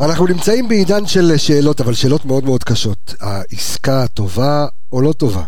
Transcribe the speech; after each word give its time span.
אנחנו 0.00 0.26
נמצאים 0.26 0.68
בעידן 0.68 1.06
של 1.06 1.36
שאלות, 1.36 1.80
אבל 1.80 1.94
שאלות 1.94 2.24
מאוד 2.24 2.44
מאוד 2.44 2.64
קשות. 2.64 3.14
העסקה 3.20 4.06
טובה 4.08 4.66
או 4.92 5.02
לא 5.02 5.12
טובה? 5.12 5.44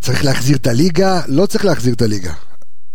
צריך 0.00 0.24
להחזיר 0.24 0.56
את 0.56 0.66
הליגה? 0.66 1.20
לא 1.26 1.46
צריך 1.46 1.64
להחזיר 1.64 1.94
את 1.94 2.02
הליגה. 2.02 2.32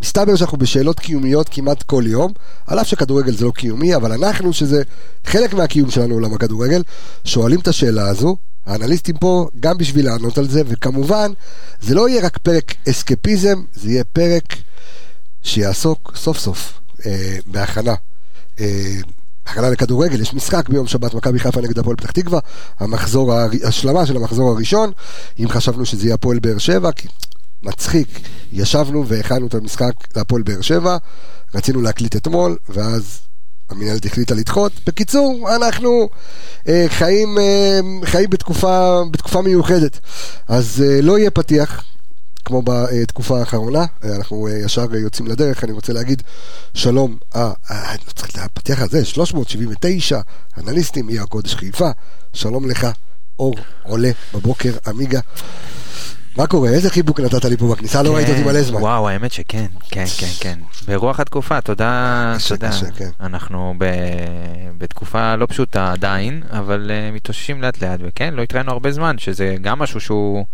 מסתבר 0.01 0.35
שאנחנו 0.35 0.57
בשאלות 0.57 0.99
קיומיות 0.99 1.49
כמעט 1.49 1.83
כל 1.83 2.03
יום, 2.07 2.33
על 2.67 2.79
אף 2.79 2.87
שכדורגל 2.87 3.31
זה 3.31 3.45
לא 3.45 3.51
קיומי, 3.51 3.95
אבל 3.95 4.11
אנחנו, 4.11 4.53
שזה 4.53 4.83
חלק 5.25 5.53
מהקיום 5.53 5.91
שלנו 5.91 6.13
עולם 6.13 6.33
הכדורגל, 6.33 6.81
שואלים 7.23 7.59
את 7.59 7.67
השאלה 7.67 8.07
הזו, 8.07 8.37
האנליסטים 8.65 9.17
פה 9.17 9.47
גם 9.59 9.77
בשביל 9.77 10.05
לענות 10.05 10.37
על 10.37 10.49
זה, 10.49 10.61
וכמובן, 10.67 11.31
זה 11.81 11.95
לא 11.95 12.09
יהיה 12.09 12.25
רק 12.25 12.37
פרק 12.37 12.75
אסקפיזם, 12.89 13.63
זה 13.73 13.89
יהיה 13.89 14.03
פרק 14.03 14.55
שיעסוק 15.41 16.13
סוף 16.15 16.37
סוף 16.37 16.79
אה, 17.05 17.37
בהכנה. 17.45 17.95
אה, 18.59 18.97
הכנה 19.45 19.69
לכדורגל, 19.69 20.21
יש 20.21 20.33
משחק 20.33 20.69
ביום 20.69 20.87
שבת, 20.87 21.13
מכבי 21.13 21.39
חיפה 21.39 21.61
נגד 21.61 21.79
הפועל 21.79 21.95
פתח 21.95 22.11
תקווה, 22.11 22.39
המחזור, 22.79 23.33
השלמה 23.63 24.05
של 24.05 24.15
המחזור 24.17 24.49
הראשון, 24.49 24.91
אם 25.39 25.49
חשבנו 25.49 25.85
שזה 25.85 26.05
יהיה 26.05 26.15
הפועל 26.15 26.39
באר 26.39 26.57
שבע, 26.57 26.89
מצחיק, 27.63 28.19
ישבנו 28.51 29.07
והכנו 29.07 29.47
את 29.47 29.53
המשחק 29.53 29.93
להפועל 30.15 30.41
באר 30.41 30.61
שבע, 30.61 30.97
רצינו 31.55 31.81
להקליט 31.81 32.15
אתמול, 32.15 32.57
ואז 32.69 33.19
המנהלת 33.69 34.05
החליטה 34.05 34.35
לדחות. 34.35 34.71
בקיצור, 34.87 35.55
אנחנו 35.55 36.09
אה, 36.67 36.85
חיים, 36.87 37.37
אה, 37.39 37.79
חיים 38.05 38.29
בתקופה, 38.29 39.01
בתקופה 39.11 39.41
מיוחדת. 39.41 39.99
אז 40.47 40.83
אה, 40.85 41.01
לא 41.01 41.19
יהיה 41.19 41.31
פתיח, 41.31 41.83
כמו 42.45 42.61
בתקופה 42.65 43.39
האחרונה, 43.39 43.85
אנחנו 44.03 44.49
ישר 44.49 44.95
יוצאים 44.95 45.27
לדרך, 45.27 45.63
אני 45.63 45.71
רוצה 45.71 45.93
להגיד 45.93 46.23
שלום, 46.73 47.17
אה, 47.35 47.51
אני 47.69 47.99
לא 48.07 48.11
צריך 48.11 48.37
לפתח 48.37 48.81
על 48.81 48.89
זה, 48.89 49.05
379 49.05 50.21
אנליסטים, 50.57 51.07
עיר 51.07 51.23
הקודש 51.23 51.55
חיפה, 51.55 51.89
שלום 52.33 52.69
לך, 52.69 52.87
אור 53.39 53.55
עולה 53.83 54.11
בבוקר, 54.33 54.73
עמיגה. 54.87 55.19
מה 56.37 56.47
קורה? 56.47 56.69
איזה 56.69 56.89
חיבוק 56.89 57.19
נתת 57.19 57.45
לי 57.45 57.57
פה 57.57 57.67
בכניסה? 57.67 58.03
לא 58.03 58.15
ראית 58.15 58.29
אותי 58.29 58.43
מלא 58.43 58.61
זמן. 58.61 58.81
וואו, 58.81 59.09
האמת 59.09 59.31
שכן, 59.31 59.65
כן, 59.89 60.05
כן, 60.17 60.27
כן. 60.39 60.59
ברוח 60.87 61.19
התקופה, 61.19 61.61
תודה, 61.61 62.35
תודה. 62.47 62.71
כן. 62.95 63.09
אנחנו 63.21 63.73
בתקופה 64.77 65.35
לא 65.35 65.45
פשוטה 65.45 65.91
עדיין, 65.91 66.43
אבל 66.49 66.91
אה, 66.93 67.11
מתאוששים 67.11 67.61
לאט 67.61 67.83
לאט, 67.83 67.99
וכן, 68.03 68.33
לא 68.33 68.41
התראינו 68.41 68.71
הרבה 68.71 68.91
זמן, 68.91 69.17
שזה 69.17 69.55
גם 69.61 69.79
משהו 69.79 69.99
שהוא... 69.99 70.45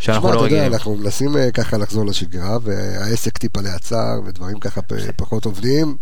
שאנחנו 0.00 0.32
לא 0.32 0.44
רגילים. 0.44 0.72
אנחנו 0.72 0.96
מנסים 0.96 1.36
אה, 1.36 1.50
ככה 1.50 1.76
לחזור 1.76 2.06
לשגרה, 2.06 2.58
והעסק 2.62 3.38
טיפה 3.38 3.60
לעצר, 3.60 4.20
ודברים 4.26 4.60
ככה 4.60 4.80
פחות 5.16 5.44
עובדים, 5.44 5.96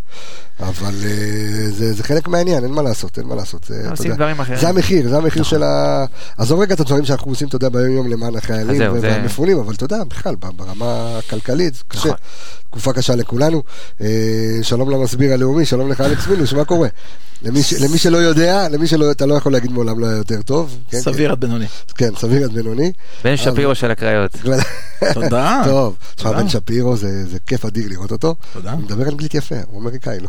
אבל 0.60 0.94
אה, 1.04 1.70
זה 1.70 2.04
חלק 2.04 2.28
מהעניין, 2.28 2.64
אין 2.64 2.72
מה 2.72 2.82
לעשות, 2.82 3.18
אין 3.18 3.26
מה 3.26 3.34
לעשות. 3.34 3.70
זה 4.54 4.68
המחיר, 4.68 5.08
זה 5.08 5.16
המחיר 5.16 5.42
נכון. 5.42 5.58
של 5.58 5.62
ה... 5.62 6.04
עזוב 6.38 6.60
רגע 6.60 6.74
את 6.74 6.80
הדברים 6.80 7.04
שאנחנו 7.04 7.30
עושים, 7.30 7.48
אתה 7.48 7.56
יודע, 7.56 7.68
ביום 7.68 7.92
יום 7.96 8.10
למען 8.10 8.36
החיילים. 8.36 8.82
המפונים, 9.14 9.58
אבל 9.58 9.74
אתה 9.74 9.84
יודע, 9.84 10.04
בכלל, 10.04 10.34
ברמה 10.34 11.18
הכלכלית, 11.18 11.74
זה 11.74 11.82
קשה. 11.88 12.00
נכון. 12.00 12.16
תקופה 12.70 12.92
קשה 12.92 13.14
לכולנו. 13.14 13.62
אה, 14.00 14.06
שלום 14.62 14.90
למסביר 14.90 15.32
הלאומי, 15.32 15.66
שלום 15.66 15.90
לך 15.90 16.00
אלכס 16.00 16.26
מילוש, 16.26 16.52
מה 16.52 16.64
קורה? 16.64 16.88
למי, 17.42 17.62
ש, 17.62 17.72
למי 17.72 17.98
שלא 17.98 18.16
יודע, 18.16 18.68
למי 18.68 18.86
שלא, 18.86 19.10
אתה 19.10 19.26
לא 19.26 19.34
יכול 19.34 19.52
להגיד 19.52 19.72
מעולם 19.72 20.00
לא 20.00 20.06
היה 20.06 20.16
יותר 20.16 20.42
טוב. 20.42 20.78
כן, 20.90 21.00
סביר 21.00 21.28
כן. 21.28 21.32
עד 21.32 21.40
בינוני. 21.40 21.66
כן, 21.96 22.10
סביר 22.16 22.44
עד 22.44 22.52
בינוני. 22.52 22.92
בן 23.24 23.36
שפירו 23.36 23.74
של 23.74 23.90
הקריות. 23.90 24.36
תודה. 25.14 25.62
טוב, 25.64 25.96
תשמע, 26.14 26.32
בן 26.32 26.48
שפירו 26.48 26.96
זה, 26.96 27.26
זה 27.26 27.38
כיף 27.46 27.64
אדיר 27.64 27.88
לראות 27.88 28.12
אותו. 28.12 28.34
תודה. 28.52 28.72
הוא 28.72 28.80
מדבר 28.80 29.08
אנגלית 29.08 29.34
יפה, 29.34 29.54
הוא 29.66 29.80
אמריקאי, 29.80 30.20
לא? 30.20 30.28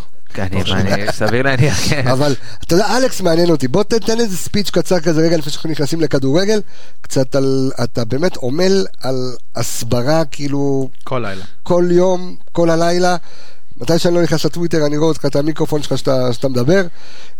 סביר 1.12 1.42
להניח, 1.42 1.90
כן. 1.90 2.08
אבל 2.08 2.36
אתה 2.64 2.76
יודע, 2.76 2.98
אלכס 2.98 3.22
מעניין 3.22 3.50
אותי, 3.50 3.68
בוא 3.68 3.84
תתן 3.84 4.20
איזה 4.20 4.38
ספיץ' 4.38 4.70
קצר 4.70 5.00
כזה 5.00 5.22
רגע 5.22 5.38
לפני 5.38 5.52
שאנחנו 5.52 5.70
נכנסים 5.70 6.02
לכדורגל, 6.02 6.62
קצת 7.02 7.36
על, 7.36 7.72
אתה 7.84 8.06
באמת 8.06 8.38
עמל 8.42 8.86
על 9.02 9.36
הסברה 9.56 10.26
כאילו... 10.26 10.90
כל 11.04 11.24
לילה. 11.26 11.44
כל 11.64 11.86
יום, 11.92 12.36
כל 12.52 12.70
הלילה. 12.70 13.16
מתי 13.78 14.00
שאני 14.00 14.16
לא 14.16 14.22
נכנס 14.22 14.46
לטוויטר 14.46 14.86
אני 14.86 14.98
רואה 14.98 15.10
אותך 15.10 15.26
את 15.26 15.36
המיקרופון 15.36 15.82
שלך 15.82 15.98
שאתה, 15.98 16.34
שאתה 16.34 16.48
מדבר, 16.48 16.82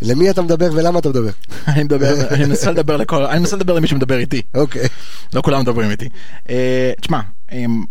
למי 0.02 0.30
אתה 0.30 0.42
מדבר 0.42 0.70
ולמה 0.74 1.00
אתה 1.00 1.10
מדבר? 1.10 1.32
אני 1.68 1.84
מדבר, 1.84 2.28
אני 2.30 2.46
מנסה 2.46 2.72
לדבר 2.72 2.98
לכל, 2.98 3.26
אני 3.26 3.40
מנסה 3.40 3.56
לדבר 3.56 3.74
למי 3.74 3.88
שמדבר 3.88 4.18
איתי. 4.18 4.42
אוקיי. 4.56 4.88
לא 5.34 5.42
כולם 5.42 5.62
מדברים 5.62 5.92
איתי. 5.92 6.10
אה, 6.50 6.92
תשמע, 7.02 7.20
אמ, 7.52 7.84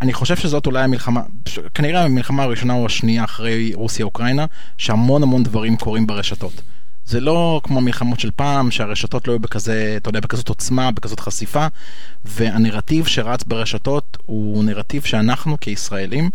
אני 0.00 0.12
חושב 0.12 0.36
שזאת 0.36 0.66
אולי 0.66 0.82
המלחמה, 0.82 1.22
כנראה 1.74 2.04
המלחמה 2.04 2.42
הראשונה 2.42 2.74
או 2.74 2.86
השנייה 2.86 3.24
אחרי 3.24 3.72
רוסיה-אוקראינה, 3.74 4.46
שהמון 4.78 5.22
המון 5.22 5.42
דברים 5.42 5.76
קורים 5.76 6.06
ברשתות. 6.06 6.62
זה 7.04 7.20
לא 7.20 7.60
כמו 7.64 7.78
המלחמות 7.78 8.20
של 8.20 8.30
פעם, 8.36 8.70
שהרשתות 8.70 9.28
לא 9.28 9.32
היו 9.32 9.38
בכזה, 9.38 9.94
אתה 9.96 10.08
יודע, 10.08 10.20
בכזאת 10.20 10.48
עוצמה, 10.48 10.90
בכזאת 10.90 11.20
חשיפה, 11.20 11.66
והנרטיב 12.24 13.06
שרץ 13.06 13.44
ברשתות 13.44 14.18
הוא 14.26 14.64
נרטיב 14.64 15.02
שאנחנו 15.04 15.56
כישראלים, 15.60 16.30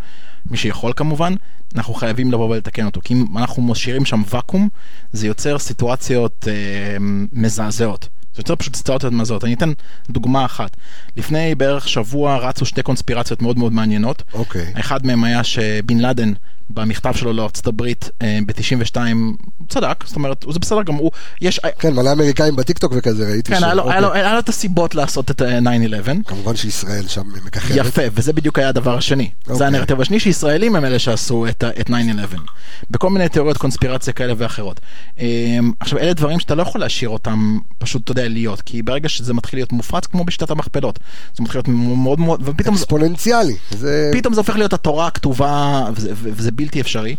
מי 0.52 0.58
שיכול 0.58 0.94
כמובן, 0.96 1.34
אנחנו 1.76 1.94
חייבים 1.94 2.32
לבוא 2.32 2.50
ולתקן 2.50 2.86
אותו. 2.86 3.02
כי 3.04 3.14
אם 3.14 3.38
אנחנו 3.38 3.62
משאירים 3.62 4.06
שם 4.06 4.22
ואקום, 4.30 4.70
זה 5.12 5.28
יוצר 5.28 5.60
סיטואציות 5.60 6.48
אה, 6.48 6.98
מזעזעות. 7.32 8.08
זה 8.36 8.40
יוצר 8.40 8.56
פשוט 8.56 8.76
סיטואציות 8.76 9.14
מזעות. 9.14 9.44
אני 9.44 9.54
אתן 9.54 9.72
דוגמה 10.10 10.46
אחת. 10.46 10.78
לפני 11.18 11.56
בערך 11.56 11.90
שבוע 11.90 12.38
רצו 12.38 12.66
שתי 12.66 12.84
קונספירציות 12.84 13.42
מאוד 13.42 13.58
מאוד 13.58 13.74
מעניינות. 13.74 14.24
אוקיי. 14.34 14.74
Okay. 14.76 14.80
אחד 14.80 15.06
מהם 15.06 15.24
היה 15.24 15.44
שבן 15.44 15.98
לאדן 16.00 16.34
במכתב 16.70 17.14
שלו 17.16 17.34
לארצות 17.34 17.68
הברית 17.68 18.10
אה, 18.22 18.40
ב-92 18.46 18.98
צדק, 19.70 20.04
זאת 20.08 20.16
אומרת, 20.16 20.46
זה 20.54 20.60
בסדר 20.60 20.84
גמור, 20.84 21.12
יש... 21.42 21.60
כן, 21.80 21.94
מלא 21.94 22.12
אמריקאים 22.12 22.56
בטיקטוק 22.56 22.94
וכזה, 22.96 23.28
ראיתי 23.28 23.52
כן, 23.52 23.60
ש... 23.60 23.64
היה 23.64 23.74
לו, 23.74 23.90
היה, 23.90 24.06
אוקיי. 24.06 24.22
היה 24.22 24.34
לו 24.34 24.40
את 24.40 24.50
הסיבות 24.50 24.96
לעשות 24.96 25.32
את 25.32 25.42
9-11. 25.42 25.46
אה, 25.46 26.14
כמובן 26.26 26.56
שישראל 26.56 27.08
שם 27.08 27.24
מככבת. 27.46 27.76
יפה, 27.76 28.02
וזה 28.14 28.34
בדיוק 28.34 28.60
היה 28.60 28.70
הדבר 28.70 28.98
השני. 28.98 29.30
אוקיי. 29.42 29.56
זה 29.56 29.68
הנרטיב 29.68 30.02
השני, 30.02 30.20
שישראלים 30.20 30.76
הם 30.76 30.86
אלה 30.86 31.00
שעשו 31.00 31.48
את, 31.48 31.64
את 31.80 31.90
9-11. 31.90 31.92
בכל 32.90 33.10
מיני 33.10 33.30
תיאוריות 33.30 33.58
קונספירציה 33.58 34.14
כאלה 34.14 34.34
ואחרות. 34.38 34.80
אה, 35.20 35.26
עכשיו, 35.80 36.00
אלה 36.00 36.14
דברים 36.14 36.40
שאתה 36.40 36.56
לא 36.56 36.62
יכול 36.62 36.82
להשאיר 36.82 37.10
אותם, 37.10 37.58
פשוט, 37.78 38.04
אתה 38.04 38.12
יודע, 38.12 38.28
להיות, 38.28 38.62
כי 38.62 38.82
ברגע 38.82 39.10
שזה 39.10 39.34
מתחיל 39.34 39.60
להיות 39.60 39.72
מופרץ, 39.72 40.06
כמו 40.06 40.24
בשיטת 40.24 40.52
המכפלות, 40.52 41.00
זה 41.38 41.44
מתחיל 41.44 41.58
להיות 41.58 41.68
מאוד 41.98 42.20
מאוד, 42.20 42.42
ופתאום... 42.44 42.76
אקספוננציאלי. 42.76 43.56
זה... 43.72 44.12
פתאום 44.14 44.34
זה 44.34 44.40
הופך 44.40 44.56
להיות 44.56 44.74
התורה 44.74 45.08
הכתובה, 45.08 45.86
וזה, 45.96 46.12
וזה 46.14 46.52
בלתי 46.56 46.82
אפשרי, 46.82 47.16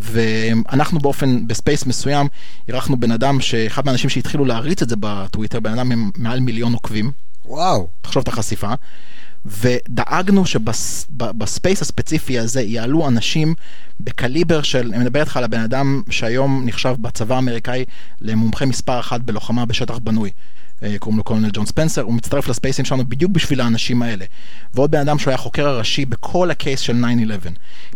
ואנחנו 0.00 0.98
באופן, 0.98 1.46
בספייס 1.46 1.86
מסוים, 1.86 2.26
אירחנו 2.68 3.00
בן 3.00 3.10
אדם, 3.10 3.40
שאחד 3.40 3.86
מהאנשים 3.86 4.10
שהתחילו 4.10 4.44
להריץ 4.44 4.82
את 4.82 4.88
זה 4.88 4.96
בטוויטר, 5.00 5.60
בן 5.60 5.72
אדם 5.72 5.92
עם 5.92 6.10
מעל 6.16 6.40
מיליון 6.40 6.72
עוקבים. 6.72 7.12
וואו. 7.44 7.88
תחשוב 8.00 8.22
את 8.22 8.28
החשיפה. 8.28 8.72
ודאגנו 9.46 10.46
שבספייס 10.46 11.82
הספציפי 11.82 12.38
הזה 12.38 12.62
יעלו 12.62 13.08
אנשים 13.08 13.54
בקליבר 14.00 14.62
של, 14.62 14.90
אני 14.94 15.04
מדבר 15.04 15.20
איתך 15.20 15.36
על 15.36 15.44
הבן 15.44 15.60
אדם 15.60 16.02
שהיום 16.10 16.62
נחשב 16.66 16.94
בצבא 16.98 17.34
האמריקאי 17.34 17.84
למומחה 18.20 18.66
מספר 18.66 19.00
אחת 19.00 19.20
בלוחמה 19.20 19.64
בשטח 19.64 19.98
בנוי. 19.98 20.30
אה, 20.82 20.98
קוראים 20.98 21.18
לו 21.18 21.24
קולונל 21.24 21.50
ג'ון 21.52 21.66
ספנסר, 21.66 22.02
הוא 22.02 22.14
מצטרף 22.14 22.48
לספייסים 22.48 22.84
שלנו 22.84 23.08
בדיוק 23.08 23.32
בשביל 23.32 23.60
האנשים 23.60 24.02
האלה. 24.02 24.24
ועוד 24.74 24.90
בן 24.90 25.00
אדם 25.00 25.18
שהוא 25.18 25.30
היה 25.30 25.38
חוקר 25.38 25.68
הראשי 25.68 26.04
בכל 26.04 26.50
הקייס 26.50 26.80
של 26.80 27.04
9-11, 27.46 27.48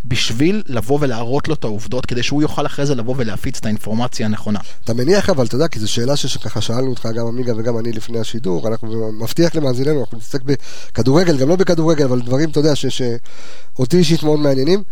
בשביל 0.04 0.62
לבוא 0.66 0.98
ולהראות 1.00 1.48
לו 1.48 1.54
את 1.54 1.65
העובדות, 1.65 2.06
כדי 2.06 2.22
שהוא 2.22 2.42
יוכל 2.42 2.66
אחרי 2.66 2.87
זה 2.87 2.94
לבוא 2.94 3.15
ולהפיץ 3.19 3.59
את 3.59 3.66
האינפורמציה 3.66 4.26
הנכונה. 4.26 4.59
אתה 4.84 4.94
מניח 4.94 5.31
אבל, 5.31 5.47
אתה 5.47 5.54
יודע, 5.54 5.69
כי 5.69 5.81
זו 5.81 5.92
שאלה 5.92 6.16
שככה 6.16 6.60
שאלנו 6.60 6.91
אותך, 6.91 7.09
גם 7.15 7.26
עמיגה 7.26 7.53
וגם 7.56 7.78
אני 7.78 7.92
לפני 7.92 8.19
השידור, 8.19 8.69
אנחנו 8.69 9.12
מבטיח 9.12 9.54
למאזיננו, 9.54 10.00
אנחנו 10.00 10.19
נצטרך 10.19 10.42
בכדורגל, 10.42 11.38
גם 11.38 11.48
לא 11.48 11.56
בכדורגל, 11.56 12.04
אבל 12.04 12.21
דברים, 12.21 12.50
אתה 12.50 12.60
יודע, 12.60 12.72
שאותי 12.76 13.97
אישית 13.97 14.22
מאוד 14.22 14.38
מעניינים. 14.38 14.82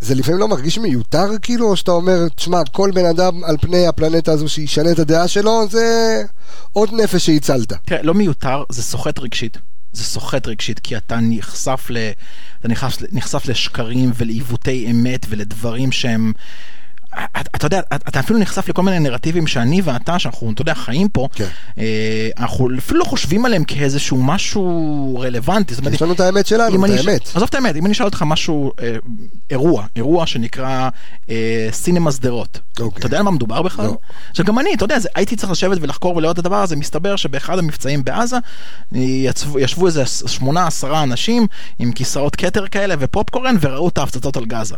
זה 0.00 0.14
לפעמים 0.14 0.40
לא 0.40 0.48
מרגיש 0.48 0.78
מיותר 0.78 1.26
כאילו, 1.42 1.70
או 1.70 1.76
שאתה 1.76 1.90
אומר, 1.90 2.28
תשמע, 2.28 2.60
כל 2.72 2.90
בן 2.94 3.04
אדם 3.04 3.44
על 3.44 3.56
פני 3.60 3.86
הפלנטה 3.86 4.32
הזו 4.32 4.48
שישנה 4.48 4.92
את 4.92 4.98
הדעה 4.98 5.28
שלו, 5.28 5.68
זה 5.70 6.22
עוד 6.72 6.90
נפש 6.92 7.26
שהצלת. 7.26 7.72
תראה, 7.72 8.02
לא 8.02 8.14
מיותר, 8.14 8.62
זה 8.68 8.82
סוחט 8.82 9.18
רגשית. 9.18 9.58
זה 9.92 10.04
סוחט 10.04 10.46
רגשית, 10.46 10.78
כי 10.78 10.96
אתה 10.96 11.18
נחשף, 11.22 11.86
ל... 11.90 12.10
אתה 12.60 12.68
נחשף, 12.68 13.02
נחשף 13.12 13.46
לשקרים 13.46 14.12
ולעיוותי 14.16 14.90
אמת 14.90 15.26
ולדברים 15.28 15.92
שהם... 15.92 16.32
אתה 17.60 17.66
יודע, 17.66 17.80
אתה 17.94 18.20
אפילו 18.20 18.38
נחשף 18.38 18.68
לכל 18.68 18.82
מיני 18.82 18.98
נרטיבים 18.98 19.46
שאני 19.46 19.80
ואתה, 19.84 20.18
שאנחנו, 20.18 20.52
אתה 20.52 20.62
יודע, 20.62 20.74
חיים 20.74 21.08
פה, 21.08 21.28
כן. 21.34 21.46
אה, 21.78 22.28
אנחנו 22.38 22.68
אפילו 22.78 23.00
לא 23.00 23.04
חושבים 23.04 23.44
עליהם 23.44 23.64
כאיזשהו 23.64 24.22
משהו 24.22 25.18
רלוונטי. 25.20 25.74
יש 25.92 26.02
לנו 26.02 26.12
את 26.12 26.20
האמת 26.20 26.46
שלנו, 26.46 26.84
את 26.84 26.90
האמת. 26.90 27.28
עזוב 27.34 27.48
את 27.48 27.54
האמת, 27.54 27.76
אם 27.76 27.86
אני 27.86 27.92
אשאל 27.92 28.06
אותך 28.06 28.22
משהו, 28.26 28.72
אה, 28.82 28.96
אירוע, 29.50 29.86
אירוע 29.96 30.26
שנקרא 30.26 30.88
אה, 31.30 31.68
סינמה 31.72 32.12
שדרות. 32.12 32.60
אוקיי. 32.80 32.98
אתה 32.98 33.06
יודע 33.06 33.18
על 33.18 33.22
מה 33.22 33.30
מדובר 33.30 33.62
בכלל? 33.62 33.86
לא. 33.86 33.98
עכשיו 34.30 34.44
גם 34.44 34.58
אני, 34.58 34.74
אתה 34.74 34.84
יודע, 34.84 34.96
הייתי 35.14 35.36
צריך 35.36 35.52
לשבת 35.52 35.78
ולחקור 35.80 36.16
ולראות 36.16 36.34
את 36.34 36.38
הדבר 36.38 36.62
הזה, 36.62 36.76
מסתבר 36.76 37.16
שבאחד 37.16 37.58
המבצעים 37.58 38.04
בעזה, 38.04 38.36
ישבו 39.58 39.86
איזה 39.86 40.06
שמונה 40.06 40.66
עשרה 40.66 41.02
אנשים 41.02 41.46
עם 41.78 41.92
כיסאות 41.92 42.36
כתר 42.36 42.66
כאלה 42.66 42.94
ופופקורן 42.98 43.56
וראו 43.60 43.88
את 43.88 43.98
ההפצצות 43.98 44.36
על 44.36 44.44
גאזה. 44.44 44.76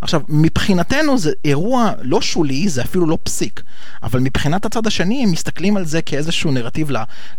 עכשיו, 0.00 0.20
מבחינתנו 0.28 1.18
זה 1.18 1.32
אירוע 1.44 1.92
לא 2.02 2.20
שולי, 2.20 2.68
זה 2.68 2.82
אפילו 2.82 3.06
לא 3.06 3.18
פסיק, 3.22 3.62
אבל 4.02 4.20
מבחינת 4.20 4.66
הצד 4.66 4.86
השני, 4.86 5.22
הם 5.22 5.30
מסתכלים 5.30 5.76
על 5.76 5.84
זה 5.84 6.02
כאיזשהו 6.02 6.50
נרטיב 6.50 6.90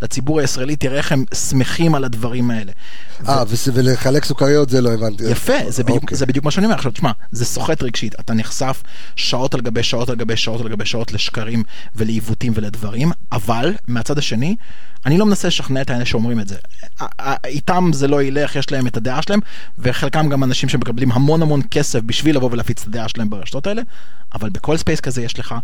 לציבור 0.01 0.39
הישראלי, 0.39 0.75
תראה 0.75 0.97
איך 0.97 1.11
הם 1.11 1.25
שמחים 1.49 1.95
על 1.95 2.03
הדברים 2.03 2.51
האלה. 2.51 2.71
אה, 3.27 3.43
ו... 3.47 3.55
ולחלק 3.73 4.25
סוכריות 4.25 4.69
זה 4.69 4.81
לא 4.81 4.93
הבנתי. 4.93 5.23
יפה, 5.23 5.53
זה 5.67 5.83
בדיוק, 5.83 6.03
אוקיי. 6.03 6.17
זה 6.17 6.25
בדיוק 6.25 6.45
מה 6.45 6.51
שאני 6.51 6.65
אומר. 6.65 6.75
עכשיו, 6.75 6.91
תשמע, 6.91 7.11
זה 7.31 7.45
סוחט 7.45 7.83
רגשית, 7.83 8.15
אתה 8.19 8.33
נחשף 8.33 8.83
שעות 9.15 9.53
על 9.53 9.61
גבי 9.61 9.83
שעות 9.83 10.09
על 10.09 10.15
גבי 10.15 10.37
שעות 10.37 10.61
על 10.61 10.69
גבי 10.69 10.85
שעות 10.85 11.11
לשקרים 11.13 11.63
ולעיוותים 11.95 12.53
ולדברים, 12.55 13.11
אבל 13.31 13.73
מהצד 13.87 14.17
השני, 14.17 14.55
אני 15.05 15.17
לא 15.17 15.25
מנסה 15.25 15.47
לשכנע 15.47 15.81
את 15.81 15.89
האלה 15.89 16.05
שאומרים 16.05 16.39
את 16.39 16.47
זה. 16.47 16.55
איתם 17.45 17.89
זה 17.93 18.07
לא 18.07 18.23
ילך, 18.23 18.55
יש 18.55 18.71
להם 18.71 18.87
את 18.87 18.97
הדעה 18.97 19.21
שלהם, 19.21 19.39
וחלקם 19.79 20.29
גם 20.29 20.43
אנשים 20.43 20.69
שמקבלים 20.69 21.11
המון 21.11 21.41
המון 21.41 21.61
כסף 21.71 21.99
בשביל 22.05 22.35
לבוא 22.35 22.48
ולהפיץ 22.51 22.81
את 22.81 22.87
הדעה 22.87 23.07
שלהם 23.07 23.29
ברשתות 23.29 23.67
האלה, 23.67 23.81
אבל 24.33 24.49
בכל 24.49 24.77
ספייס 24.77 24.99
כזה 24.99 25.21
יש 25.21 25.39
לך 25.39 25.55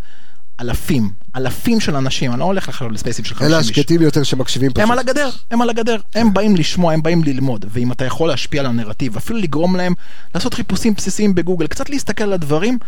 אלפים, 0.60 1.10
אלפים 1.36 1.80
של 1.80 1.96
אנשים, 1.96 2.30
אני 2.30 2.40
לא 2.40 2.44
הולך 2.44 2.68
לך 2.68 2.84
לספייסים 2.90 3.24
של 3.24 3.34
50 3.34 3.46
איש. 3.46 3.52
אלה 3.52 3.60
השקטים 3.60 4.02
יותר 4.02 4.22
שמקשיבים 4.22 4.70
פשוט. 4.70 4.82
הם 4.82 4.90
על 4.90 4.98
הגדר, 4.98 5.30
הם 5.50 5.62
על 5.62 5.70
הגדר, 5.70 5.96
הם 6.14 6.34
באים 6.34 6.56
לשמוע, 6.56 6.92
הם 6.92 7.02
באים 7.02 7.24
ללמוד, 7.24 7.64
ואם 7.68 7.92
אתה 7.92 8.04
יכול 8.04 8.28
להשפיע 8.28 8.60
על 8.60 8.66
הנרטיב, 8.66 9.16
אפילו 9.16 9.38
לגרום 9.38 9.76
להם 9.76 9.94
לעשות 10.34 10.54
חיפושים 10.54 10.94
בסיסיים 10.94 11.34
בגוגל, 11.34 11.66
קצת 11.66 11.90
להסתכל 11.90 12.24
על 12.24 12.32
הדברים, 12.32 12.78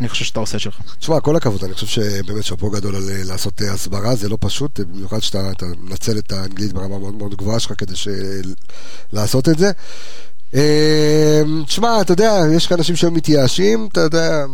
אני 0.00 0.08
חושב 0.08 0.24
שאתה 0.24 0.40
עושה 0.40 0.58
שלך. 0.58 0.80
תשמע, 0.98 1.20
כל 1.20 1.36
הכבוד, 1.36 1.64
אני 1.64 1.74
חושב 1.74 1.86
שבאמת 1.86 2.44
שאפו 2.44 2.70
גדול 2.70 2.96
על 2.96 3.10
אה, 3.10 3.24
לעשות 3.24 3.62
אה, 3.62 3.72
הסברה, 3.72 4.16
זה 4.16 4.28
לא 4.28 4.38
פשוט, 4.40 4.80
במיוחד 4.80 5.18
שאתה 5.18 5.66
מנצל 5.78 6.18
את 6.18 6.32
האנגלית 6.32 6.72
ברמה 6.72 6.98
מאוד 6.98 7.14
מאוד 7.14 7.34
גבוהה 7.34 7.60
שלך 7.60 7.72
כדי 7.78 7.94
לעשות 9.12 9.48
את 9.48 9.58
זה. 9.58 9.72
תשמע, 11.66 12.00
אתה 12.00 12.12
יודע, 12.12 12.32
יש 12.56 12.66
כאן 12.66 12.76
אנשים 12.76 12.96
שהם 12.96 13.14
מתייאשים, 13.14 13.88
אתה 13.92 14.00
יודע, 14.00 14.44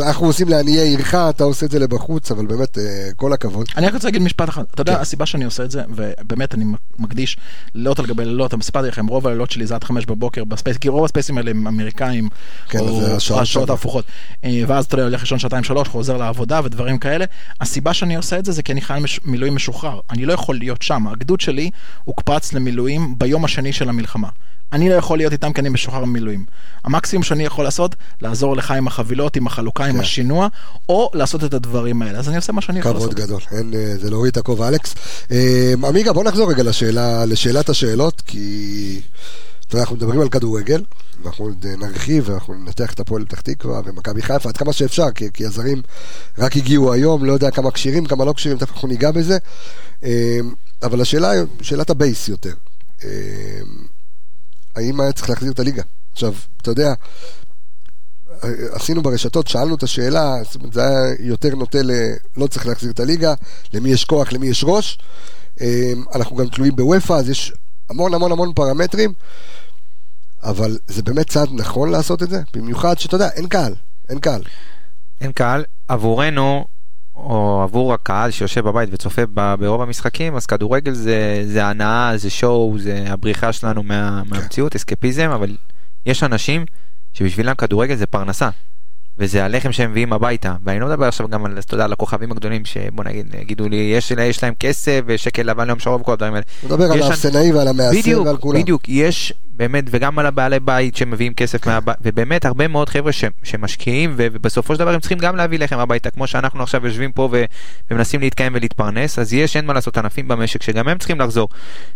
אנחנו 0.00 0.26
עושים 0.26 0.48
לעניי 0.48 0.80
עירך, 0.80 1.14
אתה 1.14 1.44
עושה 1.44 1.66
את 1.66 1.70
זה 1.70 1.78
לבחוץ, 1.78 2.30
אבל 2.30 2.46
באמת, 2.46 2.78
אה, 2.78 3.08
כל 3.16 3.32
הכבוד. 3.32 3.66
אני 3.76 3.86
רק 3.86 3.94
רוצה 3.94 4.08
להגיד 4.08 4.22
משפט 4.22 4.48
אחד. 4.48 4.62
אתה 4.74 4.80
יודע, 4.80 4.94
כן. 4.94 5.00
הסיבה 5.00 5.26
שאני 5.26 5.44
עושה 5.44 5.64
את 5.64 5.70
זה, 5.70 5.82
ובאמת 5.88 6.54
אני 6.54 6.64
מקדיש 6.98 7.36
לילות 7.74 7.98
על 7.98 8.06
גבי 8.06 8.24
לילות, 8.24 8.54
סיפרתי 8.62 8.88
לכם, 8.88 9.06
רוב 9.06 9.26
הלילות 9.26 9.50
שלי 9.50 9.66
זה 9.66 9.74
עד 9.74 9.84
חמש 9.84 10.06
בבוקר 10.06 10.44
בספייס, 10.44 10.76
כי 10.76 10.88
רוב 10.88 11.04
הספייסים 11.04 11.38
האלה 11.38 11.50
הם 11.50 11.66
אמריקאים, 11.66 12.28
כן, 12.68 12.78
או 12.78 13.16
השעות 13.16 13.70
ההפוכות. 13.70 14.04
אה, 14.44 14.62
ואז 14.66 14.84
אתה 14.84 15.02
הולך 15.02 15.20
לישון 15.20 15.38
שעתיים 15.38 15.64
שלוש, 15.64 15.88
חוזר 15.88 16.16
לעבודה 16.16 16.60
ודברים 16.64 16.98
כאלה. 16.98 17.24
הסיבה 17.60 17.94
שאני 17.94 18.16
עושה 18.16 18.38
את 18.38 18.44
זה, 18.44 18.52
זה 18.52 18.62
כי 18.62 18.72
אני 18.72 18.80
חייל 18.80 19.04
מילואים 19.24 19.54
משוחרר. 19.54 20.00
אני 20.10 20.26
לא 20.26 20.32
יכול 20.32 20.58
להיות 20.58 20.82
שם. 20.82 21.06
הגדוד 21.06 21.40
שלי 21.40 21.70
הוקפץ 22.04 22.52
למילואים 22.52 23.18
ביום 23.18 23.44
השני 23.44 23.72
של 23.72 23.88
המלחמה. 23.88 24.28
אני 24.72 24.88
לא 24.88 24.94
יכול 24.94 25.18
להיות 25.18 25.32
איתם 25.32 25.52
כי 25.52 25.60
אני 25.60 25.68
משוחרר 25.68 26.04
ממילואים. 26.04 26.44
המקסימום 26.84 27.22
שאני 27.22 27.44
יכול 27.44 27.64
לעשות, 27.64 27.96
לעזור 28.22 28.56
לך 28.56 28.70
עם 28.70 28.86
החבילות, 28.86 29.36
עם 29.36 29.46
החלוקה, 29.46 29.84
עם 29.84 29.92
כן. 29.92 30.00
השינוע, 30.00 30.48
או 30.88 31.10
לעשות 31.14 31.44
את 31.44 31.54
הדברים 31.54 32.02
האלה. 32.02 32.18
אז 32.18 32.28
אני 32.28 32.36
עושה 32.36 32.52
מה 32.52 32.60
שאני 32.60 32.78
יכול 32.78 32.92
לעשות. 32.92 33.14
כבוד 33.14 33.26
גדול, 33.26 33.40
אין, 33.52 33.74
אה, 33.74 33.96
זה 33.96 34.10
להוריד 34.10 34.30
את 34.30 34.36
הכובע, 34.36 34.68
אלכס. 34.68 34.94
אה, 35.30 35.74
עמיגה, 35.88 36.12
בוא 36.12 36.24
נחזור 36.24 36.50
רגע 36.50 36.62
לשאלה, 36.62 37.24
לשאלת 37.24 37.68
השאלות, 37.68 38.22
כי 38.26 39.00
אתה 39.66 39.74
יודע, 39.74 39.82
אנחנו 39.82 39.96
מדברים 39.96 40.20
על 40.20 40.28
כדורגל, 40.28 40.82
ואנחנו 41.22 41.50
נרחיב, 41.78 42.28
ואנחנו 42.28 42.54
ננתח 42.54 42.92
את 42.92 43.00
הפועל 43.00 43.24
פתח 43.24 43.40
תקווה 43.40 43.80
ומכבי 43.84 44.22
חיפה 44.22 44.48
עד 44.48 44.56
כמה 44.56 44.72
שאפשר, 44.72 45.10
כי, 45.10 45.28
כי 45.34 45.46
הזרים 45.46 45.82
רק 46.38 46.56
הגיעו 46.56 46.92
היום, 46.92 47.24
לא 47.24 47.32
יודע 47.32 47.50
כמה 47.50 47.70
כשירים, 47.70 48.06
כמה 48.06 48.24
לא 48.24 48.32
כשירים, 48.32 48.58
תכף 48.58 48.72
אנחנו 48.72 48.88
ניגע 48.88 49.10
בזה. 49.10 49.38
אה, 50.04 50.38
אבל 50.82 51.00
השאלה, 51.00 51.32
שאלת 51.62 51.90
הבייס 51.90 52.28
יותר. 52.28 52.54
האם 54.76 55.00
היה 55.00 55.12
צריך 55.12 55.30
להחזיר 55.30 55.52
את 55.52 55.60
הליגה? 55.60 55.82
עכשיו, 56.12 56.34
אתה 56.56 56.70
יודע, 56.70 56.94
עשינו 58.72 59.02
ברשתות, 59.02 59.48
שאלנו 59.48 59.74
את 59.74 59.82
השאלה, 59.82 60.36
זאת 60.44 60.54
אומרת, 60.54 60.72
זה 60.72 60.80
היה 60.86 61.14
יותר 61.20 61.54
נוטה 61.54 61.82
ל... 61.82 61.90
לא 62.36 62.46
צריך 62.46 62.66
להחזיר 62.66 62.90
את 62.90 63.00
הליגה, 63.00 63.34
למי 63.72 63.90
יש 63.90 64.04
כוח, 64.04 64.32
למי 64.32 64.46
יש 64.46 64.64
ראש. 64.66 64.98
אמ, 65.60 66.04
אנחנו 66.14 66.36
גם 66.36 66.48
תלויים 66.48 66.76
בוופא, 66.76 67.12
אז 67.12 67.28
יש 67.28 67.52
המון 67.90 68.14
המון 68.14 68.32
המון 68.32 68.52
פרמטרים, 68.54 69.12
אבל 70.42 70.78
זה 70.86 71.02
באמת 71.02 71.30
צעד 71.30 71.48
נכון 71.52 71.90
לעשות 71.90 72.22
את 72.22 72.30
זה, 72.30 72.42
במיוחד 72.54 72.98
שאתה 72.98 73.14
יודע, 73.14 73.28
אין 73.28 73.48
קהל, 73.48 73.74
אין 74.08 74.18
קהל. 74.18 74.42
אין 75.20 75.32
קהל, 75.32 75.64
עבורנו, 75.88 76.64
או 77.22 77.62
עבור 77.62 77.94
הקהל 77.94 78.30
שיושב 78.30 78.64
בבית 78.64 78.88
וצופה 78.92 79.22
ברוב 79.58 79.82
המשחקים, 79.82 80.36
אז 80.36 80.46
כדורגל 80.46 80.92
זה, 80.92 81.42
זה 81.46 81.66
הנאה, 81.66 82.12
זה 82.16 82.30
שואו, 82.30 82.78
זה 82.78 83.04
הבריחה 83.08 83.52
שלנו 83.52 83.82
מה, 83.82 84.22
כן. 84.24 84.34
מהמציאות, 84.34 84.76
אסקפיזם, 84.76 85.30
אבל 85.30 85.56
יש 86.06 86.22
אנשים 86.22 86.64
שבשבילם 87.12 87.54
כדורגל 87.54 87.94
זה 87.94 88.06
פרנסה. 88.06 88.48
וזה 89.18 89.44
הלחם 89.44 89.72
שהם 89.72 89.90
מביאים 89.90 90.12
הביתה 90.12 90.54
ואני 90.64 90.80
לא 90.80 90.86
מדבר 90.86 91.04
עכשיו 91.04 91.28
גם 91.28 91.44
על 91.44 91.58
אתה 91.58 91.74
יודע 91.74 91.84
על 91.84 91.92
הכוכבים 91.92 92.32
הגדולים 92.32 92.64
שבוא 92.64 93.04
נגיד 93.04 93.34
יגידו 93.40 93.68
לי 93.68 93.76
יש, 93.76 94.10
יש 94.10 94.42
להם 94.42 94.54
כסף 94.54 95.00
ושקל 95.06 95.42
לבן 95.42 95.66
ליום 95.66 95.78
שרוב 95.78 96.00
וכל 96.00 96.12
הדברים 96.12 96.34
האלה. 96.34 96.44
מדבר 96.64 96.92
על 96.92 97.02
האפסנאי 97.02 97.52
ועל 97.52 97.68
המעשר 97.68 98.22
ועל 98.24 98.36
כולם. 98.36 98.60
בדיוק 98.60 98.88
יש 98.88 99.32
באמת, 99.56 99.84
וגם 99.90 100.18
על 100.18 100.26
הבעלי 100.26 100.60
בית 100.60 100.96
שמביאים 100.96 101.34
כסף 101.34 101.66
מהבית, 101.66 101.96
ובאמת 102.02 102.44
הרבה 102.44 102.68
מאוד 102.68 102.88
חבר'ה 102.88 103.12
ש, 103.12 103.24
שמשקיעים, 103.42 104.14
ובסופו 104.16 104.74
של 104.74 104.80
דבר 104.80 104.94
הם 104.94 105.00
צריכים 105.00 105.18
גם 105.18 105.36
להביא 105.36 105.58
לחם 105.58 105.78
הביתה, 105.78 106.10
כמו 106.10 106.26
שאנחנו 106.26 106.62
עכשיו 106.62 106.86
יושבים 106.86 107.12
פה 107.12 107.28
ו, 107.32 107.44
ומנסים 107.90 108.20
להתקיים 108.20 108.52
ולהתפרנס, 108.54 109.18
אז 109.18 109.32
יש, 109.32 109.56
אין 109.56 109.66
מה 109.66 109.72
לעשות, 109.72 109.98
ענפים 109.98 110.28
במשק 110.28 110.62
שגם 110.62 110.88
הם 110.88 110.98
צריכים 110.98 111.20
לחזור. 111.20 111.48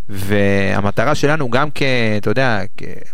והמטרה 0.09 1.15
שלנו 1.15 1.51
גם 1.51 1.69
כ... 1.75 1.83
אתה 2.17 2.31
יודע, 2.31 2.61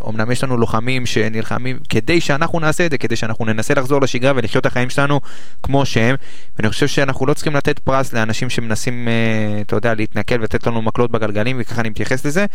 אמנם 0.08 0.30
יש 0.30 0.44
לנו 0.44 0.56
לוחמים 0.56 1.06
שנלחמים, 1.06 1.78
כדי 1.88 2.20
שאנחנו 2.20 2.60
נעשה 2.60 2.86
את 2.86 2.90
זה, 2.90 2.98
כדי 2.98 3.16
שאנחנו 3.16 3.44
ננסה 3.44 3.74
לחזור 3.74 4.00
לשגרה 4.00 4.32
ולחיות 4.36 4.66
את 4.66 4.66
החיים 4.66 4.90
שלנו 4.90 5.20
כמו 5.62 5.86
שהם, 5.86 6.16
ואני 6.58 6.68
חושב 6.68 6.86
שאנחנו 6.86 7.26
לא 7.26 7.34
צריכים 7.34 7.56
לתת 7.56 7.78
פרס 7.78 8.12
לאנשים 8.12 8.50
שמנסים, 8.50 9.08
אה, 9.08 9.60
אתה 9.60 9.76
יודע, 9.76 9.94
להתנכל 9.94 10.40
ולתת 10.40 10.66
לנו 10.66 10.82
מקלות 10.82 11.10
בגלגלים, 11.10 11.56
וככה 11.60 11.80
אני 11.80 11.88
מתייחס 11.88 12.26
לזה, 12.26 12.46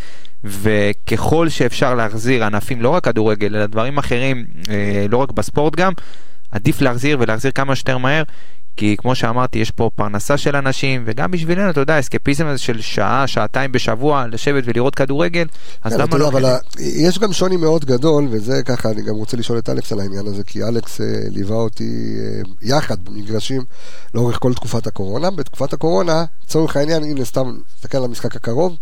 וככל 0.44 1.50
שאפשר... 1.50 1.87
אפשר 1.88 1.95
להחזיר 1.95 2.44
ענפים, 2.44 2.81
לא 2.81 2.89
רק 2.89 3.04
כדורגל, 3.04 3.56
אלא 3.56 3.66
דברים 3.66 3.98
אחרים, 3.98 4.45
אה, 4.69 5.06
לא 5.10 5.18
רק 5.18 5.31
בספורט 5.31 5.75
גם, 5.75 5.94
עדיף 6.51 6.81
להחזיר 6.81 7.18
ולהחזיר 7.19 7.51
כמה 7.51 7.75
שיותר 7.75 7.98
מהר, 7.98 8.24
כי 8.78 8.95
כמו 8.98 9.16
שאמרתי, 9.16 9.60
יש 9.60 9.72
פה 9.72 9.89
פרנסה 9.95 10.38
של 10.38 10.56
אנשים, 10.56 11.04
וגם 11.06 11.31
בשבילנו, 11.31 11.69
אתה 11.69 11.80
יודע, 11.80 12.00
אסקפיזם 12.00 12.45
הזה 12.48 12.60
של 12.60 12.81
שעה, 12.81 13.28
שעתיים 13.28 13.72
בשבוע, 13.72 14.25
לשבת 14.31 14.63
ולראות 14.66 14.95
כדורגל, 14.95 15.45
אז 15.84 15.94
כן, 15.94 16.00
למה 16.00 16.18
לא... 16.18 16.28
אבל 16.28 16.45
יש 16.78 17.19
גם 17.19 17.34
שוני 17.34 17.57
מאוד 17.57 17.86
גדול, 17.86 18.28
וזה 18.31 18.62
ככה, 18.66 18.90
אני 18.90 19.01
גם 19.01 19.16
רוצה 19.16 19.38
לשאול 19.38 19.57
את 19.57 19.69
אלכס 19.69 19.92
על 19.92 20.00
העניין 20.00 20.28
הזה, 20.28 20.44
כי 20.44 20.63
אלכס 20.63 21.01
אה, 21.01 21.06
ליווה 21.30 21.56
אותי 21.56 22.16
אה, 22.19 22.42
יחד 22.62 22.98
במגרשים 23.04 23.62
לאורך 24.13 24.38
כל 24.40 24.54
תקופת 24.54 24.88
הקורונה. 24.88 25.31
בתקופת 25.31 25.74
הקורונה, 25.74 26.25
לצורך 26.44 26.78
העניין, 26.78 27.04
הנה 27.04 27.26
סתם, 27.26 27.57
תסתכל 27.76 27.97
על 27.97 28.04
המשחק 28.04 28.35
הקרוב, 28.35 28.76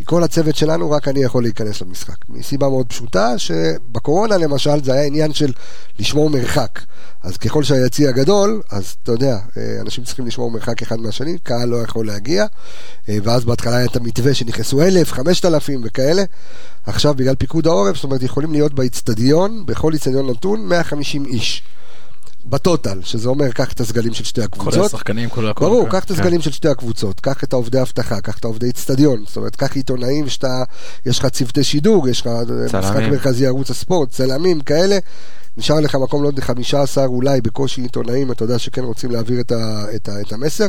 מכל 0.00 0.24
הצוות 0.24 0.56
שלנו 0.56 0.90
רק 0.90 1.08
אני 1.08 1.20
יכול 1.20 1.42
להיכנס 1.42 1.82
למשחק. 1.82 2.14
מסיבה 2.28 2.68
מאוד 2.68 2.86
פשוטה, 2.86 3.38
שבקורונה 3.38 4.36
למשל 4.36 4.84
זה 4.84 4.92
היה 4.92 5.04
עניין 5.04 5.32
של 5.32 5.52
לשמור 5.98 6.30
מרחק. 6.30 6.80
אז 7.22 7.36
ככל 7.36 7.62
שהיציע 7.62 8.10
גדול, 8.10 8.62
אז 8.70 8.94
אתה 9.02 9.12
יודע, 9.12 9.38
אה, 9.56 9.80
אנשים 9.80 10.04
צריכים 10.04 10.26
לשמור 10.26 10.50
מרחק 10.50 10.82
אחד 10.82 11.00
מהשני, 11.00 11.38
קהל 11.38 11.68
לא 11.68 11.76
יכול 11.76 12.06
להגיע, 12.06 12.46
אה, 13.08 13.18
ואז 13.22 13.44
בהתחלה 13.44 13.76
היה 13.76 13.84
את 13.84 13.96
המתווה 13.96 14.34
שנכנסו 14.34 14.82
אלף, 14.82 15.12
חמשת 15.12 15.44
אלפים 15.44 15.80
וכאלה. 15.84 16.22
עכשיו 16.86 17.14
בגלל 17.14 17.34
פיקוד 17.34 17.66
העורף, 17.66 17.94
זאת 17.94 18.04
אומרת 18.04 18.22
יכולים 18.22 18.52
להיות 18.52 18.74
באיצטדיון, 18.74 19.66
בכל 19.66 19.92
איצטדיון 19.92 20.30
נתון, 20.30 20.68
150 20.68 21.26
איש. 21.26 21.62
בטוטל, 22.46 23.00
שזה 23.02 23.28
אומר, 23.28 23.50
קח 23.50 23.72
את 23.72 23.80
הסגלים 23.80 24.14
של 24.14 24.24
שתי 24.24 24.42
הקבוצות. 24.42 24.74
כל 24.74 24.86
השחקנים, 24.86 25.28
כל 25.28 25.48
הכל. 25.48 25.64
ברור, 25.64 25.88
קח 25.88 26.04
את 26.04 26.10
הסגלים 26.10 26.38
כן. 26.38 26.42
של 26.42 26.50
שתי 26.50 26.68
הקבוצות, 26.68 27.20
קח 27.20 27.44
את 27.44 27.52
העובדי 27.52 27.80
אבטחה, 27.80 28.20
קח 28.20 28.38
את 28.38 28.44
העובדי 28.44 28.70
אצטדיון, 28.70 29.24
זאת 29.26 29.36
אומרת, 29.36 29.56
קח 29.56 29.76
עיתונאים 29.76 30.28
שאתה, 30.28 30.62
יש 31.06 31.18
לך 31.18 31.26
צוותי 31.26 31.64
שידור, 31.64 32.08
יש 32.08 32.20
לך 32.20 32.30
משחק 32.78 33.02
מרכזי 33.10 33.46
ערוץ 33.46 33.70
הספורט, 33.70 34.10
צלמים, 34.10 34.60
כאלה. 34.60 34.98
נשאר 35.56 35.80
לך 35.80 35.94
מקום, 35.94 36.22
לא 36.22 36.28
יודע, 36.28 36.42
15 36.42 37.04
אולי 37.04 37.40
בקושי 37.40 37.80
עיתונאים, 37.80 38.32
אתה 38.32 38.44
יודע 38.44 38.58
שכן 38.58 38.84
רוצים 38.84 39.10
להעביר 39.10 39.40
את, 39.40 39.52
ה, 39.52 39.84
את, 39.96 40.08
ה, 40.08 40.20
את 40.20 40.32
המסר. 40.32 40.66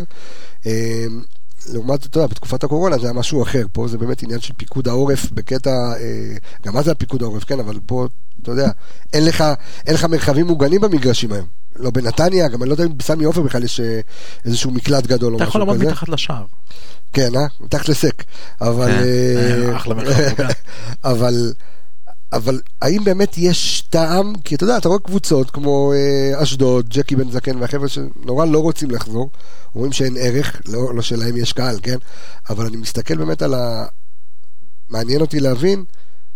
לעומת, 1.69 2.05
אתה 2.05 2.17
יודע, 2.17 2.27
בתקופת 2.27 2.63
הקורונה 2.63 2.97
זה 2.97 3.05
היה 3.07 3.13
משהו 3.13 3.43
אחר, 3.43 3.65
פה 3.71 3.87
זה 3.87 3.97
באמת 3.97 4.23
עניין 4.23 4.39
של 4.39 4.53
פיקוד 4.57 4.87
העורף 4.87 5.31
בקטע, 5.31 5.69
אה, 5.69 6.35
גם 6.65 6.73
מה 6.73 6.81
זה 6.81 6.91
הפיקוד 6.91 7.23
העורף, 7.23 7.43
כן, 7.43 7.59
אבל 7.59 7.79
פה, 7.85 8.07
אתה 8.41 8.51
יודע, 8.51 8.71
אין 9.13 9.25
לך, 9.25 9.43
אין 9.87 9.95
לך 9.95 10.05
מרחבים 10.05 10.47
מוגנים 10.47 10.81
במגרשים 10.81 11.31
היום. 11.31 11.45
לא 11.75 11.91
בנתניה, 11.91 12.47
גם 12.47 12.61
אני 12.61 12.69
לא 12.69 12.73
יודע 12.73 12.83
אם 12.83 12.97
בסמי 12.97 13.23
עופר 13.23 13.41
בכלל 13.41 13.63
יש 13.63 13.79
אה, 13.79 13.99
איזשהו 14.45 14.71
מקלט 14.71 15.07
גדול 15.07 15.33
או 15.33 15.39
משהו 15.39 15.49
כזה. 15.51 15.57
אתה 15.57 15.63
יכול 15.63 15.75
לעמוד 15.75 15.91
מתחת 15.91 16.09
לשער. 16.09 16.45
כן, 17.13 17.35
אה? 17.35 17.45
מתחת 17.59 17.89
לסק. 17.89 18.23
אבל... 18.61 18.91
כן, 18.91 19.69
אה, 19.69 19.77
אחלה 19.77 19.95
מרחב. 19.95 20.43
אבל... 21.03 21.53
אבל 22.33 22.61
האם 22.81 23.03
באמת 23.03 23.37
יש 23.37 23.81
טעם? 23.89 24.33
כי 24.43 24.55
אתה 24.55 24.63
יודע, 24.63 24.77
אתה 24.77 24.87
רואה 24.87 24.99
קבוצות 24.99 25.51
כמו 25.51 25.93
אה, 25.93 26.43
אשדוד, 26.43 26.89
ג'קי 26.89 27.15
בן 27.15 27.31
זקן 27.31 27.57
והחבר'ה 27.57 27.87
שנורא 27.87 28.45
לא 28.45 28.59
רוצים 28.59 28.91
לחזור, 28.91 29.29
אומרים 29.75 29.91
שאין 29.91 30.17
ערך, 30.19 30.61
לא, 30.67 30.95
לא 30.95 31.01
שלהם 31.01 31.37
יש 31.37 31.53
קהל, 31.53 31.79
כן? 31.83 31.97
אבל 32.49 32.65
אני 32.65 32.77
מסתכל 32.77 33.17
באמת 33.17 33.41
על 33.41 33.53
ה... 33.53 33.85
מעניין 34.89 35.21
אותי 35.21 35.39
להבין, 35.39 35.83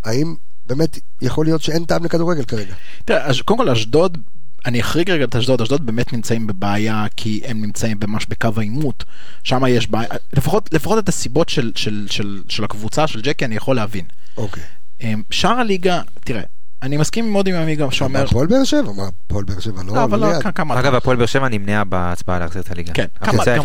האם 0.04 0.36
באמת 0.66 1.00
יכול 1.22 1.46
להיות 1.46 1.62
שאין 1.62 1.86
טעם 1.86 2.06
לכדורגל 2.06 2.44
כרגע. 2.44 2.74
תראה, 3.06 3.30
קודם 3.46 3.60
כל 3.60 3.70
אשדוד 3.70 4.18
אני 4.66 4.82
אחריג 4.82 5.12
רגע 5.12 5.24
את 5.24 5.36
אשדוד, 5.36 5.62
אשדוד 5.62 5.86
באמת 5.86 6.14
נמצאים 6.14 6.48
בבעיה 6.48 7.06
כי 7.16 7.42
הם 7.46 7.62
נמצאים 7.62 7.98
ממש 8.08 8.26
בקו 8.30 8.50
העימות, 8.58 9.04
שם 9.44 9.62
יש 9.70 9.88
בעיה, 9.88 10.10
לפחות, 10.34 10.74
לפחות 10.74 11.04
את 11.04 11.10
הסיבות 11.10 11.50
של, 11.50 11.72
של, 11.76 12.08
של, 12.10 12.42
של 12.50 12.64
הקבוצה, 12.64 13.08
של 13.08 13.22
ג'קי, 13.22 13.46
אני 13.46 13.56
יכול 13.56 13.76
להבין. 13.76 14.06
אוקיי. 14.38 14.64
אמ, 14.64 14.85
שאר 15.32 15.60
הליגה, 15.60 16.02
תראה, 16.24 16.42
אני 16.84 16.98
מסכים 16.98 17.32
מאוד 17.32 17.48
עם 17.48 17.56
עמיגה 17.56 17.92
שאומר... 17.92 18.24
הפועל 18.24 18.48
באר 18.48 18.64
שבע, 18.64 18.92
מה, 18.92 19.04
הפועל 19.28 19.44
באר 19.44 19.60
שבע 19.60 19.84
לא... 19.84 19.96
לא, 19.96 20.04
אבל 20.04 20.20
לא, 20.20 20.52
כמה... 20.56 20.80
אגב, 20.80 20.96
הפועל 20.96 21.18
באר 21.18 21.26
שבע 21.26 21.50
נמנעה 21.50 21.84
בהצבעה 21.84 22.40
להחזיר 22.40 22.62
את 22.62 22.72
הליגה. 22.72 22.94
כן, 22.94 23.06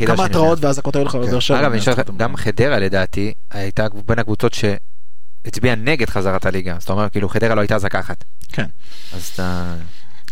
כמה 0.06 0.24
התראות 0.24 0.64
ואזעקות 0.64 0.96
היו 0.96 1.04
לך 1.04 1.14
בבאר 1.14 1.40
שבע. 1.40 1.60
אגב, 1.60 2.16
גם 2.16 2.36
חדרה 2.36 2.78
לדעתי, 2.78 3.32
הייתה 3.50 3.86
בין 4.06 4.18
הקבוצות 4.18 4.52
שהצביעה 4.54 5.76
נגד 5.76 6.10
חזרת 6.10 6.46
הליגה. 6.46 6.76
זאת 6.78 6.90
אומרת, 6.90 7.12
כאילו 7.12 7.28
חדרה 7.28 7.54
לא 7.54 7.60
הייתה 7.60 7.74
אזעקה 7.74 8.00
אחת. 8.00 8.24
כן. 8.48 8.66
אז 9.14 9.30
אתה... 9.34 9.74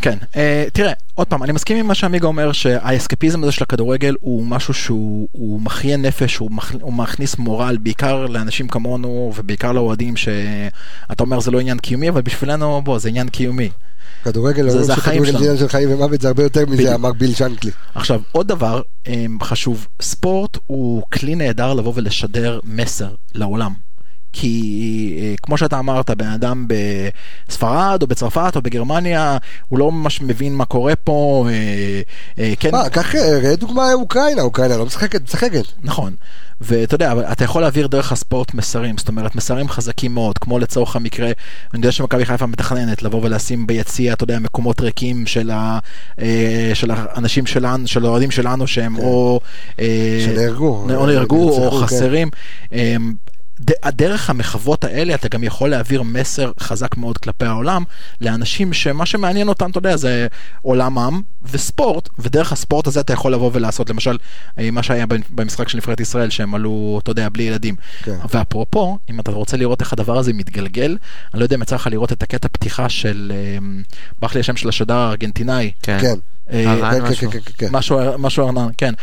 כן, 0.00 0.18
uh, 0.22 0.36
תראה, 0.72 0.92
עוד 1.14 1.26
פעם, 1.26 1.42
אני 1.42 1.52
מסכים 1.52 1.76
עם 1.76 1.86
מה 1.86 1.94
שעמיגה 1.94 2.26
אומר, 2.26 2.52
שהאסקפיזם 2.52 3.42
הזה 3.42 3.52
של 3.52 3.64
הכדורגל 3.64 4.14
הוא 4.20 4.46
משהו 4.46 4.74
שהוא 4.74 5.60
מחיה 5.60 5.96
נפש, 5.96 6.36
הוא, 6.36 6.50
מכ, 6.50 6.72
הוא 6.80 6.92
מכניס 6.92 7.38
מורל, 7.38 7.76
בעיקר 7.82 8.26
לאנשים 8.26 8.68
כמונו 8.68 9.32
ובעיקר 9.36 9.72
לאוהדים, 9.72 10.16
שאתה 10.16 11.22
אומר 11.22 11.40
זה 11.40 11.50
לא 11.50 11.60
עניין 11.60 11.78
קיומי, 11.78 12.08
אבל 12.08 12.22
בשבילנו, 12.22 12.82
בוא, 12.82 12.98
זה 12.98 13.08
עניין 13.08 13.28
קיומי. 13.28 13.70
כדורגל, 14.24 14.70
זה, 14.70 14.82
זה 14.82 14.92
החיים 14.92 15.24
שלנו. 15.24 15.38
עניין 15.38 15.56
של 15.56 15.68
חיים 15.68 15.92
ומוות 15.92 16.20
זה 16.20 16.28
הרבה 16.28 16.42
יותר 16.42 16.66
מזה, 16.66 16.94
אמר 16.94 17.12
ביל 17.12 17.34
שנקלי. 17.34 17.70
עכשיו, 17.94 18.20
עוד 18.32 18.48
דבר 18.48 18.80
um, 19.04 19.10
חשוב, 19.42 19.86
ספורט 20.02 20.58
הוא 20.66 21.02
כלי 21.12 21.34
נהדר 21.34 21.74
לבוא 21.74 21.92
ולשדר 21.96 22.60
מסר 22.64 23.14
לעולם. 23.34 23.87
כי 24.32 25.18
אה, 25.22 25.34
כמו 25.42 25.58
שאתה 25.58 25.78
אמרת, 25.78 26.10
בן 26.10 26.26
אדם 26.26 26.66
בספרד 27.48 28.02
או 28.02 28.06
בצרפת 28.06 28.52
או 28.56 28.62
בגרמניה, 28.62 29.38
הוא 29.68 29.78
לא 29.78 29.92
ממש 29.92 30.20
מבין 30.20 30.54
מה 30.54 30.64
קורה 30.64 30.96
פה. 30.96 31.46
אה, 31.48 32.00
אה, 32.38 32.52
כן. 32.60 32.70
מה, 32.72 32.88
קח, 32.88 33.14
ראה 33.14 33.56
דוגמה 33.56 33.92
אוקראינה, 33.92 34.42
אוקראינה 34.42 34.76
לא 34.76 34.86
משחקת, 34.86 35.22
משחקת. 35.22 35.64
נכון. 35.82 36.14
ואתה 36.60 36.94
יודע, 36.94 37.12
אתה 37.32 37.44
יכול 37.44 37.62
להעביר 37.62 37.86
דרך 37.86 38.12
הספורט 38.12 38.54
מסרים, 38.54 38.98
זאת 38.98 39.08
אומרת, 39.08 39.36
מסרים 39.36 39.68
חזקים 39.68 40.14
מאוד, 40.14 40.38
כמו 40.38 40.58
לצורך 40.58 40.96
המקרה, 40.96 41.26
אני 41.26 41.34
יודע 41.74 41.92
שמכבי 41.92 42.24
חיפה 42.24 42.46
מתכננת 42.46 43.02
לבוא 43.02 43.20
ולשים 43.22 43.66
ביציע, 43.66 44.12
אתה 44.12 44.24
יודע, 44.24 44.38
מקומות 44.38 44.80
ריקים 44.80 45.26
של, 45.26 45.50
ה, 45.50 45.78
של 46.74 46.90
האנשים 46.90 47.46
שלנו, 47.46 47.86
של 47.86 48.04
האוהדים 48.04 48.30
שלנו, 48.30 48.66
שהם 48.66 48.96
כן. 48.96 49.02
או... 49.02 49.40
שנהרגו. 50.26 50.86
או 50.94 51.06
נהרגו 51.06 51.50
או 51.50 51.70
כן. 51.70 51.86
חסרים. 51.86 52.28
דרך 53.88 54.30
המחוות 54.30 54.84
האלה 54.84 55.14
אתה 55.14 55.28
גם 55.28 55.44
יכול 55.44 55.70
להעביר 55.70 56.02
מסר 56.02 56.52
חזק 56.60 56.96
מאוד 56.96 57.18
כלפי 57.18 57.44
העולם 57.44 57.84
לאנשים 58.20 58.72
שמה 58.72 59.06
שמעניין 59.06 59.48
אותם, 59.48 59.70
אתה 59.70 59.78
יודע, 59.78 59.96
זה 59.96 60.26
עולמם 60.62 61.22
וספורט, 61.50 62.08
ודרך 62.18 62.52
הספורט 62.52 62.86
הזה 62.86 63.00
אתה 63.00 63.12
יכול 63.12 63.32
לבוא 63.32 63.50
ולעשות, 63.52 63.90
למשל, 63.90 64.16
אה, 64.58 64.70
מה 64.70 64.82
שהיה 64.82 65.06
במשחק 65.30 65.68
של 65.68 65.78
נבחרת 65.78 66.00
ישראל, 66.00 66.30
שהם 66.30 66.54
עלו, 66.54 67.00
אתה 67.02 67.10
יודע, 67.10 67.28
בלי 67.28 67.42
ילדים. 67.42 67.76
כן. 68.02 68.16
ואפרופו, 68.30 68.98
אם 69.10 69.20
אתה 69.20 69.30
רוצה 69.30 69.56
לראות 69.56 69.80
איך 69.80 69.92
הדבר 69.92 70.18
הזה 70.18 70.32
מתגלגל, 70.32 70.96
אני 71.34 71.40
לא 71.40 71.44
יודע 71.44 71.56
אם 71.56 71.62
יצא 71.62 71.74
לך 71.74 71.86
לראות 71.86 72.12
את 72.12 72.22
הקטע 72.22 72.48
פתיחה 72.48 72.88
של, 72.88 73.32
אה, 73.34 73.58
ברח 74.20 74.34
לי 74.34 74.40
השם 74.40 74.56
של 74.56 74.68
השדר 74.68 74.94
הארגנטינאי. 74.94 75.72
כן. 75.82 75.98
כן. 76.00 76.14
אה, 76.52 76.90
כן, 77.20 77.30
כן, 77.30 77.38
כן, 77.58 77.68
משהו 78.18 78.46
ארנן, 78.46 78.68
כן. 78.78 78.94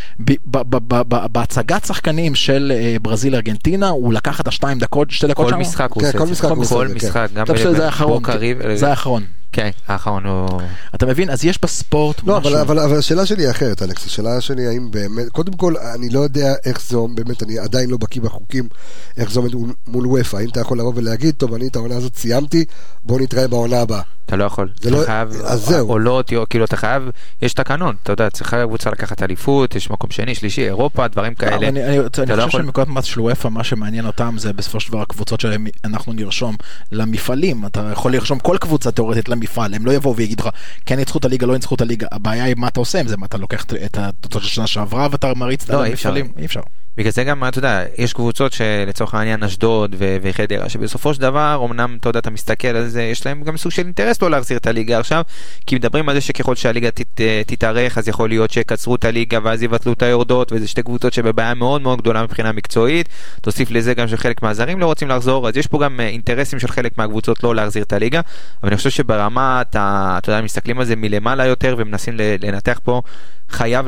בהצגת 1.31 1.85
שחקנים 1.85 2.35
של 2.35 2.73
אה, 2.75 2.95
ברזיל 3.01 3.35
ארגנטינה 3.35 3.89
הוא 3.89 4.13
לקח 4.13 4.41
את 4.41 4.47
השתיים 4.47 4.79
דקות, 4.79 5.11
שתי 5.11 5.27
דקות 5.27 5.49
שם. 5.49 5.55
כל 5.55 5.61
משחק 5.61 5.91
הוא 5.91 6.03
עושה. 6.03 6.17
כל 6.17 6.25
משחק 6.27 6.49
הוא 6.49 6.61
עושה. 6.61 6.75
כל 6.75 6.87
משחק, 6.87 7.29
גם 7.33 7.45
בבוקריב. 7.99 8.75
זה 8.75 8.89
האחרון. 8.89 9.23
כן, 9.55 9.69
האחרון 9.87 10.25
הוא... 10.25 10.61
אתה 10.95 11.05
מבין? 11.05 11.29
אז 11.29 11.45
יש 11.45 11.59
בספורט 11.61 12.21
לא, 12.23 12.39
משהו... 12.39 12.51
לא, 12.51 12.61
אבל, 12.61 12.79
אבל, 12.79 12.79
אבל 12.79 12.97
השאלה 12.97 13.25
שלי 13.25 13.43
היא 13.43 13.51
אחרת, 13.51 13.81
אלכס. 13.81 14.05
השאלה 14.05 14.41
שלי 14.41 14.67
האם 14.67 14.91
באמת... 14.91 15.29
קודם 15.29 15.53
כל, 15.53 15.73
אני 15.77 16.09
לא 16.09 16.19
יודע 16.19 16.53
איך 16.65 16.81
זה 16.89 16.97
עומד, 16.97 17.15
באמת, 17.15 17.43
אני 17.43 17.59
עדיין 17.59 17.89
לא 17.89 17.97
בקיא 17.97 18.21
בחוקים, 18.21 18.67
איך 19.17 19.31
זה 19.31 19.39
עומד 19.39 19.51
מול 19.87 20.07
וופא. 20.07 20.37
האם 20.37 20.49
אתה 20.49 20.59
יכול 20.59 20.79
לבוא 20.79 20.93
ולהגיד, 20.95 21.35
טוב, 21.35 21.53
אני 21.53 21.67
את 21.67 21.75
העונה 21.75 21.95
הזאת 21.95 22.15
סיימתי, 22.15 22.65
בוא 23.03 23.19
נתראה 23.19 23.47
בעונה 23.47 23.81
הבאה. 23.81 24.01
אתה 24.25 24.35
לא 24.35 24.43
יכול. 24.43 24.69
זה 24.81 24.89
אתה 24.89 24.97
לא... 24.97 25.05
חייב... 25.05 25.29
אז 25.29 25.65
זהו. 25.65 25.87
עולות, 25.87 26.31
כאילו, 26.49 26.65
אתה 26.65 26.77
חייב... 26.77 27.09
יש 27.41 27.53
תקנון, 27.53 27.95
אתה 28.03 28.13
יודע, 28.13 28.29
צריכה 28.29 28.63
הקבוצה 28.63 28.89
לקחת 28.89 29.23
אליפות, 29.23 29.75
יש 29.75 29.89
מקום 29.89 30.11
שני, 30.11 30.35
שלישי, 30.35 30.65
אירופה, 30.65 31.07
דברים 31.07 31.33
לא, 31.33 31.37
כאלה. 31.37 31.67
אני, 31.67 31.83
אני, 31.83 31.99
אני 31.99 32.37
לא 32.37 32.45
חושב 32.45 32.57
שמקודם 32.57 32.93
מס 32.93 33.05
של 33.05 33.21
וופא, 33.21 33.47
מה 33.47 33.63
שמעניין 33.63 34.05
אותם 34.05 34.35
זה 34.37 34.53
בסופו 34.53 34.79
של 34.79 34.91
דבר 34.91 35.01
הקבוצות 35.01 35.39
שאנחנו 35.39 36.13
נרשום 36.13 36.55
למפעלים. 36.91 37.65
אתה 37.65 37.89
יכול 37.91 38.13
לרשום 38.13 38.39
כל 38.39 38.57
קבוצה 38.61 38.91
תאורטית 38.91 39.29
למפעל, 39.29 39.73
הם 39.73 39.85
לא 39.85 39.91
יבואו 39.91 40.15
ויגידו 40.15 40.43
לך, 40.43 40.49
כן 40.85 40.95
ניצחו 40.95 41.17
את 41.17 41.25
הליגה, 41.25 41.47
לא 41.47 41.53
ניצחו 41.53 41.75
את 41.75 41.81
הליגה, 41.81 42.07
הבעיה 42.11 42.43
היא 42.43 42.55
מה 42.57 42.67
אתה 42.67 42.79
עושה 42.79 42.99
עם 42.99 43.07
זה, 43.07 43.17
מה 43.17 43.25
אתה 43.25 43.37
לוקח 43.37 43.63
את 43.85 43.97
התוצאות 43.97 44.43
של 44.43 44.49
שנה 44.49 44.67
שעברה 44.67 45.07
ואתה 45.11 45.33
מריץ 45.35 45.69
לא, 45.69 45.85
את 45.85 45.89
המפעלים, 45.89 46.31
אי 46.37 46.45
אפשר. 46.45 46.61
בגלל 46.97 47.11
זה 47.11 47.23
גם, 47.23 47.43
אתה 47.47 47.59
יודע, 47.59 47.83
יש 47.97 48.13
קבוצות 48.13 48.53
שלצורך 48.53 49.13
העניין 49.13 49.43
אשדוד 49.43 49.95
וחדרה, 49.99 50.69
שבסופו 50.69 51.13
של 51.13 51.21
דבר, 51.21 51.65
אמנם, 51.65 51.97
אתה 51.99 52.09
יודע, 52.09 52.19
אתה 52.19 52.29
מסתכל 52.29 52.67
על 52.67 52.87
זה, 52.87 53.03
יש 53.03 53.25
להם 53.25 53.43
גם 53.43 53.57
סוג 53.57 53.71
של 53.71 53.81
אינטרס 53.81 54.21
לא 54.21 54.31
להחזיר 54.31 54.57
את 54.57 54.67
הליגה 54.67 54.99
עכשיו, 54.99 55.23
כי 55.67 55.75
מדברים 55.75 56.09
על 56.09 56.15
זה 56.15 56.21
שככל 56.21 56.55
שהליגה 56.55 56.91
תת, 56.91 57.21
תתארך, 57.47 57.97
אז 57.97 58.07
יכול 58.07 58.29
להיות 58.29 58.51
שיקצרו 58.51 58.95
את 58.95 59.05
הליגה 59.05 59.39
ואז 59.43 59.63
יבטלו 59.63 59.93
את 59.93 60.01
היורדות, 60.01 60.51
וזה 60.51 60.67
שתי 60.67 60.83
קבוצות 60.83 61.13
שבבעיה 61.13 61.53
מאוד 61.53 61.81
מאוד 61.81 62.01
גדולה 62.01 62.23
מבחינה 62.23 62.51
מקצועית, 62.51 63.09
תוסיף 63.41 63.71
לזה 63.71 63.93
גם 63.93 64.07
שחלק 64.07 64.41
מהזרים 64.41 64.79
לא 64.79 64.85
רוצים 64.85 65.09
לחזור, 65.09 65.47
אז 65.47 65.57
יש 65.57 65.67
פה 65.67 65.79
גם 65.79 65.99
אינטרסים 65.99 66.59
של 66.59 66.67
חלק 66.67 66.97
מהקבוצות 66.97 67.43
לא 67.43 67.55
להחזיר 67.55 67.83
את 67.83 67.93
הליגה, 67.93 68.21
אבל 68.63 68.69
אני 68.69 68.77
חושב 68.77 68.89
שברמה, 68.89 69.61
אתה, 69.61 70.15
אתה 70.17 70.31
יודע, 70.31 70.41
מסתכלים 70.41 70.79
על 70.79 70.85
זה 70.85 70.95
מלמעלה 70.95 71.45
יותר 71.45 71.75
ומנסים 71.77 72.13
לנתח 72.39 72.79
פה, 72.83 73.01
חייב 73.49 73.87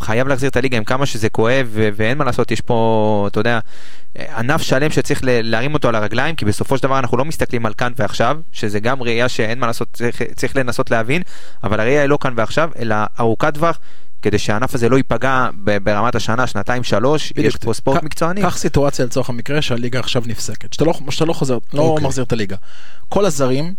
חייב 0.00 0.28
להחזיר 0.28 0.50
את 0.50 0.56
הליגה 0.56 0.76
עם 0.76 0.84
כמה 0.84 1.06
שזה 1.06 1.28
כואב 1.28 1.68
ואין 1.72 2.18
מה 2.18 2.24
לעשות, 2.24 2.50
יש 2.50 2.60
פה, 2.60 3.26
אתה 3.30 3.40
יודע, 3.40 3.58
ענף 4.36 4.62
שלם 4.62 4.90
שצריך 4.90 5.20
להרים 5.24 5.74
אותו 5.74 5.88
על 5.88 5.94
הרגליים, 5.94 6.34
כי 6.34 6.44
בסופו 6.44 6.76
של 6.76 6.82
דבר 6.82 6.98
אנחנו 6.98 7.16
לא 7.16 7.24
מסתכלים 7.24 7.66
על 7.66 7.74
כאן 7.74 7.92
ועכשיו, 7.96 8.38
שזה 8.52 8.80
גם 8.80 9.02
ראייה 9.02 9.28
שאין 9.28 9.58
מה 9.58 9.66
לעשות, 9.66 9.88
צריך, 9.92 10.22
צריך 10.36 10.56
לנסות 10.56 10.90
להבין, 10.90 11.22
אבל 11.64 11.80
הראייה 11.80 12.00
היא 12.00 12.08
לא 12.08 12.18
כאן 12.20 12.32
ועכשיו, 12.36 12.70
אלא 12.78 12.96
ארוכת 13.20 13.54
טווח. 13.54 13.78
כדי 14.22 14.38
שהענף 14.38 14.74
הזה 14.74 14.88
לא 14.88 14.96
ייפגע 14.96 15.48
ברמת 15.82 16.14
השנה, 16.14 16.46
שנתיים, 16.46 16.84
שלוש, 16.84 17.32
יש 17.36 17.56
פה 17.56 17.72
ספורט 17.72 18.02
מקצועני. 18.02 18.42
קח 18.42 18.56
סיטואציה 18.56 19.04
לצורך 19.04 19.28
המקרה 19.28 19.62
שהליגה 19.62 19.98
עכשיו 19.98 20.22
נפסקת, 20.26 20.72
שאתה 20.72 20.84
לא, 20.84 20.94
שאתה 21.10 21.24
לא 21.24 21.32
חוזר, 21.32 21.58
לא 21.72 21.82
okay. 21.82 21.84
אוקיי. 21.84 22.06
מחזיר 22.06 22.24
את 22.24 22.32
הליגה. 22.32 22.56
כל 23.08 23.24
הזרים 23.24 23.74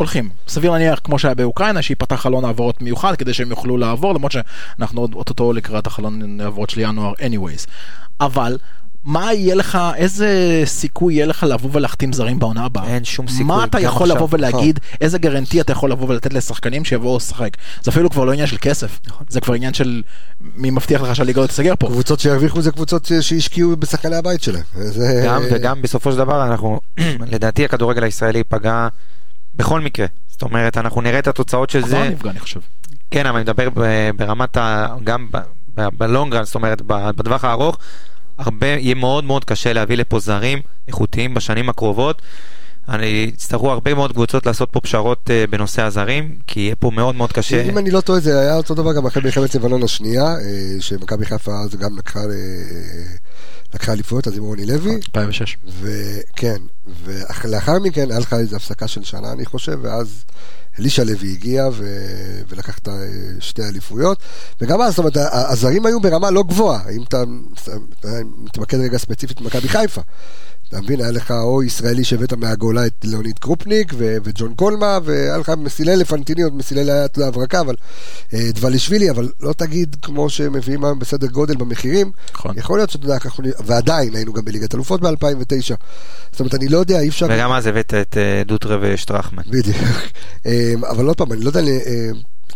הולכים. 0.00 0.28
סביר 0.48 0.70
להניח, 0.70 1.00
כמו 1.04 1.18
שהיה 1.18 1.34
באוקראינה, 1.34 1.82
שייפתח 1.82 2.16
חלון 2.16 2.44
העברות 2.44 2.82
מיוחד 2.82 3.16
כדי 3.16 3.34
שהם 3.34 3.50
יוכלו 3.50 3.76
לעבור, 3.76 4.14
למרות 4.14 4.32
שאנחנו 4.32 5.00
עוד 5.00 5.14
אוטוטו 5.14 5.52
לקראת 5.52 5.86
החלון 5.86 6.40
העברות 6.40 6.70
של 6.70 6.80
ינואר 6.80 7.12
anyways. 7.12 7.66
אבל 8.20 8.58
מה 9.04 9.32
יהיה 9.34 9.54
לך, 9.54 9.78
איזה 9.96 10.62
סיכוי 10.64 11.14
יהיה 11.14 11.26
לך 11.26 11.46
לבוא 11.48 11.70
ולהחתים 11.72 12.12
זרים 12.12 12.38
בעונה 12.38 12.64
הבאה? 12.64 12.86
אין 12.86 13.04
שום 13.04 13.28
סיכוי. 13.28 13.44
מה 13.44 13.64
אתה 13.64 13.80
יכול 13.80 14.10
עכשיו, 14.10 14.16
לבוא 14.16 14.28
ולהגיד, 14.38 14.78
נכון. 14.78 14.96
איזה 15.00 15.18
גרנטי 15.18 15.60
אתה 15.60 15.72
יכול 15.72 15.90
לבוא 15.90 16.08
ולתת 16.08 16.32
לשחקנים 16.32 16.84
שיבואו 16.84 17.16
לשחק? 17.16 17.50
זה 17.82 17.90
אפילו 17.90 18.10
כבר 18.10 18.24
לא 18.24 18.32
עניין 18.32 18.46
של 18.46 18.56
כסף, 18.60 19.00
נכון. 19.06 19.26
זה 19.28 19.40
כבר 19.40 19.54
עניין 19.54 19.74
של 19.74 20.02
מי 20.40 20.70
מבטיח 20.70 21.02
לך 21.02 21.16
שהליגה 21.16 21.40
לא 21.40 21.46
תסגר 21.46 21.74
פה. 21.78 21.86
קבוצות 21.86 22.20
שירוויחו 22.20 22.62
זה 22.62 22.72
קבוצות 22.72 23.10
שהשקיעו 23.20 23.76
בשחקני 23.76 24.16
הבית 24.16 24.42
שלהם. 24.42 24.62
זה... 24.74 25.22
גם 25.26 25.42
וגם 25.50 25.82
בסופו 25.82 26.12
של 26.12 26.18
דבר 26.18 26.46
אנחנו, 26.46 26.80
לדעתי 27.32 27.64
הכדורגל 27.64 28.02
הישראלי 28.04 28.38
ייפגע 28.38 28.88
בכל 29.60 29.80
מקרה. 29.80 30.06
זאת 30.28 30.42
אומרת, 30.42 30.76
אנחנו 30.76 31.00
נראה 31.00 31.18
את 31.18 31.28
התוצאות 31.28 31.70
של 31.70 31.86
זה. 31.86 32.08
נפגע, 32.08 32.30
אני 32.30 32.40
חושב. 32.40 32.60
כן, 33.10 33.26
אבל 33.26 33.36
אני 33.36 33.42
מדבר 33.42 33.68
ברמת 34.16 34.56
ה... 34.56 34.86
גם 35.04 35.28
בלונגרן, 35.74 36.44
זאת 36.44 36.54
אומרת, 36.54 36.82
בטווח 36.86 37.44
הארוך, 37.44 37.78
הרבה, 38.38 38.66
יהיה 38.66 38.94
מאוד 38.94 39.24
מאוד 39.24 39.44
קשה 39.44 39.72
להביא 39.72 39.96
לפה 39.96 40.18
זרים 40.18 40.58
איכותיים 40.88 41.34
בשנים 41.34 41.68
הקרובות. 41.68 42.22
אני 42.90 43.06
יצטרכו 43.06 43.70
הרבה 43.70 43.94
מאוד 43.94 44.12
קבוצות 44.12 44.46
לעשות 44.46 44.68
פה 44.72 44.80
פשרות 44.80 45.30
uh, 45.30 45.50
בנושא 45.50 45.82
הזרים, 45.82 46.38
כי 46.46 46.60
יהיה 46.60 46.76
פה 46.76 46.90
מאוד 46.90 47.14
מאוד 47.14 47.32
קשה. 47.32 47.62
אם 47.62 47.78
אני 47.78 47.90
לא 47.90 48.00
טועה, 48.00 48.20
זה 48.20 48.40
היה 48.40 48.56
אותו 48.56 48.74
דבר 48.74 48.92
גם 48.92 49.06
אחרי 49.06 49.22
מלחמת 49.22 49.54
לבנון 49.54 49.82
השנייה, 49.82 50.34
uh, 50.34 50.82
שמכבי 50.82 51.24
חיפה 51.24 51.60
אז 51.60 51.76
גם 51.76 51.98
לקחה, 51.98 52.20
uh, 52.20 53.74
לקחה 53.74 53.92
אליפויות, 53.92 54.28
אז 54.28 54.36
עם 54.36 54.44
רוני 54.44 54.66
לוי. 54.66 54.94
2006. 54.94 55.56
וכן, 55.80 56.62
ולאחר 57.04 57.78
מכן 57.78 58.10
היה 58.10 58.20
לך 58.20 58.32
איזו 58.32 58.56
הפסקה 58.56 58.88
של 58.88 59.04
שנה, 59.04 59.32
אני 59.32 59.44
חושב, 59.46 59.78
ואז 59.82 60.24
אלישע 60.78 61.04
לוי 61.04 61.32
הגיע 61.32 61.68
ו... 61.72 61.84
ולקח 62.48 62.78
את 62.78 62.88
שתי 63.40 63.62
האליפויות, 63.62 64.18
וגם 64.60 64.80
אז, 64.80 64.94
זאת 64.94 64.98
אומרת, 64.98 65.16
הזרים 65.32 65.86
היו 65.86 66.00
ברמה 66.00 66.30
לא 66.30 66.42
גבוהה, 66.42 66.80
אם 66.96 67.02
אתה 67.02 67.22
מתמקד 68.38 68.78
רגע 68.78 68.98
ספציפית 68.98 69.40
במכבי 69.40 69.68
חיפה. 69.68 70.00
אתה 70.70 70.80
מבין, 70.80 71.00
היה 71.00 71.10
לך 71.10 71.30
או 71.30 71.62
ישראלי 71.62 72.04
שהבאת 72.04 72.32
מהגולה 72.32 72.86
את 72.86 73.04
ליאוניד 73.04 73.38
קרופניק 73.38 73.92
ו- 73.96 74.16
וג'ון 74.24 74.54
קולמה, 74.54 74.98
והיה 75.04 75.38
לך 75.38 75.52
מסילי 75.58 75.96
לפנטיניות, 75.96 76.52
מסילי 76.52 76.80
היה, 76.80 77.04
אתה 77.04 77.18
יודע, 77.18 77.28
הברקה, 77.28 77.60
אבל 77.60 77.74
אה, 78.34 78.50
דבלישווילי, 78.54 79.10
אבל 79.10 79.28
לא 79.40 79.52
תגיד 79.52 79.96
כמו 80.02 80.30
שמביאים 80.30 80.84
היום 80.84 80.98
בסדר 80.98 81.26
גודל 81.26 81.56
במחירים. 81.56 82.12
נכון. 82.34 82.58
יכול 82.58 82.78
להיות 82.78 82.90
שאתה 82.90 83.04
יודע, 83.04 83.18
ככה, 83.18 83.42
ועדיין 83.64 84.14
היינו 84.14 84.32
גם 84.32 84.44
בליגת 84.44 84.74
אלופות 84.74 85.00
ב-2009. 85.00 85.74
זאת 86.32 86.40
אומרת, 86.40 86.54
אני 86.54 86.68
לא 86.68 86.78
יודע, 86.78 87.00
אי 87.00 87.08
אפשר... 87.08 87.26
וגם 87.30 87.52
אז 87.52 87.66
הבאת 87.66 87.94
את 87.94 88.16
אה, 88.16 88.42
דוטרה 88.46 88.78
ושטרחמן. 88.80 89.42
בדיוק. 89.46 89.76
אה, 90.46 90.74
אבל 90.90 91.06
עוד 91.06 91.16
פעם, 91.16 91.32
אני 91.32 91.40
לא 91.40 91.48
יודע... 91.48 91.60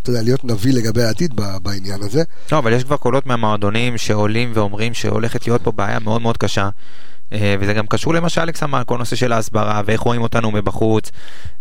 אתה 0.03 0.11
יודע, 0.11 0.23
להיות 0.23 0.45
נביא 0.45 0.73
לגבי 0.73 1.03
העתיד 1.03 1.35
בעניין 1.63 2.03
הזה. 2.03 2.23
לא, 2.53 2.59
אבל 2.59 2.73
יש 2.73 2.85
כבר 2.85 2.97
קולות 2.97 3.27
מהמועדונים 3.27 3.99
שעולים 3.99 4.53
ואומרים 4.55 4.95
שהולכת 4.95 5.47
להיות 5.47 5.63
פה 5.63 5.73
בעיה 5.73 5.99
מאוד 5.99 6.23
מאוד 6.23 6.37
קשה. 6.37 6.69
אה, 7.33 7.57
וזה 7.61 7.73
גם 7.73 7.87
קשור 7.87 8.15
למה 8.15 8.29
שאלכס 8.29 8.63
אמר, 8.63 8.83
כל 8.87 8.99
נושא 8.99 9.17
של 9.17 9.33
ההסברה 9.33 9.83
ואיך 9.85 10.01
רואים 10.01 10.23
אותנו 10.23 10.51
מבחוץ. 10.51 11.11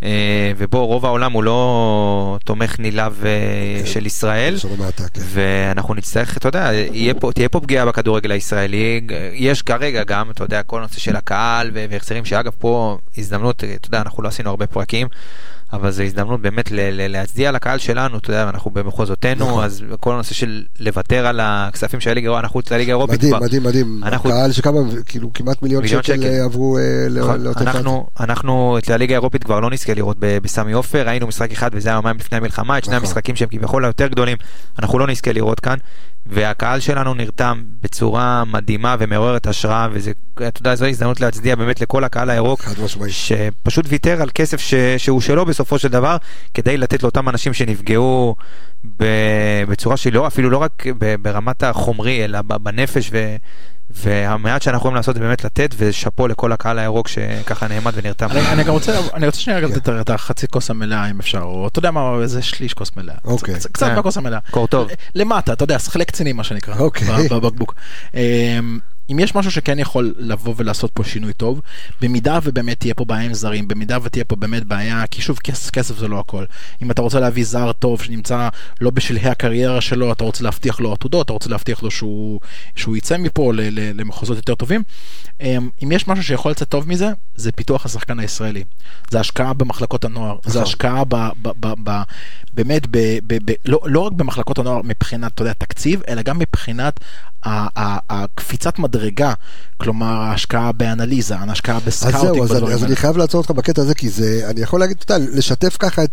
אה, 0.03 0.51
ובו 0.58 0.88
רוב 0.88 1.05
העולם 1.05 1.32
הוא 1.32 1.43
לא 1.43 2.38
תומך 2.46 2.75
נלהב 2.79 3.25
אה, 3.25 3.32
כן, 3.79 3.86
של 3.86 4.05
ישראל. 4.05 4.55
כן. 5.13 5.22
ואנחנו 5.25 5.93
נצטרך, 5.93 6.38
אתה 6.38 6.48
יודע, 6.48 6.70
פה, 7.20 7.32
תהיה 7.32 7.50
פה 7.50 7.60
פגיעה 7.60 7.86
בכדורגל 7.86 8.32
הישראלי. 8.32 9.01
יש 9.34 9.62
כרגע 9.62 10.03
גם, 10.03 10.32
אתה 10.32 10.43
יודע, 10.43 10.63
כל 10.63 10.82
נושא 10.82 11.00
של 11.00 11.15
הקהל 11.15 11.72
והחזרים, 11.74 12.25
שאגב 12.25 12.51
פה 12.60 12.98
הזדמנות, 13.17 13.63
אתה 13.63 13.88
יודע, 13.88 14.01
אנחנו 14.01 14.24
לא 14.24 14.27
עשינו 14.27 14.50
הרבה 14.50 14.67
פרקים. 14.67 15.08
אבל 15.74 15.92
זו 15.92 16.03
הזדמנות 16.03 16.42
באמת 16.42 16.72
להצדיע 16.72 17.51
לקהל 17.51 17.77
שלנו, 17.77 18.18
אתה 18.18 18.30
יודע, 18.30 18.50
אנחנו 18.50 18.72
במחוזותינו, 18.72 19.46
נכון. 19.46 19.63
אז 19.63 19.84
כל 20.00 20.13
הנושא 20.13 20.34
של 20.34 20.63
לוותר 20.80 21.27
על 21.27 21.39
הכספים 21.44 22.00
של 22.00 22.10
הליגה, 22.10 22.39
אנחנו 22.39 22.60
את 22.60 22.72
הליגה 22.72 22.94
האירופית 22.94 23.22
כבר. 23.22 23.39
מדהים, 23.39 23.63
מדהים, 23.63 24.00
מדהים. 24.00 24.13
הקהל 24.13 24.51
שכמה, 24.51 24.80
כאילו 25.06 25.34
כמעט 25.34 25.62
מיליון 25.62 25.88
שקל 25.88 26.24
אה, 26.24 26.44
עברו 26.44 26.77
אה, 26.77 26.84
נכון. 27.15 27.42
לעוטף 27.42 27.62
עזה. 27.68 27.89
אנחנו 28.20 28.77
את 28.77 28.89
הליגה 28.89 29.13
האירופית 29.13 29.44
כבר 29.44 29.60
לא 29.60 29.70
נזכה 29.70 29.94
לראות 29.94 30.18
בסמי 30.20 30.74
עופר, 30.74 31.08
ראינו 31.08 31.27
משחק 31.27 31.51
אחד 31.51 31.70
וזה 31.74 31.89
היה 31.89 31.96
יומיים 31.96 32.18
לפני 32.18 32.38
המלחמה, 32.38 32.77
את 32.77 32.84
שני 32.84 32.96
נכון. 32.96 33.06
המשחקים 33.06 33.36
שהם 33.36 33.50
כביכול 33.51 33.86
היותר 33.86 34.08
גדולים, 34.08 34.38
אנחנו 34.80 35.00
לא 35.00 35.08
נזכה 35.08 35.32
לראות 35.32 35.60
כאן. 35.60 35.77
והקהל 36.25 36.80
שלנו 36.80 37.13
נרתם 37.13 37.63
בצורה 37.82 38.44
מדהימה 38.46 38.96
ומעוררת 39.00 39.48
השראה, 39.48 39.88
וזה, 39.92 40.12
אתה 40.48 40.60
יודע, 40.62 40.75
זו 40.75 40.86
הזדמנות 40.86 41.22
להצדיע 41.22 41.56
באמת 41.56 41.82
לכל 41.82 42.03
הקהל 42.03 42.30
הירוק, 42.30 42.65
שפשוט 43.10 43.86
ויתר 43.89 44.22
על 44.22 44.30
כסף 44.36 44.60
ש, 44.60 44.74
שהוא 44.98 45.22
שלו 45.22 45.46
בסופו 45.46 45.80
של 45.80 45.88
דבר, 45.88 46.18
כדי 46.53 46.77
לתת 46.77 47.03
לאותם 47.03 47.30
אנשים 47.30 47.53
שנפגעו 47.53 48.36
בצורה 49.68 49.98
שלא, 49.98 50.27
אפילו 50.27 50.50
לא 50.50 50.58
רק 50.58 50.84
ברמת 51.22 51.63
החומרי, 51.63 52.25
אלא 52.25 52.42
בנפש 52.42 53.10
ו... 53.12 53.36
והמעט 53.90 54.62
שאנחנו 54.62 54.80
יכולים 54.80 54.96
לעשות 54.96 55.16
זה 55.16 55.22
באמת 55.22 55.44
לתת, 55.44 55.75
ושאפו 55.78 56.28
לכל 56.28 56.52
הקהל 56.52 56.80
הירוק 56.80 57.08
שככה 57.08 57.68
נעמד 57.68 57.92
ונרתם. 57.96 58.28
אני 58.32 58.63
גם 58.63 58.74
רוצה, 58.74 59.00
אני 59.16 59.25
רוצה 59.25 59.40
שנייה 59.40 59.60
לתת 59.60 59.90
את 59.90 60.10
החצי 60.10 60.48
כוס 60.48 60.70
המלאה 60.70 61.10
אם 61.10 61.20
אפשר, 61.20 61.42
או 61.42 61.68
אתה 61.68 61.80
יודע 61.80 61.92
מה, 61.92 62.18
איזה 62.22 62.42
שליש 62.42 62.74
כוס 62.74 62.92
מלאה. 62.98 63.16
אוקיי. 63.25 63.56
קצת 63.56 63.88
כן. 63.88 63.96
מהכוס 63.96 64.18
המלאה. 64.18 64.40
קור 64.52 64.68
טוב. 64.68 64.88
למטה, 65.16 65.54
אתה 65.54 65.63
יודע, 65.63 65.80
שחלק 65.80 66.08
קצינים 66.08 66.38
מה 66.38 66.44
שנקרא. 66.44 66.78
אוקיי. 66.78 67.30
בבקבוק. 67.30 67.75
אם 69.12 69.19
יש 69.19 69.36
משהו 69.36 69.51
שכן 69.51 69.79
יכול 69.79 70.13
לבוא 70.17 70.53
ולעשות 70.57 70.91
פה 70.91 71.03
שינוי 71.03 71.33
טוב, 71.33 71.62
במידה 72.01 72.39
ובאמת 72.43 72.79
תהיה 72.79 72.93
פה 72.93 73.05
בעיה 73.05 73.22
עם 73.22 73.33
זרים, 73.33 73.67
במידה 73.67 73.98
ותהיה 74.03 74.25
פה 74.25 74.36
באמת 74.36 74.63
בעיה, 74.63 75.07
כי 75.12 75.22
שוב 75.22 75.39
כסף, 75.43 75.69
כסף 75.69 75.98
זה 75.98 76.07
לא 76.07 76.19
הכל. 76.19 76.45
אם 76.81 76.91
אתה 76.91 77.01
רוצה 77.01 77.19
להביא 77.19 77.45
זר 77.45 77.72
טוב 77.72 78.01
שנמצא 78.01 78.50
לא 78.81 78.89
בשלהי 78.89 79.29
הקריירה 79.29 79.81
שלו, 79.81 80.12
אתה 80.12 80.24
רוצה 80.24 80.43
להבטיח 80.43 80.79
לו 80.79 80.93
עתודות, 80.93 81.25
אתה 81.25 81.33
רוצה 81.33 81.50
להבטיח 81.50 81.83
לו 81.83 81.91
שהוא, 81.91 82.39
שהוא 82.75 82.98
יצא 82.98 83.17
מפה 83.17 83.53
ל, 83.53 83.62
ל, 83.62 84.01
למחוזות 84.01 84.38
יותר 84.38 84.55
טובים. 84.55 84.83
אמ, 85.41 85.69
אם 85.83 85.91
יש 85.91 86.07
משהו 86.07 86.24
שיכול 86.24 86.51
לצאת 86.51 86.69
טוב 86.69 86.89
מזה, 86.89 87.12
זה 87.36 87.51
פיתוח 87.51 87.86
השחקן 87.86 88.19
הישראלי. 88.19 88.63
זה 89.10 89.19
השקעה 89.19 89.53
במחלקות 89.53 90.05
הנוער, 90.05 90.38
זה 90.43 90.50
נכון. 90.50 90.62
השקעה 90.62 91.03
ב, 91.03 91.15
ב, 91.15 91.50
ב, 91.60 91.74
ב, 91.83 92.01
באמת, 92.53 92.88
ב, 92.88 92.98
ב, 93.27 93.51
ב, 93.51 93.53
לא, 93.65 93.79
לא 93.86 94.00
רק 94.00 94.12
במחלקות 94.12 94.57
הנוער 94.57 94.81
מבחינת, 94.83 95.33
אתה 95.33 95.41
יודע, 95.41 95.53
תקציב, 95.53 96.01
אלא 96.07 96.22
גם 96.22 96.39
מבחינת 96.39 97.00
הקפיצת 97.45 98.79
מדרגה, 98.79 99.33
כלומר 99.77 100.21
ההשקעה 100.21 100.71
באנליזה, 100.71 101.35
ההשקעה 101.35 101.79
בסקאוטינג. 101.79 102.43
אז 102.43 102.50
זהו, 102.50 102.67
אז, 102.67 102.73
אז 102.73 102.83
אני 102.83 102.95
חייב 102.95 103.17
לעצור 103.17 103.41
אותך 103.41 103.51
בקטע 103.51 103.81
הזה, 103.81 103.95
כי 103.95 104.09
זה, 104.09 104.41
אני 104.50 104.62
יכול 104.62 104.79
להגיד, 104.79 104.97
אתה 105.05 105.13
יודע, 105.13 105.25
לשתף 105.33 105.77
ככה 105.79 106.03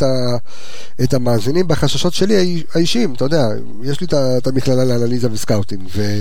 את 1.02 1.14
המאזינים 1.14 1.68
בחששות 1.68 2.14
שלי 2.14 2.62
האישיים, 2.75 3.14
אתה 3.14 3.25
יודע, 3.25 3.49
יש 3.82 4.00
לי 4.00 4.06
את 4.38 4.46
המכללה 4.46 4.84
לאנליזה 4.84 5.28
וסקאוטינג, 5.32 5.82
ו... 5.96 6.20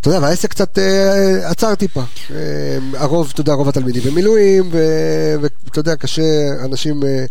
אתה 0.00 0.08
יודע, 0.08 0.20
והעסק 0.20 0.50
קצת 0.50 0.78
אה, 0.78 1.50
עצר 1.50 1.74
טיפה. 1.74 2.02
אה, 2.30 2.78
הרוב, 2.94 3.30
אתה 3.32 3.40
יודע, 3.40 3.52
רוב 3.52 3.68
התלמידים 3.68 4.02
במילואים, 4.02 4.70
ואתה 5.40 5.80
יודע, 5.80 5.96
קשה, 5.96 6.22
אנשים, 6.64 7.02
אה, 7.04 7.24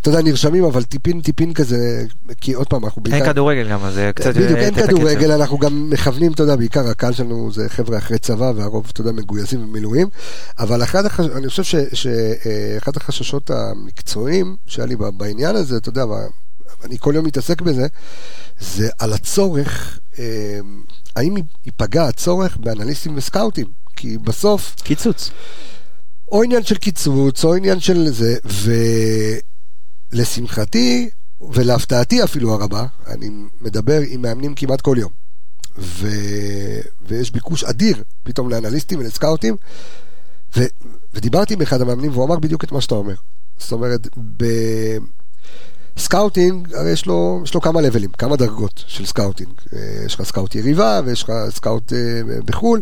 אתה 0.00 0.08
יודע, 0.08 0.22
נרשמים, 0.22 0.64
אבל 0.64 0.82
טיפין 0.82 1.20
טיפין 1.20 1.54
כזה, 1.54 2.04
כי 2.40 2.52
עוד 2.52 2.66
פעם, 2.66 2.84
אנחנו 2.84 3.02
בעיקר... 3.02 3.16
אין 3.16 3.26
כדורגל 3.26 3.68
גם, 3.70 3.84
אז 3.84 3.94
זה 3.94 4.10
קצת... 4.14 4.34
בדיוק, 4.34 4.58
אין 4.58 4.74
כדורגל, 4.74 5.32
אנחנו 5.32 5.58
גם 5.58 5.90
מכוונים, 5.90 6.32
אתה 6.32 6.42
יודע, 6.42 6.56
בעיקר 6.56 6.88
הקהל 6.88 7.12
שלנו 7.12 7.52
זה 7.52 7.68
חבר'ה 7.68 7.98
אחרי 7.98 8.18
צבא, 8.18 8.52
והרוב, 8.56 8.86
אתה 8.92 9.00
יודע, 9.00 9.12
מגויסים 9.12 9.60
במילואים, 9.60 10.08
אבל 10.58 10.82
אחד 10.82 11.06
החש... 11.06 11.26
אני 11.26 11.48
חושב 11.48 11.80
שאחד 11.92 12.96
החששות 12.96 13.50
המקצועיים 13.50 14.56
שהיה 14.66 14.86
לי 14.86 14.96
בעניין 14.96 15.56
הזה, 15.56 15.76
אתה 15.76 15.88
יודע, 15.88 16.04
אני 16.84 16.96
כל 16.98 17.12
יום 17.14 17.24
מתעסק 17.24 17.62
בזה, 17.62 17.86
זה 18.60 18.88
על 18.98 19.12
הצורך 19.12 19.98
האם 21.18 21.34
ייפגע 21.66 22.04
הצורך 22.04 22.56
באנליסטים 22.56 23.16
וסקאוטים? 23.16 23.66
כי 23.96 24.18
בסוף... 24.18 24.74
קיצוץ. 24.82 25.30
או 26.32 26.42
עניין 26.42 26.64
של 26.64 26.76
קיצוץ, 26.76 27.44
או 27.44 27.54
עניין 27.54 27.80
של 27.80 28.08
זה, 28.08 28.36
ולשמחתי, 30.12 31.10
ולהפתעתי 31.40 32.24
אפילו 32.24 32.54
הרבה, 32.54 32.86
אני 33.06 33.30
מדבר 33.60 34.00
עם 34.08 34.22
מאמנים 34.22 34.54
כמעט 34.54 34.80
כל 34.80 34.96
יום. 34.98 35.12
ו... 35.78 36.08
ויש 37.06 37.30
ביקוש 37.30 37.64
אדיר 37.64 38.02
פתאום 38.22 38.50
לאנליסטים 38.50 38.98
ולסקאוטים, 38.98 39.56
ו... 40.56 40.60
ודיברתי 41.14 41.54
עם 41.54 41.62
אחד 41.62 41.80
המאמנים 41.80 42.10
והוא 42.10 42.24
אמר 42.24 42.38
בדיוק 42.38 42.64
את 42.64 42.72
מה 42.72 42.80
שאתה 42.80 42.94
אומר. 42.94 43.14
זאת 43.58 43.72
אומרת, 43.72 44.08
ב... 44.36 44.44
סקאוטינג, 45.98 46.74
הרי 46.74 46.90
יש 46.90 47.06
לו, 47.06 47.40
יש 47.44 47.54
לו 47.54 47.60
כמה 47.60 47.80
לבלים, 47.80 48.10
כמה 48.10 48.36
דרגות 48.36 48.84
של 48.86 49.06
סקאוטינג. 49.06 49.50
אה, 49.76 50.04
יש 50.06 50.14
לך 50.14 50.22
סקאוט 50.22 50.54
יריבה, 50.54 51.00
ויש 51.04 51.22
לך 51.22 51.32
סקאוט 51.50 51.92
אה, 51.92 51.98
בחו"ל, 52.44 52.80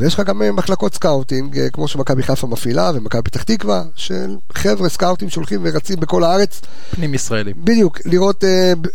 ויש 0.00 0.14
לך 0.14 0.20
גם 0.20 0.42
אה, 0.42 0.52
מחלקות 0.52 0.94
סקאוטינג, 0.94 1.60
כמו 1.72 1.88
שמכבי 1.88 2.22
חיפה 2.22 2.46
מפעילה, 2.46 2.90
ומכבי 2.94 3.22
פתח 3.22 3.42
תקווה, 3.42 3.82
של 3.94 4.36
חבר'ה 4.52 4.88
סקאוטים 4.88 5.30
שהולכים 5.30 5.60
ורצים 5.62 6.00
בכל 6.00 6.24
הארץ. 6.24 6.60
פנים 6.90 7.14
ישראלים. 7.14 7.54
בדיוק, 7.64 8.00
לראות, 8.04 8.44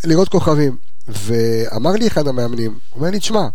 לראות 0.04 0.30
כוכבים. 0.30 0.76
ואמר 1.08 1.92
לי 1.92 2.08
אחד 2.08 2.28
המאמנים, 2.28 2.72
הוא 2.72 3.00
אומר 3.00 3.10
לי, 3.10 3.20
תשמע, 3.20 3.48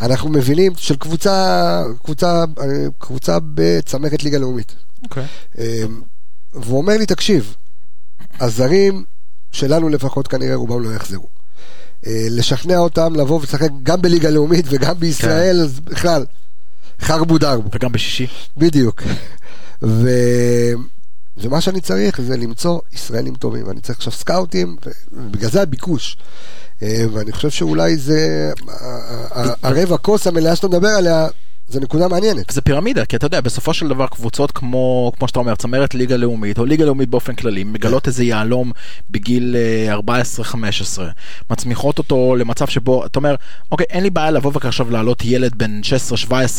אנחנו 0.00 0.28
מבינים 0.28 0.72
של 0.76 0.96
קבוצה, 0.96 1.82
קבוצה, 2.04 2.44
קבוצה 2.98 3.38
בצמרת 3.54 4.22
ליגה 4.22 4.38
לאומית. 4.38 4.74
אוקיי. 5.02 5.24
Okay. 5.54 5.58
והוא 6.54 6.78
אומר 6.78 6.96
לי, 6.96 7.06
תקשיב, 7.06 7.54
הזרים 8.40 9.04
שלנו 9.52 9.88
לפחות 9.88 10.28
כנראה 10.28 10.54
רובם 10.54 10.82
לא 10.82 10.94
יחזרו. 10.94 11.28
אה, 12.06 12.26
לשכנע 12.30 12.78
אותם 12.78 13.14
לבוא 13.16 13.40
ולשחק 13.40 13.70
גם 13.82 14.02
בליגה 14.02 14.30
לאומית 14.30 14.64
וגם 14.68 15.00
בישראל, 15.00 15.56
כן. 15.56 15.62
אז 15.62 15.80
בכלל, 15.80 16.24
חרבו 17.00 17.38
דרבו. 17.38 17.68
וגם 17.74 17.92
בשישי. 17.92 18.26
בדיוק. 18.56 19.02
ו... 19.82 20.08
ומה 21.36 21.60
שאני 21.60 21.80
צריך 21.80 22.20
זה 22.20 22.36
למצוא 22.36 22.80
ישראלים 22.92 23.34
טובים. 23.34 23.70
אני 23.70 23.80
צריך 23.80 23.98
עכשיו 23.98 24.12
סקאוטים, 24.12 24.76
ובגלל 25.12 25.50
זה 25.50 25.62
הביקוש. 25.62 26.16
אה, 26.82 27.04
ואני 27.12 27.32
חושב 27.32 27.50
שאולי 27.50 27.96
זה 27.96 28.52
הרבע 29.62 29.96
כוס 29.96 30.26
המלאה 30.26 30.56
שאתה 30.56 30.68
מדבר 30.68 30.88
עליה, 30.88 31.28
זה 31.68 31.80
נקודה 31.80 32.08
מעניינת. 32.08 32.50
זה 32.50 32.60
פירמידה, 32.60 33.04
כי 33.04 33.16
אתה 33.16 33.26
יודע, 33.26 33.40
בסופו 33.40 33.74
של 33.74 33.88
דבר 33.88 34.06
קבוצות 34.06 34.50
כמו, 34.50 35.12
כמו 35.18 35.28
שאתה 35.28 35.38
אומר, 35.38 35.54
צמרת 35.54 35.94
ליגה 35.94 36.16
לאומית, 36.16 36.58
או 36.58 36.64
ליגה 36.64 36.84
לאומית 36.84 37.08
באופן 37.08 37.34
כללי, 37.34 37.64
מגלות 37.64 38.06
איזה 38.06 38.24
יהלום 38.24 38.72
בגיל 39.10 39.56
14-15, 39.90 39.98
אה, 41.00 41.08
מצמיחות 41.50 41.98
אותו 41.98 42.36
למצב 42.36 42.66
שבו, 42.66 43.06
אתה 43.06 43.18
אומר, 43.18 43.34
אוקיי, 43.72 43.86
אין 43.90 44.02
לי 44.02 44.10
בעיה 44.10 44.30
לבוא 44.30 44.52
ועכשיו 44.54 44.90
להעלות 44.90 45.24
ילד 45.24 45.54
בן 45.54 45.80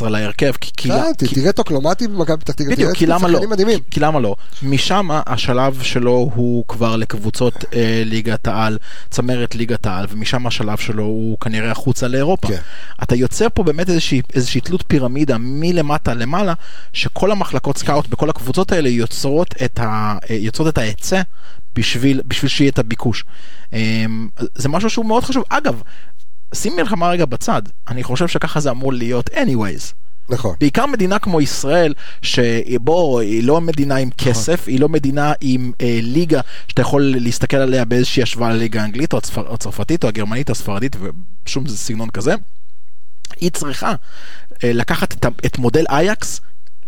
16-17 0.01 0.09
להרכב, 0.09 0.51
כי... 0.61 0.71
כי 0.77 0.91
אה, 0.91 1.03
תראה 1.17 1.51
טוקלומטי 1.51 2.07
במכבי 2.07 2.37
פתח 2.37 2.53
תקווה, 2.53 2.75
בדיוק, 2.75 2.95
כי 2.95 3.05
למה 3.05 3.27
לא? 3.27 3.39
כי 3.91 3.99
למה 3.99 4.19
לא? 4.19 4.35
משם 4.63 5.09
השלב 5.25 5.79
שלו 5.81 6.31
הוא 6.35 6.65
כבר 6.67 6.95
לקבוצות 6.95 7.53
אה, 7.73 8.03
ליגת 8.05 8.47
העל, 8.47 8.77
צמרת 9.09 9.55
ליגת 9.55 9.85
העל, 9.85 10.05
ומשם 10.09 10.47
השלב 10.47 10.77
שלו 10.77 11.03
הוא 11.03 11.37
כנראה 11.39 11.71
החוצה 11.71 12.07
לאירופה. 12.07 12.47
כן. 12.47 12.57
אתה 13.03 13.15
יוצר 13.15 13.47
פה 13.53 13.63
באמת 13.63 13.89
איזושהי 14.33 14.61
תלות 14.63 14.83
פירמידה 14.99 15.37
מלמטה 15.39 16.13
למעלה, 16.13 16.53
שכל 16.93 17.31
המחלקות 17.31 17.77
סקאוט 17.77 18.07
בכל 18.07 18.29
הקבוצות 18.29 18.71
האלה 18.71 18.89
יוצרות 18.89 19.55
את, 19.65 19.79
ה, 19.79 20.17
יוצרות 20.29 20.67
את 20.67 20.77
ההיצע 20.77 21.21
בשביל, 21.75 22.21
בשביל 22.25 22.49
שיהיה 22.49 22.69
את 22.69 22.79
הביקוש. 22.79 23.25
אמ, 23.73 24.29
זה 24.55 24.69
משהו 24.69 24.89
שהוא 24.89 25.05
מאוד 25.05 25.23
חשוב. 25.23 25.43
אגב, 25.49 25.81
שים 26.53 26.75
מלחמה 26.75 27.09
רגע 27.09 27.25
בצד, 27.25 27.61
אני 27.87 28.03
חושב 28.03 28.27
שככה 28.27 28.59
זה 28.59 28.71
אמור 28.71 28.93
להיות 28.93 29.29
anyways. 29.29 29.93
נכון. 30.29 30.55
בעיקר 30.59 30.85
מדינה 30.85 31.19
כמו 31.19 31.41
ישראל, 31.41 31.93
שבו 32.21 33.19
היא 33.19 33.43
לא 33.43 33.61
מדינה 33.61 33.95
עם 33.95 34.09
נכון. 34.19 34.33
כסף, 34.33 34.67
היא 34.67 34.79
לא 34.79 34.89
מדינה 34.89 35.33
עם 35.41 35.71
אה, 35.81 35.99
ליגה 36.01 36.41
שאתה 36.67 36.81
יכול 36.81 37.13
להסתכל 37.17 37.57
עליה 37.57 37.85
באיזושהי 37.85 38.23
השוואה 38.23 38.53
לליגה 38.53 38.81
האנגלית 38.81 39.13
או 39.13 39.19
הצרפתית 39.49 40.03
או 40.03 40.09
הגרמנית 40.09 40.49
או 40.49 40.51
הספרדית 40.51 40.95
ושום 41.45 41.67
סגנון 41.67 42.09
כזה. 42.09 42.35
היא 43.39 43.51
צריכה 43.51 43.89
אה, 43.89 43.95
לקחת 44.63 45.13
את, 45.13 45.25
את 45.45 45.57
מודל 45.57 45.85
אייקס 45.89 46.41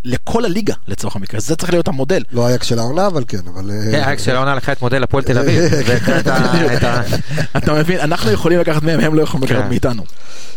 לכל 0.06 0.46
הליגה 0.46 0.74
לצורך 0.88 1.16
המקרה, 1.16 1.40
זה 1.40 1.56
צריך 1.56 1.72
להיות 1.72 1.88
המודל. 1.88 2.24
לא 2.32 2.48
אייקס 2.48 2.68
של 2.68 2.80
העונה 2.80 3.08
אבל 3.08 3.24
כן, 3.28 3.38
אבל... 3.54 3.72
כן, 3.92 4.04
אייקס 4.04 4.24
של 4.24 4.36
העונה 4.36 4.56
לקחה 4.56 4.72
את 4.72 4.82
מודל 4.82 5.04
הפועל 5.04 5.24
תל 5.24 5.38
אביב. 5.38 5.64
אתה 7.58 7.74
מבין, 7.74 8.00
אנחנו 8.00 8.32
יכולים 8.32 8.60
לקחת 8.60 8.84
מהם, 8.84 9.00
הם 9.00 9.16
לא 9.16 9.22
יכולים 9.22 9.44
לקחת 9.44 9.64
כן. 9.64 9.70
מאיתנו. 9.70 10.04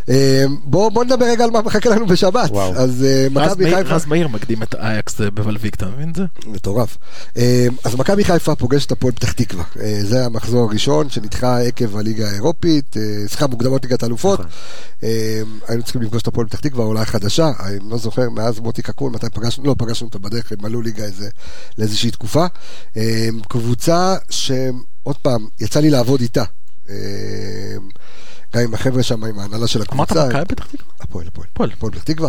אה, 0.09 0.45
בוא 0.65 1.05
נדבר 1.05 1.27
רגע 1.27 1.45
על 1.45 1.51
מה 1.51 1.63
מחכה 1.63 1.91
לנו 1.91 2.07
בשבת. 2.07 2.51
אז 2.77 3.05
אה, 3.05 3.27
מכבי 3.31 3.75
חיפה... 3.75 3.95
רז 3.95 4.07
מאיר 4.07 4.29
מקדים 4.29 4.63
את 4.63 4.75
אייקס 4.75 5.21
בבלוויק, 5.21 5.75
אתה 5.75 5.87
מבין 5.87 6.11
את 6.11 6.15
זה? 6.15 6.25
מטורף. 6.47 6.99
אז 7.85 7.95
מכבי 7.99 8.25
חיפה 8.25 8.55
פוגשת 8.55 8.93
הפועל 8.93 9.13
פתח 9.13 9.33
תקווה. 9.33 9.65
זה 10.03 10.27
המחזור 10.27 10.69
הראשון 10.71 11.11
שנדחה 11.11 11.61
עקב 11.61 11.97
הליגה 11.97 12.31
האירופית, 12.31 12.97
סליחה, 13.27 13.47
מוקדמות 13.47 13.85
ליגת 13.85 14.03
האלופות. 14.03 14.41
נכון. 14.41 14.51
היינו 15.69 15.83
צריכים 15.83 16.03
לפגוש 16.03 16.23
את 16.23 16.27
הפועל 16.27 16.47
פתח 16.47 16.61
תקווה, 16.61 16.85
עולה 16.85 17.05
חדשה, 17.05 17.51
אני 17.61 17.79
לא 17.91 17.99
זוכר, 17.99 18.31
מאז 18.31 18.61
מוטי 18.61 18.83
קקון, 18.83 19.13
מתי 19.13 19.27
פגשנו, 19.35 19.65
לא 19.65 19.75
פגשנו 19.79 20.07
אותה 20.07 20.19
בדרך, 20.19 20.53
הם 20.53 20.65
עלו 20.65 20.83
ליגה 20.83 21.05
איזה, 21.05 21.29
לאיזושהי 21.79 22.11
תקופה. 22.11 22.47
אמ, 22.97 23.03
קבוצה 23.49 24.17
שעוד 24.31 25.17
פעם, 25.23 25.47
יצא 25.61 25.81
לי 25.81 25.91
לעבוד 25.91 26.21
איתה. 26.21 26.45
אמ, 26.89 26.95
גם 28.55 28.63
עם 28.63 28.75
החבר'ה 28.75 29.03
שם, 29.03 29.25
עם 29.25 29.39
ההנהלה 29.39 29.67
של 29.67 29.83
הקבוצה. 29.83 30.23
אמרת 30.23 30.35
מכבי 30.35 30.45
פתח 30.45 30.67
תקווה? 30.67 30.95
הפועל, 31.01 31.27
הפועל. 31.27 31.71
הפועל 31.73 31.93
פתח 31.93 32.03
תקווה. 32.03 32.29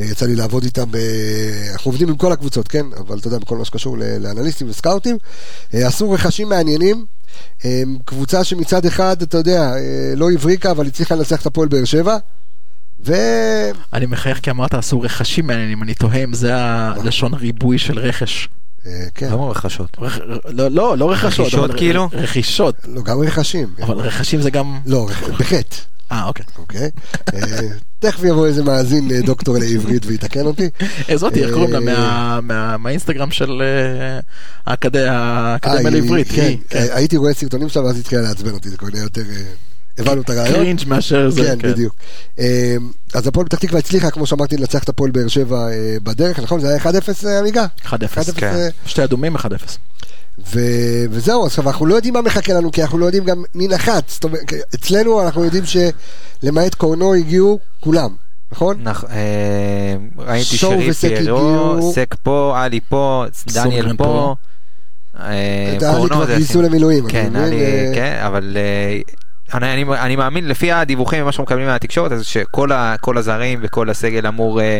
אה, 0.00 0.04
יצא 0.04 0.26
לי 0.26 0.34
לעבוד 0.34 0.64
איתם, 0.64 0.90
ב... 0.90 0.96
אנחנו 1.72 1.88
עובדים 1.88 2.08
עם 2.08 2.16
כל 2.16 2.32
הקבוצות, 2.32 2.68
כן? 2.68 2.86
אבל 2.98 3.18
אתה 3.18 3.26
יודע, 3.26 3.38
בכל 3.38 3.56
מה 3.56 3.64
שקשור 3.64 3.96
לאנליסטים 3.98 4.70
וסקאוטים. 4.70 5.16
אה, 5.74 5.86
עשו 5.86 6.10
רכשים 6.10 6.48
מעניינים. 6.48 7.06
אמ, 7.64 7.96
קבוצה 8.04 8.44
שמצד 8.44 8.86
אחד, 8.86 9.22
אתה 9.22 9.38
יודע, 9.38 9.60
אה, 9.60 10.12
לא 10.16 10.30
הבריקה, 10.30 10.70
אבל 10.70 10.86
הצליחה 10.86 11.14
לנצח 11.14 11.40
את 11.40 11.46
הפועל 11.46 11.68
באר 11.68 11.84
שבע. 11.84 12.18
ו... 13.06 13.12
אני 13.92 14.06
מחייך 14.06 14.40
כי 14.40 14.50
אמרת 14.50 14.74
עשו 14.74 15.00
רכשים 15.00 15.46
מעניינים, 15.46 15.82
אני 15.82 15.94
תוהה 15.94 16.24
אם 16.24 16.34
זה 16.34 16.56
הלשון 16.56 17.34
ריבוי 17.34 17.78
של 17.78 17.98
רכש. 17.98 18.48
אה, 18.86 19.06
כן. 19.14 19.32
למה 19.32 19.48
רכשות? 19.48 19.96
לא, 20.44 20.68
לא, 20.70 20.98
לא 20.98 21.10
רכשות. 21.10 21.46
רכישות 21.46 21.74
כאילו? 21.74 22.08
רכישות. 22.12 22.74
לא, 22.88 23.02
גם 23.02 23.20
רכשים. 23.20 23.68
אבל 23.82 23.98
רכשים 23.98 24.40
זה 24.40 24.50
גם... 24.50 24.78
לא, 24.86 25.08
בחטא. 25.38 25.76
אה, 26.12 26.24
אוקיי. 26.24 26.46
אוקיי. 26.58 26.90
אה, 27.34 27.40
תכף 27.98 28.24
יבוא 28.24 28.46
איזה 28.46 28.62
מאזין 28.62 29.10
אה, 29.10 29.20
דוקטור 29.20 29.58
לעברית 29.58 30.06
ויתקן 30.06 30.46
אותי. 30.46 30.68
זאתי, 31.14 31.44
איך 31.44 31.54
קוראים 31.54 31.86
לה? 31.88 32.40
מהאינסטגרם 32.78 33.30
של 33.30 33.62
האקדמיה 34.66 35.58
לעברית. 35.90 36.28
כן, 36.30 36.52
הייתי 36.70 37.16
רואה 37.16 37.34
סרטונים 37.34 37.68
שלה 37.68 37.84
ואז 37.84 37.98
התחילה 37.98 38.22
לעצבן 38.22 38.50
אותי, 38.50 38.68
זה 38.68 38.76
כבר 38.76 38.88
נהיה 38.92 39.02
יותר... 39.02 39.22
הבנו 39.98 40.22
את 40.22 40.30
הרעיון. 40.30 40.54
קרינג' 40.54 40.80
מאשר 40.86 41.30
זה. 41.30 41.42
כן, 41.44 41.58
כן. 41.58 41.72
בדיוק. 41.72 41.94
אמ, 42.38 42.44
אז 43.14 43.26
הפועל 43.26 43.46
פתח 43.46 43.58
תקווה 43.58 43.78
הצליחה, 43.78 44.10
כמו 44.10 44.26
שאמרתי, 44.26 44.56
לנצח 44.56 44.82
את 44.82 44.88
הפועל 44.88 45.10
באר 45.10 45.28
שבע 45.28 45.68
אה, 45.68 45.96
בדרך, 46.02 46.38
נכון? 46.38 46.60
זה 46.60 46.68
היה 46.68 46.78
1-0 46.78 47.26
אה, 47.26 47.38
עמיגה? 47.38 47.66
1-0, 47.84 47.92
כן. 48.36 48.46
אה, 48.46 48.68
שתי 48.86 49.04
אדומים, 49.04 49.36
1-0. 49.36 49.40
וזהו, 51.10 51.46
עכשיו 51.46 51.68
אנחנו 51.68 51.86
לא 51.86 51.94
יודעים 51.94 52.14
מה 52.14 52.22
מחכה 52.22 52.52
לנו, 52.52 52.72
כי 52.72 52.82
אנחנו 52.82 52.98
לא 52.98 53.06
יודעים 53.06 53.24
גם 53.24 53.42
מי 53.54 53.68
נחת. 53.68 54.08
זאת 54.08 54.24
אומרת, 54.24 54.52
אצלנו 54.74 55.22
אנחנו 55.22 55.44
יודעים 55.44 55.64
שלמעט 55.64 56.74
קורנו 56.74 57.14
הגיעו 57.14 57.58
כולם. 57.80 58.14
נכון? 58.52 58.76
נכון, 58.82 59.08
ראיתי 60.18 60.56
שרי 60.56 60.92
פיירו, 60.92 61.92
סק 61.94 62.14
פה, 62.22 62.54
עלי 62.56 62.80
פה, 62.88 63.24
דניאל 63.46 63.96
פה. 63.96 64.34
עלי 65.14 65.78
כבר 66.10 66.26
גייסו 66.26 66.62
למילואים. 66.62 67.08
כן, 67.08 67.32
כן, 67.94 68.22
אבל 68.26 68.56
אני, 69.54 69.72
אני, 69.72 69.84
אני 69.98 70.16
מאמין, 70.16 70.48
לפי 70.48 70.72
הדיווחים 70.72 71.22
ומה 71.22 71.32
שאנחנו 71.32 71.44
מקבלים 71.44 71.66
מהתקשורת, 71.66 72.12
אז 72.12 72.24
שכל 72.24 72.72
ה, 72.72 72.96
הזרים 73.16 73.58
וכל 73.62 73.90
הסגל 73.90 74.26
אמור, 74.26 74.60
אה, 74.60 74.78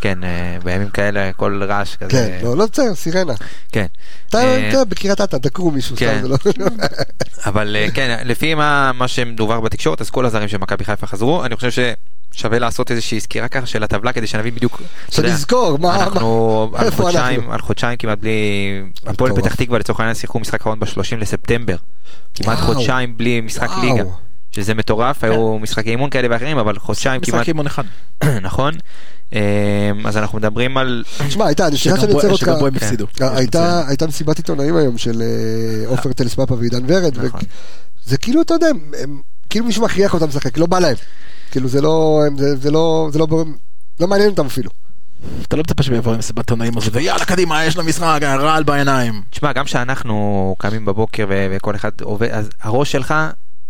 כן, 0.00 0.24
אה, 0.24 0.56
בימים 0.64 0.88
כאלה, 0.88 1.32
כל 1.32 1.62
רעש 1.68 1.96
כזה. 1.96 2.10
כן, 2.10 2.38
לא, 2.42 2.56
לא 2.56 2.66
בסדר, 2.72 2.94
סירנה. 2.94 3.32
כן. 3.72 3.86
אתה 4.28 4.38
אה, 4.38 4.84
בקריית 4.84 5.20
אתא, 5.20 5.38
דקרו 5.38 5.70
מישהו, 5.70 5.96
כן. 5.96 6.18
סתם, 6.18 6.22
זה 6.22 6.28
לא... 6.28 6.36
אבל 7.46 7.76
כן, 7.94 8.22
לפי 8.24 8.54
מה, 8.54 8.92
מה 8.94 9.08
שמדובר 9.08 9.60
בתקשורת, 9.60 10.00
אז 10.00 10.10
כל 10.10 10.26
הזרים 10.26 10.48
של 10.48 10.58
מכבי 10.58 10.84
חיפה 10.84 11.06
חזרו, 11.06 11.44
אני 11.44 11.56
חושב 11.56 11.70
ש... 11.70 11.78
שווה 12.32 12.58
לעשות 12.58 12.90
איזושהי 12.90 13.20
סקירה 13.20 13.48
ככה 13.48 13.66
של 13.66 13.82
הטבלה 13.82 14.12
כדי 14.12 14.26
שנבין 14.26 14.54
בדיוק. 14.54 14.82
שנזכור, 15.10 15.78
מה... 15.78 15.96
אנחנו 15.96 16.70
על 16.74 16.90
חודשיים, 16.90 17.50
על 17.50 17.60
חודשיים 17.60 17.96
כמעט 17.96 18.18
בלי... 18.18 18.82
הפועל 19.06 19.32
פתח 19.36 19.54
תקווה 19.54 19.78
לצורך 19.78 20.00
העניין 20.00 20.14
שיחקו 20.14 20.40
משחק 20.40 20.60
אחרון 20.60 20.80
ב-30 20.80 21.16
לספטמבר. 21.18 21.76
כמעט 22.34 22.58
חודשיים 22.58 23.16
בלי 23.16 23.40
משחק 23.40 23.70
ליגה. 23.82 24.04
שזה 24.52 24.74
מטורף, 24.74 25.24
היו 25.24 25.54
כן. 25.56 25.62
משחקי 25.62 25.90
אימון 25.90 26.10
כאלה 26.10 26.28
ואחרים, 26.30 26.58
אבל 26.58 26.78
חודשיים 26.78 27.20
כמעט... 27.20 27.34
משחק 27.34 27.48
אימון 27.48 27.66
אחד. 27.66 27.84
נכון. 28.42 28.74
אמ, 29.32 29.38
אז 30.06 30.16
אנחנו 30.16 30.38
מדברים 30.38 30.76
על... 30.76 31.04
תשמע, 31.28 31.46
הייתה, 31.46 31.66
אני 31.66 31.76
חושב 31.76 31.96
שאני 31.96 32.12
עוצר 32.12 32.30
אותך. 32.30 32.40
שגם 32.40 32.58
בו 32.58 32.66
הם 32.66 32.76
הפסידו. 32.76 33.06
אה, 33.22 33.38
הייתה 33.88 34.06
מסיבת 34.08 34.36
עיתונאים 34.36 34.76
היום 34.76 34.98
של 34.98 35.22
אה, 35.22 35.88
עופר 35.88 36.12
טלסמפה 36.12 36.54
ועידן 36.54 36.82
ורד, 36.86 37.18
נכון. 37.18 37.40
זה 38.04 38.16
כאילו, 38.16 38.42
אתה 38.42 38.54
יודע, 38.54 38.68
כאילו 39.50 39.64
מישהו 39.64 39.84
מכריח 39.84 40.14
אותם 40.14 40.28
לשחק, 40.28 40.58
לא 40.58 40.66
בא 40.66 40.78
להם. 40.78 40.96
כאילו 41.52 41.68
זה 41.68 41.80
לא, 41.80 42.20
זה, 42.36 42.56
זה 42.56 42.70
לא, 42.70 43.08
זה 43.12 43.18
לא, 43.18 43.26
לא 44.00 44.08
מעניין 44.08 44.30
אותם 44.30 44.46
אפילו. 44.46 44.70
אתה 45.42 45.56
לא 45.56 45.62
מצפה 45.62 45.82
שהם 45.82 45.94
יבואו 45.94 46.14
עם 46.14 46.18
מסיבת 46.18 46.50
עונאים 46.50 46.78
הזאת, 46.78 46.96
ויאללה 46.96 47.24
קדימה, 47.24 47.64
יש 47.64 47.76
לו 47.76 47.84
משחק, 47.84 48.20
רעל 48.22 48.62
בעיניים. 48.62 49.22
תשמע, 49.30 49.52
גם 49.52 49.64
כשאנחנו 49.64 50.54
קמים 50.58 50.84
בבוקר 50.84 51.26
וכל 51.30 51.74
אחד 51.74 51.90
עובד, 52.00 52.28
אז 52.30 52.50
הראש 52.62 52.92
שלך 52.92 53.14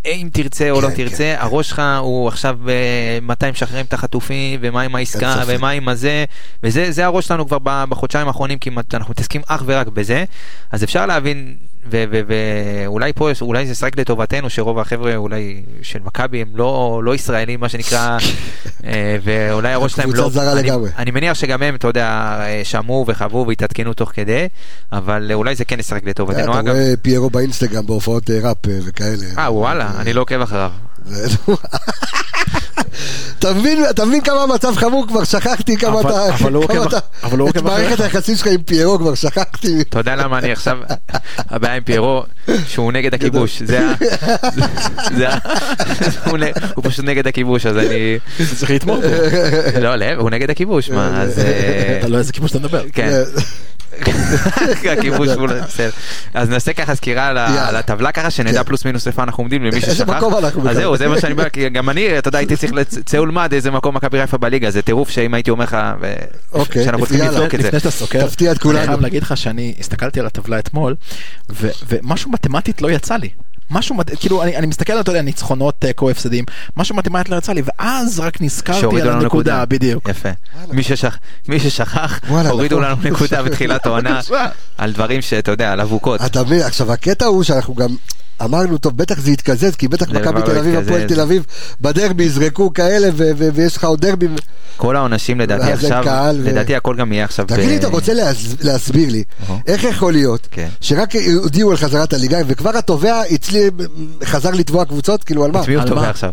אם 0.07 0.29
תרצה 0.33 0.71
או 0.71 0.81
לא 0.81 0.89
כן, 0.89 0.95
תרצה, 0.95 1.17
כן, 1.17 1.37
הראש 1.39 1.69
שלך 1.69 1.83
הוא 2.01 2.29
עכשיו 2.29 2.59
אה, 2.69 3.19
מתי 3.23 3.51
משחררים 3.51 3.85
את 3.85 3.93
החטופים, 3.93 4.61
ומה 4.63 4.83
עם 4.83 4.95
העסקה, 4.95 5.43
ומה 5.47 5.71
עם 5.71 5.89
הזה, 5.89 6.25
וזה 6.63 7.07
הראש 7.07 7.27
שלנו 7.27 7.47
כבר 7.47 7.59
בחודשיים 7.65 8.27
האחרונים 8.27 8.59
כמעט, 8.59 8.95
אנחנו 8.95 9.11
מתעסקים 9.11 9.43
אך 9.47 9.63
ורק 9.67 9.89
בזה, 9.89 10.25
אז 10.71 10.85
אפשר 10.85 11.07
להבין 11.07 11.57
ואולי 11.91 13.13
פה, 13.13 13.31
אולי 13.41 13.67
זה 13.67 13.75
שחק 13.75 13.99
לטובתנו 13.99 14.51
שרוב 14.51 14.79
החבר'ה 14.79 15.17
אולי 15.17 15.63
של 15.83 15.99
מכבי 16.05 16.41
הם 16.41 16.49
לא, 16.55 17.01
לא 17.05 17.15
ישראלים 17.15 17.61
מה 17.61 17.69
שנקרא, 17.69 18.19
אה, 18.87 19.17
ואולי 19.25 19.73
הראש 19.73 19.93
שלהם 19.93 20.15
לא, 20.15 20.31
אני, 20.53 20.71
אני 20.99 21.11
מניח 21.11 21.35
שגם 21.35 21.63
הם, 21.63 21.75
אתה 21.75 21.89
יודע, 21.89 22.41
שמעו 22.65 23.05
וחוו 23.09 23.45
והתעדכנו 23.49 23.95
תוך 23.95 24.11
כדי, 24.15 24.49
אבל 24.93 25.33
אולי 25.33 25.55
זה 25.55 25.65
כן 25.65 25.81
ישחק 25.81 26.05
לטובתנו. 26.05 26.61
אתה 26.61 26.71
רואה 26.71 26.95
פיירו 27.03 27.31
באינסטגרם 27.31 27.87
בהופעות 27.87 28.31
אה, 28.31 28.39
ראפ 28.43 28.69
אה, 28.69 28.79
וכאלה. 28.87 29.27
אה 29.39 29.53
וואלה, 29.53 29.91
אני 29.99 30.13
לא 30.13 30.21
עוקב 30.21 30.41
אחריו. 30.41 30.71
אתה 33.39 33.53
מבין, 33.53 33.85
אתה 33.91 34.05
מבין 34.05 34.21
כמה 34.21 34.43
המצב 34.43 34.77
חמור 34.77 35.07
כבר, 35.09 35.25
שכחתי 35.25 35.77
כמה 35.77 36.01
אתה... 36.01 36.35
אבל 36.35 36.53
הוא 36.53 36.65
עוקב 36.65 36.87
אחריך. 37.23 37.57
את 37.57 37.63
מערכת 37.63 38.01
היחסים 38.01 38.37
שלך 38.37 38.47
עם 38.47 38.63
פיירו 38.63 38.99
כבר 38.99 39.15
שכחתי. 39.15 39.81
אתה 39.81 39.99
יודע 39.99 40.17
למה 40.17 40.39
אני 40.39 40.53
עכשיו... 40.53 40.79
הבעיה 41.39 41.75
עם 41.75 41.83
פיירו, 41.83 42.23
שהוא 42.67 42.93
נגד 42.93 43.15
הכיבוש. 43.15 43.63
זה 43.63 43.81
ה... 45.29 45.39
הוא 46.75 46.85
פשוט 46.85 47.05
נגד 47.05 47.27
הכיבוש, 47.27 47.67
אז 47.67 47.77
אני... 47.77 48.19
צריך 48.57 48.71
לתמוך 48.71 48.99
בו. 48.99 49.09
לא, 49.81 49.97
לא, 49.97 50.05
הוא 50.19 50.31
נגד 50.31 50.51
הכיבוש, 50.51 50.91
מה, 50.91 51.23
אז... 51.23 51.41
אתה 51.99 52.09
לא 52.09 52.19
איזה 52.19 52.33
כיבוש 52.33 52.51
אתה 52.51 52.59
מדבר. 52.59 52.85
כן. 52.93 53.23
הכיבוש 54.99 55.29
מול 55.29 55.61
בסדר. 55.61 55.91
אז 56.35 56.49
נעשה 56.49 56.73
ככה 56.73 56.95
סקירה 56.95 57.29
על 57.69 57.77
הטבלה 57.77 58.13
ככה 58.13 58.31
שנדע 58.31 58.59
כן. 58.59 58.65
פלוס 58.65 58.85
מינוס 58.85 59.07
איפה 59.07 59.23
אנחנו 59.23 59.43
עומדים 59.43 59.65
למי 59.65 59.81
ששכח. 59.81 59.91
איזה 59.91 60.05
מקום 60.05 60.35
אנחנו 60.35 60.71
אז 60.71 60.77
זהו 60.77 60.97
זה 60.97 61.09
מה 61.09 61.21
שאני 61.21 61.33
אומר 61.33 61.49
כי 61.49 61.69
גם 61.69 61.91
אני 61.91 62.19
אתה 62.19 62.29
יודע 62.29 62.39
הייתי 62.39 62.57
צריך 62.57 62.73
לצא 62.73 63.17
ולמד 63.17 63.53
איזה 63.55 63.71
מקום 63.71 63.97
מכבי 63.97 64.21
חיפה 64.21 64.39
בליגה 64.39 64.71
זה 64.71 64.83
טירוף 64.83 65.11
שאם 65.11 65.35
הייתי 65.35 65.51
אומר 65.51 65.65
לך 65.65 65.77
אוקיי, 66.53 66.85
שאנחנו 66.85 67.07
צריכים 67.07 67.27
לבדוק 67.27 67.55
את 67.55 67.61
זה. 67.61 67.69
לפני 67.69 67.79
שאתה 67.81 67.91
סוקר 67.91 68.27
תפתיע 68.27 68.53
את 68.53 68.59
כולנו. 68.59 68.79
אני 68.79 68.87
חייב 68.87 69.01
להגיד 69.01 69.23
לך 69.23 69.37
שאני 69.37 69.75
הסתכלתי 69.81 70.21
על 70.21 70.27
הטבלה 70.27 70.59
אתמול 70.59 70.95
ומשהו 71.89 72.31
מתמטית 72.31 72.83
לא 72.83 72.91
יצא 72.91 73.17
לי. 73.17 73.29
משהו, 73.73 73.97
כאילו, 74.21 74.43
אני, 74.43 74.57
אני 74.57 74.67
מסתכל 74.67 74.93
על, 74.93 75.01
אתה 75.01 75.11
יודע, 75.11 75.23
ניצחונות 75.23 75.75
תיקו 75.79 76.07
אה, 76.07 76.11
הפסדים, 76.11 76.45
משהו 76.77 76.97
מתמטית 76.97 77.29
לא 77.29 77.37
יצא 77.37 77.53
לי, 77.53 77.63
ואז 77.65 78.21
רק 78.21 78.41
נזכרתי 78.41 79.01
על 79.01 79.11
הנקודה, 79.11 79.65
בדיוק. 79.65 80.09
יפה. 80.09 80.29
מי, 80.71 80.83
ששכ... 80.83 81.17
מי 81.49 81.61
ששכח, 81.61 82.21
הורידו 82.29 82.81
נכון. 82.81 82.91
לנו 82.91 83.11
נקודה 83.11 83.43
בתחילת 83.43 83.87
העונה, 83.87 84.21
על 84.79 84.93
דברים 84.93 85.23
שאתה 85.23 85.51
יודע, 85.51 85.73
על 85.73 85.81
אבוקות. 85.81 86.21
אתה 86.27 86.43
מבין, 86.43 86.61
עכשיו 86.63 86.93
הקטע 86.93 87.25
הוא 87.25 87.43
שאנחנו 87.43 87.75
גם... 87.75 87.97
אמרנו, 88.45 88.79
טוב, 88.79 88.97
בטח 88.97 89.21
זה 89.21 89.31
יתקזז, 89.31 89.77
כי 89.77 89.89
בטח 89.89 90.09
מכבי 90.09 90.41
לא 90.41 90.47
תל 90.47 90.59
אביב, 90.59 90.77
הפועל 90.79 91.09
תל 91.09 91.21
אביב, 91.21 91.47
בדרבי 91.81 92.25
יזרקו 92.25 92.73
כאלה, 92.73 93.09
ויש 93.55 93.77
לך 93.77 93.85
עוד 93.85 94.01
דרבי. 94.01 94.27
כל 94.77 94.97
העונשים 94.97 95.41
לדעתי 95.41 95.73
עכשיו, 95.73 96.05
לדעתי 96.39 96.77
הכל 96.77 96.97
גם 96.97 97.13
יהיה 97.13 97.25
עכשיו. 97.25 97.47
תגיד 97.49 97.69
לי, 97.69 97.77
אתה 97.77 97.87
רוצה 97.89 98.13
להסביר 98.63 99.09
לי, 99.11 99.25
איך 99.67 99.85
יכול 99.85 100.13
להיות, 100.13 100.49
כן. 100.51 100.69
שרק 100.81 101.11
הודיעו 101.43 101.71
על 101.71 101.77
חזרת 101.77 102.13
הליגה, 102.13 102.39
וכבר 102.47 102.77
התובע 102.77 103.23
חזר 104.25 104.51
לתבוע 104.51 104.85
קבוצות, 104.85 105.25
כאילו 105.25 105.45
על 105.45 105.51
מה? 105.51 105.63
את 105.63 105.69
מי 105.69 105.75
הוא 105.75 105.85
תובע 105.85 106.11
עכשיו? 106.11 106.31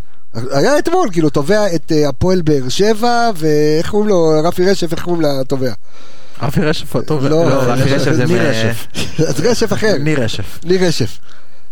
היה 0.52 0.80
אתמול, 0.80 1.10
כאילו, 1.12 1.30
תובע 1.30 1.76
את 1.76 1.92
אה, 1.92 2.10
הפועל 2.10 2.42
באר 2.42 2.70
שבע, 2.70 3.30
ואיך 3.36 3.90
קוראים 3.90 4.10
לו, 4.10 4.34
רפי 4.44 4.66
רשף, 4.66 4.92
איך 4.92 5.04
קוראים 5.04 5.22
לתובע? 5.22 5.72
רפי 6.42 6.62
רשף 6.62 6.96
הטוב. 6.96 7.24
לא, 7.24 7.50
לא, 7.50 7.56
רפי 7.56 7.94
רשף 7.94 8.14
זה 8.14 8.26
ניר 8.26 8.42
מ- 8.42 8.46
רשף. 8.46 8.88
אז 9.28 9.40
רשף 9.40 9.74
אחר, 9.74 9.96
ניר 10.00 10.24
רשף. 10.24 10.60
ניר 10.64 10.86
רשף. 10.88 11.18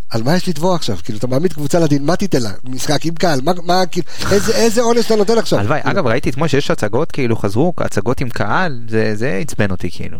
על 0.09 0.23
מה 0.23 0.35
יש 0.35 0.49
לתבוע 0.49 0.75
עכשיו? 0.75 0.97
כאילו, 1.03 1.19
אתה 1.19 1.27
מעמיד 1.27 1.53
קבוצה 1.53 1.79
לדין, 1.79 2.05
מה 2.05 2.15
תיתן 2.15 2.41
לה? 2.41 2.51
משחק 2.63 3.05
עם 3.05 3.13
קהל? 3.15 3.39
מה, 3.43 3.51
מה, 3.63 3.85
כאילו, 3.85 4.07
איזה- 4.31 4.55
איזה 4.55 4.81
עונש 4.81 5.05
אתה 5.05 5.15
נותן 5.15 5.37
עכשיו? 5.37 5.59
הלוואי, 5.59 5.79
אגב 5.83 6.07
ראיתי 6.07 6.29
אתמול 6.29 6.47
שיש 6.47 6.71
הצגות 6.71 7.11
כאילו 7.11 7.35
חזרו, 7.35 7.73
הצגות 7.77 8.21
עם 8.21 8.29
קהל, 8.29 8.81
זה 8.89 9.11
זה 9.15 9.39
עצבן 9.41 9.71
אותי 9.71 9.91
כאילו. 9.91 10.17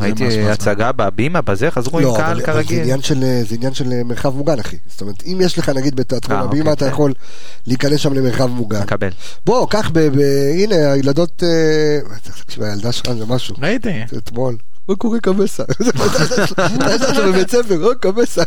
ראיתי. 0.00 0.40
הצגה 0.48 0.92
בבימה 0.92 1.40
בזה, 1.42 1.70
חזרו 1.70 1.98
עם 1.98 2.04
לא, 2.04 2.14
קהל 2.16 2.24
אבל, 2.24 2.50
אבל 2.50 2.62
זה, 2.62 2.68
כרגיל. 2.68 2.80
עניין 2.82 3.02
של, 3.02 3.20
זה 3.48 3.54
עניין 3.54 3.74
של 3.74 3.92
אה, 3.92 4.04
מרחב 4.04 4.36
מוגן, 4.36 4.58
אחי. 4.58 4.76
זאת 4.86 5.00
אומרת, 5.00 5.22
אם 5.26 5.38
יש 5.40 5.58
לך, 5.58 5.68
נגיד, 5.68 5.96
בתיאטרון 5.96 6.36
אה, 6.38 6.44
הבימה, 6.44 6.60
אוקיי, 6.70 6.72
אתה 6.72 6.84
כן. 6.84 6.90
יכול 6.90 7.12
להיכנס 7.66 8.00
שם 8.00 8.12
למרחב 8.12 8.46
מוגן. 8.46 8.80
מקבל. 8.82 9.08
בוא, 9.46 9.68
קח, 9.68 9.90
הנה, 10.54 10.92
הילדות, 10.92 11.42
אה, 11.42 11.98
תקשיב, 12.44 12.62
הילדה 12.62 12.92
שלך 12.92 13.12
זה 13.12 13.26
משהו. 13.26 13.54
ראיתי. 13.62 13.90
אתמול. 14.16 14.56
מה 14.88 14.96
קורה 14.96 15.20
קבסה? 15.20 15.62
אתה 17.12 17.26
בבית 17.26 17.50
ספר, 17.50 17.84
או 17.84 17.90
קבסה. 18.00 18.42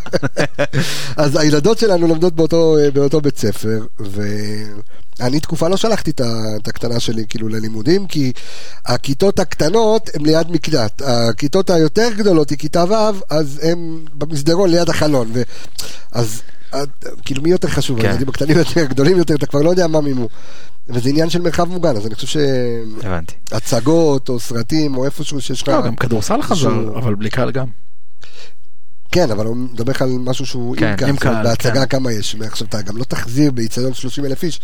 אז 1.18 1.36
הילדות 1.36 1.78
שלנו 1.78 2.08
לומדות 2.08 2.36
באותו, 2.36 2.76
באותו 2.94 3.22
בית 3.22 3.38
ספר, 3.38 3.86
ואני 4.00 5.40
תקופה 5.40 5.68
לא 5.68 5.78
שלחתי 5.78 6.12
את 6.12 6.68
הקטנה 6.68 7.00
שלי 7.00 7.26
כאילו 7.30 7.50
ללימודים, 7.50 8.08
כי 8.08 8.32
הכיתות 8.86 9.40
הקטנות 9.40 10.10
הן 10.14 10.26
ליד 10.26 10.52
מקלט. 10.52 11.02
הכיתות 11.06 11.70
היותר 11.70 12.10
גדולות 12.18 12.50
היא 12.50 12.58
כיתה 12.58 12.84
ו', 12.90 13.20
אז 13.30 13.60
הן 13.64 14.06
במסדרון 14.14 14.70
ליד 14.70 14.90
החלון. 14.90 15.32
אז 16.12 16.42
אה, 16.46 16.61
כאילו 17.26 17.42
מי 17.42 17.50
יותר 17.50 17.68
חשוב, 17.68 18.02
כן. 18.02 18.08
הילדים 18.08 18.30
הקטנים 18.30 18.58
יותר, 18.58 18.82
הגדולים 18.82 19.18
יותר, 19.18 19.36
אתה 19.36 19.46
כבר 19.46 19.62
לא 19.62 19.70
יודע 19.70 19.88
מה 19.88 20.02
מימו. 20.02 20.28
וזה 20.88 21.10
עניין 21.10 21.30
של 21.30 21.42
מרחב 21.42 21.70
מוגן, 21.70 21.98
אז 21.98 22.06
אני 22.08 22.16
חושב 22.16 22.40
הבנתי. 23.04 23.36
שהצגות 23.50 24.30
או 24.30 24.40
סרטים 24.40 24.98
או 24.98 25.06
איפשהו 25.06 25.42
שיש 25.42 25.62
לך... 25.62 25.68
לא, 25.68 25.82
גם 25.82 25.96
כדורסל 25.96 26.42
חזר, 26.42 26.98
אבל 26.98 27.16
בלי 27.16 27.30
קהל 27.30 27.52
גם. 27.52 27.68
כן, 29.12 29.32
אבל 29.32 29.46
הוא 29.46 29.56
מדבר 29.56 29.94
על 30.00 30.10
משהו 30.20 30.46
שהוא 30.46 30.76
כן, 30.78 30.88
עם 30.88 30.96
קהל, 30.96 31.10
עם 31.10 31.18
קהל, 31.18 31.44
בהצגה 31.44 31.86
כן. 31.86 31.98
כמה 31.98 32.12
יש, 32.12 32.36
ועכשיו 32.40 32.68
אתה 32.68 32.82
גם 32.82 32.98
לא 32.98 33.04
תחזיר 33.04 33.52
באיצטדיון 33.52 33.94
30 33.94 34.26
אלף 34.26 34.44
איש, 34.44 34.60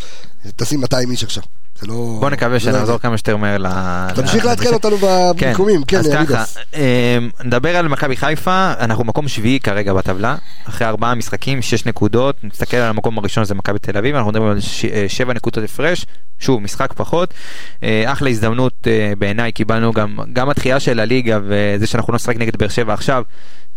תשים 0.55 0.81
200 0.81 1.12
איש 1.12 1.23
עכשיו, 1.23 1.43
זה 1.81 1.88
לא... 1.88 2.17
בוא 2.19 2.29
נקווה 2.29 2.53
לא 2.53 2.60
שנחזור 2.60 2.97
זה. 2.97 3.01
כמה 3.01 3.17
שיותר 3.17 3.38
מהר 3.38 3.57
ל... 3.57 3.67
תמשיך 4.15 4.45
לעדכן 4.45 4.73
אותנו 4.73 4.97
במיקומים, 5.01 5.83
כן, 5.83 5.97
אז 5.97 6.07
ככה, 6.07 6.21
אבידס. 6.21 6.57
אה, 6.75 7.17
נדבר 7.43 7.77
על 7.77 7.88
מכבי 7.88 8.15
חיפה, 8.15 8.73
אנחנו 8.79 9.03
מקום 9.03 9.27
שביעי 9.27 9.60
כרגע 9.60 9.93
בטבלה, 9.93 10.36
אחרי 10.69 10.88
ארבעה 10.88 11.15
משחקים, 11.15 11.62
שש 11.62 11.86
נקודות, 11.86 12.36
נסתכל 12.43 12.77
על 12.77 12.89
המקום 12.89 13.17
הראשון 13.17 13.45
זה 13.45 13.55
מכבי 13.55 13.79
תל 13.79 13.97
אביב, 13.97 14.15
אנחנו 14.15 14.31
מדברים 14.31 14.51
על 14.51 14.60
ש- 14.60 14.86
אה, 14.86 15.05
שבע 15.07 15.33
נקודות 15.33 15.63
הפרש, 15.63 16.05
שוב, 16.39 16.62
משחק 16.62 16.93
פחות, 16.93 17.33
אה, 17.83 18.12
אחלה 18.12 18.29
הזדמנות 18.29 18.73
אה, 18.88 19.13
בעיניי, 19.19 19.51
קיבלנו 19.51 19.93
גם, 19.93 20.17
גם 20.33 20.49
התחייה 20.49 20.79
של 20.79 20.99
הליגה 20.99 21.39
וזה 21.43 21.88
שאנחנו 21.88 22.13
לא 22.13 22.15
נשחק 22.15 22.36
נגד 22.38 22.55
באר 22.55 22.69
שבע 22.69 22.93
עכשיו, 22.93 23.23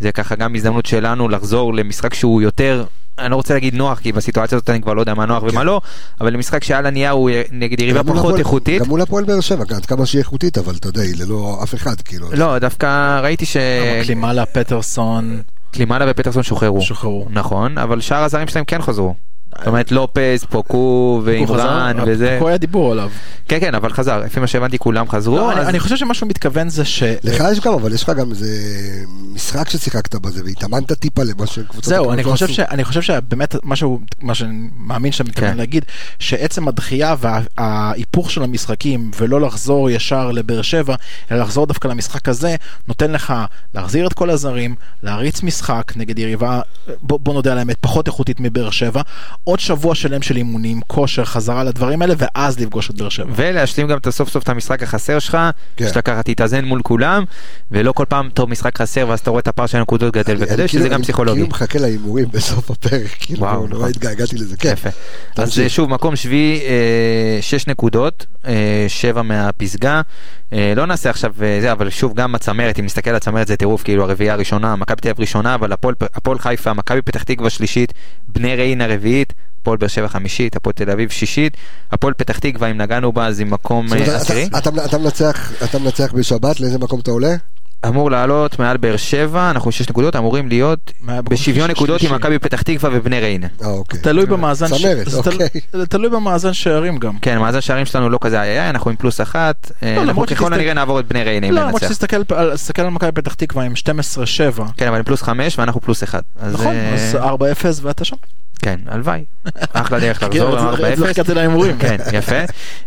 זה 0.00 0.12
ככה 0.12 0.34
גם 0.36 0.54
הזדמנות 0.54 0.86
שלנו 0.86 1.28
לחזור 1.28 1.74
למשחק 1.74 2.14
שהוא 2.14 2.42
יותר... 2.42 2.84
אני 3.18 3.30
לא 3.30 3.36
רוצה 3.36 3.54
להגיד 3.54 3.74
נוח, 3.74 3.98
כי 3.98 4.12
בסיטואציה 4.12 4.56
הזאת 4.56 4.70
אני 4.70 4.80
כבר 4.82 4.94
לא 4.94 5.00
יודע 5.02 5.14
מה 5.14 5.26
נוח 5.26 5.42
ומה 5.42 5.64
לא, 5.64 5.80
אבל 6.20 6.32
למשחק 6.32 6.64
שעל 6.64 6.86
הנייר 6.86 7.10
הוא 7.10 7.30
נגד 7.52 7.80
יריבה 7.80 8.04
פחות 8.04 8.16
הפועל- 8.18 8.38
איכותית. 8.38 8.82
גם 8.82 8.88
מול 8.88 9.00
הפועל 9.00 9.24
באר 9.24 9.40
שבע, 9.40 9.64
עד 9.76 9.86
כמה 9.86 10.06
שהיא 10.06 10.18
איכותית, 10.18 10.58
אבל 10.58 10.74
אתה 10.74 10.88
יודע, 10.88 11.00
היא 11.02 11.14
ללא 11.18 11.58
אף 11.62 11.74
אחד, 11.74 12.00
כאילו. 12.00 12.26
לא, 12.32 12.58
דווקא 12.58 13.20
ראיתי 13.22 13.46
ש... 13.46 13.56
אבל 13.56 14.04
קלימלה, 14.04 14.46
פטרסון, 14.46 15.42
קלימאלה 15.72 16.04
ופטרסון 16.08 16.42
שוחררו. 16.42 16.82
שוחררו. 16.82 17.26
נכון, 17.30 17.78
אבל 17.78 18.00
שאר 18.00 18.22
הזרים 18.22 18.48
שלהם 18.48 18.64
כן 18.64 18.82
חזרו. 18.82 19.14
זאת 19.58 19.66
אומרת 19.66 19.92
לופז, 19.92 20.44
פוקו 20.50 21.20
ואימרן? 21.24 21.96
וזה. 22.06 22.36
פה 22.40 22.48
היה 22.48 22.58
דיבור 22.58 22.92
עליו. 22.92 23.10
כן 23.48 23.60
כן, 23.60 23.74
אבל 23.74 23.92
חזר, 23.92 24.18
לפי 24.20 24.40
מה 24.40 24.46
שהבנתי 24.46 24.78
כולם 24.78 25.08
חזרו. 25.08 25.36
לא, 25.36 25.52
אני- 25.52 25.60
אז- 25.60 25.68
אני 25.68 25.80
חושב 25.80 25.96
שמה 25.96 26.14
שהוא 26.14 26.28
מתכוון 26.28 26.68
זה 26.68 26.84
ש... 26.84 27.02
לך 27.24 27.44
יש 27.52 27.60
גם, 27.60 27.72
אבל 27.72 27.92
יש 27.94 28.02
לך 28.02 28.10
גם 28.10 28.30
איזה 28.30 28.46
משחק 29.34 29.68
ששיחקת 29.68 30.14
בזה, 30.14 30.42
והתאמנת 30.44 30.92
טיפה 30.92 31.22
למה 31.22 31.46
שקבוצות 31.46 31.84
זהו, 31.84 32.12
אני 32.12 32.22
לא 32.22 32.30
חושב. 32.30 32.46
ש, 32.48 32.60
אני 32.60 32.84
חושב 32.84 33.02
שבאמת 33.02 33.56
מה 34.22 34.34
שאני 34.34 34.68
מאמין 34.76 35.12
שאתה 35.12 35.24
מתכוון 35.24 35.50
כן. 35.50 35.56
להגיד, 35.56 35.84
שעצם 36.18 36.68
הדחייה 36.68 37.14
וההיפוך 37.20 38.30
של 38.30 38.42
המשחקים 38.42 39.10
ולא 39.20 39.40
לחזור 39.40 39.90
ישר 39.90 40.30
לבאר 40.30 40.62
שבע, 40.62 40.94
אלא 41.30 41.40
לחזור 41.40 41.66
דווקא 41.66 41.88
למשחק 41.88 42.28
הזה, 42.28 42.56
נותן 42.88 43.10
לך 43.10 43.32
להחזיר 43.74 44.06
את 44.06 44.12
כל 44.12 44.30
הזרים, 44.30 44.74
להריץ 45.02 45.42
משחק 45.42 45.92
נגד 45.96 46.18
יריבה, 46.18 46.60
בוא, 47.02 47.18
בוא 47.20 47.34
נודה 47.34 47.52
על 47.52 47.58
האמת, 47.58 47.76
פחות 47.80 48.06
איכותית 48.06 48.40
מבאר 48.40 48.70
שבע, 48.70 49.02
עוד 49.44 49.60
שבוע 49.60 49.94
שלם 49.94 50.22
של 50.22 50.36
אימונים, 50.36 50.80
כושר, 50.86 51.24
חזרה 51.24 51.64
לדברים 51.64 52.02
האלה, 52.02 52.14
ואז 52.18 52.60
לפגוש 52.60 52.90
את 52.90 52.94
באר 52.94 53.08
שבע. 53.08 53.32
ולהשלים 53.36 53.86
גם 53.88 53.98
את 53.98 54.06
הסוף 54.06 54.28
סוף 54.28 54.42
את 54.42 54.48
המשחק 54.48 54.82
החסר 54.82 55.18
שלך, 55.18 55.38
כן. 55.76 55.88
שאתה 55.88 56.02
ככה 56.02 56.22
תתאזן 56.22 56.64
מול 56.64 56.80
כולם, 56.82 57.24
ולא 57.70 57.92
כל 57.92 58.04
פעם 58.08 58.28
טוב 58.34 58.50
משחק 58.50 58.78
חסר 58.78 59.08
ואז 59.08 59.20
אתה 59.20 59.30
רואה 59.30 59.40
את 59.40 59.48
הפער 59.48 59.66
של 59.66 59.78
הנקודות 59.78 60.14
גדל 60.14 60.32
אני- 60.32 60.42
וגדל, 60.42 60.60
אני 60.60 60.68
שזה 60.68 60.78
כאילו- 60.78 60.90
גם 60.90 60.96
אני 60.96 61.02
פסיכולוגי. 61.02 61.36
כאילו 61.40 61.48
מחכה 61.48 61.78
להימורים 61.78 62.24
בסוף 62.32 62.70
הפרק, 62.70 63.06
כאילו, 63.20 63.40
וואו, 63.40 63.66
נורא 63.66 63.78
נכון. 63.78 63.88
התגעגעתי 63.90 64.36
לזה, 64.36 64.56
כן. 64.56 64.74
אז. 65.36 65.60
אה, 65.60 65.68
שוב, 65.68 65.90
מקום 65.90 66.16
שביעי, 66.16 66.60
אה, 66.60 67.38
שש 67.40 67.66
נקודות, 67.66 68.26
אה, 68.46 68.84
שבע 68.88 69.22
מהפסגה. 69.22 70.00
אה, 70.52 70.72
לא 70.76 70.86
נעשה 70.86 71.10
עכשיו 71.10 71.34
אה, 71.42 71.58
זה, 71.60 71.72
אבל 71.72 71.90
שוב, 71.90 72.14
גם 72.14 72.34
הצמרת, 72.34 72.78
אם 72.78 72.84
נסתכל 72.84 73.10
על 73.10 73.16
הצמרת 73.16 73.46
זה 73.46 73.56
טירוף, 73.56 73.82
כאילו 73.82 74.04
הרביעייה 74.04 74.34
הראשונה, 74.34 74.76
מכבי 74.76 75.00
תל 75.00 75.08
אביב 75.08 75.20
ראשונה, 75.20 75.54
אבל 75.54 75.72
הפועל 76.00 76.38
חיפה, 76.38 76.72
מכבי 76.72 77.02
פתח 77.02 77.22
תקווה 77.22 77.50
שלישית, 77.50 77.92
בני 78.28 78.54
ריינה 78.56 78.86
רביעית. 78.86 79.29
הפועל 79.62 79.76
באר 79.76 79.88
שבע 79.88 80.08
חמישית, 80.08 80.56
הפועל 80.56 80.72
תל 80.72 80.90
אביב 80.90 81.10
שישית, 81.10 81.56
הפועל 81.92 82.14
פתח 82.14 82.38
תקווה 82.38 82.70
אם 82.70 82.76
נגענו 82.78 83.12
בה 83.12 83.26
אז 83.26 83.40
עם 83.40 83.50
מקום 83.50 83.92
אה, 83.92 84.02
אתה- 84.02 84.16
עשירי, 84.16 84.48
אתה- 84.58 85.78
מנצח- 85.78 86.12
בשבת, 86.14 86.60
לאיזה 86.60 86.78
מקום 86.78 87.00
אתה 87.00 87.10
עולה? 87.10 87.34
אמור 87.86 88.10
לעלות 88.10 88.58
מעל 88.58 88.76
באר 88.76 88.96
שבע, 88.96 89.50
אנחנו 89.50 89.72
שש 89.72 89.88
נקודות, 89.90 90.16
אמורים 90.16 90.48
להיות 90.48 90.92
בשוויון. 91.30 91.70
נקודות 91.70 92.02
עם 92.02 92.14
מכבי 92.14 92.38
פתח 92.38 92.62
תקווה 92.62 92.90
ובני 92.92 93.20
ריינה. 93.20 93.46
אה, 93.62 93.68
אוקיי. 93.68 94.00
תלוי 94.00 94.26
במאזן, 94.26 94.66
אוקיי. 95.16 95.48
תלוי 95.88 96.10
במאזן 96.10 96.52
שערים 96.52 96.98
גם. 96.98 97.18
כן, 97.22 97.38
מאזן 97.38 97.60
שערים 97.60 97.86
שלנו 97.86 98.10
לא 98.10 98.18
כזה 98.20 98.42
איי, 98.42 98.70
אנחנו 98.70 98.90
עם 98.90 98.96
פלוס 98.96 99.20
אחת, 99.20 99.72
אה, 99.82 99.92
אנחנו 99.92 100.04
למרות 100.08 100.28
ככל 100.28 100.34
שתסתכל- 100.44 100.54
הנראה 100.54 100.74
נעבור 100.74 101.00
את 101.00 101.06
בני 101.08 101.22
ריינה 101.22 101.46
אם 101.48 101.52
לא, 101.52 101.60
למרות 101.60 101.82
ננצח. 101.82 101.94
שתסתכל 101.94 102.16
על- 102.34 102.54
תסתכל 102.56 102.82
על 102.82 102.90
מכבי 102.90 103.12
פתח 103.12 103.34
תקווה 103.34 103.64
עם 103.64 103.72
12-7. 103.76 104.64
כן, 104.76 104.88
אבל 104.88 104.96
הם 104.96 105.02
פלוס 105.02 105.22
חמש 105.22 105.58
ואנחנו 105.58 105.80
פלוס 105.80 106.02
אחד. 106.02 106.22
אז, 106.40 106.54
נכון, 106.54 106.74
אז 106.94 107.14
4-0 107.14 107.26
ואתה 107.82 108.04
שם. 108.04 108.16
כן, 108.62 108.80
הלוואי. 108.86 109.24
אחלה 109.72 110.00
דרך 110.00 110.22
לחזור 110.22 110.76
כן, 110.76 110.96
זה 110.96 111.04
4-0. 111.04 111.06
חיכיתי 111.06 111.34
להימורים. 111.34 111.78
כן, 111.78 111.96
יפה. 112.12 112.36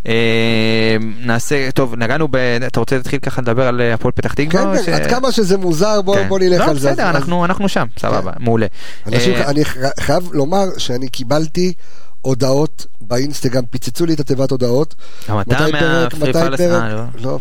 אה, 0.07 0.97
נעשה, 1.19 1.71
טוב, 1.71 1.95
נגענו 1.95 2.27
ב... 2.31 2.35
אתה 2.67 2.79
רוצה 2.79 2.97
להתחיל 2.97 3.19
ככה 3.19 3.41
לדבר 3.41 3.67
על 3.67 3.81
אה, 3.81 3.93
הפועל 3.93 4.11
פתח 4.11 4.33
תקווה? 4.33 4.77
כן, 4.77 4.83
כן, 4.85 4.93
עד 4.93 5.07
כמה 5.09 5.31
שזה 5.31 5.57
מוזר, 5.57 6.01
בוא 6.01 6.15
כן. 6.15 6.45
נלך 6.45 6.59
לא, 6.59 6.65
על 6.65 6.79
זה. 6.79 6.91
בסדר, 6.91 7.09
אז- 7.09 7.29
אנחנו 7.45 7.69
שם, 7.69 7.85
סבבה, 7.99 8.31
מעולה. 8.39 8.67
אה, 9.13 9.49
אני 9.49 9.63
חייב 9.99 10.29
לומר 10.33 10.65
שאני 10.77 11.07
קיבלתי 11.07 11.73
הודעות 12.21 12.85
באינסטגרם, 13.01 13.65
פיצצו 13.65 14.05
לי 14.05 14.13
את 14.13 14.19
התיבת 14.19 14.51
הודעות. 14.51 14.95
גם 15.29 15.41
אתה 15.41 15.55
מתי 15.61 15.71
פרק, 15.71 16.13
מהפרי 16.13 16.29
מתי 16.29 16.39
פלס... 16.39 16.59
פרק? 16.59 16.83
אה, 16.83 16.93
לא. 16.95 17.03
לא? 17.21 17.39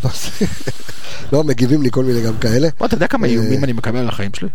לא, 1.33 1.43
מגיבים 1.43 1.81
לי 1.81 1.91
כל 1.91 2.03
מיני 2.03 2.21
גם 2.21 2.37
כאלה. 2.37 2.67
אתה 2.85 2.95
יודע 2.95 3.07
כמה 3.07 3.27
איומים 3.27 3.63
אני 3.63 3.73
מקבל 3.73 3.99
על 3.99 4.09
החיים 4.09 4.31
שלי? 4.33 4.49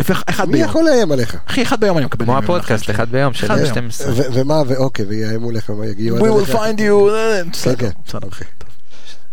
אחד 0.00 0.46
מי 0.46 0.52
ביום. 0.52 0.68
יכול 0.68 0.84
לאיים 0.84 1.12
עליך? 1.12 1.36
אחי, 1.46 1.62
אחד 1.62 1.80
ביום 1.80 1.98
אני 1.98 2.06
מקבל 2.06 2.24
כמו 2.24 2.38
הפודקאסט. 2.38 2.90
אחד 2.90 3.10
ביום 3.10 3.32
של 3.34 3.46
אחד 3.46 3.54
ביום. 3.56 3.66
12. 3.68 4.12
ו- 4.16 4.22
ומה, 4.32 4.62
ואוקיי, 4.66 5.04
ויאיימו 5.08 5.50
לך, 5.50 5.70
מה 5.70 5.86
יגיעו 5.86 6.18
We 6.18 6.46
will 6.46 6.52
find 6.52 6.78
you. 6.78 7.10
בסדר, 7.52 7.76
כן. 7.76 7.90
בסדר. 8.06 8.28
אחי. 8.28 8.44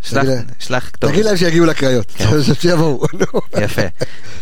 שלח, 0.01 0.89
כתובת. 0.93 1.13
תגיד 1.13 1.25
להם 1.25 1.37
שיגיעו 1.37 1.65
לקריות, 1.65 2.11
כן. 2.11 2.25
שיבואו. 2.61 3.05
יפה. 3.63 3.81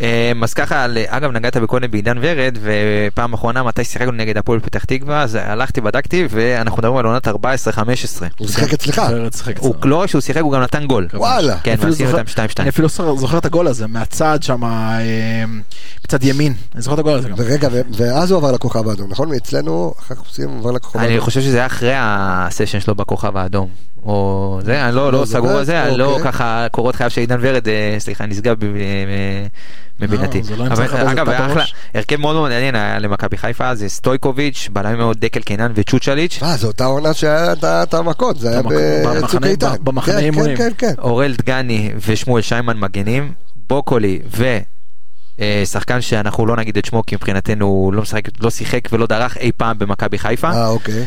אמ, 0.01 0.05
אז 0.43 0.53
ככה, 0.53 0.83
על- 0.83 0.97
אגב 1.07 1.31
נגעת 1.31 1.57
בקודם 1.57 1.91
בעידן 1.91 2.17
ורד, 2.21 2.57
ופעם 2.61 3.33
אחרונה 3.33 3.63
מתי 3.63 3.83
שיחקנו 3.83 4.11
נגד 4.11 4.37
הפועל 4.37 4.59
פתח 4.59 4.83
תקווה, 4.85 5.21
אז 5.23 5.37
הלכתי 5.41 5.81
בדקתי, 5.81 6.27
ואנחנו 6.29 6.77
מדברים 6.77 6.97
על 6.97 7.05
עונת 7.05 7.27
14-15. 7.27 7.31
הוא 8.37 8.47
שיחק 8.47 8.73
אצלך. 8.73 9.01
ורד 9.11 9.33
שיחק 9.33 9.57
הוא. 9.59 9.75
לא 9.83 9.95
רק 9.95 10.09
שהוא 10.09 10.21
שיחק, 10.21 10.41
הוא 10.41 10.51
גם 10.53 10.61
נתן 10.61 10.85
גול. 10.85 11.07
וואלה. 11.13 11.57
כן, 11.63 11.75
אותם 12.13 12.23
2-2. 12.27 12.39
אני 12.59 12.69
אפילו 12.69 12.87
זוכר- 12.89 13.37
את 13.37 13.45
הגול 13.45 13.67
הזה 13.67 13.87
מהצד 13.87 14.39
שם, 14.43 14.63
אה, 14.63 15.43
מצד 16.05 16.23
ימין. 16.23 16.53
אני 16.75 16.81
זוכר 16.81 16.93
את 16.93 16.99
הגול 16.99 17.13
הזה 17.13 17.29
גם. 17.29 17.35
ורגע, 17.39 17.67
ו- 17.71 17.81
ואז 17.97 18.31
הוא 18.31 18.37
עבר 18.37 18.51
לכוכב 18.51 18.89
האדום, 18.89 19.11
נכון? 19.11 19.29
מאצלנו, 19.29 19.93
אחר 19.99 20.15
כך 20.15 20.21
הוא 20.37 20.59
עבר 20.59 20.71
לכוכב 20.71 20.99
אני 20.99 21.07
האדום. 21.07 21.25
חושב 21.25 21.41
שזה 21.41 21.57
היה 21.57 21.65
אחרי 21.65 21.93
הסשן 21.95 22.79
שלו 22.79 22.95
בכוכב 22.95 23.37
האדום. 23.37 23.69
או 24.07 24.59
זה, 24.63 24.85
אני 24.85 24.95
לא, 24.95 25.11
לא 25.11 25.19
לא 25.19 25.25
סגור 25.25 25.47
זוכר, 25.47 25.57
על 25.57 25.65
זה, 25.65 25.83
אני 25.83 25.97
לא 25.97 26.05
אוקיי. 26.05 26.31
ככה 26.31 26.67
קורות 26.71 26.95
חייו 26.95 27.09
של 27.09 27.21
עידן 27.21 27.37
ורד, 27.41 27.67
אה, 27.67 27.95
סליחה, 27.99 28.25
נשגב 28.25 28.57
מבינתי. 29.99 30.41
לא, 30.57 30.65
לא 30.67 31.11
אגב, 31.11 31.29
אחלה. 31.29 31.63
הרכב 31.93 32.15
מאוד 32.15 32.35
מאוד 32.35 32.49
מעניין 32.49 32.75
היה 32.75 32.99
למכבי 32.99 33.37
חיפה, 33.37 33.75
זה 33.75 33.89
סטויקוביץ', 33.89 34.69
בלמים 34.73 34.97
מאוד 34.97 35.17
דקל 35.19 35.39
קינן 35.39 35.71
וצ'וצ'ליץ', 35.75 36.39
אה, 36.43 36.57
זו 36.57 36.67
אותה 36.67 36.85
עונה 36.85 37.13
שהיה 37.13 37.53
את 37.63 37.93
המכות, 37.93 38.39
זה 38.39 38.49
היה 38.49 38.61
בצוק 39.21 39.45
איתן. 39.45 39.75
במחנה 39.83 40.13
כן, 40.13 40.19
אימונים. 40.19 40.57
כן, 40.57 40.69
כן, 40.77 40.93
כן. 40.95 41.01
אורל 41.01 41.35
דגני 41.37 41.91
ושמואל 42.07 42.41
שיימן 42.41 42.77
מגנים, 42.77 43.31
בוקולי 43.67 44.19
שחקן 45.65 46.01
שאנחנו 46.01 46.45
לא 46.45 46.55
נגיד 46.55 46.77
את 46.77 46.85
שמו 46.85 47.03
כי 47.07 47.15
מבחינתנו 47.15 47.65
הוא 47.65 47.93
לא, 47.93 48.01
משחק, 48.01 48.21
לא 48.39 48.49
שיחק 48.49 48.81
ולא 48.91 49.07
דרך 49.07 49.37
אי 49.37 49.51
פעם 49.57 49.79
במכבי 49.79 50.17
חיפה. 50.17 50.49
אה 50.51 50.67
אוקיי. 50.67 51.05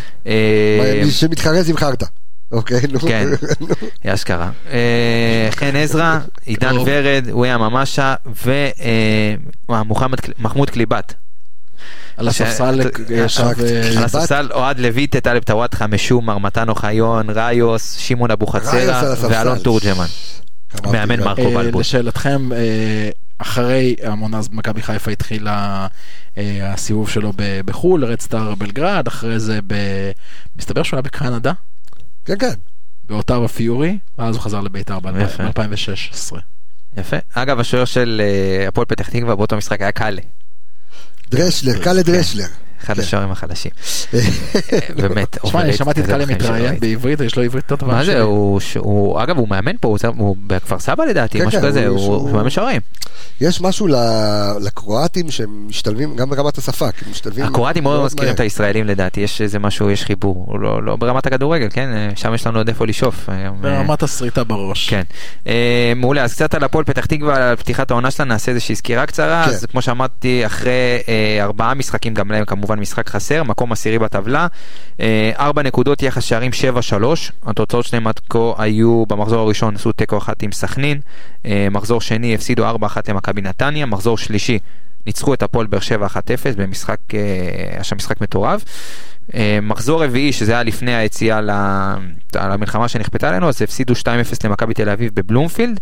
מי 1.05 1.11
שמתחרז 1.11 1.71
עם 1.71 1.77
חרטא. 1.77 2.07
אוקיי, 2.53 2.81
נו. 2.93 3.01
כן, 3.01 3.29
אשכרה. 4.07 4.51
חן 5.51 5.77
עזרא, 5.77 6.19
עידן 6.45 6.77
ורד, 6.79 7.25
וויה 7.31 7.59
ממשה 7.59 8.15
ומחמוד 10.39 10.71
קליבת. 10.71 11.15
על 12.17 12.29
הספסל 12.29 12.81
ישב... 13.11 13.47
על 13.97 14.05
הספסל 14.05 14.49
אוהד 14.53 14.79
לויט, 14.79 15.17
טלב 15.17 15.43
טוואטחה, 15.43 15.87
משומר, 15.87 16.39
מתן 16.39 16.69
אוחיון, 16.69 17.31
ראיוס, 17.31 17.97
שמעון 17.97 18.31
אבוחצירא 18.31 19.15
ואלון 19.21 19.59
תורג'מן. 19.59 20.07
מאמן 20.85 21.21
מרקו 21.21 21.51
בלבול. 21.51 21.81
לשאלתכם, 21.81 22.49
אחרי 23.39 23.97
המון 24.03 24.35
אז 24.35 24.49
מכבי 24.53 24.83
חיפה 24.83 25.11
התחילה 25.11 25.87
הסיבוב 26.63 27.09
שלו 27.11 27.33
בחו"ל, 27.65 28.05
רדסטאר 28.05 28.55
בלגרד, 28.55 29.07
אחרי 29.07 29.41
זה 29.41 29.59
מסתבר 30.57 30.83
שהוא 30.83 30.97
היה 30.97 31.03
בקנדה. 31.03 31.53
כן, 32.31 32.39
כן. 32.39 32.55
באוטאווה 33.05 33.49
פיורי, 33.49 33.99
ואז 34.19 34.35
הוא 34.35 34.43
חזר 34.43 34.61
לבית"ר 34.61 35.01
ב-2016. 35.01 36.37
יפה. 36.97 37.17
אגב, 37.35 37.61
השוער 37.61 37.85
של 37.85 38.23
הפועל 38.69 38.87
פתח 38.87 39.09
תקווה 39.09 39.37
באותו 39.37 39.57
משחק 39.57 39.81
היה 39.81 39.93
קאלה. 39.93 40.23
דרשלר, 41.31 41.85
קאלה 41.85 42.03
דרשלר. 42.03 42.47
אחד 42.81 42.95
כן. 42.95 43.01
השוערים 43.01 43.31
החלשים. 43.31 43.71
באמת. 45.03 45.39
תשמע, 45.43 45.61
אני 45.61 45.73
שמעתי 45.73 46.01
את 46.01 46.07
קאלה 46.07 46.27
מתראיין 46.27 46.81
בעברית, 46.81 47.21
יש 47.21 47.37
לו 47.37 47.43
עברית 47.43 47.65
יותר 47.65 47.77
טובה. 47.77 47.95
מה 47.95 48.05
זה, 48.05 48.21
הוא, 48.21 49.23
אגב, 49.23 49.39
הוא 49.39 49.49
מאמן 49.49 49.77
פה, 49.81 49.97
הוא 50.17 50.37
בכפר 50.47 50.79
סבא 50.79 51.05
לדעתי, 51.05 51.39
כן, 51.39 51.47
משהו 51.47 51.61
כן, 51.61 51.67
כזה, 51.67 51.87
הוא 51.87 52.31
מאמן 52.31 52.51
שוערים. 52.51 52.81
יש 53.41 53.61
משהו 53.61 53.89
לקרואטים 54.61 55.31
שהם 55.31 55.67
משתלבים 55.69 56.17
גם 56.17 56.31
ברמת 56.31 56.59
השפה, 56.59 56.89
הקרואטים 57.43 57.83
מאוד 57.83 58.05
מזכירים 58.05 58.35
את 58.35 58.41
הישראלים 58.41 58.87
לדעתי, 58.87 59.21
יש 59.21 59.41
איזה 59.41 59.59
משהו, 59.59 59.91
יש 59.91 60.05
חיבור, 60.05 60.59
לא, 60.59 60.83
לא 60.83 60.97
ברמת 60.97 61.27
הכדורגל, 61.27 61.69
כן, 61.71 62.11
שם 62.17 62.35
יש 62.35 62.47
לנו 62.47 62.59
עוד 62.59 62.69
איפה 62.69 62.87
לשאוף. 62.87 63.29
ברמת 63.61 64.03
השריטה 64.03 64.45
בראש. 64.45 64.91
כן. 64.91 65.03
מעולה, 65.97 66.25
אז 66.25 66.35
קצת 66.35 66.55
על 66.55 66.65
הפועל 66.65 66.85
פתח 66.85 67.07
תקווה, 67.07 67.51
על 67.51 67.57
פתיחת 67.57 67.91
העונה 67.91 68.11
שלה, 68.11 68.25
נעשה 68.25 68.53
איזושהי 68.53 68.77
סקירה 68.77 69.07
קצרה, 69.07 69.45
אז 69.45 69.67
כמו 69.71 69.83
שאמרתי, 69.83 70.47
אחרי 70.47 70.73
ארבעה 71.41 71.75
משחקים, 71.75 72.15
גם 72.15 72.33
להם 72.33 72.45
כמובן 72.45 72.70
כמובן 72.71 72.81
משחק 72.83 73.09
חסר, 73.09 73.43
מקום 73.43 73.73
עשירי 73.73 73.99
בטבלה. 73.99 74.47
אה, 75.01 75.31
ארבע 75.39 75.63
נקודות, 75.63 76.03
יחס 76.03 76.25
שערים 76.25 76.51
7-3. 76.53 77.05
התוצאות 77.47 77.85
שלהם 77.85 78.07
עד 78.07 78.19
כה 78.31 78.53
היו 78.59 79.05
במחזור 79.09 79.41
הראשון 79.41 79.75
עשו 79.75 79.93
תיקו 79.93 80.19
אחת 80.19 80.43
עם 80.43 80.53
סכנין, 80.53 81.01
אה, 81.47 81.69
מחזור 81.71 82.01
שני 82.01 82.35
הפסידו 82.35 82.71
4-1 82.71 83.09
למכבי 83.09 83.43
נתניה, 83.43 83.87
מחזור 83.87 84.19
שלישי 84.19 84.59
ניצחו 85.07 85.35
את 85.35 85.43
הפועל 85.43 85.67
באר 85.67 85.81
שבע 85.81 86.07
1-0 86.07 86.17
במשחק, 86.57 86.99
אה, 87.15 87.19
היה 87.73 87.85
שם 87.85 87.97
משחק 87.97 88.21
מטורף. 88.21 88.65
אה, 89.35 89.59
מחזור 89.63 90.05
רביעי, 90.05 90.33
שזה 90.33 90.53
היה 90.53 90.63
לפני 90.63 90.95
היציאה 90.95 91.41
למלחמה 92.35 92.89
שנכפתה 92.89 93.29
עלינו, 93.29 93.49
אז 93.49 93.63
הפסידו 93.63 93.95
2-0 93.95 94.07
למכבי 94.45 94.75
תל 94.75 94.89
אביב 94.89 95.13
בבלומפילד. 95.15 95.81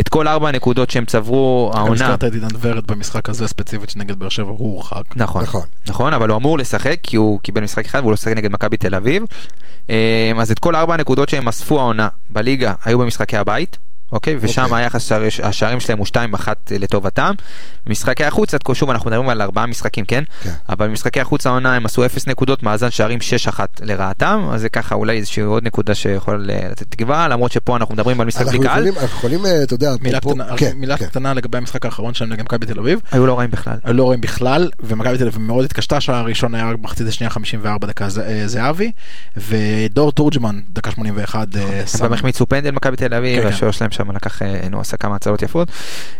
את 0.00 0.08
כל 0.08 0.28
ארבע 0.28 0.48
הנקודות 0.48 0.90
שהם 0.90 1.04
צברו, 1.04 1.70
העונה... 1.74 1.94
הזכרת 1.94 2.24
את 2.24 2.32
עידן 2.32 2.48
ורד 2.60 2.86
במשחק 2.86 3.28
הזה 3.28 3.48
ספציפית 3.48 3.90
שנגד 3.90 4.18
באר 4.18 4.28
שבע, 4.28 4.50
הוא 4.50 4.58
הורחק. 4.58 5.02
נכון, 5.16 5.42
נכון, 5.42 5.66
נכון, 5.88 6.12
אבל 6.12 6.28
הוא 6.28 6.36
אמור 6.36 6.58
לשחק, 6.58 6.96
כי 7.02 7.16
הוא 7.16 7.40
קיבל 7.40 7.62
משחק 7.62 7.86
אחד 7.86 8.00
והוא 8.00 8.10
לא 8.10 8.16
שחק 8.16 8.36
נגד 8.36 8.52
מכבי 8.52 8.76
תל 8.76 8.94
אביב. 8.94 9.22
אה, 9.90 10.32
אז 10.38 10.50
את 10.50 10.58
כל 10.58 10.76
ארבע 10.76 10.94
הנקודות 10.94 11.28
שהם 11.28 11.48
אספו 11.48 11.80
העונה 11.80 12.08
בליגה 12.30 12.74
היו 12.84 12.98
במשחקי 12.98 13.36
הבית. 13.36 13.78
אוקיי? 14.12 14.36
ושם 14.40 14.64
אוקיי. 14.64 14.82
היחס 14.82 15.12
השערים 15.42 15.80
שלהם 15.80 15.98
הוא 15.98 16.06
2-1 16.06 16.48
לטובתם. 16.70 17.34
משחקי 17.86 18.24
החוץ, 18.24 18.54
עד 18.54 18.62
כה 18.62 18.74
שוב 18.74 18.90
אנחנו 18.90 19.10
מדברים 19.10 19.28
על 19.28 19.42
ארבעה 19.42 19.66
משחקים, 19.66 20.04
כן? 20.04 20.24
כן. 20.42 20.50
אבל 20.68 20.88
במשחקי 20.88 21.20
החוץ 21.20 21.46
העונה 21.46 21.74
הם 21.74 21.86
עשו 21.86 22.06
0 22.06 22.26
נקודות, 22.26 22.62
מאזן 22.62 22.90
שערים 22.90 23.18
6-1 23.48 23.60
לרעתם, 23.80 24.48
אז 24.52 24.60
זה 24.60 24.68
ככה 24.68 24.94
אולי 24.94 25.16
איזושהי 25.16 25.42
עוד 25.42 25.64
נקודה 25.64 25.94
שיכול 25.94 26.44
לתת 26.46 26.90
תקווה, 26.90 27.28
למרות 27.28 27.52
שפה 27.52 27.76
אנחנו 27.76 27.94
מדברים 27.94 28.20
על 28.20 28.26
משחק 28.26 28.46
בלי 28.46 28.58
קהל. 28.58 28.88
אנחנו 28.88 29.04
יכולים, 29.04 29.46
אה, 29.46 29.62
אתה 29.62 29.74
יודע, 29.74 29.94
מילה, 30.00 30.20
פה, 30.20 30.30
קטנה, 30.30 30.56
כן, 30.56 30.72
מילה 30.76 30.96
כן. 30.96 31.06
קטנה 31.06 31.34
לגבי 31.34 31.58
המשחק 31.58 31.84
האחרון 31.84 32.14
שלהם 32.14 32.32
נגד 32.32 32.42
מכבי 32.42 32.66
תל 32.66 32.78
אביב. 32.78 33.00
היו 33.12 33.26
לא 33.26 33.38
רעים 33.38 33.50
בכלל. 33.50 33.76
היו 33.84 33.94
לא 33.94 34.08
רעים 34.08 34.20
בכלל, 34.20 34.70
ומכבי 34.80 35.18
תל 35.18 35.26
אביב 35.26 35.38
מאוד 35.38 35.64
התקשתה, 35.64 35.96
השער 35.96 36.14
הראשון 36.14 36.54
היה 36.54 36.70
רק 36.70 36.76
מחצית 36.82 37.08
השנייה 37.08 37.30
54 37.30 37.86
דקה 37.86 38.04
אה, 38.04 38.42
זהבי, 38.46 38.92
ודור 39.36 40.12
תורג'מן, 40.12 40.60
דקה 40.70 40.90
81. 40.90 41.48
אה, 41.56 41.82
גם 42.04 42.12
החמיצו 42.12 42.46
פנדל 42.46 42.70
מכבי 42.70 42.96
תל 42.96 43.14
אביב, 43.14 43.42
כן, 43.42 43.48
השוער 43.48 43.70
שלהם 43.70 43.90
שם 43.98 44.10
לקח 44.10 44.42
הוא 44.72 44.80
עשה 44.80 44.96
כמה 44.96 45.16
הצלות 45.16 45.42
יפות. 45.42 45.68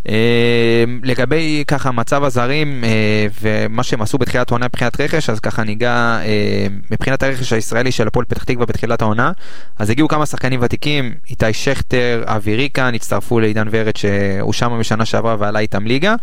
אה, 0.08 0.84
לגבי 1.02 1.64
ככה 1.66 1.90
מצב 1.90 2.24
הזרים 2.24 2.84
אה, 2.84 3.26
ומה 3.42 3.82
שהם 3.82 4.02
עשו 4.02 4.18
בתחילת 4.18 4.50
העונה 4.50 4.66
מבחינת 4.66 5.00
רכש, 5.00 5.30
אז 5.30 5.40
ככה 5.40 5.64
ניגע 5.64 6.18
אה, 6.24 6.66
מבחינת 6.90 7.22
הרכש 7.22 7.52
הישראלי 7.52 7.92
של 7.92 8.06
הפועל 8.06 8.24
פתח 8.24 8.44
תקווה 8.44 8.66
בתחילת 8.66 9.02
העונה, 9.02 9.32
אז 9.78 9.90
הגיעו 9.90 10.08
כמה 10.08 10.26
שחקנים 10.26 10.60
ותיקים, 10.62 11.14
איתי 11.30 11.52
שכטר, 11.52 12.24
אבי 12.26 12.56
ריקן, 12.56 12.94
הצטרפו 12.94 13.40
לעידן 13.40 13.68
ורד 13.70 13.96
שהוא 13.96 14.52
שם 14.52 14.76
בשנה 14.80 15.04
שעברה 15.04 15.36
ועלה 15.38 15.58
איתם 15.58 15.86
ליגה. 15.86 16.14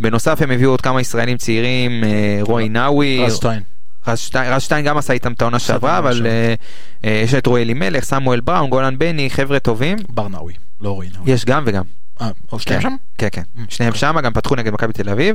בנוסף 0.00 0.42
הם 0.42 0.50
הביאו 0.50 0.70
עוד 0.70 0.80
כמה 0.80 1.00
ישראלים 1.00 1.36
צעירים, 1.36 2.04
רועי 2.40 2.68
נאווי. 2.68 3.24
רז 3.24 3.36
שטיין. 3.36 3.62
רז 4.06 4.18
שטיין, 4.18 4.52
רז 4.52 4.62
שטיין 4.62 4.84
גם 4.84 4.98
עשה 4.98 5.12
איתם 5.12 5.32
את 5.32 5.42
העונה 5.42 5.58
שעברה, 5.58 5.98
אבל 5.98 6.22
uh, 6.22 7.04
uh, 7.04 7.08
יש 7.08 7.34
את 7.34 7.46
רועי 7.46 7.62
אלימלך, 7.62 8.04
סמואל 8.04 8.40
בראון, 8.40 8.70
גולן 8.70 8.98
בני, 8.98 9.30
חבר'ה 9.30 9.58
טובים. 9.58 9.98
ברנאווי. 10.08 10.54
לא 10.82 11.02
נאווי. 11.12 11.32
יש 11.32 11.44
גם 11.44 11.62
וגם. 11.66 11.82
אה, 12.20 12.30
שניהם 12.58 12.80
שם? 12.80 12.96
כן, 13.18 13.28
כן. 13.32 13.42
Mm, 13.56 13.60
שניהם 13.68 13.94
שם, 13.94 14.16
גם 14.22 14.32
פתחו 14.32 14.54
נגד 14.54 14.72
מכבי 14.72 14.92
תל 14.92 15.08
אביב. 15.08 15.34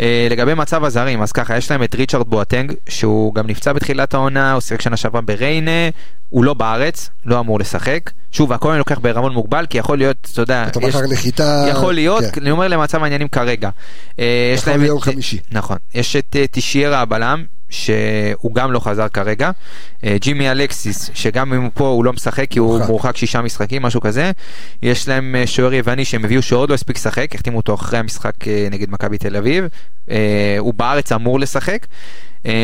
אה, 0.00 0.28
לגבי 0.30 0.54
מצב 0.54 0.84
הזרים, 0.84 1.22
אז 1.22 1.32
ככה, 1.32 1.56
יש 1.56 1.70
להם 1.70 1.82
את 1.82 1.94
ריצ'רד 1.94 2.28
בואטנג, 2.28 2.72
שהוא 2.88 3.34
גם 3.34 3.46
נפצע 3.46 3.72
בתחילת 3.72 4.14
העונה, 4.14 4.52
הוא 4.52 4.60
שיחק 4.60 4.80
שנה 4.80 4.96
שעברה 4.96 5.20
בריינה, 5.20 5.88
הוא 6.28 6.44
לא 6.44 6.54
בארץ, 6.54 7.10
לא 7.26 7.40
אמור 7.40 7.58
לשחק. 7.60 8.10
שוב, 8.32 8.52
הכל 8.52 8.70
אני 8.70 8.78
לוקח 8.78 8.98
בערבון 8.98 9.32
מוגבל, 9.32 9.66
כי 9.66 9.78
יכול 9.78 9.98
להיות, 9.98 10.28
אתה 10.32 10.42
יודע, 10.42 10.66
אתה 10.66 10.80
יש. 10.82 10.94
יכול 11.70 11.94
להיות, 11.94 12.24
כן. 12.24 12.40
אני 12.40 12.50
אומר 12.50 12.68
למצב 12.68 13.02
העניינים 13.02 13.28
כרגע. 13.28 13.70
אה, 14.18 14.54
יכול 14.56 14.72
להיות 14.72 14.86
יום 14.88 15.00
חמישי. 15.00 15.38
נכון. 15.52 15.76
יש 15.94 16.16
את 16.16 16.36
תשיירה 16.50 17.00
הבלם, 17.00 17.44
שהוא 17.74 18.54
גם 18.54 18.72
לא 18.72 18.78
חזר 18.78 19.08
כרגע. 19.08 19.50
אה, 20.04 20.16
ג'ימי 20.20 20.50
אלקסיס, 20.50 21.10
שגם 21.14 21.52
אם 21.52 21.62
הוא 21.62 21.70
פה 21.74 21.88
הוא 21.88 22.04
לא 22.04 22.12
משחק 22.12 22.46
כי 22.50 22.58
הוא 22.58 22.80
מורחק 22.86 23.16
שישה 23.16 23.42
משחקים, 23.42 23.82
משהו 23.82 24.00
כזה. 24.00 24.30
יש 24.82 25.08
להם 25.08 25.36
אה, 25.38 25.46
שוער 25.46 25.74
יווני 25.74 26.04
שהם 26.04 26.24
הביאו 26.24 26.42
שעוד 26.42 26.68
לא 26.68 26.74
הספיק 26.74 26.96
לשחק, 26.96 27.34
החתימו 27.34 27.56
אותו 27.56 27.74
אחרי 27.74 27.98
המשחק 27.98 28.48
אה, 28.48 28.68
נגד 28.70 28.90
מכבי 28.90 29.18
תל 29.18 29.36
אביב. 29.36 29.64
הוא 30.58 30.74
בארץ 30.74 31.12
אמור 31.12 31.40
לשחק. 31.40 31.86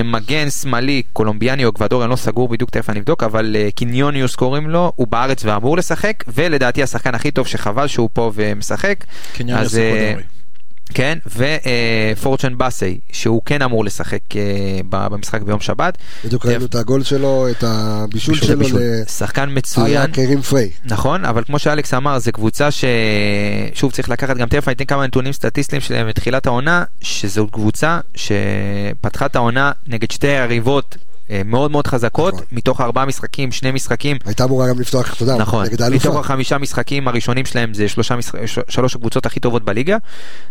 מגן 0.05 0.51
שמאלי, 0.51 1.03
קולומביאני 1.13 1.65
או 1.65 1.71
אקוודורי, 1.71 2.05
אני 2.05 2.11
לא 2.11 2.17
סגור 2.17 2.49
בדיוק, 2.49 2.71
תכף 2.71 2.91
אני 2.91 2.99
אבדוק, 2.99 3.23
אבל 3.23 3.57
קיניוניוס 3.75 4.37
קוראים 4.37 4.71
לו, 4.71 4.93
הוא 4.97 5.07
בארץ 5.07 5.45
ואמור 5.45 5.77
לשחק, 5.77 6.25
ולדעתי 6.29 6.83
השחקן 6.83 7.15
הכי 7.15 7.31
טוב 7.31 7.47
שחבל 7.47 7.87
שהוא 7.87 8.09
פה 8.13 8.33
ומשחק. 8.35 9.05
קיניוניוס 9.33 9.75
אקוודורי. 9.75 10.40
כן, 10.95 11.19
ופורצ'ן 12.17 12.59
באסי, 12.59 13.01
שהוא 13.13 13.43
כן 13.45 13.63
אמור 13.63 13.85
לשחק 13.85 14.21
uh, 14.31 14.37
במשחק 14.89 15.43
ביום 15.43 15.61
שבת. 15.61 15.99
בדיוק 16.25 16.47
ראינו 16.47 16.65
את 16.65 16.75
הגול 16.75 17.03
שלו, 17.03 17.47
את 17.51 17.65
הבישול 17.67 18.35
שלו. 18.35 18.79
שחקן 19.09 19.49
מצוין. 19.53 20.13
קרים 20.13 20.43
פריי. 20.43 20.71
נכון, 20.85 21.25
אבל 21.25 21.45
כמו 21.45 21.59
שאלכס 21.59 21.95
אמר, 21.95 22.19
זו 22.19 22.33
קבוצה 22.33 22.69
ששוב 22.71 23.93
צריך 23.93 24.09
לקחת 24.09 24.37
גם 24.37 24.49
תכף, 24.49 24.69
אני 24.69 24.75
אתן 24.75 24.85
כמה 24.85 25.07
נתונים 25.07 25.33
סטטיסטיים 25.33 25.83
שלהם 25.83 26.07
מתחילת 26.09 26.47
העונה, 26.47 26.85
שזו 27.01 27.47
קבוצה 27.47 28.01
שפתחה 28.15 29.27
את 29.27 29.37
העונה 29.37 29.73
נגד 29.87 30.11
שתי 30.11 30.27
יריבות 30.27 30.97
אה, 30.99 31.10
מאוד 31.45 31.71
מאוד 31.71 31.87
חזקות, 31.87 32.35
נכון. 32.35 32.47
מתוך 32.53 32.81
ארבעה 32.81 33.05
משחקים, 33.05 33.53
שני 33.53 33.71
משחקים. 33.71 34.17
הייתה 34.25 34.45
אמורה 34.45 34.69
גם 34.69 34.81
לפתוח, 34.81 35.15
אתה 35.15 35.23
יודע, 35.23 35.37
נכון, 35.37 35.67
נגד 35.67 35.83
האלופה. 35.83 36.09
מתוך 36.09 36.21
החמישה 36.21 36.59
משחקים 36.59 37.09
הראשונים 37.09 37.47
שלהם 37.47 37.75
זה 37.75 37.89
שלושה 37.89 38.17
משחק, 38.17 38.39
שלוש 38.69 38.95
הקבוצות 38.95 39.27
הכי 39.27 39.41
טובות 39.41 39.65
בליגה. 39.65 39.97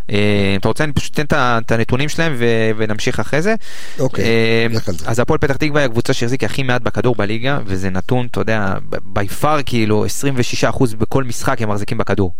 אה, 0.10 0.56
אתה 0.60 0.68
רוצה, 0.68 0.84
אני 0.84 0.94
פשוט 0.94 1.20
אתן 1.20 1.36
את 1.36 1.72
הנתונים 1.72 2.10
שלהם 2.10 2.36
ו, 2.38 2.46
ונמשיך 2.78 3.20
אחרי 3.20 3.42
זה. 3.42 3.56
אוקיי, 4.00 4.26
אה, 4.26 4.68
אז 5.06 5.20
הפועל 5.20 5.38
פתח 5.40 5.56
תקווה 5.56 5.82
היא 5.82 5.86
הקבוצה 5.86 6.14
שהחזיקה 6.14 6.46
הכי 6.46 6.64
מעט 6.64 6.82
בכדור 6.82 7.16
בליגה, 7.16 7.60
וזה 7.66 7.90
נתון, 7.90 8.28
אתה 8.32 8.42
יודע, 8.42 8.76
בי 9.04 9.28
פאר 9.28 9.60
כאילו 9.66 10.06
26% 10.06 10.96
בכל 10.96 11.24
משחק 11.24 11.62
הם 11.62 11.70
מחזיקים 11.70 11.98
בכדור. 11.98 12.34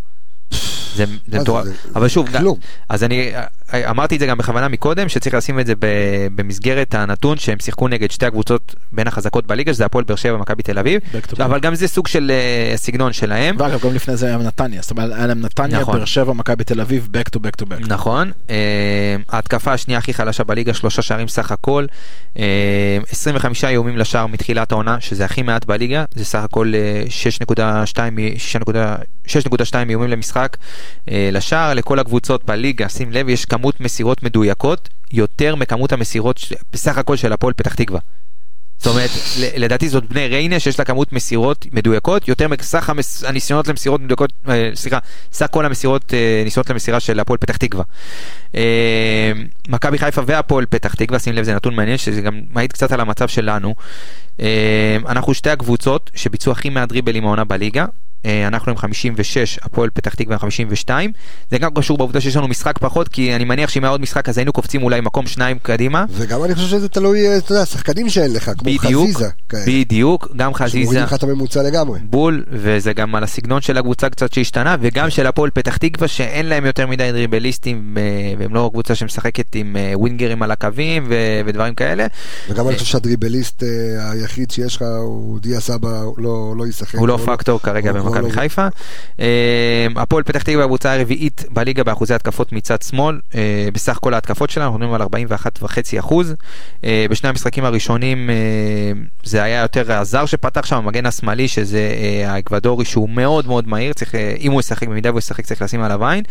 זה 0.96 1.04
מטורף, 1.28 1.66
אבל 1.96 2.08
שוב, 2.08 2.28
אז 2.88 3.04
אני, 3.04 3.32
אמרתי 3.74 4.14
את 4.14 4.20
זה 4.20 4.26
גם 4.26 4.38
בכוונה 4.38 4.68
מקודם, 4.68 5.08
שצריך 5.08 5.34
לשים 5.34 5.60
את 5.60 5.66
זה 5.66 5.74
במסגרת 6.34 6.94
הנתון 6.94 7.38
שהם 7.38 7.58
שיחקו 7.58 7.88
נגד 7.88 8.10
שתי 8.10 8.26
הקבוצות 8.26 8.74
בין 8.92 9.06
החזקות 9.06 9.46
בליגה, 9.46 9.74
שזה 9.74 9.84
הפועל 9.84 10.04
באר 10.04 10.16
שבע 10.16 10.34
ומכבי 10.34 10.62
תל 10.62 10.78
אביב, 10.78 11.00
אבל 11.38 11.60
גם 11.60 11.74
זה 11.74 11.88
סוג 11.88 12.06
של 12.06 12.32
uh, 12.74 12.76
סגנון 12.76 13.12
שלהם. 13.12 13.56
ואגב, 13.58 13.80
גם 13.86 13.94
לפני 13.94 14.16
זה 14.16 14.26
היה 14.26 14.36
נתניה, 14.36 14.82
זאת 14.82 14.90
אומרת, 14.90 15.12
היה 15.12 15.26
להם 15.26 15.40
נתניה, 15.40 15.80
נכון. 15.80 15.96
באר 15.96 16.04
שבע, 16.04 16.32
מכבי 16.32 16.64
תל 16.64 16.80
אביב, 16.80 17.08
back 17.12 17.36
to 17.36 17.38
back 17.38 17.62
to 17.62 17.66
back. 17.66 17.88
נכון, 17.88 18.30
uh, 18.48 18.50
ההתקפה 19.28 19.72
השנייה 19.72 19.98
הכי 19.98 20.14
חלשה 20.14 20.44
בליגה, 20.44 20.74
שלושה 20.74 21.02
שערים 21.02 21.28
סך 21.28 21.52
הכל, 21.52 21.86
uh, 22.34 22.38
25 23.10 23.64
איומים 23.64 23.96
לשער 23.96 24.26
מתחילת 24.26 24.72
העונה, 24.72 25.00
שזה 25.00 25.24
הכי 25.24 25.42
מעט 25.42 25.64
בליגה, 25.64 26.04
זה 26.14 26.24
סך 26.24 26.38
הכל 26.38 26.72
6.2 27.86 28.00
איומים 29.88 30.10
למשחק 30.10 30.56
לשער, 31.08 31.74
לכל 31.74 31.98
הקבוצות 31.98 32.44
בליגה, 32.44 32.88
שים 32.88 33.12
לב, 33.12 33.28
יש 33.28 33.44
כמות 33.60 33.80
מסירות 33.80 34.22
מדויקות 34.22 34.88
יותר 35.12 35.54
מכמות 35.54 35.92
המסירות 35.92 36.40
בסך 36.72 36.98
הכל 36.98 37.16
של 37.16 37.32
הפועל 37.32 37.52
פתח 37.52 37.74
תקווה. 37.74 38.00
זאת 38.78 38.86
אומרת, 38.86 39.10
לדעתי 39.56 39.88
זאת 39.88 40.04
בני 40.04 40.26
ריינה 40.26 40.60
שיש 40.60 40.78
לה 40.78 40.84
כמות 40.84 41.12
מסירות 41.12 41.66
מדויקות 41.72 42.28
יותר 42.28 42.48
מסך 42.48 42.90
המס... 42.90 43.24
הניסיונות 43.24 43.68
למסירות 43.68 44.00
מדויקות, 44.00 44.32
אה, 44.48 44.70
סליחה, 44.74 44.98
סך 45.32 45.46
כל 45.50 45.66
המסירות, 45.66 46.14
אה, 46.14 46.42
ניסיונות 46.44 46.70
למסירה 46.70 47.00
של 47.00 47.20
הפועל 47.20 47.38
פתח 47.38 47.56
תקווה. 47.56 47.84
אה, 48.54 49.32
מכבי 49.68 49.98
חיפה 49.98 50.22
והפועל 50.26 50.66
פתח 50.66 50.94
תקווה, 50.94 51.18
שים 51.18 51.34
לב 51.34 51.44
זה 51.44 51.54
נתון 51.54 51.74
מעניין 51.74 51.98
שזה 51.98 52.20
גם 52.20 52.40
מעיד 52.50 52.72
קצת 52.72 52.92
על 52.92 53.00
המצב 53.00 53.28
שלנו. 53.28 53.74
אנחנו 55.08 55.34
שתי 55.34 55.50
הקבוצות 55.50 56.10
שביצעו 56.14 56.52
הכי 56.52 56.70
מעט 56.70 56.92
העונה 57.22 57.44
בליגה, 57.44 57.82
אה, 57.82 58.09
אנחנו 58.24 58.72
עם 58.72 58.78
56, 58.78 59.58
הפועל 59.62 59.90
פתח 59.94 60.14
תקווה 60.14 60.34
עם 60.34 60.40
52. 60.40 61.12
זה 61.50 61.58
גם 61.58 61.70
קשור 61.74 61.98
בעובדה 61.98 62.20
שיש 62.20 62.36
לנו 62.36 62.48
משחק 62.48 62.78
פחות, 62.78 63.08
כי 63.08 63.36
אני 63.36 63.44
מניח 63.44 63.70
שאם 63.70 63.84
היה 63.84 63.90
עוד 63.90 64.00
משחק 64.00 64.28
אז 64.28 64.38
היינו 64.38 64.52
קופצים 64.52 64.82
אולי 64.82 65.00
מקום 65.00 65.26
שניים 65.26 65.58
קדימה. 65.62 66.04
וגם 66.10 66.44
אני 66.44 66.54
חושב 66.54 66.66
שזה 66.66 66.88
תלוי, 66.88 67.28
אה, 67.28 67.36
אתה 67.36 67.52
יודע, 67.52 67.66
שחקנים 67.66 68.08
שאין 68.08 68.32
לך, 68.32 68.50
כמו 68.58 68.70
בדיוק, 68.70 69.08
חזיזה. 69.10 69.28
בדיוק, 69.66 70.28
גם 70.36 70.54
חזיזה. 70.54 70.78
שמורידים 70.78 71.02
לך 71.04 71.14
את 71.14 71.22
הממוצע 71.22 71.62
לגמרי. 71.62 72.00
בול, 72.02 72.44
וזה 72.50 72.92
גם 72.92 73.14
על 73.14 73.24
הסגנון 73.24 73.60
של 73.60 73.78
הקבוצה 73.78 74.08
קצת 74.08 74.32
שהשתנה, 74.32 74.76
וגם 74.80 75.10
של 75.10 75.26
הפועל 75.26 75.50
פתח 75.50 75.76
תקווה 75.76 76.08
שאין 76.08 76.46
להם 76.46 76.66
יותר 76.66 76.86
מדי 76.86 77.12
דריבליסטים, 77.12 77.96
אה, 77.98 78.02
והם 78.38 78.54
לא 78.54 78.70
קבוצה 78.72 78.94
שמשחקת 78.94 79.54
עם 79.54 79.76
ווינגרים 79.94 80.42
על 80.42 80.50
הקווים 80.50 81.12
ודברים 81.46 81.74
כאלה. 81.74 82.06
וגם 82.48 82.68
אני 82.68 82.74
חושב 82.76 82.86
שהדריבליסט 82.86 83.62
היחיד 83.98 84.50
שיש 84.50 84.76
לך 84.76 84.84
הוא 85.02 85.40
דיה 85.40 85.60
סבא, 85.60 86.02
לא, 86.16 86.54
לא 86.56 86.66
ישחק. 86.66 86.98
הוא 86.98 87.08
לא 87.08 87.18
פקטור 87.26 87.60
כרגע 87.62 87.92
במכבי 88.10 88.32
חיפה. 88.32 88.68
אה, 89.20 89.86
הפועל 89.96 90.22
פתח 90.22 90.42
תקווה 90.42 90.64
הקבוצה 90.64 90.94
הרביעית 90.94 91.44
בליגה 91.50 91.84
באחוזי 91.84 92.14
התקפות 92.14 92.52
מצד 92.52 92.82
שמאל, 92.82 93.20
אה, 93.34 93.68
בסך 93.72 93.98
כל 94.00 94.14
ההתקפות 94.14 94.50
שלנו, 94.50 94.66
אנחנו 94.66 94.78
מדברים 94.78 94.94
על 94.94 95.02
41.5 95.02 95.98
אחוז. 95.98 96.34
אה, 96.84 97.06
בשני 97.10 97.28
המשחקים 97.28 97.64
הראשונים 97.64 98.30
זה 99.22 99.42
היה 99.42 99.60
יותר 99.60 99.92
הזר 99.92 100.26
שפתח 100.26 100.66
שם, 100.66 100.76
המגן 100.76 101.06
השמאלי, 101.06 101.48
שזה 101.48 101.90
האקוודורי 102.26 102.84
שהוא 102.84 103.08
מאוד 103.08 103.46
מאוד 103.46 103.68
מהיר, 103.68 103.92
צריך, 103.92 104.14
אם 104.14 104.52
הוא 104.52 104.60
ישחק, 104.60 104.88
במידה 104.88 105.10
והוא 105.10 105.18
ישחק 105.18 105.44
צריך 105.44 105.62
לשים 105.62 105.82
עליו 105.82 106.06
עין. 106.06 106.24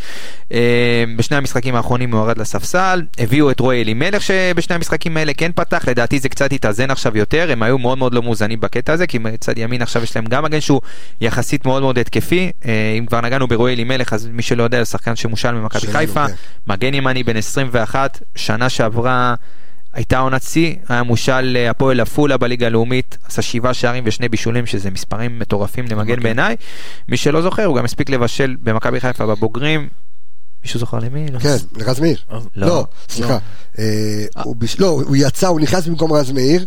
בשני 1.18 1.38
המשחקים 1.38 1.76
האחרונים 1.76 2.12
הוא 2.12 2.20
יורד 2.20 2.38
לספסל, 2.38 3.02
הביאו 3.20 3.52
את 3.52 3.60
רועי 3.60 3.82
אלימלך 3.82 4.22
שבשני 4.22 4.76
המשחקים 4.76 5.18
האלה 5.18 5.34
כן 5.34 5.52
פתח, 5.56 5.88
לדעתי 5.88 6.20
זה 6.20 6.30
קצת 6.30 6.54
התאזן 6.54 6.92
עכשיו 6.92 7.18
יותר, 7.18 7.52
הם 7.52 7.64
היו 7.64 7.78
מאוד 7.78 7.98
מאוד 7.98 8.14
לא 8.14 8.22
מאוזנים 8.24 8.60
בקטע 8.60 8.94
הזה, 8.94 9.08
כי 9.08 9.18
מצד 9.18 9.58
ימין 9.58 9.82
עכשיו 9.82 10.04
יש 10.04 10.16
להם 10.16 10.26
גם 10.26 10.44
מגן 10.44 10.62
שהוא 10.62 10.82
יחסית 11.22 11.66
מאוד 11.70 11.82
מאוד 11.82 11.98
התקפי, 11.98 12.52
אה, 12.66 12.96
אם 13.00 13.06
כבר 13.06 13.22
נגענו 13.22 13.48
ברועי 13.48 13.74
אלימלך, 13.74 14.14
אז 14.14 14.28
מי 14.32 14.42
שלא 14.42 14.64
יודע, 14.64 14.86
שחקן 14.86 15.16
שמושל 15.16 15.52
ממכבי 15.52 15.88
חיפה, 15.92 16.28
כן. 16.28 16.34
מגן 16.68 16.94
ימני 16.94 17.24
בן 17.24 17.38
21, 17.38 18.22
שנה 18.36 18.70
שעברה 18.70 19.36
הייתה 19.94 20.20
עונת 20.20 20.44
שיא, 20.44 20.76
היה 20.90 21.04
מושל 21.04 21.58
אה, 21.60 21.70
הפועל 21.70 22.00
עפולה 22.00 22.38
בליגה 22.38 22.66
הלאומית, 22.66 23.18
עשה 23.28 23.42
שבעה 23.42 23.74
שערים 23.74 24.04
ושני 24.08 24.30
בישולים, 24.30 24.66
שזה 24.66 24.92
מספרים 24.92 25.40
מטורפים 25.40 25.86
למגן. 25.90 26.20
בעיניי. 26.20 26.56
מי 27.10 27.18
שלא 27.18 27.42
זוכר, 27.42 27.66
הוא 27.66 27.78
גם 27.78 27.86
הספיק 27.86 28.10
לבשל 28.10 28.56
במכבי 28.64 29.00
חיפה 29.00 29.26
בבוגרים. 29.26 29.88
מישהו 30.64 30.80
זוכר 30.80 31.00
למי? 31.00 31.28
לא. 31.32 31.40
כן, 31.40 31.56
לרז 31.76 32.00
מאיר. 32.00 32.18
לא. 32.30 32.68
לא, 32.68 32.86
סליחה. 33.10 33.38
לא. 33.78 33.84
אה, 33.84 34.44
לא, 34.80 34.88
הוא 34.88 35.16
יצא, 35.16 35.48
הוא 35.48 35.60
נכנס 35.60 35.88
במקום 35.88 36.14
רז 36.14 36.32
מאיר. 36.32 36.66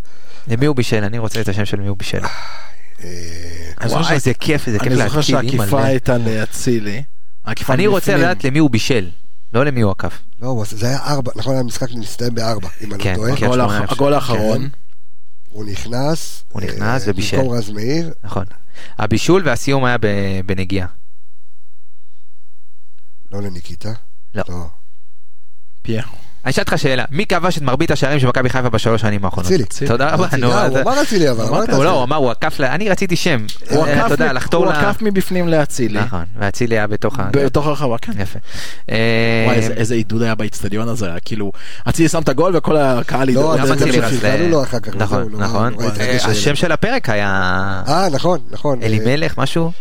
למי 0.48 0.66
הוא 0.66 0.76
בישל? 0.76 1.04
אני 1.04 1.18
רוצה 1.18 1.40
את 1.40 1.48
השם 1.48 1.64
של 1.64 1.80
מי 1.80 1.88
הוא 1.88 1.96
בישל. 1.96 2.20
וואי, 3.86 4.14
איזה 4.14 4.34
כיף, 4.34 4.66
איזה 4.68 4.78
כיף 4.78 4.92
להקפיד. 4.92 5.00
אני 5.00 5.08
זוכר 5.08 5.20
שהעקיפה 5.20 5.84
הייתה 5.84 6.18
לאצילי. 6.18 7.02
אני 7.68 7.86
רוצה 7.86 8.16
לדעת 8.16 8.44
למי 8.44 8.58
הוא 8.58 8.70
בישל. 8.70 9.10
לא 9.52 9.64
למי 9.64 9.80
הוא 9.80 9.90
עקף. 9.90 10.22
לא, 10.42 10.64
זה 10.70 10.86
היה 10.86 10.98
ארבע, 10.98 11.32
נכון, 11.36 11.56
המשחק 11.56 11.88
נסתיים 11.94 12.34
בארבע, 12.34 12.68
אם 12.80 12.92
אני 12.92 12.98
לא 12.98 13.04
כן, 13.04 13.14
טועה. 13.14 13.84
הגול 13.88 14.14
האחרון. 14.14 14.68
הוא 15.48 15.64
נכנס. 15.64 16.44
הוא 16.48 16.62
נכנס 16.62 17.04
ובישל. 17.06 17.36
במקום 17.36 17.54
רז 17.54 17.70
מאיר. 17.70 18.12
נכון. 18.24 18.44
הבישול 18.98 19.42
והסיום 19.44 19.84
היה 19.84 19.96
בנגיעה. 20.46 20.86
לא 23.32 23.42
לניקיטה. 23.42 23.92
לא. 24.34 24.42
לא. 24.48 24.66
אני 26.44 26.50
אשאל 26.50 26.62
אותך 26.62 26.78
שאלה, 26.78 27.04
מי 27.10 27.26
כבש 27.26 27.58
את 27.58 27.62
מרבית 27.62 27.90
השערים 27.90 28.20
של 28.20 28.26
מכבי 28.26 28.48
חיפה 28.48 28.68
בשלוש 28.68 29.00
שנים 29.00 29.24
האחרונות? 29.24 29.52
אצילי. 29.52 29.88
תודה 29.88 30.10
רבה. 30.10 30.26
הוא 30.42 30.80
אמר 30.80 31.02
אצילי 31.02 31.30
אבל, 31.30 31.44
אמרת 31.44 31.70
הוא 31.70 31.84
לא, 31.84 31.90
הוא 31.90 32.04
אמר, 32.04 32.16
הוא 32.16 32.30
עקף, 32.30 32.60
אני 32.60 32.88
רציתי 32.88 33.16
שם. 33.16 33.46
הוא 33.70 33.86
עקף 34.68 35.02
מבפנים 35.02 35.48
לאצילי. 35.48 36.00
נכון, 36.00 36.24
ואצילי 36.38 36.74
היה 36.78 36.86
בתוך 36.86 37.20
ה... 37.20 37.28
בתוך 37.32 37.66
הרחבה, 37.66 37.98
כן. 37.98 38.12
יפה. 38.18 38.38
וואי, 39.46 39.58
איזה 39.76 39.94
עידוד 39.94 40.22
היה 40.22 40.34
באיצטדיון 40.34 40.88
הזה, 40.88 41.10
כאילו, 41.24 41.52
אצילי 41.88 42.08
שם 42.08 42.22
את 42.22 42.28
הגול 42.28 42.56
וכל 42.56 42.76
הקהל 42.76 43.28
עידוד. 43.28 43.58
לא, 43.60 43.66
גם 43.66 43.72
אצילי 43.72 44.00
אחר 44.62 44.80
כך. 44.80 44.96
נכון, 44.96 45.32
נכון. 45.32 45.74
השם 46.24 46.54
של 46.54 46.72
הפרק 46.72 47.08
היה... 47.08 47.82
אה, 47.88 48.08
נכון, 48.12 48.38
נכון. 48.50 48.82
אלימלך, 48.82 49.38
משהו? 49.38 49.72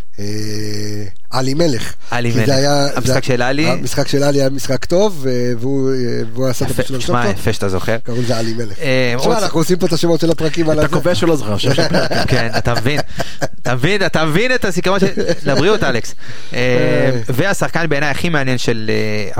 עלי 1.32 1.54
מלך. 1.54 1.94
עלי 2.12 2.32
מלך. 2.36 2.50
המשחק 2.96 3.24
של 3.24 3.42
עלי. 3.42 3.68
המשחק 3.70 4.08
של 4.08 4.24
עלי 4.24 4.42
היה 4.42 4.50
משחק 4.50 4.86
טוב, 4.86 5.26
והוא 5.60 6.48
עשה 6.48 6.66
את 6.66 6.72
הפשוט 6.72 7.06
טוב. 7.06 7.16
יפה 7.32 7.54
שאתה 7.54 7.70
זוכר. 7.70 7.98
קראו 8.04 8.22
לזה 8.22 8.38
עלי 8.38 8.54
מלך. 8.54 8.80
אה, 8.80 9.16
תשמע, 9.20 9.38
אנחנו 9.38 9.60
עושים 9.60 9.78
פה 9.78 9.86
את 9.86 9.94
השמות 9.94 10.20
של 10.20 10.32
הפרקים 10.32 10.70
על 10.70 10.80
הזה. 10.80 10.88
אתה 10.88 10.96
כובש 10.96 11.24
או 11.24 11.28
לא 11.28 11.36
זוכר? 11.36 11.56
כן, 12.28 12.50
אתה 12.58 12.74
מבין. 12.74 13.00
אתה 13.62 13.76
מבין, 13.76 14.06
אתה 14.06 14.26
מבין 14.26 14.56
את 14.56 14.66
הסיכרון 14.66 15.00
של... 15.00 15.08
לבריאות, 15.46 15.84
אלכס. 15.84 16.16
אה, 16.54 17.12
והשחקן 17.30 17.90
בעיניי 17.90 18.10
הכי 18.10 18.30
מעניין 18.30 18.58
של 18.58 18.92
אה, 18.94 19.32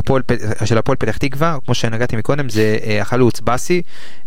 הפועל 0.76 0.96
פתח 0.98 1.18
תקווה, 1.18 1.58
כמו 1.66 1.74
שנגעתי 1.74 2.16
מקודם, 2.16 2.50
זה 2.50 2.78
החלוץ 3.02 3.40
באסי. 3.40 3.82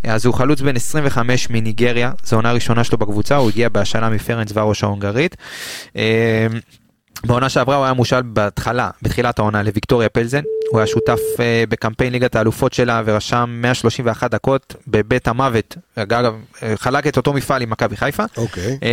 אז 0.04 0.26
הוא 0.26 0.34
חלוץ 0.34 0.60
בן 0.60 0.76
25 0.76 1.50
מניגריה, 1.50 2.12
זו 2.24 2.36
עונה 2.36 2.52
ראשונה 2.52 2.84
שלו 2.84 2.98
בקבוצה, 2.98 3.36
הוא 3.36 3.48
הגיע 3.48 3.68
בהשאלה 3.68 4.08
מפרנס 4.08 4.48
ורוש 4.54 4.84
ההונגרית. 4.84 5.36
בעונה 7.26 7.48
שעברה 7.48 7.76
הוא 7.76 7.84
היה 7.84 7.94
מושל 7.94 8.22
בהתחלה, 8.22 8.90
בתחילת 9.02 9.38
העונה 9.38 9.62
לוויקטוריה 9.62 10.08
פלזן, 10.08 10.42
הוא 10.70 10.80
היה 10.80 10.86
שותף 10.86 11.18
uh, 11.36 11.40
בקמפיין 11.68 12.12
ליגת 12.12 12.36
האלופות 12.36 12.72
שלה 12.72 13.02
ורשם 13.04 13.58
131 13.62 14.30
דקות 14.30 14.74
בבית 14.88 15.28
המוות, 15.28 15.76
אגב, 15.94 16.34
אה, 16.62 16.72
חלק 16.76 17.06
את 17.06 17.16
אותו 17.16 17.32
מפעל 17.32 17.62
עם 17.62 17.70
מכבי 17.70 17.96
חיפה. 17.96 18.22
אוקיי. 18.36 18.64
Okay. 18.64 18.80
Uh, 18.80 18.84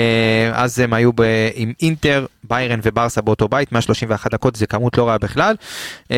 אז 0.53 0.79
הם 0.79 0.93
היו 0.93 1.13
ב, 1.15 1.21
עם 1.55 1.73
אינטר, 1.81 2.25
ביירן 2.43 2.79
וברסה 2.83 3.21
באותו 3.21 3.47
בית, 3.47 3.71
131 3.71 4.31
דקות 4.31 4.55
זה 4.55 4.67
כמות 4.67 4.97
לא 4.97 5.07
רעה 5.07 5.17
בכלל. 5.17 5.55
Uh, 6.03 6.11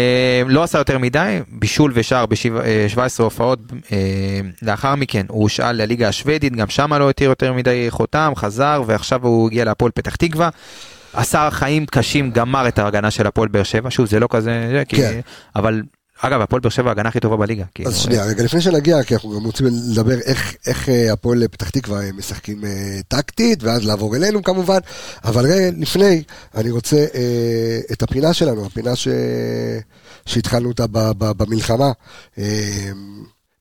לא 0.47 0.63
עשה 0.63 0.77
יותר 0.77 0.97
מדי, 0.97 1.39
בישול 1.49 1.91
ושער 1.95 2.25
ב-17 2.25 3.23
הופעות, 3.23 3.59
uh, 3.69 3.91
לאחר 4.61 4.95
מכן 4.95 5.25
הוא 5.29 5.41
הושאל 5.43 5.71
לליגה 5.71 6.07
השוודית, 6.07 6.55
גם 6.55 6.69
שם 6.69 6.93
לא 6.93 7.09
התיר 7.09 7.29
יותר 7.29 7.53
מדי 7.53 7.85
חותם, 7.89 8.33
חזר 8.35 8.83
ועכשיו 8.87 9.23
הוא 9.23 9.47
הגיע 9.47 9.65
להפועל 9.65 9.91
פתח 9.91 10.15
תקווה. 10.15 10.49
עשה 11.13 11.49
חיים 11.51 11.85
קשים, 11.85 12.31
גמר 12.31 12.67
את 12.67 12.79
ההגנה 12.79 13.11
של 13.11 13.27
הפועל 13.27 13.47
באר 13.47 13.63
שבע, 13.63 13.89
שוב 13.91 14.05
זה 14.05 14.19
לא 14.19 14.27
כזה, 14.31 14.83
כן. 14.87 14.97
כי, 14.97 15.21
אבל 15.55 15.81
אגב 16.21 16.41
הפועל 16.41 16.61
באר 16.61 16.69
שבע 16.69 16.89
ההגנה 16.89 17.09
הכי 17.09 17.19
טובה 17.19 17.37
בליגה. 17.37 17.63
אז 17.85 17.97
שנייה, 17.97 18.25
רגע 18.25 18.43
לפני 18.43 18.61
שנגיע, 18.61 19.03
כי 19.03 19.13
אנחנו 19.13 19.31
גם 19.39 19.45
רוצים 19.45 19.65
לדבר 19.65 20.19
איך, 20.19 20.55
איך 20.67 20.89
אה, 20.89 21.13
הפועל 21.13 21.47
פתח 21.47 21.69
תקווה 21.69 22.11
משחקים 22.11 22.65
אה, 22.65 22.99
טקטית, 23.07 23.63
ואז 23.63 23.85
לעבור 23.85 24.15
אלינו 24.15 24.43
כמובן, 24.43 24.79
אבל 25.23 25.45
רגע 25.45 25.69
לפני, 25.77 26.23
אני 26.55 26.71
רוצה 26.71 27.05
אה, 27.15 27.79
את 27.91 28.03
הפינה 28.03 28.33
שלנו, 28.33 28.65
הפינה 28.65 28.95
ש... 28.95 29.07
שהתחלנו 30.25 30.69
אותה 30.69 30.87
ב, 30.87 31.11
ב, 31.17 31.31
במלחמה. 31.43 31.91
אה, 32.37 32.91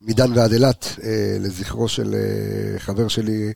מדן 0.06 0.32
ועד 0.38 0.52
אילת, 0.52 0.96
אה, 1.04 1.36
לזכרו 1.40 1.88
של 1.88 2.14
אה, 2.14 2.78
חבר 2.78 3.08
שלי, 3.08 3.52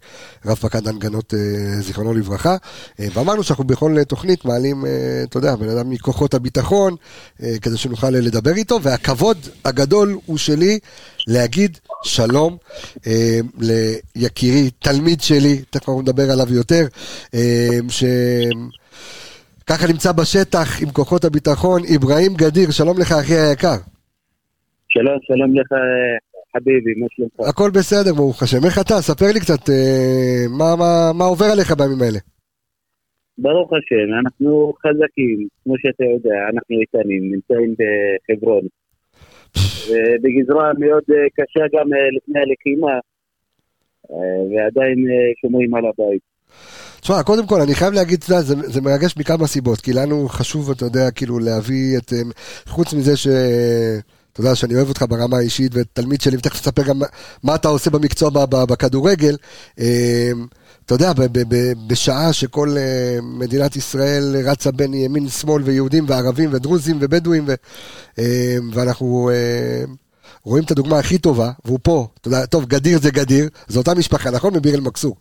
רב 0.46 0.54
פקד 0.56 0.88
הנגנות, 0.88 1.34
אה, 1.34 1.80
זיכרונו 1.80 2.14
לברכה. 2.14 2.56
אה, 3.00 3.06
ואמרנו 3.14 3.42
שאנחנו 3.42 3.64
בכל 3.64 4.04
תוכנית 4.04 4.44
מעלים, 4.44 4.86
אה, 4.86 5.22
אתה 5.24 5.38
יודע, 5.38 5.56
בן 5.56 5.68
אדם 5.68 5.90
מכוחות 5.90 6.34
הביטחון, 6.34 6.96
אה, 7.42 7.54
כדי 7.62 7.76
שנוכל 7.76 8.10
לדבר 8.10 8.50
איתו, 8.56 8.82
והכבוד 8.82 9.36
הגדול 9.64 10.18
הוא 10.26 10.38
שלי 10.38 10.78
להגיד 11.26 11.78
שלום 12.02 12.56
אה, 13.06 13.40
ליקירי, 14.16 14.70
תלמיד 14.78 15.20
שלי, 15.20 15.62
תכף 15.70 15.88
אנחנו 15.88 16.02
נדבר 16.02 16.30
עליו 16.30 16.54
יותר, 16.54 16.86
אה, 17.34 17.78
ש... 17.88 18.04
ככה 19.66 19.86
נמצא 19.86 20.12
בשטח 20.12 20.82
עם 20.82 20.90
כוחות 20.90 21.24
הביטחון, 21.24 21.82
אברהים 21.96 22.34
גדיר, 22.34 22.70
שלום 22.70 22.98
לך 22.98 23.12
אחי 23.12 23.34
היקר. 23.34 23.76
שלום, 24.88 25.18
שלום 25.22 25.54
לך 25.58 25.72
חביבי, 26.56 26.94
מה 27.00 27.06
שלומך? 27.10 27.48
הכל 27.48 27.70
בסדר, 27.70 28.14
ברוך 28.14 28.42
השם. 28.42 28.64
איך 28.64 28.78
אתה? 28.78 28.94
ספר 28.94 29.26
לי 29.34 29.40
קצת 29.40 29.70
אה, 29.70 30.44
מה, 30.58 30.76
מה, 30.76 31.12
מה 31.18 31.24
עובר 31.24 31.46
עליך 31.52 31.72
בימים 31.78 32.02
האלה. 32.02 32.18
ברוך 33.38 33.70
השם, 33.72 34.08
אנחנו 34.20 34.72
חזקים, 34.82 35.48
כמו 35.64 35.74
שאתה 35.78 36.04
יודע, 36.04 36.38
אנחנו 36.52 36.74
איתנים, 36.80 37.22
נמצאים 37.32 37.74
בחברון. 37.78 38.64
בגזרה 40.22 40.72
מאוד 40.78 41.04
אה, 41.10 41.26
קשה 41.36 41.64
גם 41.74 41.86
אה, 41.94 42.08
לפני 42.16 42.40
הלחימה, 42.40 42.94
ועדיין 44.50 44.98
שומרים 45.40 45.74
על 45.74 45.84
הבית. 45.86 46.22
תשמע, 47.00 47.22
קודם 47.22 47.46
כל, 47.46 47.60
אני 47.60 47.74
חייב 47.74 47.94
להגיד, 47.94 48.18
אתה 48.18 48.32
יודע, 48.32 48.42
זה, 48.42 48.54
זה 48.54 48.80
מרגש 48.80 49.14
מכמה 49.18 49.46
סיבות, 49.46 49.80
כי 49.80 49.92
לנו 49.92 50.28
חשוב, 50.28 50.70
אתה 50.70 50.84
יודע, 50.84 51.10
כאילו, 51.10 51.38
להביא 51.38 51.98
את... 51.98 52.12
חוץ 52.66 52.94
מזה 52.94 53.16
ש... 53.16 53.26
אתה 54.36 54.44
יודע 54.44 54.54
שאני 54.54 54.74
אוהב 54.76 54.88
אותך 54.88 55.04
ברמה 55.08 55.36
האישית, 55.36 55.72
ותלמיד 55.74 56.20
שלי, 56.20 56.36
ותכף 56.36 56.60
תספר 56.60 56.82
גם 56.82 57.00
מה 57.42 57.54
אתה 57.54 57.68
עושה 57.68 57.90
במקצוע 57.90 58.30
בכדורגל. 58.50 59.36
אמ, 59.78 59.84
אתה 60.86 60.94
יודע, 60.94 61.12
בשעה 61.86 62.32
שכל 62.32 62.76
אה, 62.78 63.18
מדינת 63.22 63.76
ישראל 63.76 64.36
רצה 64.44 64.72
בין 64.72 64.94
ימין, 64.94 65.28
שמאל, 65.28 65.62
ויהודים, 65.62 66.04
וערבים, 66.08 66.50
ודרוזים, 66.52 66.98
ובדואים, 67.00 67.46
אמ, 68.18 68.24
ואנחנו 68.72 69.30
אה, 69.32 69.84
רואים 70.44 70.64
את 70.64 70.70
הדוגמה 70.70 70.98
הכי 70.98 71.18
טובה, 71.18 71.50
והוא 71.64 71.78
פה, 71.82 72.06
אתה 72.20 72.28
יודע, 72.28 72.46
טוב, 72.46 72.64
גדיר 72.64 73.00
זה 73.00 73.10
גדיר, 73.10 73.48
זו 73.68 73.78
אותה 73.78 73.94
משפחה, 73.94 74.30
נכון? 74.30 74.54
מביר 74.56 74.74
אל-מכסור. 74.74 75.16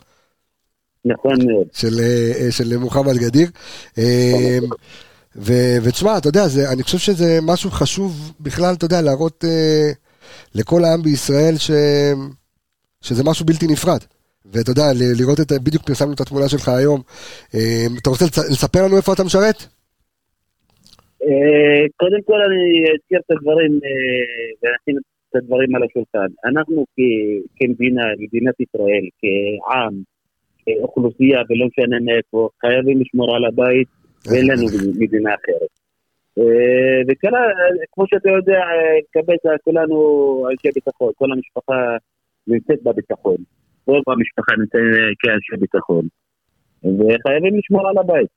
נכון 1.06 1.36
מאוד. 1.48 1.68
של, 1.74 2.00
אה, 2.00 2.52
של 2.52 2.78
מוחמד 2.78 3.18
גדיר. 3.18 3.50
ותשמע, 5.36 6.18
אתה 6.18 6.28
יודע, 6.28 6.48
זה, 6.48 6.72
אני 6.74 6.84
חושב 6.84 6.98
שזה 6.98 7.40
משהו 7.44 7.72
חשוב 7.72 8.34
בכלל, 8.40 8.74
אתה 8.74 8.86
יודע, 8.86 9.02
להראות 9.02 9.46
אה, 9.48 9.92
לכל 10.56 10.84
העם 10.84 11.02
בישראל 11.02 11.56
ש, 11.58 11.72
שזה 13.02 13.24
משהו 13.24 13.46
בלתי 13.46 13.68
נפרד. 13.68 14.00
ואתה 14.52 14.72
יודע, 14.72 14.88
לראות 15.20 15.40
את, 15.40 15.52
בדיוק 15.66 15.84
פרסמנו 15.84 16.14
את 16.14 16.22
התמונה 16.22 16.50
שלך 16.50 16.68
היום. 16.70 17.02
אה, 17.56 17.86
אתה 18.02 18.10
רוצה 18.10 18.26
לספר 18.26 18.80
לנו 18.86 18.98
איפה 18.98 19.14
אתה 19.14 19.24
משרת? 19.24 19.60
אה, 21.24 21.84
קודם 21.98 22.22
כל 22.26 22.40
אני 22.48 22.84
אזכיר 22.94 23.20
את 23.20 23.32
הדברים 23.32 23.72
אה, 23.86 24.46
ונשים 24.62 24.96
את 25.30 25.36
הדברים 25.36 25.76
על 25.76 25.82
השולחן. 25.84 26.30
אנחנו 26.46 26.86
כמדינה, 27.58 28.04
מדינת 28.20 28.56
ישראל, 28.60 29.06
כעם, 29.20 29.94
כאוכלוסייה, 30.66 31.40
ולא 31.50 31.66
משנה 31.72 31.98
מאיפה, 32.06 32.50
חייבים 32.62 33.02
לשמור 33.02 33.36
על 33.36 33.46
הבית 33.46 33.88
ואין 34.28 34.46
לנו 34.52 34.66
מדינה 35.00 35.30
אחרת. 35.36 35.72
אה, 36.38 37.00
וכמו 37.08 38.06
שאתה 38.08 38.30
יודע, 38.30 38.62
קבצה, 39.14 39.50
כולנו 39.64 39.96
אנשי 40.52 40.70
ביטחון, 40.76 41.12
כל 41.16 41.32
המשפחה 41.32 41.98
נמצאת 42.48 42.84
בביטחון. 42.84 43.36
רוב 43.88 44.04
המשפחה 44.08 44.52
נמצאת 44.60 44.82
כאנשי 45.20 45.56
ביטחון. 45.60 46.08
וחייבים 46.84 47.58
לשמור 47.58 47.88
על 47.90 47.98
הבית. 47.98 48.30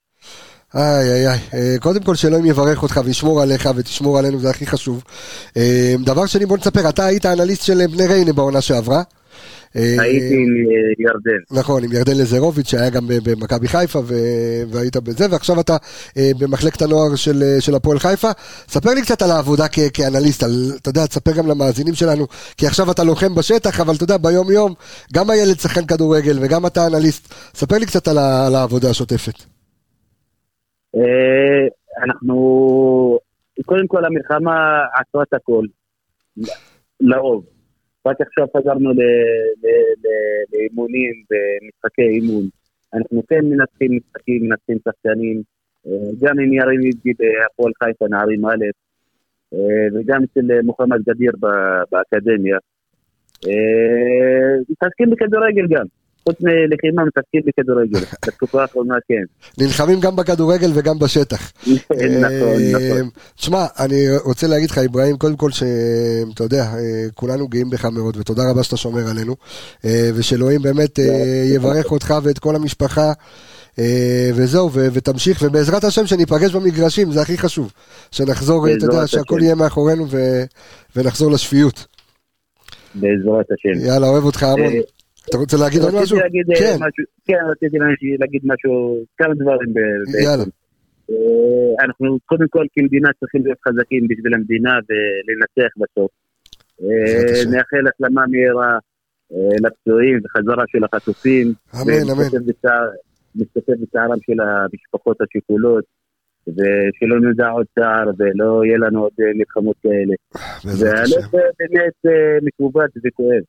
איי 0.74 1.12
איי 1.12 1.28
איי, 1.28 1.39
אה, 1.55 1.78
קודם 1.80 2.03
כל 2.03 2.14
שאלוהים 2.14 2.47
יברך 2.47 2.82
אותך 2.82 3.01
וישמור 3.05 3.43
עליך 3.43 3.68
ותשמור 3.76 4.18
עלינו, 4.18 4.39
זה 4.39 4.51
הכי 4.51 4.66
חשוב. 4.66 5.05
אה, 5.57 5.95
דבר 6.05 6.26
שני, 6.26 6.47
בוא 6.47 6.57
נספר, 6.57 6.89
אתה 6.89 7.07
היית 7.07 7.26
אנליסט 7.26 7.64
של 7.66 7.86
בני 7.97 8.07
ריינה 8.07 8.32
בעונה 8.32 8.61
שעברה. 8.61 9.03
הייתי 9.74 10.34
עם 10.34 10.54
אה, 10.56 10.92
ירדן. 10.98 11.60
נכון, 11.60 11.84
עם 11.84 11.92
ירדן 11.92 12.12
לזרוביץ' 12.12 12.68
שהיה 12.68 12.90
גם 12.90 13.04
במכבי 13.24 13.68
חיפה 13.68 13.98
והיית 14.72 14.96
בזה, 14.96 15.26
ועכשיו 15.30 15.60
אתה 15.60 15.76
אה, 16.16 16.30
במחלקת 16.38 16.82
הנוער 16.82 17.14
של, 17.16 17.42
אה, 17.42 17.60
של 17.60 17.74
הפועל 17.74 17.98
חיפה. 17.98 18.28
ספר 18.68 18.90
לי 18.94 19.02
קצת 19.02 19.22
על 19.22 19.30
העבודה 19.30 19.64
כ- 19.72 19.90
כאנליסט, 19.94 20.42
על, 20.42 20.50
אתה 20.82 20.88
יודע, 20.88 21.06
תספר 21.06 21.32
גם 21.32 21.46
למאזינים 21.46 21.94
שלנו, 21.94 22.26
כי 22.56 22.66
עכשיו 22.66 22.90
אתה 22.90 23.04
לוחם 23.04 23.34
בשטח, 23.34 23.80
אבל 23.80 23.94
אתה 23.94 24.04
יודע, 24.04 24.16
ביום 24.16 24.52
יום, 24.52 24.74
גם 25.14 25.30
הילד 25.30 25.56
שחקן 25.58 25.86
כדורגל 25.86 26.38
וגם 26.42 26.66
אתה 26.66 26.86
אנליסט. 26.86 27.34
ספר 27.54 27.78
לי 27.78 27.86
קצת 27.86 28.08
על, 28.08 28.18
ה- 28.18 28.46
על 28.46 28.54
העבודה 28.54 28.90
השוטפת. 28.90 29.34
אנחנו, 32.04 32.34
קודם 33.66 33.86
כל 33.86 34.04
המלחמה 34.04 34.56
עשו 35.00 35.22
את 35.22 35.34
הכל, 35.34 35.64
לרוב. 37.00 37.57
רק 38.09 38.20
עכשיו 38.20 38.46
חזרנו 38.56 38.90
לאימונים 40.52 41.14
ומשחקי 41.30 42.02
אימון. 42.02 42.44
אנחנו 42.94 43.22
כן 43.28 43.40
מנצחים 43.44 43.96
משחקים, 43.96 44.48
מנצחים 44.48 44.78
שחקנים, 44.84 45.42
אה, 45.86 46.11
גם 46.20 46.38
עם 46.38 46.52
יריב 46.52 46.80
ידידי 46.80 47.12
בהפועל 47.12 47.72
חיפה 47.82 48.06
נערים 48.11 48.46
א', 48.46 48.64
אה, 49.54 49.86
וגם 49.94 50.22
אצל 50.22 50.62
מוחמד 50.62 50.98
גדיר 51.09 51.32
באקדמיה. 51.90 52.59
אה, 53.46 54.54
מתעסקים 54.70 55.11
בכדורגל 55.11 55.66
גם. 55.70 55.86
חוץ 56.29 56.37
מלחימה 56.41 57.05
מתעסקים 57.05 57.41
בכדורגל, 57.47 58.01
בתקופה 58.26 58.62
האחרונה 58.62 58.95
כן. 59.09 59.62
נלחמים 59.64 60.01
גם 60.01 60.16
בכדורגל 60.16 60.70
וגם 60.74 60.99
בשטח. 60.99 61.53
נכון, 61.66 62.57
נכון. 62.72 63.09
תשמע, 63.37 63.66
אני 63.79 63.97
רוצה 64.24 64.47
להגיד 64.47 64.70
לך, 64.70 64.79
אברהים, 64.79 65.16
קודם 65.16 65.37
כל 65.37 65.51
שאתה 65.51 66.45
יודע, 66.45 66.62
אה, 66.62 67.07
כולנו 67.14 67.49
גאים 67.49 67.70
בך 67.70 67.85
מאוד, 67.85 68.16
ותודה 68.16 68.43
רבה 68.51 68.62
שאתה 68.62 68.76
שומר 68.76 69.11
עלינו, 69.11 69.35
אה, 69.85 70.11
ושאלוהים 70.14 70.62
באמת 70.62 70.99
אה, 70.99 71.05
יברך 71.55 71.93
אותך 71.93 72.14
ואת 72.22 72.39
כל 72.39 72.57
המשפחה. 72.57 73.12
וזהו, 74.35 74.70
ותמשיך, 74.72 75.43
ובעזרת 75.43 75.85
השם 75.85 76.07
שניפגש 76.07 76.55
במגרשים, 76.55 77.12
זה 77.12 77.22
הכי 77.22 77.39
חשוב. 77.39 77.72
שנחזור, 78.11 78.66
אתה 78.68 78.85
יודע, 78.85 79.07
שהכל 79.07 79.39
יהיה 79.43 79.55
מאחורינו 79.55 80.07
ונחזור 80.97 81.31
לשפיות. 81.33 81.87
בעזרת 82.95 83.47
השם. 83.51 83.87
יאללה, 83.87 84.07
אוהב 84.07 84.24
אותך 84.24 84.43
המון. 84.43 84.72
אתה 85.29 85.39
רוצה 85.39 85.57
להגיד 85.57 85.81
עוד 85.83 85.95
משהו? 86.03 86.18
להגיד 86.18 86.51
אה, 86.51 86.57
כן. 86.59 86.74
משהו? 86.74 87.05
כן, 87.26 87.39
רציתי 87.51 87.79
להגיד 88.18 88.43
משהו, 88.45 89.05
כמה 89.18 89.35
דברים 89.35 89.74
יאללה. 90.24 90.45
אה, 91.11 91.85
אנחנו 91.85 92.18
קודם 92.26 92.49
כל 92.51 92.66
כמדינה 92.74 93.09
צריכים 93.20 93.45
להיות 93.45 93.59
חזקים 93.68 94.09
בשביל 94.09 94.35
המדינה 94.35 94.70
ולנצח 94.89 95.72
בסוף. 95.76 96.11
אה, 96.83 97.51
נאחל 97.53 97.85
החלמה 97.89 98.26
מהירה 98.31 98.79
לפצועים 99.64 100.20
וחזרה 100.24 100.64
של 100.68 100.85
החטופים. 100.85 101.53
אמן, 101.74 102.11
אמן. 102.12 102.41
משתתף 103.35 103.72
בצערם 103.83 104.18
של 104.26 104.41
המשפחות 104.41 105.16
השכולות. 105.20 105.85
ושלא 106.49 107.20
נדע 107.20 107.49
עוד 107.49 107.66
צער 107.74 108.11
ולא 108.18 108.64
יהיה 108.64 108.79
לנו 108.79 109.03
עוד 109.03 109.12
מלחמות 109.35 109.76
כאלה. 109.83 110.14
והלב 110.64 111.24
באמת 111.59 112.14
מכובד 112.43 112.89
וכואב. 113.05 113.43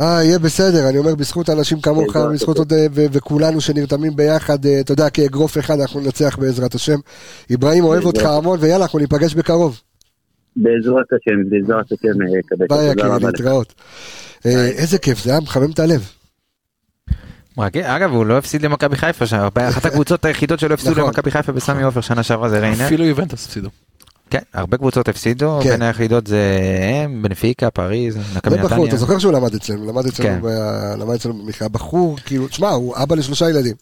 אה, 0.00 0.24
יהיה 0.24 0.38
בסדר, 0.38 0.88
אני 0.88 0.98
אומר, 0.98 1.14
בזכות 1.14 1.50
אנשים 1.50 1.80
כמוך, 1.80 2.16
בזכות 2.16 2.58
עוד, 2.58 2.72
אה, 2.72 2.86
וכולנו 2.92 3.60
שנרתמים 3.60 4.16
ביחד, 4.16 4.66
אה, 4.66 4.80
אתה 4.80 4.92
יודע, 4.92 5.10
כאגרוף 5.10 5.58
אחד 5.58 5.80
אנחנו 5.80 6.00
ננצח 6.00 6.38
בעזרת 6.40 6.74
השם. 6.74 6.98
אברהים, 7.54 7.84
אוהב 7.84 8.04
אותך 8.04 8.24
המון, 8.24 8.58
ויאללה, 8.62 8.84
אנחנו 8.84 8.98
ניפגש 8.98 9.34
בקרוב. 9.34 9.80
בעזרת 10.56 11.06
השם, 11.12 11.50
בעזרת 11.50 11.92
השם, 11.92 12.22
אה, 12.22 12.42
קבל. 12.46 12.66
ביי, 12.68 12.90
יקירי, 12.90 13.08
להתראות. 13.22 13.74
איזה 14.44 14.98
כיף, 14.98 15.24
זה 15.24 15.30
היה 15.30 15.40
מחמם 15.40 15.70
את 15.70 15.78
הלב. 15.78 16.12
אגב 17.82 18.10
הוא 18.10 18.26
לא 18.26 18.38
הפסיד 18.38 18.62
למכבי 18.62 18.96
חיפה 18.96 19.26
שם, 19.26 19.48
אחת 19.56 19.84
הקבוצות 19.84 20.24
היחידות 20.24 20.58
שלא 20.58 20.74
הפסידו 20.74 20.92
נכון. 20.92 21.04
למכבי 21.04 21.30
חיפה 21.30 21.52
בסמי 21.52 21.82
עופר 21.82 22.00
שנה 22.00 22.22
שעברה 22.22 22.48
זה 22.48 22.60
ריינה. 22.60 22.86
אפילו 22.86 23.04
יובנטוס 23.04 23.46
הפסידו. 23.46 23.68
כן, 24.30 24.42
הרבה 24.54 24.76
קבוצות 24.76 25.08
הפסידו, 25.08 25.60
כן. 25.62 25.70
בין 25.70 25.82
היחידות 25.82 26.26
זה 26.26 26.58
הם, 26.82 27.22
בנפיקה, 27.22 27.70
פריז, 27.70 28.16
נקבי 28.16 28.54
נתניה. 28.54 28.68
בחור, 28.68 28.86
אתה 28.86 28.96
זוכר 28.96 29.18
שהוא 29.18 29.32
למד 29.32 29.54
אצלנו, 29.54 29.86
למד 29.86 30.06
אצלנו, 30.06 30.42
כן. 30.42 31.00
למד 31.00 31.14
אצלנו 31.14 31.44
במכלל 31.44 31.68
בחור, 31.68 32.16
כאילו, 32.26 32.48
תשמע, 32.48 32.68
הוא 32.68 32.96
אבא 32.96 33.16
לשלושה 33.16 33.50
ילדים. 33.50 33.74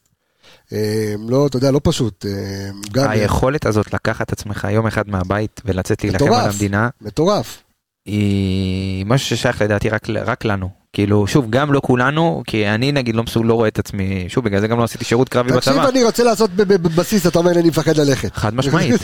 אה, 0.73 1.15
לא, 1.29 1.47
אתה 1.47 1.57
יודע, 1.57 1.71
לא 1.71 1.81
פשוט. 1.83 2.27
אה, 2.27 2.71
גם... 2.93 3.11
היכולת 3.11 3.67
הזאת 3.67 3.95
לקחת 3.95 4.33
עצמך 4.33 4.69
יום 4.71 4.87
אחד 4.87 5.09
מהבית 5.09 5.61
ולצאת 5.65 6.05
להילחם 6.05 6.33
על 6.33 6.51
המדינה. 6.51 6.89
מטורף. 7.01 7.63
היא 8.07 9.07
משהו 9.07 9.37
ששייך 9.37 9.63
לדעתי 9.63 9.89
רק, 9.89 10.07
רק 10.11 10.45
לנו. 10.45 10.78
כאילו 10.93 11.27
שוב 11.27 11.51
גם 11.51 11.73
לא 11.73 11.81
כולנו 11.85 12.43
כי 12.47 12.69
אני 12.69 12.93
נגיד 12.93 13.15
לא 13.17 13.23
מסוג 13.23 13.45
לא 13.47 13.55
רואה 13.55 13.69
את 13.69 13.79
עצמי 13.79 14.25
שוב 14.29 14.45
בגלל 14.45 14.61
זה 14.61 14.67
גם 14.67 14.79
לא 14.79 14.85
עשיתי 14.85 15.05
שירות 15.05 15.29
קרבי 15.29 15.53
בצבא. 15.53 15.73
תקשיב 15.73 15.89
אני 15.89 16.05
רוצה 16.05 16.25
לעשות 16.25 16.51
בבסיס 16.55 17.27
אתה 17.27 17.39
אומר 17.39 17.53
אני 17.53 17.69
מפחד 17.69 17.97
ללכת. 17.97 18.37
חד 18.37 18.55
משמעית. 18.55 19.03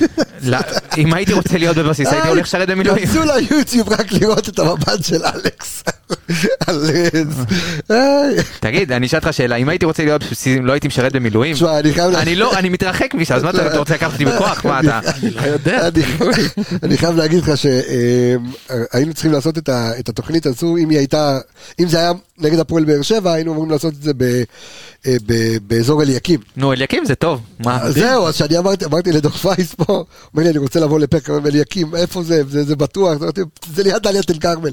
אם 0.99 1.15
הייתי 1.15 1.33
רוצה 1.33 1.59
להיות 1.59 1.77
בבסיס 1.77 2.09
הייתי 2.13 2.29
הולך 2.29 2.45
לשרת 2.45 2.69
במילואים. 2.69 3.07
כנסו 3.07 3.21
ליוטיוב 3.25 3.89
רק 3.89 4.13
לראות 4.13 4.49
את 4.49 4.59
המבט 4.59 5.05
של 5.05 5.23
אלכס. 5.25 5.83
תגיד 8.61 8.93
אני 8.93 9.07
אשאל 9.07 9.19
אותך 9.19 9.33
שאלה 9.33 9.57
אם 9.57 9.69
הייתי 9.69 9.87
רוצה 9.87 10.05
להיות 10.05 10.25
בבסיס 10.25 10.59
לא 10.63 10.73
הייתי 10.73 10.89
משרת 10.89 11.13
במילואים. 11.13 11.57
אני 12.15 12.37
לא 12.37 12.59
אני 12.59 12.69
מתרחק 12.69 13.15
משם 13.15 13.35
אז 13.35 13.43
מה 13.43 13.51
אתה 13.51 13.79
רוצה 13.79 13.95
לקחת 13.95 14.13
אותי 14.13 14.25
בכוח 14.25 14.65
מה 14.65 14.81
אתה. 14.81 15.01
אני 16.83 16.97
חייב 16.97 17.17
להגיד 17.17 17.43
לך 17.43 17.53
שהיינו 17.57 19.15
צריכים 19.15 19.33
לעשות 19.33 19.59
את 19.69 20.09
התוכנית 20.09 20.47
הזו 20.47 20.77
אם 20.77 20.91
היא 20.91 20.99
הייתה 20.99 21.39
אם 21.81 21.89
זה 21.89 21.99
היה 21.99 22.13
נגד 22.39 22.59
הפועל 22.59 22.85
באר 22.85 23.03
שבע, 23.03 23.33
היינו 23.33 23.53
אמורים 23.53 23.71
לעשות 23.71 23.95
את 23.95 24.03
זה 24.03 24.13
באזור 25.67 26.03
אליקים. 26.03 26.41
נו, 26.57 26.73
אליקים 26.73 27.05
זה 27.05 27.15
טוב. 27.15 27.41
מה? 27.59 27.91
זהו, 27.91 28.27
אז 28.27 28.35
שאני 28.37 28.59
אמרתי 28.59 29.13
לדור 29.13 29.33
פייס 29.33 29.75
פה, 29.75 30.05
אומר 30.35 30.45
לי, 30.45 30.51
אני 30.51 30.59
רוצה 30.59 30.81
לבוא 30.81 30.99
לפרק 30.99 31.31
אליקים, 31.31 31.95
איפה 31.95 32.23
זה? 32.23 32.43
זה 32.47 32.77
בטוח, 32.77 33.19
זה 33.75 33.83
ליד 33.83 34.03
דליית 34.03 34.31
אל 34.31 34.39
כרמל. 34.39 34.73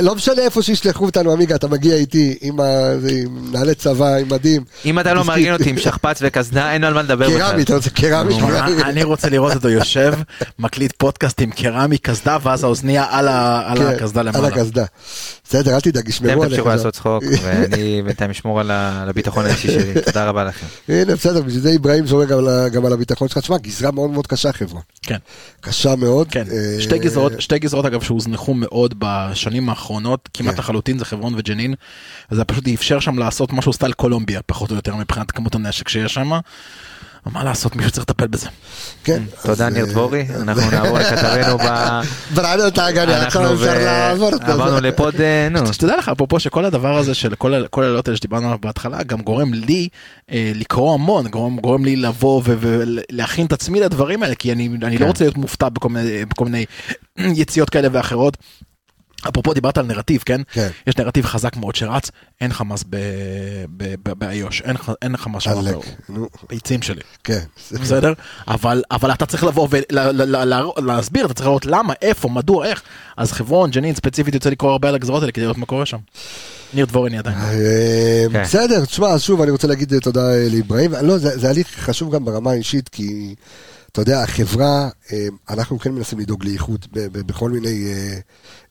לא 0.00 0.14
משנה 0.14 0.42
איפה 0.42 0.62
שישלחו 0.62 1.04
אותנו, 1.04 1.32
עמיגה, 1.32 1.54
אתה 1.54 1.68
מגיע 1.68 1.94
איתי 1.94 2.38
עם 2.40 2.56
נעלי 3.52 3.74
צבא, 3.74 4.14
עם 4.16 4.28
מדים. 4.32 4.64
אם 4.84 4.98
אתה 4.98 5.14
לא 5.14 5.24
מארגן 5.24 5.52
אותי 5.52 5.70
עם 5.70 5.78
שכפ"ץ 5.78 6.18
וקסדה, 6.20 6.72
אין 6.72 6.84
על 6.84 6.94
מה 6.94 7.02
לדבר 7.02 7.30
בכלל. 7.30 7.38
קרמי, 7.38 7.62
אתה 7.62 7.74
רוצה 7.74 7.90
קרמי? 7.90 8.38
אני 8.84 9.02
רוצה 9.02 9.28
לראות 9.28 9.54
אותו 9.54 9.68
יושב, 9.68 10.14
מקליט 10.58 10.92
פודקאסט 10.98 11.40
עם 11.40 11.50
קרמי, 11.50 11.98
קסדה, 11.98 12.38
ואז 12.42 12.64
האוזניה 12.64 13.06
על 13.10 13.28
כן, 13.78 13.86
הקסדה 13.86 14.22
למעלה. 14.22 14.46
על 14.46 14.52
הקסדה. 14.52 14.84
בסדר, 15.44 15.74
אל 15.74 15.80
תדאג, 15.80 16.08
ישמרו 16.08 16.30
עליך. 16.32 16.42
אתם 16.42 16.50
תמשיכו 16.50 16.68
לעשות 16.68 16.94
צחוק, 16.94 17.24
ואני 17.42 18.02
בינתיים 18.02 18.30
אשמור 18.30 18.60
על 18.60 18.70
הביטחון 18.70 19.46
האישי 19.46 19.68
שלי. 19.68 20.00
תודה 20.06 20.24
רבה 20.24 20.44
לכם. 20.44 20.66
הנה, 20.88 21.16
בסדר, 21.16 21.42
בשביל 21.42 21.62
זה 21.62 21.70
אברהים 21.80 22.06
שומר 22.06 22.24
גם 22.68 22.86
על 22.86 22.92
הביטחון 22.92 23.28
שלך. 23.28 23.38
תשמע, 23.38 23.58
גזרה 23.58 23.90
מאוד 23.90 24.10
מאוד 24.10 24.26
קשה, 24.26 24.52
חבר'ה. 24.52 24.80
כן. 25.02 25.16
קשה 25.60 25.96
מאוד. 25.96 26.28
כן. 26.30 26.44
אה, 26.52 26.80
שתי 27.38 27.58
גזרות, 27.58 27.84
אגב, 27.84 28.02
שהוזנחו 28.02 28.54
מאוד 28.54 28.94
בשנים 28.98 29.68
האחרונות, 29.68 29.81
כמעט 30.34 30.54
כן. 30.54 30.58
לחלוטין, 30.58 30.98
זה 30.98 31.04
חברון 31.04 31.34
וג'נין. 31.36 31.74
וזה 32.30 32.44
פשוט 32.44 32.68
אפשר 32.68 33.00
שם 33.00 33.18
לעשות 33.18 33.52
משהו 33.52 33.72
סטייל 33.72 33.92
קולומביה, 33.92 34.40
פחות 34.46 34.70
או 34.70 34.76
יותר, 34.76 34.96
מבחינת 34.96 35.30
כמות 35.30 35.54
הנשק 35.54 35.88
שיש 35.88 36.14
שם. 36.14 36.32
מה 37.26 37.44
לעשות, 37.44 37.76
מישהו 37.76 37.92
צריך 37.92 38.02
לטפל 38.10 38.26
בזה. 38.26 38.48
כן. 39.04 39.22
תודה 39.42 39.68
ניר 39.68 39.84
אה, 39.84 39.90
דבורי, 39.90 40.26
אנחנו 40.42 40.70
נעבור 40.70 40.98
לכתבנו 40.98 41.58
ב... 41.58 41.62
ברעיונות 42.34 42.78
האגני, 42.78 43.14
עכשיו 43.14 43.54
אפשר 43.54 43.78
לעבור 43.84 44.28
את 44.28 44.46
זה. 44.46 44.52
עברנו 44.52 44.80
לפוד, 44.80 45.20
אה, 45.20 45.48
נו. 45.50 45.72
שתדע 45.72 45.96
לך, 45.96 46.08
אפרופו 46.08 46.40
שכל 46.40 46.64
הדבר 46.64 46.98
הזה 46.98 47.14
של 47.14 47.34
כל 47.34 47.82
הלילות 47.82 48.08
האלה 48.08 48.16
שדיברנו 48.16 48.46
עליו 48.46 48.58
בהתחלה, 48.58 49.02
גם 49.02 49.20
גורם 49.20 49.54
לי 49.54 49.88
אה, 50.32 50.52
לקרוא 50.54 50.94
המון, 50.94 51.28
גורם 51.60 51.84
לי 51.84 51.96
לבוא 51.96 52.42
ולהכין 52.44 53.46
את 53.46 53.52
עצמי 53.52 53.80
לדברים 53.80 54.22
האלה, 54.22 54.34
כי 54.34 54.52
אני 54.52 54.68
לא 54.78 54.98
כן. 54.98 55.04
רוצה 55.04 55.24
להיות 55.24 55.36
מופתע 55.36 55.68
בכל 55.68 56.44
מיני 56.44 56.64
יציאות 57.40 57.70
כאלה 57.70 57.88
ואחרות. 57.92 58.36
אפרופו 59.28 59.54
דיברת 59.54 59.78
על 59.78 59.86
נרטיב, 59.86 60.22
כן? 60.26 60.40
כן. 60.52 60.68
יש 60.86 60.96
נרטיב 60.96 61.26
חזק 61.26 61.56
מאוד 61.56 61.74
שרץ, 61.74 62.10
אין 62.40 62.52
חמאס 62.52 62.84
באיו"ש, 64.18 64.62
אין, 64.62 64.76
אין 65.02 65.16
חמאס 65.16 65.42
שם 65.42 65.60
ביצים 66.50 66.82
שלי. 66.82 67.00
כן. 67.24 67.40
בסדר? 67.72 68.12
אבל, 68.48 68.82
אבל 68.90 69.12
אתה 69.12 69.26
צריך 69.26 69.44
לבוא 69.44 69.68
ולהסביר, 70.76 71.26
אתה 71.26 71.34
צריך 71.34 71.46
לראות 71.46 71.66
למה, 71.66 71.94
איפה, 72.02 72.28
מדוע, 72.28 72.66
איך. 72.66 72.82
אז 73.16 73.32
חברון, 73.32 73.70
ג'נין 73.70 73.94
ספציפית 73.94 74.34
יוצא 74.34 74.50
לקרוא 74.50 74.70
הרבה 74.70 74.88
על 74.88 74.94
הגזרות 74.94 75.22
האלה 75.22 75.32
כדי 75.32 75.44
לראות 75.44 75.58
מה 75.58 75.66
קורה 75.66 75.86
שם. 75.86 75.98
ניר 76.74 76.86
דבורני 76.86 77.18
עדיין. 77.18 77.36
אה, 77.38 78.24
כן. 78.32 78.42
בסדר, 78.42 78.84
תשמע, 78.84 79.18
שוב 79.18 79.42
אני 79.42 79.50
רוצה 79.50 79.66
להגיד 79.66 79.98
תודה 79.98 80.28
לאברהים. 80.52 80.92
לא, 81.02 81.18
זה 81.18 81.50
הליך 81.50 81.66
חשוב 81.78 82.14
גם 82.14 82.24
ברמה 82.24 82.50
האישית, 82.50 82.88
כי... 82.88 83.34
אתה 83.92 84.00
יודע, 84.00 84.22
החברה, 84.22 84.88
אה, 85.12 85.26
אנחנו 85.50 85.78
כן 85.78 85.92
מנסים 85.92 86.18
לדאוג 86.18 86.44
לאיכות 86.44 86.86
בכל 86.92 87.50
מיני 87.50 87.92
אה, 87.92 88.18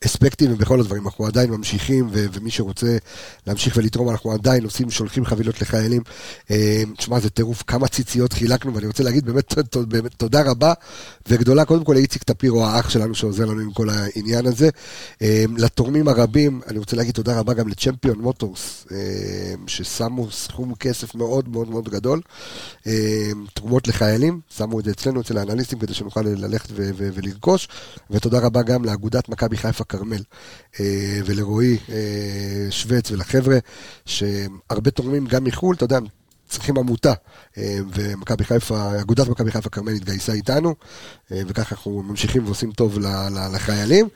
אספקטים 0.06 0.54
ובכל 0.54 0.80
הדברים. 0.80 1.06
אנחנו 1.06 1.26
עדיין 1.26 1.52
ממשיכים, 1.52 2.10
ומי 2.12 2.52
שרוצה 2.52 2.98
להמשיך 3.48 3.78
ולתרום, 3.78 4.10
אנחנו 4.10 4.32
עדיין 4.32 4.64
עושים, 4.64 4.92
שולחים 4.92 5.26
חבילות 5.26 5.62
לחיילים. 5.62 6.02
אה, 6.52 6.84
תשמע, 6.98 7.20
זה 7.20 7.30
טירוף, 7.30 7.64
כמה 7.68 7.88
ציציות 7.88 8.34
חילקנו, 8.34 8.76
ואני 8.76 8.88
רוצה 8.88 9.04
להגיד 9.04 9.26
באמת, 9.26 9.54
באמת 9.88 10.14
תודה 10.14 10.42
רבה 10.42 10.74
וגדולה, 11.28 11.66
קודם 11.66 11.84
כל 11.84 11.94
לאיציק 11.94 12.24
טפירו, 12.24 12.66
האח 12.66 12.90
שלנו 12.90 13.16
שעוזר 13.16 13.46
לנו 13.46 13.62
עם 13.62 13.74
כל 13.74 13.90
העניין 13.90 14.46
הזה. 14.46 14.70
לתורמים 15.58 16.08
הרבים, 16.08 16.62
אני 16.68 16.80
רוצה 16.80 16.96
להגיד 16.96 17.14
תודה 17.14 17.40
רבה 17.40 17.54
גם 17.54 17.68
לצ'מפיון 17.68 18.20
מוטורס, 18.20 18.88
ששמו 19.68 20.32
סכום 20.32 20.76
כסף 20.76 21.16
מאוד 21.16 21.50
מאוד 21.50 21.70
מאוד 21.70 21.90
גדול. 21.90 22.22
תרומות 23.54 23.88
לחיילים, 23.88 24.40
שמו 24.58 24.80
את 24.80 24.86
זה 24.86 24.92
אצלנו. 24.92 25.11
אצלנו, 25.12 25.22
אצל 25.22 25.38
האנליסטים, 25.38 25.80
כדי 25.80 25.93
שנוכל 25.93 26.22
ללכת 26.22 26.70
ולרכוש. 26.76 27.68
ותודה 28.12 28.39
רבה 28.39 28.62
גם 28.62 28.86
לאגודת 28.86 29.30
מכבי 29.30 29.57
חיפה 29.57 29.84
כרמל 29.84 30.22
אה, 30.80 31.20
ולרועי 31.26 31.78
אה, 31.89 32.68
שווץ 32.70 33.12
ולחבר'ה, 33.12 33.57
שהרבה 34.05 34.91
תורמים 34.91 35.26
גם 35.26 35.43
מחו"ל, 35.43 35.76
אתה 35.76 35.84
יודע, 35.84 35.99
צריכים 36.52 36.78
עמותה, 36.78 37.14
אה, 37.58 37.78
ומכבי 37.95 38.43
חיפה, 38.43 38.99
אגודת 39.02 39.28
מכבי 39.28 39.52
חיפה 39.52 39.70
כרמל 39.70 39.91
התגייסה 39.91 40.34
איתנו, 40.34 40.76
אה, 41.32 41.41
וככה 41.47 41.76
אנחנו 41.76 42.02
ממשיכים 42.02 42.45
ועושים 42.45 42.72
טוב 42.72 42.99
לחיילים. 43.54 44.08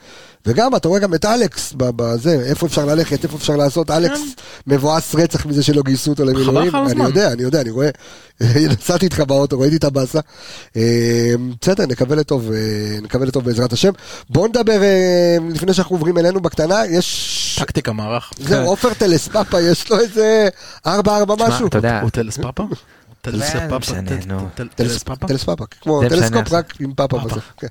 וגם, 0.46 0.76
אתה 0.76 0.88
רואה 0.88 1.00
גם 1.00 1.14
את 1.14 1.26
אלכס 1.26 1.74
בזה, 1.78 2.44
איפה 2.46 2.66
אפשר 2.66 2.86
ללכת, 2.86 3.24
איפה 3.24 3.38
אפשר 3.38 3.56
לעשות, 3.56 3.92
אלכס 3.92 4.20
כן. 4.20 4.74
מבואס 4.74 5.16
רצח 5.16 5.46
מזה 5.46 5.64
שלא 5.64 5.82
גייסו 5.82 6.12
אותו 6.12 6.26
למילואים. 6.26 6.76
אני 6.76 7.04
יודע, 7.04 7.32
אני 7.32 7.44
יודע, 7.44 7.62
אני 7.62 7.70
רואה, 7.70 7.90
נסעתי 8.80 9.06
איתך 9.06 9.20
באוטו, 9.20 9.60
ראיתי 9.60 9.76
את 9.76 9.84
הבאסה. 9.84 10.20
אה, 10.76 11.34
בסדר, 11.62 11.86
נקווה 11.86 12.16
לטוב, 12.16 12.52
נקווה 13.02 13.26
לטוב 13.26 13.46
בעזרת 13.46 13.74
השם. 13.74 13.92
בואו 14.30 14.48
נדבר, 14.48 14.82
לפני 15.54 15.74
שאנחנו 15.74 15.96
עוברים 15.96 16.18
אלינו 16.18 16.42
בקטנה, 16.42 16.82
יש... 16.90 17.42
טקטיקה 17.60 17.94
מערך. 17.94 18.32
זהו, 18.38 18.48
כן. 18.48 18.68
עופר 18.68 18.94
טלספאפה, 18.94 19.62
יש 19.62 19.92
לו 19.92 20.00
איזה 20.00 20.50
4-4 20.88 20.90
משהו. 21.48 21.68
אתה 21.68 21.78
יודע. 21.78 22.02
הוא 22.02 22.10
טלספאפה? 22.10 22.64
טלספאפה, 25.28 25.66
כמו 25.82 26.02
טלסקופ 26.10 26.52
רק 26.52 26.74
עם 26.80 26.94
פאפה 26.94 27.18
בסוף. 27.18 27.54
כן. 27.58 27.68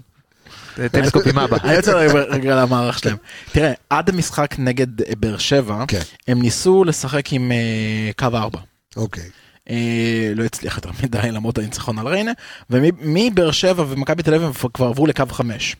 טלסקופ 0.88 1.26
עם 1.26 1.38
אבא. 1.38 1.56
אני 1.64 1.76
רוצה 1.76 1.92
רגע 2.28 2.62
למערך 2.62 2.98
שלהם. 2.98 3.16
תראה, 3.52 3.72
עד 3.90 4.08
המשחק 4.08 4.54
נגד 4.58 4.86
באר 5.20 5.38
שבע, 5.38 5.84
כן. 5.88 6.00
הם 6.28 6.42
ניסו 6.42 6.84
לשחק 6.84 7.32
עם 7.32 7.52
אה, 7.52 8.10
קו 8.16 8.36
4. 8.36 8.58
אוקיי. 8.96 9.24
אה, 9.70 10.32
לא 10.34 10.44
הצליח 10.44 10.76
יותר 10.76 10.90
מדי 11.02 11.30
למרות 11.30 11.58
הניצחון 11.58 11.98
על 11.98 12.08
ריינה, 12.08 12.32
ומבאר 12.70 13.50
שבע 13.50 13.84
ומכבי 13.88 14.22
תל 14.22 14.34
אביב 14.34 14.62
כבר 14.74 14.86
עברו 14.86 15.06
לקו 15.06 15.24
5. 15.30 15.76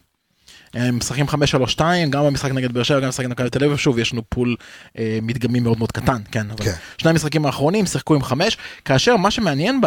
הם 0.74 0.96
משחקים 0.96 1.26
5-3-2, 1.28 1.80
גם 2.10 2.24
במשחק 2.24 2.50
נגד 2.50 2.72
באר 2.72 2.82
שבע, 2.82 3.00
גם 3.00 3.06
במשחק 3.06 3.24
נגד 3.24 3.48
תל 3.48 3.64
אביב, 3.64 3.76
שוב, 3.76 3.98
יש 3.98 4.12
לנו 4.12 4.22
פול 4.28 4.56
אה, 4.98 5.18
מדגמי 5.22 5.60
מאוד 5.60 5.78
מאוד 5.78 5.92
קטן, 5.92 6.22
כן, 6.30 6.50
אבל 6.50 6.64
כן. 6.64 6.72
שני 6.98 7.10
המשחקים 7.10 7.46
האחרונים 7.46 7.86
שיחקו 7.86 8.14
עם 8.14 8.22
5, 8.22 8.56
כאשר 8.84 9.16
מה 9.16 9.30
שמעניין 9.30 9.80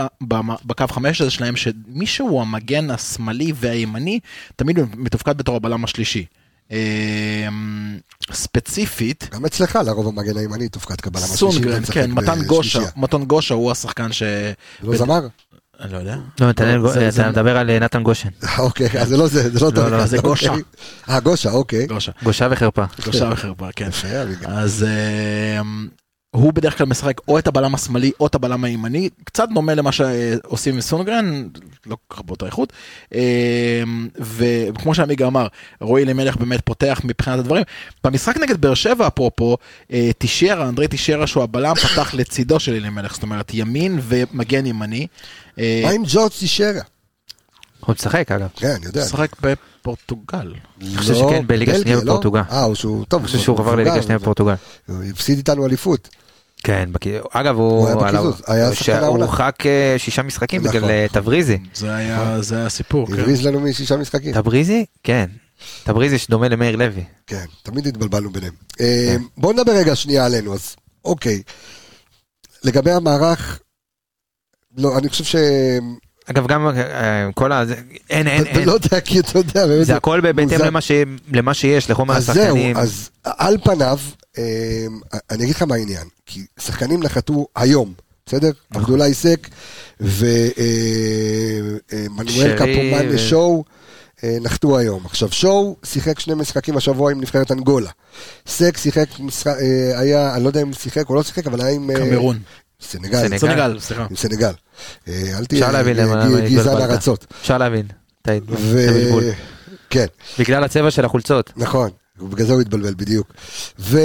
בקו 0.66 0.88
5 0.88 1.22
הזה 1.22 1.32
שלהם, 1.32 1.56
שמישהו 1.56 2.42
המגן 2.42 2.92
השמאלי 2.92 3.54
והימני, 3.56 4.20
תמיד 4.56 4.80
מתופקד 4.96 5.38
בתור 5.38 5.56
הבלם 5.56 5.84
השלישי. 5.84 6.26
אה, 6.72 7.48
ספציפית. 8.32 9.30
גם 9.32 9.46
אצלך 9.46 9.80
לרוב 9.86 10.08
המגן 10.08 10.38
הימני 10.38 10.70
תופקד 10.70 11.16
השלישי. 11.16 11.38
סונגרן, 11.38 11.84
כן, 11.86 12.12
מתן 12.12 12.44
גושה, 12.44 12.80
מתן 12.96 13.24
גושה 13.24 13.54
הוא 13.54 13.72
השחקן 13.72 14.12
ש... 14.12 14.24
לא 14.82 14.98
זמר? 14.98 15.28
אני 15.80 15.94
לא 15.94 15.98
יודע. 15.98 16.16
לא, 16.42 16.50
אתה 16.50 17.30
מדבר 17.30 17.58
על 17.58 17.70
אה, 17.70 17.80
נתן 17.80 18.04
גושן. 18.04 18.30
אוקיי, 18.60 19.02
אז 19.02 19.08
זה 19.08 19.18
לא 19.18 19.28
זה, 19.28 19.50
זה 19.50 19.66
לא 19.66 19.72
טוב. 19.72 19.86
לא, 19.86 19.98
לא, 19.98 20.06
זה 20.06 20.18
גושה. 20.18 20.50
אוקיי. 20.50 20.64
אה, 21.10 21.20
גושה, 21.20 21.52
אוקיי. 21.52 21.88
גושה 22.24 22.48
וחרפה. 22.52 22.84
גושה 23.06 23.30
וחרפה, 23.32 23.68
כן. 23.76 23.90
אז 24.46 24.86
הוא 26.38 26.54
בדרך 26.54 26.78
כלל 26.78 26.88
משחק 26.88 27.22
או 27.28 27.40
את 27.40 27.48
הבלם 27.48 27.76
השמאלי 27.76 28.12
או 28.20 28.28
את 28.28 28.36
הבלם 28.36 28.64
הימני, 28.64 29.10
קצת 29.24 29.50
דומה 29.54 29.76
למה 29.76 29.92
שעושים 29.92 30.76
עם 30.76 30.82
סונגרן, 30.82 31.48
לא 31.86 31.98
כל 32.08 32.16
כך 32.16 32.22
באותה 32.22 32.46
איכות. 32.46 32.74
אמ, 33.14 33.20
וכמו 34.20 34.96
שעמיגה 34.96 35.28
אמר, 35.28 35.48
רועי 35.82 36.04
אלימלך 36.04 36.38
באמת 36.38 36.62
פותח 36.66 37.02
מבחינת 37.04 37.40
הדברים. 37.40 37.64
במשחק 38.04 38.38
נגד 38.38 38.62
באר 38.62 38.74
שבע, 38.74 39.08
אפרופו, 39.08 39.58
אה, 39.94 40.10
טישרה, 40.18 40.70
אנדרי 40.70 40.88
טישרה 40.88 41.28
שהוא 41.28 41.44
הבלם, 41.44 41.76
פתח 41.76 42.14
לצידו 42.18 42.60
של 42.60 42.74
אלימלך, 42.74 43.14
זאת 43.14 43.24
אומרת 43.24 43.54
ימין 43.54 44.00
ומגן 44.02 44.66
ימני. 44.66 45.08
אה, 45.60 45.82
מה 45.84 45.90
עם 45.90 46.04
ג'ורג' 46.08 46.32
טישרה? 46.32 46.82
הוא 47.86 47.96
משחק 47.96 48.32
אגב. 48.32 48.48
כן, 48.56 48.68
אני 48.68 48.86
יודע. 48.86 49.02
משחק 49.02 49.36
בפורטוגל. 49.42 50.54
אני 50.82 50.98
חושב 50.98 51.16
שכן, 51.16 51.48
בליגה 51.48 51.80
שנייה 51.80 51.98
לא? 51.98 52.04
בפורטוגל. 52.04 52.42
אה, 52.52 52.64
הוא 52.64 52.76
שהוא 52.76 53.06
טוב. 53.06 53.20
אני 53.20 53.28
חושב 53.28 53.40
שהוא 53.40 53.60
עבר 53.60 53.76
לליגה 53.76 54.02
שנייה 54.02 54.20
בפורטוגל. 54.20 54.54
הוא 54.88 55.04
הפסיד 55.04 55.38
איתנו 55.38 55.66
אליפות. 55.66 56.10
כן, 56.64 56.90
אגב, 57.32 57.56
הוא 57.56 57.90
הורחק 59.08 59.56
אה, 59.66 59.96
שישה 59.98 60.24
משחקים 60.24 60.64
בגלל 60.64 60.78
נכון. 60.78 60.90
אה, 60.90 61.06
תבריזי. 61.12 61.58
זה 61.74 61.96
היה 61.96 62.40
הסיפור. 62.56 63.08
כן. 63.08 63.14
הבריז 63.14 63.46
לנו 63.46 63.60
משישה 63.60 63.98
משחקים. 63.98 64.34
תבריזי? 64.34 64.86
כן. 65.04 65.30
תבריזי 65.84 66.18
שדומה 66.18 66.48
למאיר 66.48 66.76
לוי. 66.76 67.04
כן, 67.28 67.46
תמיד 67.64 67.88
התבלבלנו 67.88 68.30
ביניהם. 68.30 68.54
אה, 68.82 69.06
כן. 69.08 69.22
בואו 69.38 69.54
נדבר 69.54 69.72
רגע 69.72 69.96
שנייה 69.96 70.26
עלינו, 70.26 70.54
אז 70.54 70.76
אוקיי. 71.06 71.42
לגבי 72.64 72.92
המערך, 72.92 73.60
לא, 74.78 74.98
אני 74.98 75.10
חושב 75.10 75.24
ש... 75.24 75.36
אגב, 76.30 76.48
גם 76.48 76.70
כל 77.36 77.52
ה... 77.52 77.64
אין, 78.10 78.28
אין, 78.28 78.46
אין. 78.46 78.68
לא 78.68 78.72
יודע, 78.72 79.00
כי 79.00 79.20
אתה 79.20 79.40
יודע, 79.40 79.84
זה 79.84 79.96
הכל 79.96 80.22
בהתאם 80.22 80.60
למה 81.32 81.54
שיש, 81.54 81.90
לחומר 81.90 82.14
השחקנים. 82.14 82.78
אז 82.78 82.90
זהו, 82.90 83.10
אז 83.26 83.38
על 83.38 83.58
פניו, 83.64 84.00
אני 85.32 85.44
אגיד 85.44 85.56
לך 85.56 85.62
מה 85.62 85.76
העניין. 85.76 86.08
כי 86.26 86.46
שחקנים 86.60 87.04
נחתו 87.04 87.48
היום, 87.56 87.94
בסדר? 88.26 88.52
נכון. 88.72 88.82
עבדולאי 88.84 89.14
סק 89.14 89.48
ומנואל 90.00 90.58
קפומן 92.58 93.06
לשואו. 93.06 93.64
אה, 94.24 94.38
נחתו 94.42 94.78
היום. 94.78 95.06
עכשיו, 95.06 95.32
שואו 95.32 95.76
שיחק 95.84 96.20
שני 96.20 96.34
משחקים 96.34 96.78
השבוע 96.78 97.12
עם 97.12 97.22
נבחרת 97.22 97.52
אנגולה. 97.52 97.90
סק 98.48 98.78
שיחק, 98.78 99.20
משחק, 99.20 99.56
אה, 99.62 100.00
היה, 100.00 100.36
אני 100.36 100.44
לא 100.44 100.50
יודע 100.50 100.62
אם 100.62 100.74
שיחק 100.74 101.10
או 101.10 101.16
לא 101.16 101.24
שיחק, 101.24 101.48
אבל 101.48 101.62
היה 101.62 101.76
עם... 101.76 101.90
קמרון. 101.98 102.40
סנגל. 102.82 103.38
סנגל, 103.38 103.80
סליחה. 103.80 104.08
עם 104.10 104.16
סנגל. 104.16 104.52
אל 105.08 105.46
תהיה 105.46 105.84
גזען 106.50 106.92
ארצות. 106.92 107.26
אפשר 107.42 107.58
להבין. 107.58 107.86
כן. 109.90 110.06
בגלל 110.40 110.64
הצבע 110.64 110.92
של 110.92 111.06
החולצות. 111.06 111.54
נכון, 111.56 111.90
בגלל 112.18 112.48
זה 112.48 112.54
הוא 112.54 112.62
התבלבל 112.62 112.94
בדיוק. 112.94 113.34
ו... 113.80 114.00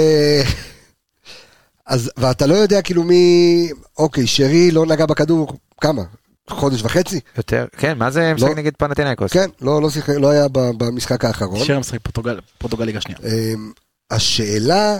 אז, 1.85 2.11
ואתה 2.17 2.45
לא 2.45 2.55
יודע 2.55 2.81
כאילו 2.81 3.03
מי, 3.03 3.69
אוקיי, 3.97 4.27
שרי 4.27 4.71
לא 4.71 4.85
נגע 4.85 5.05
בכדור, 5.05 5.57
כמה? 5.81 6.01
חודש 6.49 6.81
וחצי? 6.83 7.19
יותר, 7.37 7.65
כן, 7.77 7.97
מה 7.97 8.11
זה 8.11 8.33
משחק 8.33 8.49
לא, 8.49 8.55
נגד 8.55 8.71
פנתנקוס? 8.77 9.31
כן, 9.31 9.49
לא, 9.61 9.81
לא, 9.81 9.89
שיחק, 9.89 10.13
לא 10.17 10.29
היה 10.29 10.47
במשחק 10.51 11.25
האחרון. 11.25 11.65
שרי 11.65 11.79
משחק 11.79 11.99
פורטוגל, 12.03 12.39
פורטוגל 12.57 12.85
ליגה 12.85 13.01
שנייה. 13.01 13.19
אמ, 13.23 13.71
השאלה, 14.11 14.97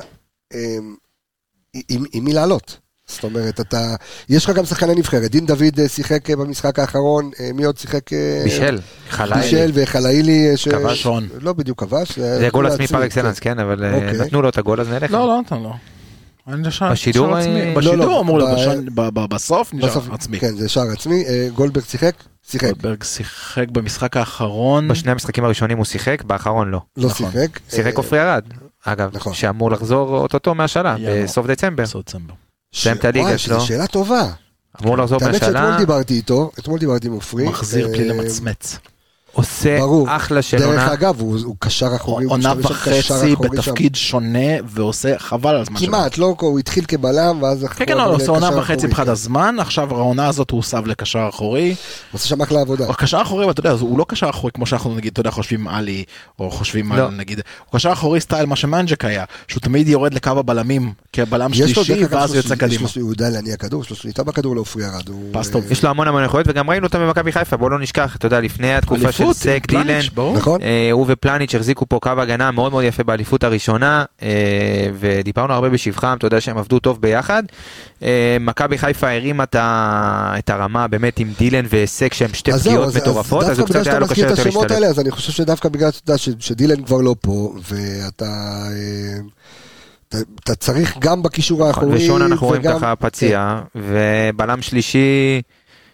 אמ, 0.53 0.95
עם, 1.89 2.03
עם 2.13 2.23
מי 2.23 2.33
לעלות? 2.33 2.77
זאת 3.07 3.23
אומרת, 3.23 3.59
אתה, 3.59 3.95
יש 4.29 4.45
לך 4.45 4.51
גם 4.55 4.65
שחקני 4.65 4.95
נבחרת, 4.95 5.31
דין 5.31 5.45
דוד 5.45 5.79
אה, 5.79 5.87
שיחק 5.87 6.29
אה, 6.29 6.35
במשחק 6.35 6.79
האחרון, 6.79 7.31
אה, 7.39 7.49
מי 7.53 7.63
עוד 7.63 7.77
שיחק? 7.77 8.09
מישל, 8.43 8.79
חלאילי. 9.09 9.41
מישל 9.41 9.71
וחלאילי. 9.73 10.47
כבש 10.71 11.03
הון. 11.03 11.27
לא 11.41 11.53
בדיוק 11.53 11.79
כבש. 11.79 12.19
זה 12.19 12.49
גול 12.51 12.67
עצמי 12.67 12.87
פר 12.87 13.05
אקסלנס, 13.05 13.39
כן, 13.39 13.59
אבל 13.59 13.93
אוקיי. 13.93 14.13
נתנו 14.13 14.41
לו 14.41 14.49
את 14.49 14.57
הגול 14.57 14.81
אז 14.81 14.89
נלך. 14.89 15.11
לא, 15.11 15.27
לא 15.27 15.41
נתנו 15.41 15.63
לו. 15.63 15.73
בשידור 16.91 17.35
בשידור 17.75 17.95
לא, 17.95 17.95
לא, 17.97 18.19
אמור 18.19 18.37
להיות, 18.37 18.85
בסוף 19.29 19.73
נשאר 19.73 20.13
עצמי. 20.13 20.39
כן, 20.39 20.55
זה 20.55 20.69
שער 20.69 20.91
עצמי. 20.91 21.23
גולדברג 21.55 21.83
שיחק? 21.85 22.15
שיחק. 22.47 22.67
גולדברג 22.67 23.03
שיחק 23.03 23.69
במשחק 23.71 24.17
האחרון. 24.17 24.87
בשני 24.87 25.11
המשחקים 25.11 25.43
הראשונים 25.43 25.77
הוא 25.77 25.85
שיחק, 25.85 26.23
באחרון 26.23 26.71
לא. 26.71 26.81
לא 26.97 27.09
נכון. 27.09 27.31
שיחק. 27.31 27.59
שיחק 27.69 27.97
עופרי 27.97 28.21
ארד, 28.21 28.43
אגב, 28.85 29.09
נכון. 29.13 29.33
שאמור 29.33 29.71
לחזור 29.71 30.17
אוטוטו 30.17 30.55
מהשאלה, 30.55 30.95
בסוף 31.23 31.47
דצמבר. 31.47 31.83
בסוף 31.83 32.05
דצמבר. 32.05 32.33
סיים 32.73 32.97
את 32.97 33.05
הליגה 33.05 33.37
שלו. 33.37 33.59
זו 33.59 33.65
שאלה 33.65 33.87
טובה. 33.87 34.29
אמור 34.83 34.97
לחזור 34.97 35.19
מהשאלה. 35.19 35.33
האמת 35.33 35.53
שאתמול 35.53 35.77
דיברתי 35.77 36.13
איתו, 36.13 36.51
אתמול 36.59 36.79
דיברתי 36.79 37.07
עם 37.07 37.13
עופרי. 37.13 37.47
מחזיר 37.47 37.87
בלי 37.87 38.09
אה, 38.09 38.13
למצמץ. 38.13 38.77
עושה 39.33 39.79
ברור. 39.79 40.15
אחלה 40.15 40.41
של 40.41 40.63
עונה. 40.63 40.75
דרך 40.75 40.89
אגב, 40.89 41.19
הוא, 41.21 41.37
הוא 41.43 41.55
קשר 41.59 41.95
אחורי. 41.95 42.25
עונה 42.25 42.53
וחצי 42.59 43.35
בתפקיד 43.35 43.95
שם. 43.95 44.01
שונה 44.01 44.39
ועושה 44.65 45.19
חבל 45.19 45.55
על 45.55 45.61
הזמן 45.61 45.79
שלו. 45.79 45.87
כמעט, 45.87 46.17
לא, 46.17 46.35
הוא 46.39 46.59
התחיל 46.59 46.85
כבלם 46.85 47.43
ואז... 47.43 47.65
כן, 47.75 47.85
כן, 47.85 47.97
לא, 47.97 48.03
הוא 48.03 48.15
עושה 48.15 48.31
עונה 48.31 48.57
וחצי 48.57 48.87
מבחינת 48.87 49.07
הזמן, 49.07 49.55
עכשיו 49.59 49.95
העונה 49.95 50.27
הזאת 50.27 50.51
הוא 50.51 50.57
הוסב 50.57 50.87
לקשר 50.87 51.29
אחורי. 51.29 51.69
הוא 51.69 51.75
עושה 52.11 52.27
שם 52.27 52.41
אחלה 52.41 52.61
עבודה. 52.61 52.85
הוא 52.85 52.95
קשר 52.95 53.21
אחורי, 53.21 53.49
אתה 53.49 53.59
יודע, 53.59 53.71
הוא 53.71 53.99
לא 53.99 54.05
קשר 54.07 54.29
אחורי 54.29 54.51
כמו 54.51 54.65
שאנחנו 54.65 54.95
נגיד, 54.95 55.11
אתה 55.11 55.19
יודע, 55.19 55.31
חושבים 55.31 55.67
עלי, 55.67 56.03
או 56.39 56.51
חושבים 56.51 56.93
לא. 56.93 57.05
על 57.05 57.11
נגיד, 57.11 57.41
הוא 57.69 57.79
קשר 57.79 57.91
אחורי 57.91 58.19
סטייל 58.19 58.45
מה 58.45 58.55
שמנג'ק 58.55 59.05
היה, 59.05 59.23
שהוא 59.47 59.61
תמיד 59.61 59.87
יורד 59.87 60.13
לקו 60.13 60.29
הבלמים 60.29 60.93
כבלם 61.13 61.53
שלישי, 61.53 62.05
ואז 62.09 62.29
הוא 62.29 62.37
יוצא 62.37 62.55
קדימה. 62.55 62.87
הוא 63.01 63.11
יודע 63.11 63.29
להניע 63.29 63.55
כדור, 63.55 63.81
יש 63.81 63.89
לו 63.89 63.95
שליטה 63.95 64.23
בכדור 64.23 64.55
לעופרי 64.55 64.83
ארד. 64.85 65.09
יש 65.69 65.83
לו 65.83 65.89
המון 65.89 66.07
המון 66.07 66.25
יכולות, 66.25 66.47
וגם 66.49 66.69
ראינו 66.69 66.87
אותו 66.87 66.99
במכבי 66.99 67.31
חיפה, 67.31 67.57
בואו 67.57 67.69
לא 67.69 67.79
נשכח, 67.79 68.15
אתה 68.15 68.25
יודע, 68.25 68.39
לפני 68.39 68.75
התקופה 68.75 69.11
של 69.27 69.33
סק, 69.33 69.63
דילן. 69.67 69.99
נכון. 70.35 70.61
אה, 70.61 70.89
הוא 70.91 71.05
ופלניץ' 71.09 71.55
החזיקו 71.55 71.85
פה 71.89 71.99
קו 72.01 72.09
הגנה 72.17 72.51
מאוד 72.51 72.71
מאוד 72.71 72.83
יפה 72.83 73.03
באליפות 73.03 73.43
הראשונה, 73.43 74.05
אה, 74.21 74.27
ודיברנו 74.99 75.53
הרבה 75.53 75.69
בשבחם, 75.69 76.15
אתה 76.17 76.27
יודע 76.27 76.41
שהם 76.41 76.57
עבדו 76.57 76.79
טוב 76.79 77.01
ביחד. 77.01 77.43
אה, 78.03 78.37
מכבי 78.39 78.77
חיפה 78.77 79.09
הרימה 79.09 79.43
את 79.53 80.49
הרמה 80.49 80.87
באמת 80.87 81.19
עם 81.19 81.33
דילן 81.37 81.65
והיסק 81.69 82.13
שהם 82.13 82.33
שתי 82.33 82.51
פגיעות 82.51 82.95
מטורפות, 82.95 83.43
אז 83.43 83.59
הוא 83.59 83.67
קצת 83.67 83.87
היה 83.87 83.99
לו 83.99 84.07
קשה 84.07 84.21
יותר 84.21 84.43
להשתלט. 84.43 84.71
אז 84.71 84.99
אני 84.99 85.11
חושב 85.11 85.31
שדווקא 85.31 85.69
בגלל 85.69 85.89
שדילן 86.39 86.83
כבר 86.83 87.01
לא 87.01 87.15
פה, 87.21 87.53
ואתה... 87.71 88.65
אתה 90.43 90.55
צריך 90.55 90.97
גם 90.99 91.23
בקישור 91.23 91.57
נכון, 91.57 91.67
האחורי, 91.67 92.05
ושון 92.05 92.21
אנחנו 92.21 92.47
רואים 92.47 92.61
ככה 92.61 92.95
פציע, 92.95 93.61
כן. 93.73 93.79
ובלם 94.35 94.61
שלישי, 94.61 95.41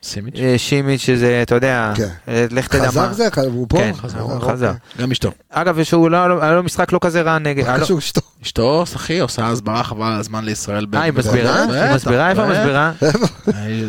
סימיץ'? 0.03 0.35
אה, 0.37 0.55
שימיץ' 0.57 1.01
שזה, 1.01 1.39
אתה 1.41 1.55
יודע, 1.55 1.93
כן. 1.95 2.07
אה, 2.27 2.45
לך 2.51 2.67
תדע 2.67 2.81
מה. 2.83 2.89
חזר 2.89 3.13
זה? 3.13 3.27
הוא 3.47 3.65
פה? 3.69 3.77
כן, 3.77 3.91
הוא 4.19 4.41
חזר. 4.41 4.71
גם 4.99 5.11
אשתו. 5.11 5.31
אגב, 5.49 5.83
שהוא 5.83 6.09
לא, 6.09 6.17
היה 6.41 6.53
לו 6.53 6.63
משחק 6.63 6.91
לא 6.91 6.99
כזה 7.01 7.21
רע 7.21 7.39
נגד... 7.39 7.67
מה 7.67 7.79
קשור 7.79 7.97
אשתו? 7.99 8.21
אשתו, 8.43 8.83
אחי, 8.95 9.19
עושה 9.19 9.47
הסברה 9.47 9.83
חבל 9.83 10.11
הזמן 10.19 10.45
לישראל. 10.45 10.85
אה, 10.93 11.01
היא 11.01 11.13
מסבירה? 11.13 11.63
היא 11.63 11.95
מסבירה? 11.95 12.29
איפה 12.29 12.45
מסבירה? 12.45 12.91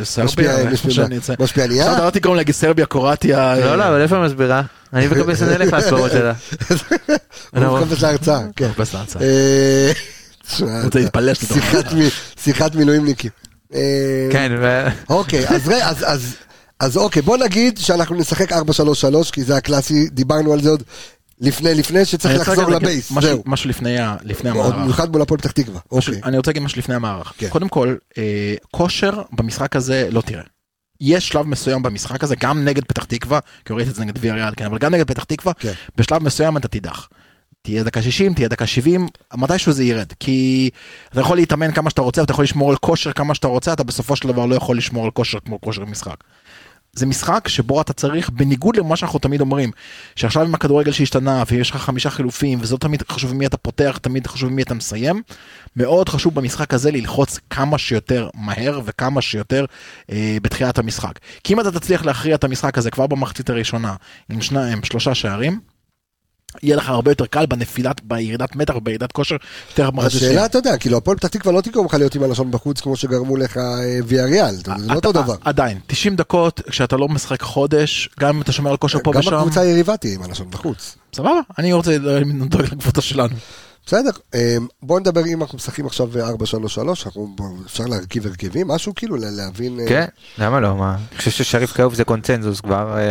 סרביה, 0.04 0.56
משפיע 1.40 1.64
עלייה? 1.64 1.90
עכשיו 1.90 2.04
דעתי 2.04 2.20
קוראים 2.20 2.36
להגיד 2.36 2.54
סרביה, 2.54 2.86
קורטיה. 2.86 3.54
לא, 3.60 3.78
לא, 3.78 3.88
אבל 3.88 4.00
איפה 4.00 4.16
היא 4.16 4.24
מסבירה? 4.24 4.62
אני 4.92 5.06
מקבל 5.06 5.34
סנדלך 5.34 5.72
להסברות 5.72 6.10
שלה. 6.10 6.32
הוא 7.56 7.78
מקבל 7.78 7.96
להרצאה, 8.02 8.40
כן. 8.56 8.68
מקבל 8.68 8.84
להרצאה. 8.94 9.22
אה, 9.22 9.92
רוצה 10.84 10.98
להתפלש. 10.98 11.38
שיחת 12.36 12.74
מילואימניקים. 12.74 13.30
אה, 13.74 14.28
כן, 14.32 14.52
ו... 14.60 14.86
אוקיי, 15.08 15.48
אז, 15.48 15.70
אז, 15.82 16.04
אז, 16.06 16.36
אז 16.80 16.96
אוקיי, 16.96 17.22
בוא 17.22 17.36
נגיד 17.36 17.78
שאנחנו 17.78 18.16
נשחק 18.16 18.52
4-3-3, 18.52 18.56
כי 19.32 19.44
זה 19.44 19.56
הקלאסי, 19.56 20.08
דיברנו 20.08 20.52
על 20.52 20.62
זה 20.62 20.70
עוד 20.70 20.82
לפני, 21.40 21.74
לפני 21.74 22.04
שצריך 22.04 22.40
לחזור 22.40 22.70
לבייס, 22.70 23.12
זהו. 23.20 23.42
משהו 23.46 23.70
לפני, 23.70 23.96
לפני 24.22 24.50
המערך. 24.50 24.74
במיוחד 24.74 25.12
מול 25.12 25.22
הפועל 25.22 25.40
פתח 25.40 25.50
תקווה, 25.50 25.80
אוקיי. 25.92 26.20
אני 26.24 26.36
רוצה 26.36 26.50
להגיד 26.50 26.62
משהו 26.62 26.78
לפני 26.78 26.94
המערך. 26.94 27.32
כן. 27.38 27.48
קודם 27.48 27.68
כל, 27.68 27.96
אה, 28.18 28.54
כושר 28.70 29.22
במשחק 29.32 29.76
הזה 29.76 30.08
לא 30.10 30.20
תראה. 30.20 30.42
יש 31.00 31.28
שלב 31.28 31.46
מסוים 31.46 31.82
במשחק 31.82 32.24
הזה, 32.24 32.36
גם 32.36 32.64
נגד 32.64 32.84
פתח 32.84 33.04
תקווה, 33.04 33.38
כי 33.64 33.72
ראיתי 33.72 33.90
את 33.90 33.94
זה 33.94 34.04
נגד 34.04 34.14
ויאריאל, 34.20 34.52
כן, 34.56 34.64
אבל 34.64 34.78
גם 34.78 34.94
נגד 34.94 35.06
פתח 35.06 35.24
תקווה, 35.24 35.52
כן. 35.54 35.72
בשלב 35.96 36.22
מסוים 36.22 36.56
אתה 36.56 36.68
תידח. 36.68 37.08
תהיה 37.62 37.84
דקה 37.84 38.02
60, 38.02 38.34
תהיה 38.34 38.48
דקה 38.48 38.66
70, 38.66 39.08
מתישהו 39.34 39.72
זה 39.72 39.84
ירד. 39.84 40.12
כי 40.20 40.70
אתה 41.12 41.20
יכול 41.20 41.36
להתאמן 41.36 41.72
כמה 41.72 41.90
שאתה 41.90 42.02
רוצה, 42.02 42.22
אתה 42.22 42.32
יכול 42.32 42.44
לשמור 42.44 42.70
על 42.70 42.76
כושר 42.76 43.12
כמה 43.12 43.34
שאתה 43.34 43.48
רוצה, 43.48 43.72
אתה 43.72 43.82
בסופו 43.82 44.16
של 44.16 44.28
דבר 44.28 44.46
לא 44.46 44.54
יכול 44.54 44.76
לשמור 44.76 45.04
על 45.04 45.10
כושר 45.10 45.38
כמו 45.40 45.60
כושר 45.60 45.84
משחק. 45.84 46.24
זה 46.92 47.06
משחק 47.06 47.48
שבו 47.48 47.80
אתה 47.80 47.92
צריך, 47.92 48.30
בניגוד 48.30 48.76
למה 48.76 48.96
שאנחנו 48.96 49.18
תמיד 49.18 49.40
אומרים, 49.40 49.70
שעכשיו 50.16 50.42
עם 50.42 50.54
הכדורגל 50.54 50.92
שהשתנה 50.92 51.42
ויש 51.48 51.70
לך 51.70 51.76
חמישה 51.76 52.10
חילופים 52.10 52.58
וזה 52.60 52.74
לא 52.74 52.78
תמיד 52.78 53.02
חשוב 53.08 53.34
מי 53.34 53.46
אתה 53.46 53.56
פותח, 53.56 53.98
תמיד 54.02 54.26
חשוב 54.26 54.52
מי 54.52 54.62
אתה 54.62 54.74
מסיים, 54.74 55.22
מאוד 55.76 56.08
חשוב 56.08 56.34
במשחק 56.34 56.74
הזה 56.74 56.90
ללחוץ 56.90 57.38
כמה 57.50 57.78
שיותר 57.78 58.28
מהר 58.34 58.80
וכמה 58.84 59.22
שיותר 59.22 59.64
אה, 60.12 60.36
בתחילת 60.42 60.78
המשחק. 60.78 61.18
כי 61.44 61.52
אם 61.54 61.60
אתה 61.60 61.72
תצליח 61.72 62.04
להכריע 62.04 62.34
את 62.34 62.44
המשחק 62.44 62.78
הזה 62.78 62.90
כבר 62.90 63.06
במחצית 63.06 63.50
הראשונה 63.50 63.94
עם 64.30 64.42
שניים, 64.42 64.84
שלושה 64.84 65.14
שערים, 65.14 65.60
יהיה 66.62 66.76
לך 66.76 66.88
הרבה 66.88 67.10
יותר 67.10 67.26
קל 67.26 67.46
בנפילת, 67.46 68.00
בירידת 68.04 68.56
מתח 68.56 68.76
ובירידת 68.76 69.12
כושר. 69.12 69.36
השאלה, 69.98 70.44
אתה 70.44 70.58
יודע, 70.58 70.76
כאילו 70.76 70.96
הפועל 70.96 71.16
פתח 71.16 71.28
תקווה 71.28 71.52
לא 71.52 71.60
תגרום 71.60 71.86
לך 71.86 71.94
להיות 71.94 72.14
עם 72.14 72.22
הלשון 72.22 72.50
בחוץ 72.50 72.80
כמו 72.80 72.96
שגרמו 72.96 73.36
לך 73.36 73.56
אה, 73.56 73.98
ויאריאל, 74.06 74.54
זה 74.54 74.62
לא 74.86 74.94
אותו 74.94 75.12
דבר. 75.12 75.34
עדיין, 75.44 75.78
90 75.86 76.16
דקות 76.16 76.60
כשאתה 76.70 76.96
לא 76.96 77.08
משחק 77.08 77.42
חודש, 77.42 78.08
גם 78.20 78.36
אם 78.36 78.42
אתה 78.42 78.52
שומר 78.52 78.70
על 78.70 78.76
כושר 78.76 78.98
פה 79.04 79.12
ושם. 79.18 79.30
גם 79.30 79.38
הקבוצה 79.38 79.60
היריבה 79.60 79.96
תהיה 79.96 80.14
עם 80.14 80.22
הלשון 80.22 80.50
בחוץ. 80.50 80.96
סבבה, 81.14 81.40
אני 81.58 81.72
רוצה 81.72 81.98
לדאוג 81.98 82.62
לקבוצה 82.72 83.00
שלנו. 83.00 83.34
בסדר, 83.86 84.10
אמ, 84.34 84.66
בוא 84.82 85.00
נדבר 85.00 85.26
אם 85.26 85.42
אנחנו 85.42 85.56
משחקים 85.56 85.86
עכשיו 85.86 86.08
4-3-3, 86.14 86.18
אפשר 87.66 87.84
להרכיב 87.84 88.26
הרכבים, 88.26 88.68
משהו 88.68 88.94
כאילו 88.94 89.16
להבין... 89.20 89.80
אה, 89.80 89.88
כן, 89.88 90.04
למה 90.38 90.60
לא, 90.60 90.76
מה? 90.76 90.96
אני 91.10 91.18
חושב 91.18 91.30
ששריף 91.30 91.72
כאוב 91.72 91.94
זה 91.94 92.04
קונצנזוס 92.04 92.60
כבר. 92.60 92.96
אה, 92.98 93.04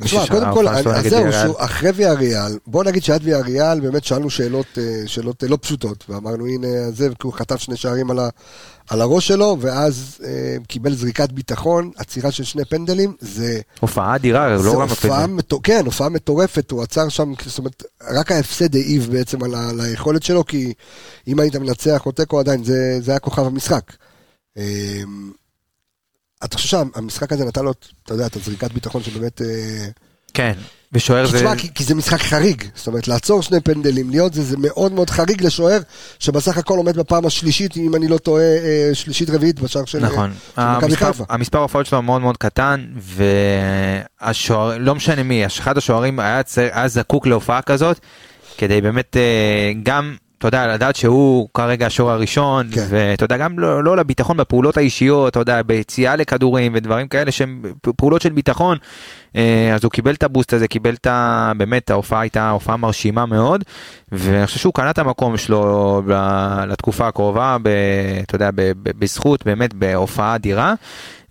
תשמע, 0.00 0.26
קודם 0.28 0.54
כל, 0.54 0.68
אז 0.68 0.84
זהו, 1.08 1.54
אחרי 1.58 1.90
ויאריאל, 1.90 2.58
בוא 2.66 2.84
נגיד 2.84 3.02
שעד 3.02 3.20
ויאריאל 3.24 3.80
באמת 3.80 4.04
שאלנו 4.04 4.30
שאלות 4.30 4.78
אה, 5.42 5.48
לא 5.48 5.58
פשוטות, 5.60 6.04
ואמרנו 6.08 6.46
הנה 6.46 6.90
זה, 6.90 7.08
כי 7.08 7.14
הוא 7.22 7.32
חטף 7.32 7.56
שני 7.56 7.76
שערים 7.76 8.10
על 8.88 9.00
הראש 9.00 9.28
שלו, 9.28 9.56
ואז 9.60 10.18
אה, 10.24 10.56
קיבל 10.68 10.94
זריקת 10.94 11.32
ביטחון, 11.32 11.90
עצירה 11.96 12.30
של 12.30 12.44
שני 12.44 12.64
פנדלים, 12.64 13.14
זה... 13.20 13.60
הופעה 13.80 14.16
אדירה, 14.16 14.56
לא 14.56 14.80
רק 14.80 14.90
הפנדל. 14.90 15.26
מטור... 15.26 15.62
כן, 15.62 15.82
הופעה 15.84 16.08
מטורפת, 16.08 16.70
הוא 16.70 16.82
עצר 16.82 17.08
שם, 17.08 17.32
זאת 17.46 17.58
אומרת, 17.58 17.82
רק 18.10 18.32
ההפסד 18.32 18.76
העיב 18.76 19.08
בעצם 19.12 19.44
על, 19.44 19.54
ה... 19.54 19.68
על 19.68 19.80
היכולת 19.80 20.22
שלו, 20.22 20.46
כי 20.46 20.72
אם 21.28 21.40
היית 21.40 21.56
מנצח 21.56 22.06
או 22.06 22.12
תיקו 22.12 22.40
עדיין, 22.40 22.64
זה, 22.64 22.98
זה 23.00 23.10
היה 23.10 23.18
כוכב 23.18 23.46
המשחק. 23.46 23.92
אה, 24.58 25.02
אתה 26.44 26.56
חושב 26.56 26.68
שהמשחק 26.68 27.32
הזה 27.32 27.44
נתן 27.44 27.64
לו, 27.64 27.72
אתה 28.02 28.14
יודע, 28.14 28.26
את 28.26 28.36
הזריקת 28.36 28.72
ביטחון 28.72 29.02
שבאמת... 29.02 29.42
אה, 29.42 29.88
כן. 30.34 30.52
ושוער 30.92 31.26
זה... 31.26 31.38
תשמע, 31.38 31.56
כי, 31.56 31.74
כי 31.74 31.84
זה 31.84 31.94
משחק 31.94 32.20
חריג, 32.22 32.64
זאת 32.74 32.86
אומרת, 32.86 33.08
לעצור 33.08 33.42
שני 33.42 33.60
פנדלים, 33.60 34.10
להיות 34.10 34.34
זה, 34.34 34.42
זה 34.42 34.56
מאוד 34.58 34.92
מאוד 34.92 35.10
חריג 35.10 35.42
לשוער, 35.42 35.78
שבסך 36.18 36.58
הכל 36.58 36.78
עומד 36.78 36.96
בפעם 36.96 37.26
השלישית, 37.26 37.76
אם 37.76 37.94
אני 37.94 38.08
לא 38.08 38.18
טועה, 38.18 38.42
אה, 38.42 38.90
שלישית 38.92 39.30
רביעית 39.30 39.60
בשער 39.60 39.84
של 39.84 39.98
נכון. 39.98 40.32
מכבי 40.58 40.96
חיפה. 40.96 41.24
המספר 41.28 41.58
ההופעות 41.58 41.86
שלו 41.86 42.02
מאוד 42.02 42.20
מאוד 42.20 42.36
קטן, 42.36 42.86
והשוער, 44.20 44.78
לא 44.78 44.94
משנה 44.94 45.22
מי, 45.22 45.46
אחד 45.46 45.78
השוערים 45.78 46.20
היה, 46.20 46.42
היה 46.56 46.88
זקוק 46.88 47.26
להופעה 47.26 47.62
כזאת, 47.62 48.00
כדי 48.58 48.80
באמת 48.80 49.16
אה, 49.16 49.72
גם 49.82 50.16
אתה 50.38 50.48
יודע, 50.48 50.74
לדעת 50.74 50.96
שהוא 50.96 51.48
כרגע 51.54 51.86
השור 51.86 52.10
הראשון, 52.10 52.66
כן. 52.72 52.86
ואתה 52.88 53.24
יודע, 53.24 53.36
גם 53.36 53.58
לא, 53.58 53.84
לא 53.84 53.96
לביטחון 53.96 54.36
בפעולות 54.36 54.76
האישיות, 54.76 55.30
אתה 55.30 55.40
יודע, 55.40 55.62
ביציאה 55.62 56.16
לכדורים 56.16 56.72
ודברים 56.74 57.08
כאלה 57.08 57.32
שהם 57.32 57.62
פעולות 57.96 58.22
של 58.22 58.30
ביטחון, 58.30 58.78
אה, 59.36 59.74
אז 59.74 59.84
הוא 59.84 59.92
קיבל 59.92 60.14
את 60.14 60.22
הבוסט 60.22 60.52
הזה, 60.52 60.68
קיבל 60.68 60.94
את 60.94 61.06
ה... 61.06 61.52
באמת, 61.56 61.90
ההופעה 61.90 62.20
הייתה 62.20 62.50
הופעה 62.50 62.76
מרשימה 62.76 63.26
מאוד, 63.26 63.64
ואני 64.12 64.46
חושב 64.46 64.58
שהוא 64.58 64.74
קנה 64.74 64.90
את 64.90 64.98
המקום 64.98 65.36
שלו 65.36 66.02
לתקופה 66.68 67.08
הקרובה, 67.08 67.56
ב, 67.62 67.68
אתה 68.22 68.34
יודע, 68.34 68.50
ב, 68.50 68.72
ב, 68.82 68.90
בזכות, 68.98 69.44
באמת, 69.44 69.74
בהופעה 69.74 70.34
אדירה. 70.34 70.74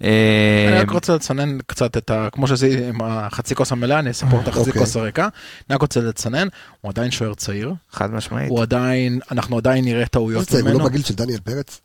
אה, 0.04 0.68
אני 0.68 0.80
רק 0.80 0.92
רוצה 0.92 1.16
לצנן 1.16 1.58
קצת 1.68 1.98
את 1.98 2.10
ה... 2.10 2.28
כמו 2.32 2.48
שזה 2.48 2.90
עם 2.90 3.02
החצי 3.02 3.56
כוס 3.56 3.72
המלאה, 3.72 4.00
אני 4.00 4.12
אספור 4.12 4.42
את 4.42 4.48
החצי 4.48 4.60
אוקיי. 4.60 4.82
כוס 4.82 4.96
הריקה. 4.96 5.28
אני 5.70 5.76
רק 5.76 5.82
רוצה 5.82 6.00
לצנן, 6.00 6.48
הוא 6.82 6.90
עדיין 6.90 7.12
שוער 7.12 7.34
צעיר. 7.34 7.74
חד 7.92 8.12
משמעית. 8.12 8.50
הוא 8.50 8.62
עדיין, 8.62 9.20
אנחנו 9.32 9.58
עדיין 9.58 9.86
נראה 9.86 10.06
טעויות 10.06 10.54
ממנו. 10.54 10.70
הוא 10.70 10.82
לא 10.82 10.86
בגיל 10.86 11.04
של 11.04 11.14
דניאל 11.16 11.40
פרץ? 11.40 11.82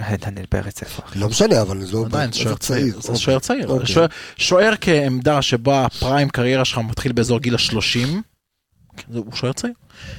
אה, 0.00 0.16
דניאל 0.16 0.46
פרץ 0.46 0.82
איפה? 0.82 1.02
לא 1.16 1.28
משנה, 1.28 1.62
אבל 1.62 1.84
זה 1.84 1.92
לא 1.92 2.04
עדיין 2.06 2.32
שוער 2.32 2.56
צעיר. 2.56 3.00
זה 3.00 3.18
שוער 3.18 3.38
צעיר. 3.38 3.68
אוקיי. 3.68 4.06
שוער 4.36 4.72
כעמדה 4.80 5.42
שבה 5.42 5.86
פריים 5.98 6.28
קריירה 6.28 6.64
שלך 6.64 6.78
מתחיל 6.78 7.12
באזור 7.12 7.40
גיל 7.40 7.54
השלושים. 7.54 8.22
הוא 9.14 9.32
שוער 9.34 9.52
צעיר. 9.52 9.74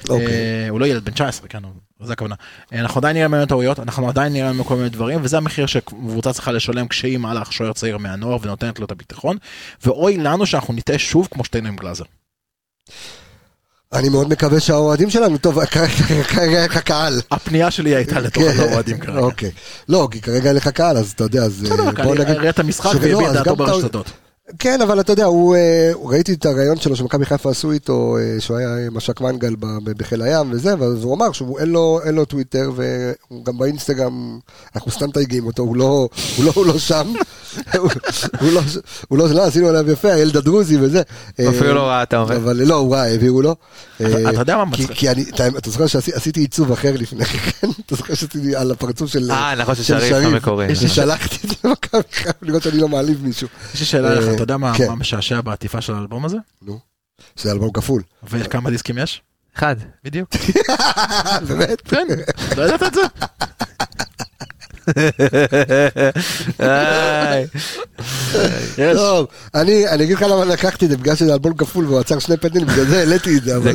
אוקיי. 0.08 0.26
אה, 0.26 0.68
הוא 0.68 0.80
לא 0.80 0.86
ילד 0.86 1.04
בן 1.04 1.12
19, 1.12 1.48
כן, 1.48 1.62
זה 2.00 2.12
הכוונה. 2.12 2.34
אנחנו 2.72 2.98
עדיין 2.98 3.16
נראה 3.16 3.28
ממנו 3.28 3.46
טעויות, 3.46 3.78
אנחנו 3.80 4.08
עדיין 4.08 4.32
נראה 4.32 4.52
ממנו 4.52 4.64
כל 4.64 4.76
מיני 4.76 4.88
דברים, 4.88 5.20
וזה 5.22 5.36
המחיר 5.36 5.66
שקבוצה 5.66 6.32
צריכה 6.32 6.52
לשלם 6.52 6.88
כשהיא 6.88 7.18
מעלה 7.18 7.42
שוער 7.50 7.72
צעיר 7.72 7.98
מהנוער 7.98 8.38
ונותנת 8.42 8.78
לו 8.78 8.86
את 8.86 8.90
הביטחון, 8.90 9.36
ואוי 9.84 10.16
לנו 10.16 10.46
שאנחנו 10.46 10.74
נטעה 10.74 10.98
שוב 10.98 11.28
כמו 11.30 11.44
שתינו 11.44 11.68
עם 11.68 11.76
גלאזר. 11.76 12.04
אני 13.92 14.08
מאוד 14.08 14.28
מקווה 14.28 14.60
שהאוהדים 14.60 15.10
שלנו, 15.10 15.38
טוב, 15.38 15.64
כרגע 16.28 16.62
אין 16.62 16.70
לך 16.70 16.78
קהל. 16.78 17.20
הפנייה 17.30 17.70
שלי 17.70 17.94
הייתה 17.94 18.20
לתוך 18.20 18.42
כן. 18.42 18.60
האוהדים 18.60 18.98
כרגע. 18.98 19.18
אוקיי. 19.18 19.50
לא, 19.88 20.08
כי 20.10 20.20
כרגע 20.20 20.48
אין 20.48 20.56
לך 20.56 20.68
קהל, 20.68 20.96
אז 20.96 21.10
אתה 21.10 21.24
יודע, 21.24 21.42
אז 21.42 21.62
בוא 21.62 22.14
נגיד... 22.14 22.26
בסדר, 22.26 22.50
את 22.50 22.58
המשחק 22.58 22.94
והביא 22.94 23.28
את 23.28 23.32
דעתו 23.32 23.56
ברשתות. 23.56 24.10
כן, 24.58 24.82
אבל 24.82 25.00
אתה 25.00 25.12
יודע, 25.12 25.24
הוא, 25.24 25.56
אה, 25.56 25.90
ראיתי 26.04 26.32
את 26.32 26.46
הרעיון 26.46 26.76
שלו 26.80 26.96
שמכבי 26.96 27.26
חיפה 27.26 27.50
עשו 27.50 27.72
איתו, 27.72 28.16
אה, 28.18 28.40
שהוא 28.40 28.56
היה 28.56 28.90
מש"ק 28.90 29.20
מנגל 29.20 29.54
בחיל 29.84 30.22
הים 30.22 30.52
וזה, 30.52 30.74
ואז 30.78 31.04
הוא 31.04 31.14
אמר 31.14 31.32
שאין 31.32 31.68
לו, 31.68 32.00
לו 32.12 32.24
טוויטר, 32.24 32.70
והוא 32.74 33.44
גם 33.44 33.58
באינסטגרם, 33.58 34.38
אנחנו 34.76 34.90
סתם 34.90 35.10
תייגים 35.10 35.46
אותו, 35.46 35.62
הוא 35.62 35.76
לא, 35.76 36.08
הוא 36.36 36.44
לא, 36.44 36.52
הוא 36.54 36.66
לא 36.66 36.78
שם, 36.78 37.12
הוא, 37.78 37.90
לא, 38.52 38.60
הוא 39.08 39.18
לא, 39.18 39.28
לא, 39.28 39.44
עשינו 39.44 39.68
עליו 39.68 39.90
יפה, 39.90 40.12
הילד 40.12 40.36
הדרוזי 40.36 40.76
וזה. 40.80 41.02
אפילו 41.34 41.74
לא 41.74 41.82
ראה, 41.82 42.02
אתה 42.02 42.20
אומר. 42.20 42.36
אבל 42.36 42.62
לא, 42.66 42.74
הוא 42.74 42.94
ראה, 42.94 43.02
העבירו 43.02 43.42
לו. 43.42 43.56
אתה 43.96 44.40
יודע 44.40 44.56
מה 44.56 44.64
מצחיק? 44.64 44.90
כי 44.92 45.10
אני, 45.10 45.24
אתה 45.58 45.70
זוכר 45.70 45.86
שעשיתי 45.86 46.40
עיצוב 46.40 46.72
אחר 46.72 46.92
לפני 46.98 47.24
כן, 47.24 47.68
אתה 47.86 47.96
זוכר 47.96 48.14
שעשיתי 48.14 48.56
על 48.56 48.70
הפרצוף 48.70 49.10
של 49.10 49.30
אה, 49.30 49.54
נכון, 49.54 49.74
של 49.74 49.82
שריף 49.82 50.26
המקורי. 50.26 50.74
ששלחתי 50.74 51.36
את 51.44 51.50
זה 51.50 51.56
למכבי 51.64 52.02
חיפה, 52.12 52.30
לראות 52.42 52.62
שאני 52.62 52.78
לא 52.78 52.88
מעליב 52.88 53.24
מישהו. 53.24 53.48
יש 53.74 53.80
לי 53.80 53.86
שאלה 53.86 54.14
לך, 54.14 54.37
אתה 54.38 54.44
יודע 54.44 54.56
מה 54.56 54.74
כן. 54.78 54.92
משעשע 54.92 55.40
בעטיפה 55.40 55.80
של 55.80 55.94
האלבום 55.94 56.24
הזה? 56.24 56.36
נו, 56.62 56.78
זה 57.36 57.52
אלבום 57.52 57.72
כפול. 57.72 58.02
וכמה 58.22 58.70
דיסקים 58.70 58.98
יש? 58.98 59.22
אחד. 59.56 59.76
בדיוק. 60.04 60.30
באמת? 61.48 61.80
כן, 61.80 62.06
לא 62.56 62.62
ידעת 62.62 62.82
את 62.82 62.94
זה? 62.94 63.00
טוב, 68.94 69.26
אני 69.54 69.84
אגיד 69.94 70.16
לך 70.16 70.22
למה 70.22 70.44
לקחתי 70.44 70.84
את 70.84 70.90
זה, 70.90 70.96
בגלל 70.96 71.14
שזה 71.14 71.32
אלבום 71.32 71.54
כפול 71.54 71.86
והוא 71.86 72.00
עצר 72.00 72.18
שני 72.18 72.36
פנדלים, 72.36 72.66
בגלל 72.66 72.84
זה 72.84 72.98
העליתי 72.98 73.36
את 73.36 73.44
זה. 73.44 73.58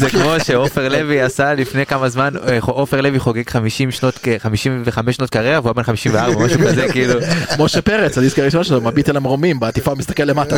זה 0.00 0.10
כמו 0.10 0.32
שעופר 0.44 0.88
לוי 0.88 1.22
עשה 1.22 1.54
לפני 1.54 1.86
כמה 1.86 2.08
זמן, 2.08 2.34
עופר 2.60 3.00
לוי 3.00 3.18
חוגג 3.18 3.50
50 3.50 3.90
שנות, 3.90 4.18
55 4.38 5.16
שנות 5.16 5.30
קריירה 5.30 5.60
והוא 5.60 5.68
היה 5.68 5.74
בן 5.74 5.82
54, 5.82 6.38
משהו 6.44 6.60
כזה, 6.60 6.86
כאילו. 6.92 7.20
משה 7.58 7.82
פרץ, 7.82 8.18
הדיסק 8.18 8.38
הראשון 8.38 8.64
שלו, 8.64 8.80
מביט 8.80 9.08
על 9.08 9.16
המרומים, 9.16 9.60
בעטיפה 9.60 9.94
מסתכל 9.94 10.22
למטה. 10.22 10.56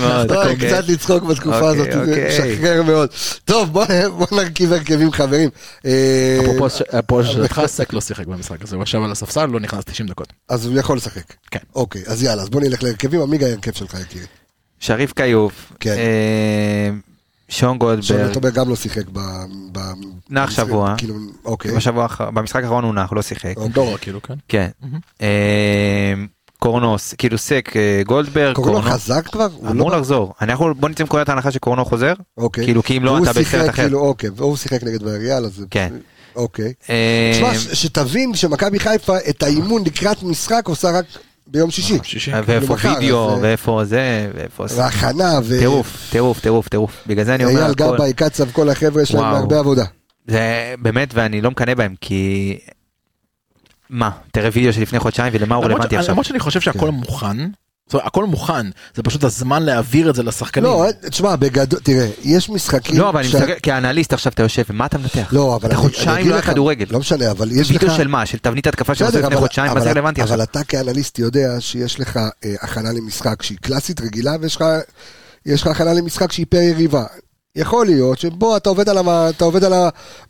מאוד. 0.03 0.31
אוקיי. 0.31 0.55
קצת 0.55 0.87
לצחוק 0.87 1.23
בתקופה 1.23 1.69
אוקיי, 1.69 1.91
הזאת, 1.91 2.07
אוקיי. 2.09 2.27
משחרר 2.27 2.83
מאוד. 2.83 3.09
טוב, 3.45 3.73
בוא 3.73 3.85
נרכיב 4.31 4.73
הרכבים 4.73 5.11
חברים. 5.11 5.49
אה, 5.85 6.39
אפרופו 6.41 6.69
שאלתך, 7.23 7.61
סק 7.65 7.93
לא 7.93 8.01
שיחק 8.01 8.27
במשחק 8.27 8.63
הזה, 8.63 8.75
הוא 8.75 8.83
ישב 8.83 9.01
על 9.03 9.11
הספסל, 9.11 9.45
לא 9.45 9.59
נכנס 9.59 9.83
90 9.85 10.09
דקות. 10.09 10.33
אז 10.49 10.65
הוא 10.65 10.79
יכול 10.79 10.97
לשחק. 10.97 11.33
כן. 11.51 11.59
אוקיי, 11.75 12.03
אז 12.07 12.23
יאללה, 12.23 12.41
אז 12.41 12.49
בוא 12.49 12.61
נלך 12.61 12.83
להרכבים, 12.83 13.21
עמיגה 13.21 13.47
ההרכב 13.47 13.71
שלך 13.71 13.97
יקירי. 14.01 14.25
שריף 14.79 15.13
כיוף. 15.13 15.71
כן. 15.79 15.95
אה, 15.97 16.89
שון 17.49 17.77
גולדברג. 17.77 18.03
שון 18.03 18.17
גולדברג 18.17 18.53
גם 18.53 18.69
לא 18.69 18.75
שיחק 18.75 19.03
ב... 19.13 19.19
נח 20.29 20.51
שבוע. 20.51 20.95
כאילו, 20.97 21.15
אוקיי. 21.45 21.71
במשחק 22.33 22.63
האחרון 22.63 22.83
הוא 22.83 22.93
נח, 22.93 23.13
לא 23.13 23.21
שיחק. 23.21 23.53
דורה 23.73 23.97
כאילו, 23.97 24.21
כן. 24.21 24.33
כן. 24.47 24.69
קורנוס, 26.63 27.13
כאילו 27.17 27.37
סק, 27.37 27.71
אה, 27.75 28.01
גולדברג, 28.05 28.55
קורנו 28.55 28.81
חזק 28.81 29.27
כבר? 29.27 29.47
אמור 29.71 29.91
לא... 29.91 29.97
לחזור. 29.97 30.33
אני 30.41 30.53
יכול, 30.53 30.73
בוא 30.73 30.89
נצא 30.89 31.03
מנקודת 31.03 31.29
ההנחה 31.29 31.51
שקורנו 31.51 31.85
חוזר. 31.85 32.13
אוקיי. 32.37 32.63
כאילו 32.63 32.83
כי 32.83 32.97
אם 32.97 33.03
לא 33.03 33.17
אתה 33.23 33.33
בסרט 33.33 33.69
אחר. 33.69 33.83
כאילו, 33.83 33.99
אוקיי, 33.99 34.29
והוא 34.35 34.57
שיחק 34.57 34.83
נגד 34.83 35.03
ויאריאל 35.03 35.45
אז... 35.45 35.65
כן. 35.71 35.93
אוקיי. 36.35 36.73
אה, 36.89 37.31
תשמע, 37.33 37.53
שתבין 37.73 38.35
שמכבי 38.35 38.79
חיפה 38.79 39.17
את 39.29 39.43
האימון 39.43 39.83
לקראת 39.85 40.23
משחק 40.23 40.61
עושה 40.67 40.91
רק 40.91 41.05
ביום 41.47 41.71
שישי. 41.71 41.99
ואיפה 42.45 42.77
כאילו 42.77 42.99
וידאו, 42.99 43.41
ואיפה 43.41 43.81
זה, 43.85 44.31
ואיפה 44.35 44.67
זה. 44.67 44.81
והכנה, 44.81 45.39
ו... 45.43 45.59
טירוף, 45.59 46.07
טירוף, 46.11 46.39
טירוף, 46.39 46.67
טירוף. 46.67 47.03
בגלל 47.07 47.25
זה 47.25 47.35
אני 47.35 47.45
אומר... 47.45 47.61
אייל 47.61 47.73
גבאי, 47.73 48.13
קצב, 48.13 48.51
כל 48.51 48.69
החבר'ה 48.69 49.01
יש 49.01 49.15
להם 49.15 49.23
הרבה 49.23 49.59
עבודה. 49.59 49.83
זה 50.27 50.75
באמת, 50.79 51.09
ואני 51.13 51.41
לא 51.41 51.51
מקנא 51.51 51.73
בהם, 51.73 51.95
כי 52.01 52.57
מה? 53.93 54.09
תראה 54.31 54.49
וידאו 54.53 54.73
של 54.73 54.81
לפני 54.81 54.99
חודשיים 54.99 55.33
ולמה 55.35 55.55
הוא 55.55 55.65
רלוונטי 55.65 55.97
עכשיו. 55.97 56.11
למרות 56.11 56.25
שאני 56.25 56.39
חושב 56.39 56.61
שהכל 56.61 56.79
כן. 56.79 56.87
מוכן. 56.87 57.37
זאת 57.85 57.93
אומרת, 57.93 58.07
הכל 58.07 58.25
מוכן, 58.25 58.67
זה 58.95 59.03
פשוט 59.03 59.23
הזמן 59.23 59.63
להעביר 59.63 60.09
את 60.09 60.15
זה 60.15 60.23
לשחקנים. 60.23 60.63
לא, 60.63 60.87
תשמע, 61.09 61.35
בגדול, 61.35 61.79
תראה, 61.79 62.09
יש 62.23 62.49
משחקים... 62.49 62.99
לא, 62.99 63.09
אבל 63.09 63.19
אני 63.19 63.27
מסתכל, 63.27 63.53
כאנליסט 63.63 64.13
עכשיו 64.13 64.31
אתה 64.33 64.43
יושב, 64.43 64.63
ומה 64.69 64.85
אתה 64.85 64.97
מנתח? 64.97 65.29
לא, 65.31 65.55
אבל... 65.55 65.69
אתה 65.69 65.75
חודשיים 65.75 66.29
לא 66.29 66.33
היה 66.33 66.41
כדורגל. 66.41 66.85
לא 66.91 66.99
משנה, 66.99 67.31
אבל 67.31 67.51
יש 67.51 67.71
לך... 67.71 67.81
וידאו 67.81 67.95
של 67.95 68.07
מה? 68.07 68.25
של 68.25 68.37
תבנית 68.37 68.67
התקפה 68.67 68.95
שעשו 68.95 69.19
לפני 69.19 69.35
חודשיים, 69.35 69.73
מה 69.73 69.81
זה 69.81 69.91
רלוונטי 69.91 70.21
עכשיו? 70.21 70.35
אבל 70.35 70.43
אתה 70.43 70.63
כאנליסט 70.63 71.19
יודע 71.19 71.55
שיש 71.59 71.99
לך 71.99 72.17
אה, 72.17 72.55
הכנה 72.61 72.91
למשחק 72.91 73.41
שהיא 73.41 73.57
קלאסית 73.61 74.01
רגילה, 74.01 74.35
ויש 74.41 75.61
לך 75.61 75.67
הכנה 75.67 75.93
למשחק 75.93 76.31
שהיא 76.31 76.45
פר 76.49 76.57
יריבה. 76.57 77.03
יכול 77.55 77.85
להיות 77.85 78.19
שבו 78.19 78.57
אתה 78.57 78.69
עובד, 78.69 78.89
על 78.89 78.97
המ... 78.97 79.09
אתה 79.09 79.45
עובד 79.45 79.63
על 79.63 79.73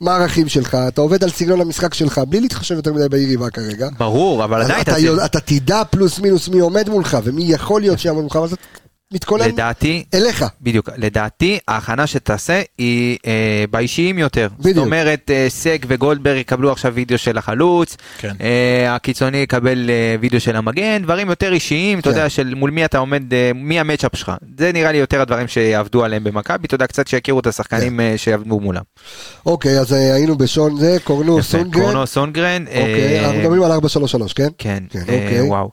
המערכים 0.00 0.48
שלך, 0.48 0.74
אתה 0.88 1.00
עובד 1.00 1.24
על 1.24 1.30
סגנון 1.30 1.60
המשחק 1.60 1.94
שלך, 1.94 2.20
בלי 2.28 2.40
להתחשב 2.40 2.74
יותר 2.74 2.92
מדי 2.92 3.08
ביריבה 3.08 3.50
כרגע. 3.50 3.88
ברור, 3.98 4.44
אבל 4.44 4.62
עדיין 4.62 4.80
אתה... 4.80 4.92
אתה, 4.98 5.24
אתה 5.24 5.40
תדע 5.40 5.82
פלוס 5.84 6.18
מינוס 6.18 6.48
מי 6.48 6.60
עומד 6.60 6.88
מולך 6.88 7.18
ומי 7.24 7.42
יכול 7.44 7.80
להיות 7.80 7.98
שיעמוד 7.98 8.22
מולך, 8.22 8.36
אז 8.36 8.56
מתכונן 9.12 9.48
לדעתי, 9.48 10.04
אליך. 10.14 10.44
בדיוק, 10.60 10.88
לדעתי 10.96 11.58
ההכנה 11.68 12.06
שתעשה 12.06 12.62
היא 12.78 13.18
אה, 13.26 13.64
באישיים 13.70 14.18
יותר. 14.18 14.48
בדיוק. 14.58 14.76
זאת 14.76 14.84
אומרת, 14.84 15.30
אה, 15.30 15.46
סק 15.48 15.86
וגולדברג 15.88 16.36
יקבלו 16.36 16.72
עכשיו 16.72 16.94
וידאו 16.94 17.18
של 17.18 17.38
החלוץ, 17.38 17.96
כן. 18.18 18.34
אה, 18.40 18.94
הקיצוני 18.94 19.38
יקבל 19.38 19.90
אה, 19.90 20.16
וידאו 20.20 20.40
של 20.40 20.56
המגן, 20.56 21.02
דברים 21.02 21.30
יותר 21.30 21.52
אישיים, 21.52 22.00
כן. 22.00 22.00
אתה 22.00 22.10
יודע, 22.10 22.28
של 22.28 22.54
מול 22.54 22.70
מי 22.70 22.84
אתה 22.84 22.98
עומד, 22.98 23.34
אה, 23.34 23.50
מי 23.54 23.80
המצ'אפ 23.80 24.16
שלך. 24.16 24.32
זה 24.58 24.72
נראה 24.72 24.92
לי 24.92 24.98
יותר 24.98 25.20
הדברים 25.20 25.48
שיעבדו 25.48 26.04
עליהם 26.04 26.24
במכבי, 26.24 26.66
אתה 26.66 26.74
יודע, 26.74 26.86
קצת 26.86 27.08
שיכירו 27.08 27.40
את 27.40 27.46
השחקנים 27.46 27.92
כן. 27.96 28.00
אה, 28.00 28.18
שיעבדו 28.18 28.60
מולם. 28.60 28.82
אוקיי, 29.46 29.78
אז 29.78 29.92
אה, 29.92 30.14
היינו 30.14 30.38
בשון 30.38 30.76
זה, 30.76 30.96
קורנו 31.04 31.42
סונגרן. 31.42 31.82
קורנו 31.82 32.06
סונגרן. 32.06 32.64
אוקיי, 32.66 33.18
אה, 33.18 33.24
אנחנו 33.26 33.38
מדברים 33.38 33.62
על 33.62 33.72
4-3-3, 33.72 34.34
כן? 34.34 34.48
כן, 34.58 34.82
כן 34.90 34.98
אה, 34.98 35.02
אוקיי. 35.02 35.40
וואו. 35.40 35.70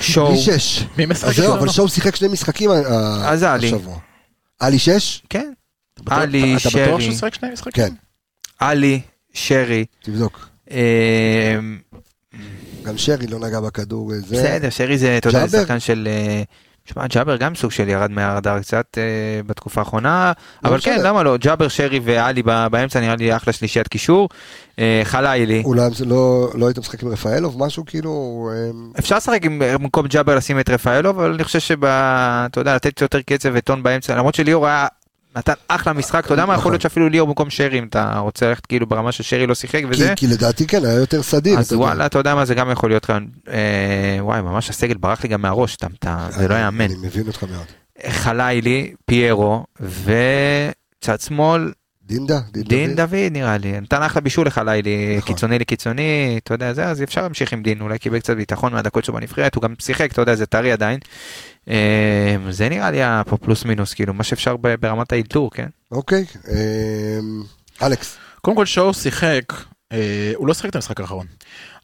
שואו. 0.00 0.32
מי 0.32 0.38
שש. 0.38 0.84
מי 0.98 1.06
משחק? 1.06 1.28
אז 1.28 1.36
זהו, 1.36 1.54
אבל 1.54 1.68
שואו 1.68 1.88
שיחק 1.88 2.16
שני 2.16 2.28
משחקים 2.28 2.70
אז 2.70 3.42
עלי. 3.42 3.72
עלי 4.60 4.78
שש? 4.78 5.22
כן. 5.28 5.52
עלי, 6.06 6.58
שרי. 6.58 6.82
אתה 6.82 6.86
בטוח 6.86 7.00
שהוא 7.00 7.14
שיחק 7.14 7.34
שני 7.34 7.50
משחקים? 7.52 7.84
כן. 7.84 7.94
עלי, 8.58 9.00
שרי. 9.32 9.84
תבדוק. 10.02 10.48
אמ, 10.70 10.76
גם 12.82 12.98
שרי 12.98 13.26
לא 13.26 13.38
נגע 13.38 13.60
בכדור. 13.60 14.12
בסדר, 14.30 14.70
שרי 14.70 14.98
זה, 14.98 15.18
אתה 15.18 15.28
יודע, 15.28 15.48
שחקן 15.48 15.80
של... 15.80 16.08
אה, 16.88 16.92
שמע, 16.92 17.06
ג'אבר 17.06 17.36
גם 17.36 17.54
סוג 17.54 17.70
של 17.70 17.88
ירד 17.88 18.10
מהרדאר 18.10 18.60
קצת 18.60 18.86
uh, 18.96 19.46
בתקופה 19.46 19.80
האחרונה, 19.80 20.32
לא 20.64 20.68
אבל 20.68 20.80
כן, 20.80 21.00
למה 21.02 21.22
לא? 21.22 21.36
ג'אבר, 21.36 21.68
שרי 21.68 22.00
ואלי 22.04 22.42
באמצע 22.42 23.00
נראה 23.00 23.16
לי 23.16 23.36
אחלה 23.36 23.52
שלישיית 23.52 23.88
קישור. 23.88 24.28
Uh, 24.76 24.80
חלילי. 25.04 25.62
אולי 25.64 25.82
לא, 26.06 26.50
לא 26.54 26.66
היית 26.66 26.78
משחק 26.78 27.02
עם 27.02 27.08
רפאלוב, 27.08 27.64
משהו 27.64 27.84
כאילו... 27.86 28.50
Um... 28.52 28.98
אפשר 28.98 29.16
לשחק 29.16 29.44
עם, 29.44 29.62
במקום 29.64 30.06
ג'אבר 30.06 30.36
לשים 30.36 30.60
את 30.60 30.70
רפאלוב, 30.70 31.20
אבל 31.20 31.32
אני 31.32 31.44
חושב 31.44 31.60
שאתה 31.60 32.60
יודע, 32.60 32.74
לתת 32.74 33.00
יותר 33.00 33.20
קצב 33.20 33.50
וטון 33.54 33.82
באמצע, 33.82 34.16
למרות 34.16 34.34
שליאור 34.34 34.66
היה 34.66 34.86
נתן 35.36 35.52
אחלה 35.68 35.92
משחק, 35.92 36.24
אתה 36.24 36.34
יודע 36.34 36.46
מה, 36.46 36.52
יכול 36.52 36.60
נכון. 36.60 36.72
להיות 36.72 36.82
שאפילו 36.82 37.08
ליאור 37.08 37.28
במקום 37.28 37.50
שרי, 37.50 37.78
אם 37.78 37.84
אתה 37.84 38.18
רוצה 38.18 38.48
ללכת 38.48 38.66
כאילו 38.66 38.86
ברמה 38.86 39.12
ששרי 39.12 39.46
לא 39.46 39.54
שיחק 39.54 39.82
וזה, 39.88 40.12
כי 40.16 40.26
לדעתי 40.26 40.66
כן, 40.66 40.84
היה 40.84 40.94
יותר 40.94 41.22
סדיר. 41.22 41.58
אז. 41.58 41.72
וואלה, 41.72 42.06
אתה 42.06 42.18
יודע 42.18 42.34
מה, 42.34 42.44
זה 42.44 42.54
גם 42.54 42.70
יכול 42.70 42.90
להיות 42.90 43.04
כאן, 43.04 43.26
אה, 43.48 44.18
וואי, 44.20 44.42
ממש 44.42 44.70
הסגל 44.70 44.96
ברח 44.96 45.22
לי 45.22 45.28
גם 45.28 45.42
מהראש, 45.42 45.76
זה 46.30 46.48
לא 46.48 46.54
יאמן. 46.54 46.84
אני 46.84 46.94
מבין 47.02 47.26
אותך 47.26 47.44
מאוד. 47.44 47.66
חלילי, 48.10 48.94
פיירו, 49.06 49.64
וצד 49.80 51.20
שמאל, 51.20 51.72
דינדה? 52.06 52.40
דין 52.52 52.94
דוד 52.94 53.14
נראה 53.30 53.58
לי, 53.58 53.80
נתן 53.80 54.02
אחלה 54.02 54.20
בישול 54.20 54.46
לחלילי, 54.46 55.16
נכון. 55.18 55.34
קיצוני 55.34 55.58
לקיצוני, 55.58 56.40
אתה 56.44 56.54
יודע, 56.54 56.72
זה, 56.72 56.86
אז 56.86 57.02
אפשר 57.02 57.22
להמשיך 57.22 57.52
עם 57.52 57.62
דין, 57.62 57.80
אולי 57.80 57.98
קיבל 57.98 58.18
קצת 58.18 58.36
ביטחון 58.36 58.72
מהדקות 58.72 59.04
שלו 59.04 59.14
בנבחרת, 59.14 59.54
הוא 59.54 59.62
גם 59.62 59.74
שיחק, 59.78 60.12
אתה 60.12 60.22
יודע, 60.22 60.34
זה 60.34 60.46
טרי 60.46 60.72
עדיין. 60.72 60.98
אה, 61.68 62.36
זה 62.50 62.68
נראה 62.68 62.90
לי 62.90 62.96
היה 62.96 63.22
פה 63.26 63.36
פלוס 63.36 63.64
מינוס, 63.64 63.94
כאילו, 63.94 64.14
מה 64.14 64.24
שאפשר 64.24 64.56
ברמת 64.56 65.12
האלתור, 65.12 65.50
כן? 65.50 65.66
אוקיי. 65.90 66.24
אמ, 66.48 67.42
אלכס. 67.82 68.16
קודם 68.40 68.56
כל 68.56 68.66
שואו 68.66 68.94
שיחק, 68.94 69.42
אה, 69.92 70.32
הוא 70.36 70.46
לא 70.48 70.54
שיחק 70.54 70.68
את 70.70 70.76
המשחק 70.76 71.00
האחרון. 71.00 71.26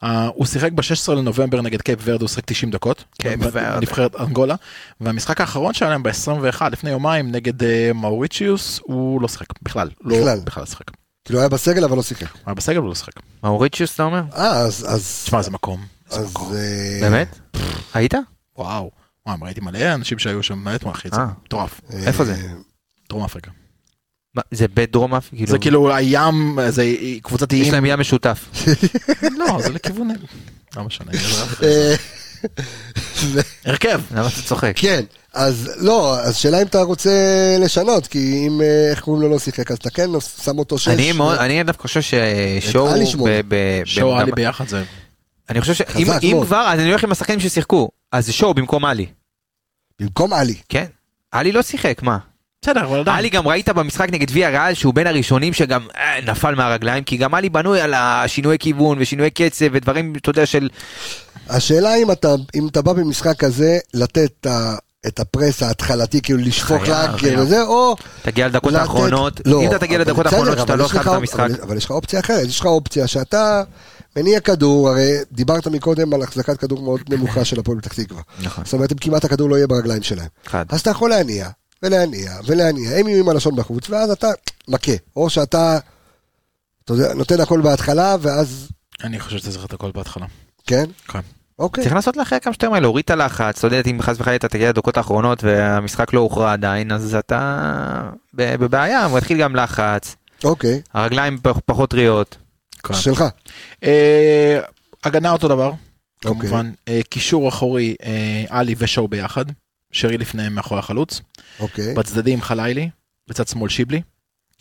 אה, 0.02 0.26
הוא 0.34 0.46
שיחק 0.46 0.72
ב-16 0.72 1.12
לנובמבר 1.12 1.60
נגד 1.62 1.82
קייפ 1.82 1.98
ורד, 2.04 2.20
הוא 2.20 2.28
שיחק 2.28 2.44
90 2.46 2.70
דקות. 2.72 3.04
קייפ 3.22 3.40
ורד. 3.42 3.54
בנבחרת 3.78 4.16
אנגולה. 4.20 4.54
והמשחק 5.00 5.40
האחרון 5.40 5.74
שהיה 5.74 5.90
להם 5.90 6.02
ב-21 6.02 6.62
לפני 6.72 6.90
יומיים 6.90 7.32
נגד 7.32 7.62
אה, 7.62 7.90
מאוריציוס, 7.94 8.80
הוא 8.82 9.20
לא 9.22 9.28
שיחק 9.28 9.46
בכלל. 9.62 9.90
לא- 10.04 10.18
בכלל. 10.20 10.40
בכלל 10.44 10.60
לא 10.60 10.66
שיחק. 10.66 10.90
כאילו 11.24 11.40
היה 11.40 11.48
בסגל 11.48 11.84
אבל 11.84 11.96
לא 11.96 12.02
שיחק. 12.02 12.26
היה 12.46 12.54
בסגל 12.54 12.78
ולא 12.80 12.94
שיחק. 12.94 13.12
מאוריציוס, 13.44 13.94
אתה 13.94 14.02
אומר? 14.02 14.22
אה, 14.36 14.50
אז... 14.58 14.86
אז... 14.88 15.20
תשמע 15.24 15.38
איזה 15.38 15.50
מקום. 15.50 15.80
אז... 16.10 16.30
מקום. 16.30 16.52
באמת? 17.00 17.38
היית? 17.94 18.14
וואו. 18.58 18.90
וואי, 19.28 19.38
ראיתי 19.42 19.60
מלא 19.60 19.94
אנשים 19.94 20.18
שהיו 20.18 20.42
שם 20.42 20.64
באמת 20.64 20.86
אחי, 20.86 21.08
זה 21.12 21.20
אה. 21.20 21.26
מטורף. 21.44 21.80
אה, 21.92 22.06
איפה 22.06 22.24
זה? 22.24 22.36
דרום 23.08 23.24
אפריקה. 23.24 23.50
זה 24.50 24.66
בדרום 24.74 25.14
אפריקה? 25.14 25.52
זה 25.52 25.58
כאילו 25.58 25.94
הים, 25.94 26.58
זה 26.68 26.94
קבוצת 27.22 27.52
יש 27.52 27.60
איים. 27.60 27.72
להם 27.72 27.84
ים 27.86 28.00
משותף. 28.00 28.48
לא, 29.38 29.62
זה 29.62 29.70
לכיוון... 29.70 30.08
לא 30.76 30.84
משנה. 30.84 31.12
אה, 31.62 31.94
ו- 33.22 33.40
הרכב. 33.64 34.00
למה 34.10 34.26
אתה 34.26 34.42
צוחק? 34.42 34.72
כן, 34.76 35.04
אז 35.34 35.70
לא, 35.76 36.20
אז 36.20 36.36
שאלה 36.36 36.62
אם 36.62 36.66
אתה 36.66 36.82
רוצה 36.82 37.10
לשנות, 37.60 38.06
כי 38.06 38.46
אם, 38.46 38.60
אה, 38.60 38.90
איך 38.90 39.00
קוראים 39.00 39.22
לו 39.22 39.28
לא 39.28 39.38
שיחק, 39.38 39.70
אז 39.70 39.76
אתה 39.76 39.90
כן 39.90 40.10
שם 40.44 40.58
אותו 40.58 40.78
שש. 40.78 40.88
אני 41.38 41.62
דווקא 41.62 41.82
חושב 41.82 42.00
ששואו, 42.00 42.88
שואו 43.84 44.16
עלי 44.18 44.32
ביחד 44.32 44.68
זה... 44.68 44.84
אני 45.50 45.60
חושב 45.60 45.74
שאם. 45.74 46.44
כבר, 46.44 46.68
אז 46.72 46.80
אני 46.80 46.88
הולך 46.88 47.04
עם 47.04 47.12
השחקנים 47.12 47.40
ששיחקו, 47.40 47.88
אז 48.12 48.26
זה 48.26 48.32
שואו 48.32 48.54
במקום 48.54 48.84
עלי, 48.84 49.06
במקום 50.00 50.32
עלי. 50.32 50.54
כן? 50.68 50.84
עלי 51.32 51.52
לא 51.52 51.62
שיחק, 51.62 52.02
מה? 52.02 52.18
בסדר, 52.62 52.84
אבל 52.84 53.00
עדיין. 53.00 53.18
עלי 53.18 53.28
גם 53.28 53.48
ראית 53.48 53.68
במשחק 53.68 54.08
נגד 54.12 54.26
ויה 54.30 54.48
ריאל 54.50 54.74
שהוא 54.74 54.94
בין 54.94 55.06
הראשונים 55.06 55.52
שגם 55.52 55.86
אה, 55.96 56.20
נפל 56.26 56.54
מהרגליים, 56.54 57.04
כי 57.04 57.16
גם 57.16 57.34
עלי 57.34 57.48
בנוי 57.48 57.80
על 57.80 57.94
השינויי 57.94 58.58
כיוון 58.58 58.98
ושינויי 59.00 59.30
קצב 59.30 59.66
ודברים, 59.72 60.12
אתה 60.16 60.30
יודע, 60.30 60.46
של... 60.46 60.68
השאלה 61.48 61.94
אם 61.94 62.10
אתה, 62.10 62.28
אם 62.54 62.68
אתה 62.68 62.82
בא 62.82 62.92
במשחק 62.92 63.36
כזה, 63.38 63.78
לתת 63.94 64.30
את 64.40 64.46
ה- 64.46 64.74
את 65.06 65.20
הפרס 65.20 65.62
ההתחלתי, 65.62 66.20
כאילו 66.22 66.38
לשפוך 66.38 66.82
חייב, 66.84 66.88
לאגר 66.96 67.16
חייב. 67.18 67.38
וזה, 67.40 67.62
או... 67.62 67.96
תגיע 68.22 68.48
לדקות 68.48 68.72
לתת- 68.72 68.80
האחרונות, 68.82 69.40
לא, 69.46 69.62
אם 69.62 69.68
אתה 69.68 69.78
תגיע 69.78 69.98
לדקות 69.98 70.26
האחרונות 70.26 70.58
שאתה 70.58 70.76
לא 70.76 70.84
התחלת 70.84 71.02
את 71.02 71.12
המשחק, 71.12 71.40
אבל- 71.40 71.60
אבל 71.62 71.76
יש 71.76 71.84
לך 71.84 71.90
אופציה 71.90 72.20
אחרת, 72.20 72.46
יש 72.48 72.60
לך 72.60 72.66
אופציה 72.66 73.06
שאתה 73.06 73.62
מניע 74.16 74.40
כדור, 74.40 74.88
הרי 74.88 75.10
דיברת 75.32 75.66
מקודם 75.66 76.14
על 76.14 76.22
החזקת 76.22 76.56
כדור 76.56 76.82
מאוד 76.82 77.00
נמוכה 77.08 77.44
של 77.44 77.60
הפועל 77.60 77.80
פתח 77.80 77.92
תקווה. 77.92 78.22
נכון, 78.42 78.64
זאת 78.64 78.72
אומרת, 78.74 78.92
אם 78.92 78.98
כמעט 78.98 79.24
הכדור 79.24 79.50
לא 79.50 79.56
יהיה 79.56 79.66
ברגליים 79.66 80.02
שלהם. 80.02 80.28
חד. 80.46 80.64
אז 80.68 80.80
אתה 80.80 80.90
יכול 80.90 81.10
להניע, 81.10 81.48
ולהניע, 81.82 82.32
ולהניע, 82.46 82.96
הם 82.98 83.08
יהיו 83.08 83.20
עם 83.20 83.28
הלשון 83.28 83.56
בחוץ, 83.56 83.90
ואז 83.90 84.10
אתה 84.10 84.28
מכה. 84.68 84.92
או 85.16 85.30
שאתה, 85.30 85.78
אתה 86.84 86.92
יודע, 86.92 87.14
נותן 87.14 87.40
הכל 87.40 87.60
בהתחלה, 87.60 88.16
ואז, 88.20 88.68
אני 89.04 89.20
חושב 89.20 89.38
שאתה 89.38 89.50
זוכר 89.50 89.64
את 89.66 89.72
הכל 89.72 89.90
בהתחלה. 89.94 90.26
כן? 90.66 90.84
כן. 91.08 91.18
אוקיי. 91.58 91.84
צריך 91.84 91.94
לעשות 91.94 92.16
לאחר 92.16 92.38
כמה 92.38 92.52
שיותר 92.52 92.70
מהר, 92.70 92.80
להוריד 92.80 93.02
את 93.04 93.10
הלחץ, 93.10 93.58
אתה 93.58 93.66
יודע, 93.66 93.90
אם 93.90 94.02
חס 94.02 94.16
וחלילה 94.20 94.36
אתה 94.36 94.48
תגיע 94.48 94.68
לדקות 94.68 94.96
האחרונות 94.96 95.44
והמשחק 95.44 96.12
לא 96.12 96.20
הוכרע 96.20 96.52
עדיין, 96.52 96.92
אז 96.92 97.14
אתה 97.14 98.10
בבעיה, 98.34 99.04
הוא 99.04 99.16
מתחיל 99.16 99.38
גם 99.38 99.56
לחץ, 99.56 100.16
אוקיי. 100.44 100.80
הרגליים 100.94 101.38
פח- 101.42 101.58
פחות 101.66 101.90
טריות. 101.90 102.36
שלך. 102.94 103.24
אה, 103.84 104.60
הגנה 105.04 105.32
אותו 105.32 105.48
דבר, 105.48 105.72
אוקיי. 106.24 106.40
כמובן. 106.40 106.70
אה, 106.88 107.00
קישור 107.08 107.48
אחורי, 107.48 107.94
אה, 108.02 108.44
עלי 108.48 108.74
ושואו 108.78 109.08
ביחד. 109.08 109.44
שרי 109.92 110.18
לפניהם 110.18 110.54
מאחורי 110.54 110.78
החלוץ. 110.80 111.20
אוקיי. 111.60 111.94
בצדדים 111.94 112.42
חלילי, 112.42 112.90
בצד 113.28 113.48
שמאל 113.48 113.68
שיבלי. 113.68 114.02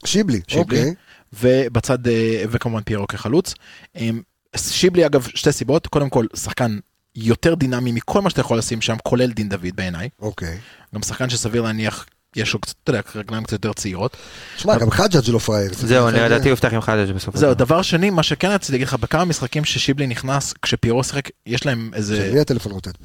שיבלי. 0.05 0.41
שיבלי. 0.47 0.79
אוקיי. 0.79 0.93
ובצד, 1.33 1.97
וכמובן 2.49 2.81
פיירו 2.81 3.07
כחלוץ. 3.07 3.53
שיבלי 4.55 5.05
אגב, 5.05 5.27
שתי 5.35 5.51
סיבות. 5.51 5.87
קודם 5.87 6.09
כל, 6.09 6.25
שחקן 6.35 6.79
יותר 7.15 7.55
דינמי 7.55 7.91
מכל 7.91 8.21
מה 8.21 8.29
שאתה 8.29 8.41
יכול 8.41 8.57
לשים 8.57 8.81
שם, 8.81 8.95
כולל 9.03 9.31
דין 9.31 9.49
דוד 9.49 9.75
בעיניי. 9.75 10.09
אוקיי. 10.19 10.57
גם 10.95 11.01
שחקן 11.01 11.29
שסביר 11.29 11.61
להניח, 11.61 12.05
יש 12.37 12.53
לו 12.53 12.59
קצת, 12.59 12.75
אתה 12.83 12.89
יודע, 12.89 13.01
רגליים 13.15 13.43
קצת 13.43 13.53
יותר 13.53 13.73
צעירות. 13.73 14.17
שמע, 14.57 14.77
גם 14.77 14.91
חג'אג' 14.91 15.29
לא 15.29 15.39
פראייר. 15.39 15.71
זהו, 15.73 16.07
אני 16.07 16.19
לדעתי 16.19 16.49
הוא 16.49 16.53
יפתח 16.53 16.73
עם 16.73 16.81
חדש 16.81 17.09
בסופו 17.09 17.37
זהו, 17.37 17.53
דבר. 17.53 17.81
שני, 17.81 18.09
מה 18.09 18.23
שכן 18.23 18.51
רציתי 18.51 18.71
להגיד 18.71 18.87
לך, 18.87 18.93
בכמה 18.93 19.25
משחקים 19.25 19.65
ששיבלי 19.65 20.07
נכנס, 20.07 20.53
כשפיירו 20.61 21.03
שיחק, 21.03 21.29
יש 21.45 21.65
להם 21.65 21.91
איזה... 21.93 22.15
של 22.15 22.33
מי 22.33 22.39
הטלפון 22.39 22.71
רוטט? 22.71 22.97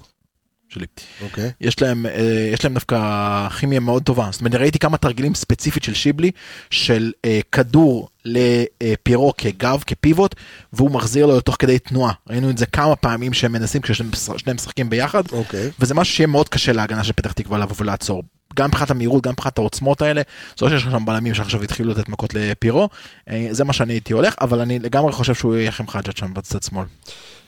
שלי. 0.73 0.87
אוקיי. 1.23 1.51
יש 1.61 1.83
להם, 1.83 2.07
אה, 2.07 2.51
יש 2.53 2.65
להם 2.65 2.75
דווקא 2.75 3.49
כימיה 3.49 3.81
מאוד 3.81 4.03
טובה. 4.03 4.29
זאת 4.33 4.41
אומרת, 4.41 4.55
ראיתי 4.55 4.79
כמה 4.79 4.97
תרגילים 4.97 5.35
ספציפית 5.35 5.83
של 5.83 5.95
שיבלי, 5.95 6.31
של 6.71 7.13
אה, 7.25 7.41
כדור 7.53 8.09
לפיירו 8.25 9.33
כגב, 9.39 9.83
כפיבוט, 9.87 10.35
והוא 10.73 10.91
מחזיר 10.91 11.27
לו 11.27 11.41
תוך 11.41 11.57
כדי 11.59 11.79
תנועה. 11.79 12.13
ראינו 12.29 12.51
את 12.51 12.59
זה 12.59 12.67
כמה 12.67 12.97
פעמים 12.97 13.33
שהם 13.33 13.53
מנסים 13.53 13.83
כששניהם 13.83 14.55
משחקים 14.55 14.91
ביחד, 14.91 15.23
אוקיי. 15.33 15.71
וזה 15.81 15.95
משהו 15.95 16.15
שיהיה 16.15 16.27
מאוד 16.27 16.49
קשה 16.49 16.73
להגנה 16.73 17.05
של 17.05 17.13
פתח 17.13 17.33
תקווה 17.33 17.59
לבוא 17.59 17.77
ולעצור. 17.79 18.23
גם 18.57 18.69
מבחינת 18.69 18.91
המהירות, 18.91 19.23
גם 19.23 19.33
מבחינת 19.33 19.59
העוצמות 19.59 20.03
האלה, 20.03 20.23
זה 20.59 20.67
לא 20.67 20.71
שיש 20.71 20.83
לך 20.85 20.91
שם 20.91 21.05
בלמים 21.05 21.35
שעכשיו 21.35 21.63
התחילו 21.63 21.91
לתת 21.91 22.09
מכות 22.09 22.35
לפירו, 22.35 22.89
אה, 23.31 23.49
זה 23.51 23.65
מה 23.65 23.73
שאני 23.73 23.93
הייתי 23.93 24.13
הולך, 24.13 24.35
אבל 24.41 24.61
אני 24.61 24.79
לגמרי 24.79 25.13
חושב 25.13 25.35
שהוא 25.35 25.55
יהיה 25.55 25.71
עם 25.81 25.89
חג'ת 25.89 26.17
שם 26.17 26.35
בצד 26.35 26.63
שמאל. 26.63 26.87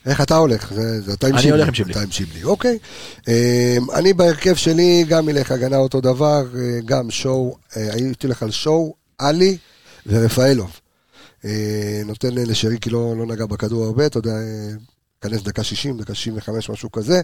איך 0.07 0.21
אתה 0.21 0.37
הולך? 0.37 0.73
זה, 0.73 1.01
זה 1.01 1.13
אתה 1.13 1.27
עם 1.27 1.33
אני 1.35 1.43
שיבלי. 1.43 1.57
הולך 1.59 1.69
עם 1.69 1.75
שיבלי. 1.75 1.93
אתה 1.93 2.03
עם 2.03 2.11
שיבלי, 2.11 2.45
אוקיי. 2.45 2.79
אמ, 3.29 3.33
אני 3.95 4.13
בהרכב 4.13 4.55
שלי 4.55 5.05
גם 5.09 5.29
אלך 5.29 5.53
הגנה 5.53 5.77
אותו 5.77 6.01
דבר, 6.01 6.45
אה, 6.55 6.79
גם 6.85 7.11
שואו, 7.11 7.57
אה, 7.77 7.93
הייתי 7.93 8.27
הולך 8.27 8.43
על 8.43 8.51
שואו, 8.51 8.95
עלי 9.19 9.57
ורפאלוב. 10.07 10.81
אה, 11.45 12.03
נותן 12.07 12.29
לשרי 12.35 12.79
כי 12.81 12.91
לא, 12.91 13.15
לא 13.19 13.27
נגע 13.27 13.47
בכדור 13.47 13.85
הרבה, 13.85 14.07
אתה 14.07 14.19
יודע, 14.19 14.31
אה, 14.31 14.77
כנס 15.21 15.43
דקה 15.43 15.65
60, 15.65 15.99
דקה 15.99 16.15
65, 16.15 16.71
משהו 16.71 16.93
כזה. 16.93 17.21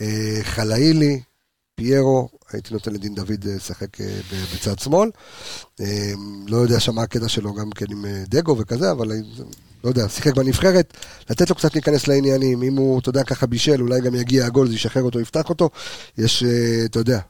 אה, 0.00 0.38
חלאילי, 0.42 1.20
פיירו, 1.74 2.28
הייתי 2.52 2.74
נותן 2.74 2.92
לדין 2.92 3.14
דוד 3.14 3.46
אה, 3.46 3.54
לשחק 3.56 4.00
אה, 4.00 4.20
בצד 4.54 4.78
שמאל. 4.78 5.10
אה, 5.80 6.12
לא 6.46 6.56
יודע 6.56 6.80
שם 6.80 6.94
מה 6.94 7.02
הקטע 7.02 7.28
שלו 7.28 7.54
גם 7.54 7.70
כן 7.70 7.86
עם 7.90 8.04
דגו 8.28 8.58
וכזה, 8.58 8.90
אבל 8.90 9.12
לא 9.84 9.88
יודע, 9.88 10.08
שיחק 10.08 10.34
בנבחרת, 10.34 10.94
לתת 11.30 11.50
לו 11.50 11.56
קצת 11.56 11.74
להיכנס 11.74 12.08
לעניינים, 12.08 12.62
אם 12.62 12.76
הוא, 12.76 13.00
אתה 13.00 13.08
יודע, 13.08 13.24
ככה 13.24 13.46
בישל, 13.46 13.82
אולי 13.82 14.00
גם 14.00 14.14
יגיע 14.14 14.46
הגול, 14.46 14.68
זה 14.68 14.74
ישחרר 14.74 15.02
אותו, 15.02 15.20
יפתח 15.20 15.48
אותו, 15.48 15.70
יש, 16.18 16.44
אתה 16.84 16.98
יודע, 16.98 17.20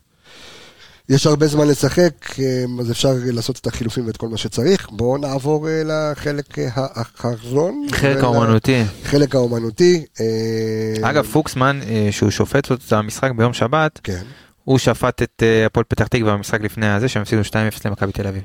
יש 1.08 1.26
הרבה 1.26 1.46
זמן 1.46 1.68
לשחק, 1.68 2.40
אה, 2.40 2.64
אז 2.80 2.90
אפשר 2.90 3.12
לעשות 3.24 3.58
את 3.58 3.66
החילופים 3.66 4.06
ואת 4.06 4.16
כל 4.16 4.28
מה 4.28 4.36
שצריך. 4.36 4.88
בואו 4.90 5.18
נעבור 5.18 5.68
אה, 5.68 5.82
לחלק 5.84 6.58
אה, 6.58 6.68
האחרון. 6.74 7.86
חלק 7.90 8.24
האומנותי. 8.24 8.82
חלק 9.04 9.34
האומנותי. 9.34 10.04
אה, 10.20 11.10
אגב, 11.10 11.26
פוקסמן, 11.26 11.80
שהוא 12.10 12.30
שופט 12.30 12.72
את 12.72 12.92
המשחק 12.92 13.30
ביום 13.36 13.52
שבת, 13.52 14.00
כן, 14.02 14.22
הוא 14.64 14.78
שפט 14.78 15.22
את 15.22 15.42
הפועל 15.66 15.84
פתח 15.88 16.06
תקווה 16.06 16.32
במשחק 16.32 16.60
לפני 16.60 16.86
הזה, 16.86 17.08
שהם 17.08 17.22
הפסידו 17.22 17.42
2-0 17.42 17.54
למכבי 17.84 18.12
תל 18.12 18.26
אביב. 18.26 18.42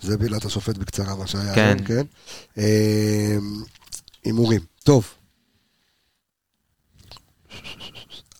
זה 0.00 0.18
בילת 0.18 0.44
השופט 0.44 0.76
בקצרה, 0.76 1.16
מה 1.16 1.26
שהיה 1.26 1.54
כן. 1.54 1.76
היום, 1.78 1.84
כן. 1.84 2.02
אה, 2.58 3.36
הימורים. 4.24 4.60
טוב. 4.84 5.14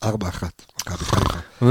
ארבע 0.02 0.28
אחת, 0.28 0.62
מכבי 0.90 1.04
חיפה. 1.04 1.34
נו, 1.62 1.70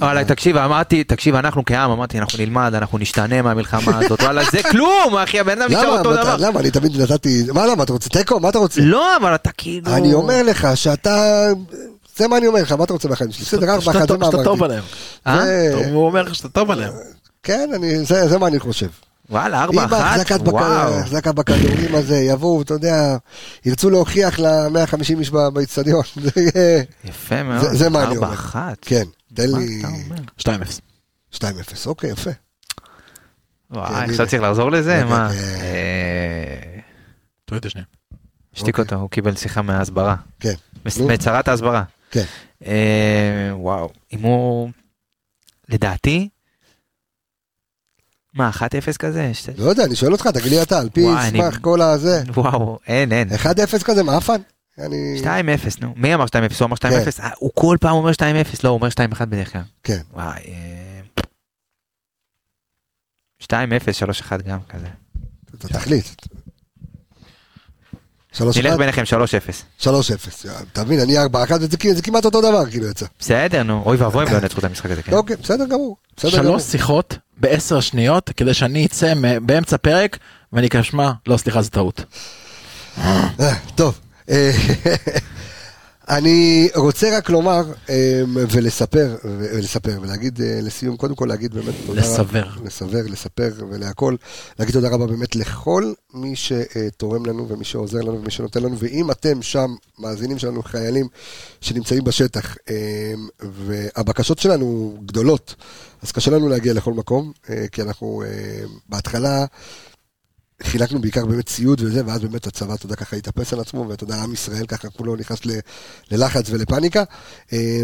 וואלה. 0.00 0.24
תקשיב, 0.24 0.56
אמרתי, 0.56 1.04
תקשיב, 1.04 1.34
אנחנו 1.34 1.62
כעם, 1.66 1.90
אמרתי, 1.90 2.18
אנחנו 2.18 2.38
נלמד, 2.38 2.74
אנחנו 2.74 2.98
נשתנה 2.98 3.42
מהמלחמה 3.42 3.98
הזאת, 4.04 4.20
וואלה, 4.22 4.42
זה 4.52 4.62
כלום, 4.70 5.16
אחי, 5.24 5.40
הבן 5.40 5.62
אדם 5.62 5.70
נשאר? 5.70 5.98
אותו 5.98 6.12
דבר. 6.12 6.36
למה? 6.38 6.60
אני 6.60 6.70
תמיד 6.70 7.00
נתתי... 7.00 7.42
מה 7.54 7.66
למה? 7.66 7.82
אתה 7.82 7.92
רוצה 7.92 8.08
תיקו? 8.08 8.40
מה 8.40 8.48
אתה 8.48 8.58
רוצה? 8.58 8.80
לא, 8.80 9.16
אבל 9.16 9.34
אתה 9.34 9.50
כאילו... 9.56 9.94
אני 9.94 10.14
אומר 10.14 10.42
לך 10.42 10.68
שאתה... 10.74 11.46
זה 12.16 12.28
מה 12.28 12.36
אני 12.36 12.46
אומר 12.46 12.62
לך, 12.62 12.72
מה 12.72 12.84
אתה 12.84 12.92
רוצה 12.92 13.08
מהחיים 13.08 13.32
שלי? 13.32 13.44
בסדר, 13.44 13.70
ארבע 13.70 13.80
שאתה 13.82 13.98
אחת, 13.98 14.08
זה 14.08 14.16
מה 14.18 14.26
שאתה 14.26 14.44
טוב 14.44 14.62
אמרתי. 14.62 14.64
עליהם. 14.64 14.84
אה? 15.26 15.90
הוא 15.92 16.06
אומר 16.06 16.22
לך 16.22 16.34
שאתה 16.34 16.48
טוב 16.48 16.70
עליהם. 16.70 16.92
כן, 17.42 17.70
אני- 17.74 18.04
זה 18.04 18.28
זה 18.28 18.38
מה 18.38 18.46
אני 18.46 18.58
חושב. 18.60 18.86
וואלה, 19.30 19.62
ארבע 19.62 19.84
אם 19.84 19.94
אחת, 19.94 20.40
וואו. 20.40 20.64
ההחזקה 20.94 21.32
בכדורים 21.32 21.94
הזה 21.94 22.16
יבואו, 22.18 22.62
אתה 22.62 22.74
יודע, 22.74 23.16
ירצו 23.64 23.90
להוכיח 23.90 24.38
ל-150 24.38 25.18
איש 25.18 25.30
באיצטדיון. 25.30 26.02
יפה 27.04 27.42
מאוד, 27.42 27.60
זה- 27.60 27.74
זה 27.76 27.88
מה 27.88 28.04
אני 28.04 28.14
ארבע. 28.14 28.32
אחת. 28.32 28.78
כן, 28.80 29.02
תן 29.34 29.50
מה 29.52 29.58
לי 29.58 29.80
אתה 29.80 29.88
אומר? 29.88 30.62
2-0. 31.32 31.34
2-0, 31.34 31.44
אוקיי, 31.86 32.10
יפה. 32.10 32.30
וואי, 33.70 34.04
עכשיו 34.10 34.26
צריך 34.28 34.42
לחזור 34.42 34.70
לזה? 34.70 35.04
מה? 35.04 35.30
תוריד 37.44 37.60
את 37.60 37.66
השנייה. 37.66 37.86
השתיק 38.56 38.78
אותו, 38.78 38.96
הוא 38.96 39.10
קיבל 39.10 39.36
שיחה 39.36 39.62
מההסברה. 39.62 40.16
כן. 40.40 40.54
מצרת 40.98 41.48
ההסברה. 41.48 41.82
כן. 42.10 42.24
וואו, 43.52 43.88
אם 44.12 44.20
הוא... 44.22 44.70
לדעתי, 45.68 46.28
מה, 48.34 48.50
1-0 48.50 48.96
כזה? 48.98 49.32
לא 49.58 49.70
יודע, 49.70 49.84
אני 49.84 49.96
שואל 49.96 50.12
אותך, 50.12 50.26
תגיד 50.26 50.52
לי 50.52 50.62
אתה, 50.62 50.78
על 50.78 50.88
פי 50.90 51.06
סמך 51.30 51.58
כל 51.60 51.80
הזה. 51.80 52.22
וואו, 52.34 52.78
אין, 52.86 53.12
אין. 53.12 53.28
1-0 53.28 53.84
כזה, 53.84 54.02
מה 54.02 54.16
הפאן? 54.16 54.40
2-0, 54.78 54.82
נו. 55.80 55.94
מי 55.96 56.14
אמר 56.14 56.24
2-0? 56.24 56.28
הוא 56.60 56.66
אמר 56.66 56.76
2-0? 56.76 56.80
כן. 56.80 57.28
הוא 57.38 57.50
כל 57.54 57.76
פעם 57.80 57.92
אומר 57.92 58.10
2-0, 58.10 58.14
לא, 58.64 58.68
הוא 58.68 58.78
אומר 58.78 58.88
2-1 58.88 59.24
בדרך 59.24 59.52
כלל. 59.52 59.62
כן. 59.82 60.00
וואי. 60.12 60.42
2-0, 63.42 63.46
3-1 63.48 64.42
גם 64.46 64.58
כזה. 64.68 64.86
אתה 65.58 65.68
תחליט. 65.68 66.06
נלך 68.40 68.74
ביניכם 68.78 69.02
3-0. 69.80 69.82
3-0, 69.82 69.86
אתה 70.72 70.84
מבין, 70.84 71.00
אני 71.00 71.18
4-1 71.18 71.22
וזה 71.60 72.02
כמעט 72.02 72.24
אותו 72.24 72.40
דבר 72.40 72.70
כאילו 72.70 72.86
יצא. 72.86 73.06
בסדר, 73.18 73.62
נו, 73.62 73.82
אוי 73.86 73.96
ואבוי 73.96 74.26
אם 74.26 74.32
לא 74.32 74.36
ינצחו 74.36 74.58
את 74.58 74.64
המשחק 74.64 74.90
הזה, 74.90 75.02
כן. 75.02 75.12
אוקיי, 75.12 75.36
בסדר 75.36 75.66
גמור. 75.66 75.96
שלוש 76.16 76.62
שיחות 76.62 77.18
בעשר 77.36 77.80
שניות 77.80 78.30
כדי 78.36 78.54
שאני 78.54 78.86
אצא 78.86 79.12
באמצע 79.42 79.76
פרק 79.76 80.18
ואני 80.52 80.68
אשמע, 80.80 81.12
לא 81.26 81.36
סליחה 81.36 81.62
זה 81.62 81.70
טעות. 81.70 82.04
טוב. 83.74 83.98
אני 86.16 86.68
רוצה 86.74 87.16
רק 87.16 87.30
לומר 87.30 87.62
ולספר, 88.50 89.16
ולספר 89.24 89.98
ולהגיד 90.02 90.40
לסיום, 90.62 90.96
קודם 90.96 91.14
כל 91.14 91.26
להגיד 91.26 91.54
באמת 91.54 91.74
תודה 91.86 92.00
לסבר. 92.00 92.44
לסבר, 92.64 93.02
לספר 93.06 93.50
ולהכל, 93.70 94.16
להגיד 94.58 94.74
תודה 94.74 94.88
רבה 94.88 95.06
באמת 95.06 95.36
לכל 95.36 95.92
מי 96.14 96.36
שתורם 96.36 97.26
לנו 97.26 97.48
ומי 97.48 97.64
שעוזר 97.64 97.98
לנו 97.98 98.20
ומי 98.20 98.30
שנותן 98.30 98.62
לנו, 98.62 98.78
ואם 98.78 99.10
אתם 99.10 99.42
שם, 99.42 99.74
מאזינים 99.98 100.38
שלנו, 100.38 100.62
חיילים 100.62 101.08
שנמצאים 101.60 102.04
בשטח, 102.04 102.56
והבקשות 103.40 104.38
שלנו 104.38 104.98
גדולות, 105.04 105.54
אז 106.02 106.12
קשה 106.12 106.30
לנו 106.30 106.48
להגיע 106.48 106.72
לכל 106.72 106.92
מקום, 106.92 107.32
כי 107.72 107.82
אנחנו 107.82 108.22
בהתחלה... 108.88 109.44
חילקנו 110.62 111.00
בעיקר 111.00 111.26
באמת 111.26 111.46
ציוד 111.46 111.80
וזה, 111.80 112.02
ואז 112.06 112.20
באמת 112.20 112.46
הצבא, 112.46 112.74
אתה 112.74 112.86
יודע, 112.86 112.96
ככה 112.96 113.16
התאפס 113.16 113.52
על 113.52 113.60
עצמו, 113.60 113.88
ואתה 113.88 114.04
יודע, 114.04 114.16
עם 114.22 114.32
ישראל 114.32 114.66
ככה 114.66 114.88
כולו 114.88 115.16
נכנס 115.16 115.38
ללחץ 116.10 116.50
ולפאניקה. 116.50 117.02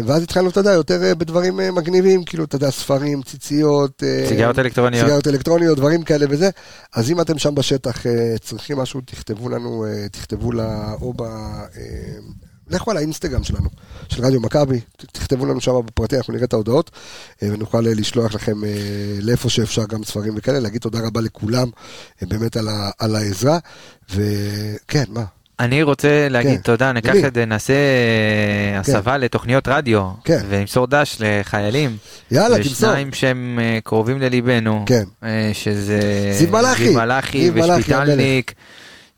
ואז 0.05 0.23
התחלנו, 0.23 0.49
אתה 0.49 0.59
יודע, 0.59 0.71
יותר 0.71 1.13
בדברים 1.17 1.59
מגניבים, 1.73 2.23
כאילו, 2.23 2.43
אתה 2.43 2.55
יודע, 2.55 2.71
ספרים, 2.71 3.21
ציציות. 3.21 4.03
סיגריות 4.27 4.59
אלקטרוניות. 4.59 5.03
סיגריות 5.03 5.27
אלקטרוניות, 5.27 5.77
דברים 5.77 6.03
כאלה 6.03 6.25
וזה. 6.29 6.49
אז 6.95 7.11
אם 7.11 7.21
אתם 7.21 7.37
שם 7.37 7.55
בשטח 7.55 8.03
צריכים 8.41 8.77
משהו, 8.77 9.01
תכתבו 9.01 9.49
לנו, 9.49 9.85
תכתבו 10.11 10.51
לה, 10.51 10.93
או 11.01 11.13
ב... 11.17 11.23
לכו 12.69 12.91
על 12.91 12.97
האינסטגרם 12.97 13.43
שלנו, 13.43 13.69
של 14.09 14.25
רדיו 14.25 14.41
מכבי, 14.41 14.79
תכתבו 14.97 15.45
לנו 15.45 15.61
שם 15.61 15.71
בפרטי, 15.85 16.17
אנחנו 16.17 16.33
נראה 16.33 16.45
את 16.45 16.53
ההודעות, 16.53 16.91
ונוכל 17.41 17.81
לשלוח 17.81 18.33
לכם 18.35 18.57
לאיפה 19.21 19.49
שאפשר 19.49 19.85
גם 19.85 20.03
ספרים 20.03 20.33
וכאלה, 20.37 20.59
להגיד 20.59 20.81
תודה 20.81 20.99
רבה 20.99 21.21
לכולם, 21.21 21.69
באמת 22.21 22.57
על, 22.57 22.67
ה, 22.67 22.89
על 22.99 23.15
העזרה, 23.15 23.57
וכן, 24.09 25.03
מה? 25.09 25.23
אני 25.59 25.83
רוצה 25.83 26.27
להגיד 26.29 26.55
כן. 26.55 26.61
תודה, 26.61 26.91
ניקח 26.91 27.15
את 27.27 27.33
זה, 27.33 27.45
נעשה 27.45 27.73
כן. 27.73 28.79
הסבה 28.79 29.17
לתוכניות 29.17 29.67
רדיו, 29.67 30.09
כן. 30.23 30.41
ונמסור 30.49 30.87
דש 30.87 31.17
לחיילים. 31.19 31.97
יאללה, 32.31 32.57
תמסור. 32.57 32.71
ושניים 32.71 33.13
שהם 33.13 33.59
קרובים 33.83 34.19
לליבנו, 34.19 34.83
כן. 34.85 35.03
שזה 35.53 35.99
זיו 36.37 36.51
מלאכי 36.93 37.51
ושפיטלניק. 37.53 38.53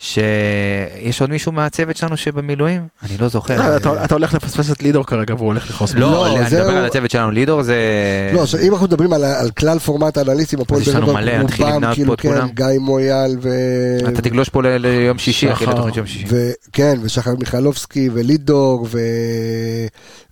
שיש 0.03 1.21
עוד 1.21 1.29
מישהו 1.29 1.51
מהצוות 1.51 1.97
שלנו 1.97 2.17
שבמילואים? 2.17 2.81
אני 3.03 3.17
לא 3.17 3.27
זוכר. 3.27 3.77
אתה 3.77 4.15
הולך 4.15 4.33
לפספס 4.33 4.71
את 4.71 4.83
לידור 4.83 5.05
כרגע 5.05 5.35
והוא 5.35 5.47
הולך 5.47 5.69
לכעוס. 5.69 5.93
לא, 5.93 6.27
אני 6.27 6.45
מדבר 6.45 6.77
על 6.77 6.85
הצוות 6.85 7.11
שלנו, 7.11 7.31
לידור 7.31 7.63
זה... 7.63 7.75
לא, 8.33 8.45
אם 8.63 8.71
אנחנו 8.73 8.87
מדברים 8.87 9.13
על 9.13 9.51
כלל 9.57 9.79
פורמט 9.79 10.17
האנליסטים, 10.17 10.61
הפועל 10.61 10.81
באר 10.81 10.93
שבע, 10.93 11.75
רובם, 11.75 11.93
כאילו 11.93 12.17
כן, 12.17 12.47
גיא 12.53 12.65
מויאל 12.79 13.37
ו... 13.41 13.49
אתה 14.09 14.21
תגלוש 14.21 14.49
פה 14.49 14.61
ליום 14.63 15.17
שישי, 15.17 15.51
אחי 15.51 15.65
לתוכנית 15.65 15.97
יום 15.97 16.07
שישי. 16.07 16.25
כן, 16.73 16.99
ושחר 17.01 17.35
מיכלובסקי 17.39 18.09
ולידור 18.13 18.87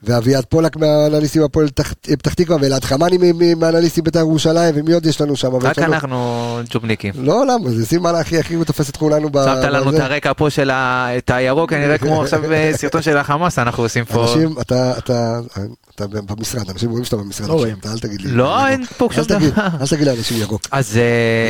ואביעד 0.04 0.46
פולק 0.46 0.76
מהאנליסטים 0.76 1.44
הפועל 1.44 1.68
פתח 2.02 2.34
תקווה, 2.34 2.58
ואלעד 2.62 2.84
חמני 2.84 3.32
מהאנליסטים 3.56 4.04
בית"ר 4.04 4.20
ירושלים, 4.20 4.76
ומי 4.78 4.94
עוד 4.94 5.06
יש 5.06 5.22
לנו 5.22 5.36
שם? 5.36 5.56
רק 5.56 5.80
אנחנו 5.80 6.60
ג'ובניקים. 6.70 7.14
לא, 7.18 7.46
למה? 7.48 7.70
זה 7.70 7.86
שים 7.86 8.04
מלאכי 8.04 8.40
הכי 8.40 8.56
תופס 8.66 8.90
את 8.90 8.98
כולנו. 8.98 9.30
שמת 9.34 9.64
לנו 9.64 9.96
את 9.96 10.00
הרקע 10.00 10.32
פה 10.38 10.50
של 10.50 10.72
את 10.72 11.30
הירוק, 11.30 11.74
אני 11.74 11.86
רואה 11.86 11.98
כמו 11.98 12.22
עכשיו 12.24 12.42
סרטון 12.76 13.02
של 13.02 13.18
החמאס, 13.18 13.60
אנחנו 13.60 13.84
עושים 13.84 14.06
פה... 14.06 14.22
אנשים, 14.24 14.56
אתה 14.66 16.08
במשרד, 16.08 16.70
אנשים 16.70 16.90
רואים 16.90 17.06
שאתה 17.06 17.18
במשרד, 17.18 17.48
לא 17.48 17.54
רואים. 17.54 17.76
אל 17.86 18.00
תגיד 18.00 18.22
לי. 18.22 18.32
לא, 18.32 18.68
אין 18.68 18.86
פה 18.98 19.10
שום 19.12 19.24
דבר. 19.24 19.68
אל 19.82 19.88
תגיד 19.88 20.08
לאנשים 20.08 20.38
ירוק. 20.38 20.62
אז... 20.72 21.00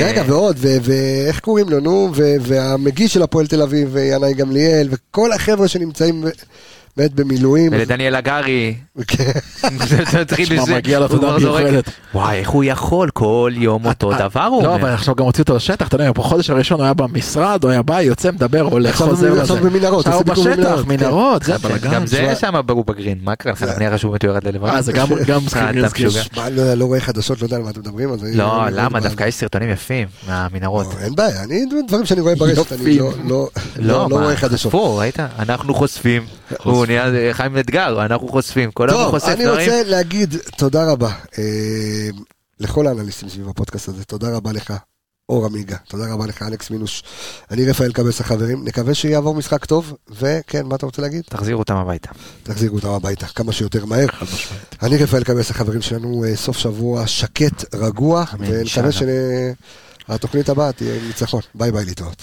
רגע, 0.01 0.23
ועוד, 0.27 0.57
ואיך 0.59 1.39
קוראים 1.39 1.69
לו, 1.69 1.79
נו, 1.79 2.11
והמגיש 2.41 3.13
של 3.13 3.21
הפועל 3.21 3.47
תל 3.47 3.61
אביב, 3.61 3.95
ינאי 3.97 4.33
גמליאל, 4.33 4.87
וכל 4.91 5.31
החבר'ה 5.31 5.67
שנמצאים... 5.67 6.23
באמת 6.97 7.13
במילואים. 7.13 7.71
ולדניאל 7.71 8.15
הגרי. 8.15 8.75
כן. 9.07 9.31
תשמע, 10.27 10.63
מגיע 10.75 10.99
לו 10.99 11.07
תודה 11.07 11.37
מיוחדת. 11.37 11.89
וואי, 12.13 12.39
איך 12.39 12.49
הוא 12.49 12.63
יכול 12.63 13.09
כל 13.13 13.51
יום 13.55 13.85
אותו 13.85 14.11
דבר 14.13 14.43
הוא 14.43 14.57
אומר. 14.57 14.67
לא, 14.67 14.75
אבל 14.75 14.89
עכשיו 14.89 15.15
גם 15.15 15.25
הוציא 15.25 15.43
אותו 15.43 15.55
לשטח, 15.55 15.87
אתה 15.87 15.95
יודע, 15.95 16.11
בחודש 16.11 16.49
הראשון 16.49 16.77
הוא 16.77 16.83
היה 16.83 16.93
במשרד, 16.93 17.63
הוא 17.63 17.71
היה 17.71 17.81
בא, 17.81 18.01
יוצא, 18.01 18.31
מדבר, 18.31 18.61
הולך, 18.61 18.95
חוזר 18.95 19.31
לזה. 19.31 19.41
עכשיו 19.41 19.57
במנהרות. 19.57 20.07
עכשיו 20.07 20.23
בשטח, 20.23 20.83
מנהרות, 20.87 21.43
זה 21.43 21.57
בלאגן. 21.57 21.91
גם 21.91 22.05
זה 22.05 22.33
שם 22.39 22.53
בגרין, 22.85 23.17
מה 23.23 23.35
קרה 23.35 23.51
לך? 23.51 23.63
אני 23.63 23.91
חשוב 23.91 24.11
באמת 24.11 24.23
הוא 24.23 24.31
ירד 24.31 24.47
ללבן. 24.47 24.69
אה, 24.69 24.81
זה 24.81 24.91
גם 24.91 25.07
לא 26.75 26.85
רואה 26.85 26.99
חדשות, 26.99 27.41
לא 27.41 27.45
יודע 27.45 27.55
על 27.55 27.63
מה 27.63 27.69
אתם 27.69 27.79
מדברים. 27.79 28.09
לא, 28.33 28.69
למה? 28.71 28.99
דווקא 28.99 29.23
יש 29.23 29.35
סרטונים 29.35 29.69
יפים 29.69 30.07
מהמנהרות. 30.27 30.87
אין 31.01 31.15
בעיה, 31.15 31.43
אני 31.43 31.65
דברים 31.87 32.05
שאני 32.05 32.21
רואה 32.21 32.35
ברשת, 32.35 32.73
אני 32.73 32.99
לא 33.79 34.07
רואה 34.11 34.35
חדשות. 34.35 34.73
אנחנו 35.39 35.73
חושפים, 35.73 36.23
הוא 36.79 36.85
נהיה 36.85 37.33
חיים 37.33 37.57
אתגר, 37.57 38.05
אנחנו 38.05 38.27
חושפים, 38.27 38.71
כל 38.71 38.89
הזמן 38.89 39.05
חושף 39.09 39.25
דברים. 39.25 39.45
טוב, 39.47 39.55
אני 39.55 39.65
רוצה 39.65 39.83
להגיד 39.89 40.35
תודה 40.57 40.91
רבה 40.91 41.11
אה, 41.37 42.09
לכל 42.59 42.87
האנליסטים 42.87 43.29
סביב 43.29 43.49
הפודקאסט 43.49 43.89
הזה, 43.89 44.03
תודה 44.05 44.35
רבה 44.35 44.51
לך. 44.51 44.73
אור 45.29 45.45
עמיגה, 45.45 45.75
תודה 45.87 46.13
רבה 46.13 46.27
לך 46.27 46.41
אלכס 46.41 46.71
מינוש, 46.71 47.03
אני 47.51 47.69
רפאל 47.69 47.91
קבס 47.91 48.21
החברים, 48.21 48.63
נקווה 48.67 48.93
שיעבור 48.93 49.35
משחק 49.35 49.65
טוב, 49.65 49.93
וכן, 50.09 50.65
מה 50.65 50.75
אתה 50.75 50.85
רוצה 50.85 51.01
להגיד? 51.01 51.23
תחזירו 51.29 51.59
אותם 51.59 51.75
הביתה. 51.75 52.09
תחזירו 52.43 52.75
אותם 52.75 52.89
הביתה, 52.89 53.27
כמה 53.27 53.51
שיותר 53.51 53.85
מהר. 53.85 54.07
אני 54.83 54.97
רפאל 54.97 55.23
קבס 55.23 55.51
החברים 55.51 55.81
שלנו, 55.81 56.23
אה, 56.23 56.35
סוף 56.35 56.57
שבוע 56.57 57.07
שקט, 57.07 57.75
רגוע, 57.75 58.25
ונקווה 58.39 58.89
שהתוכנית 60.07 60.49
הבאה 60.49 60.71
תהיה 60.71 61.01
ניצחון. 61.07 61.41
ביי 61.55 61.71
ביי 61.71 61.85
להתראות. 61.85 62.17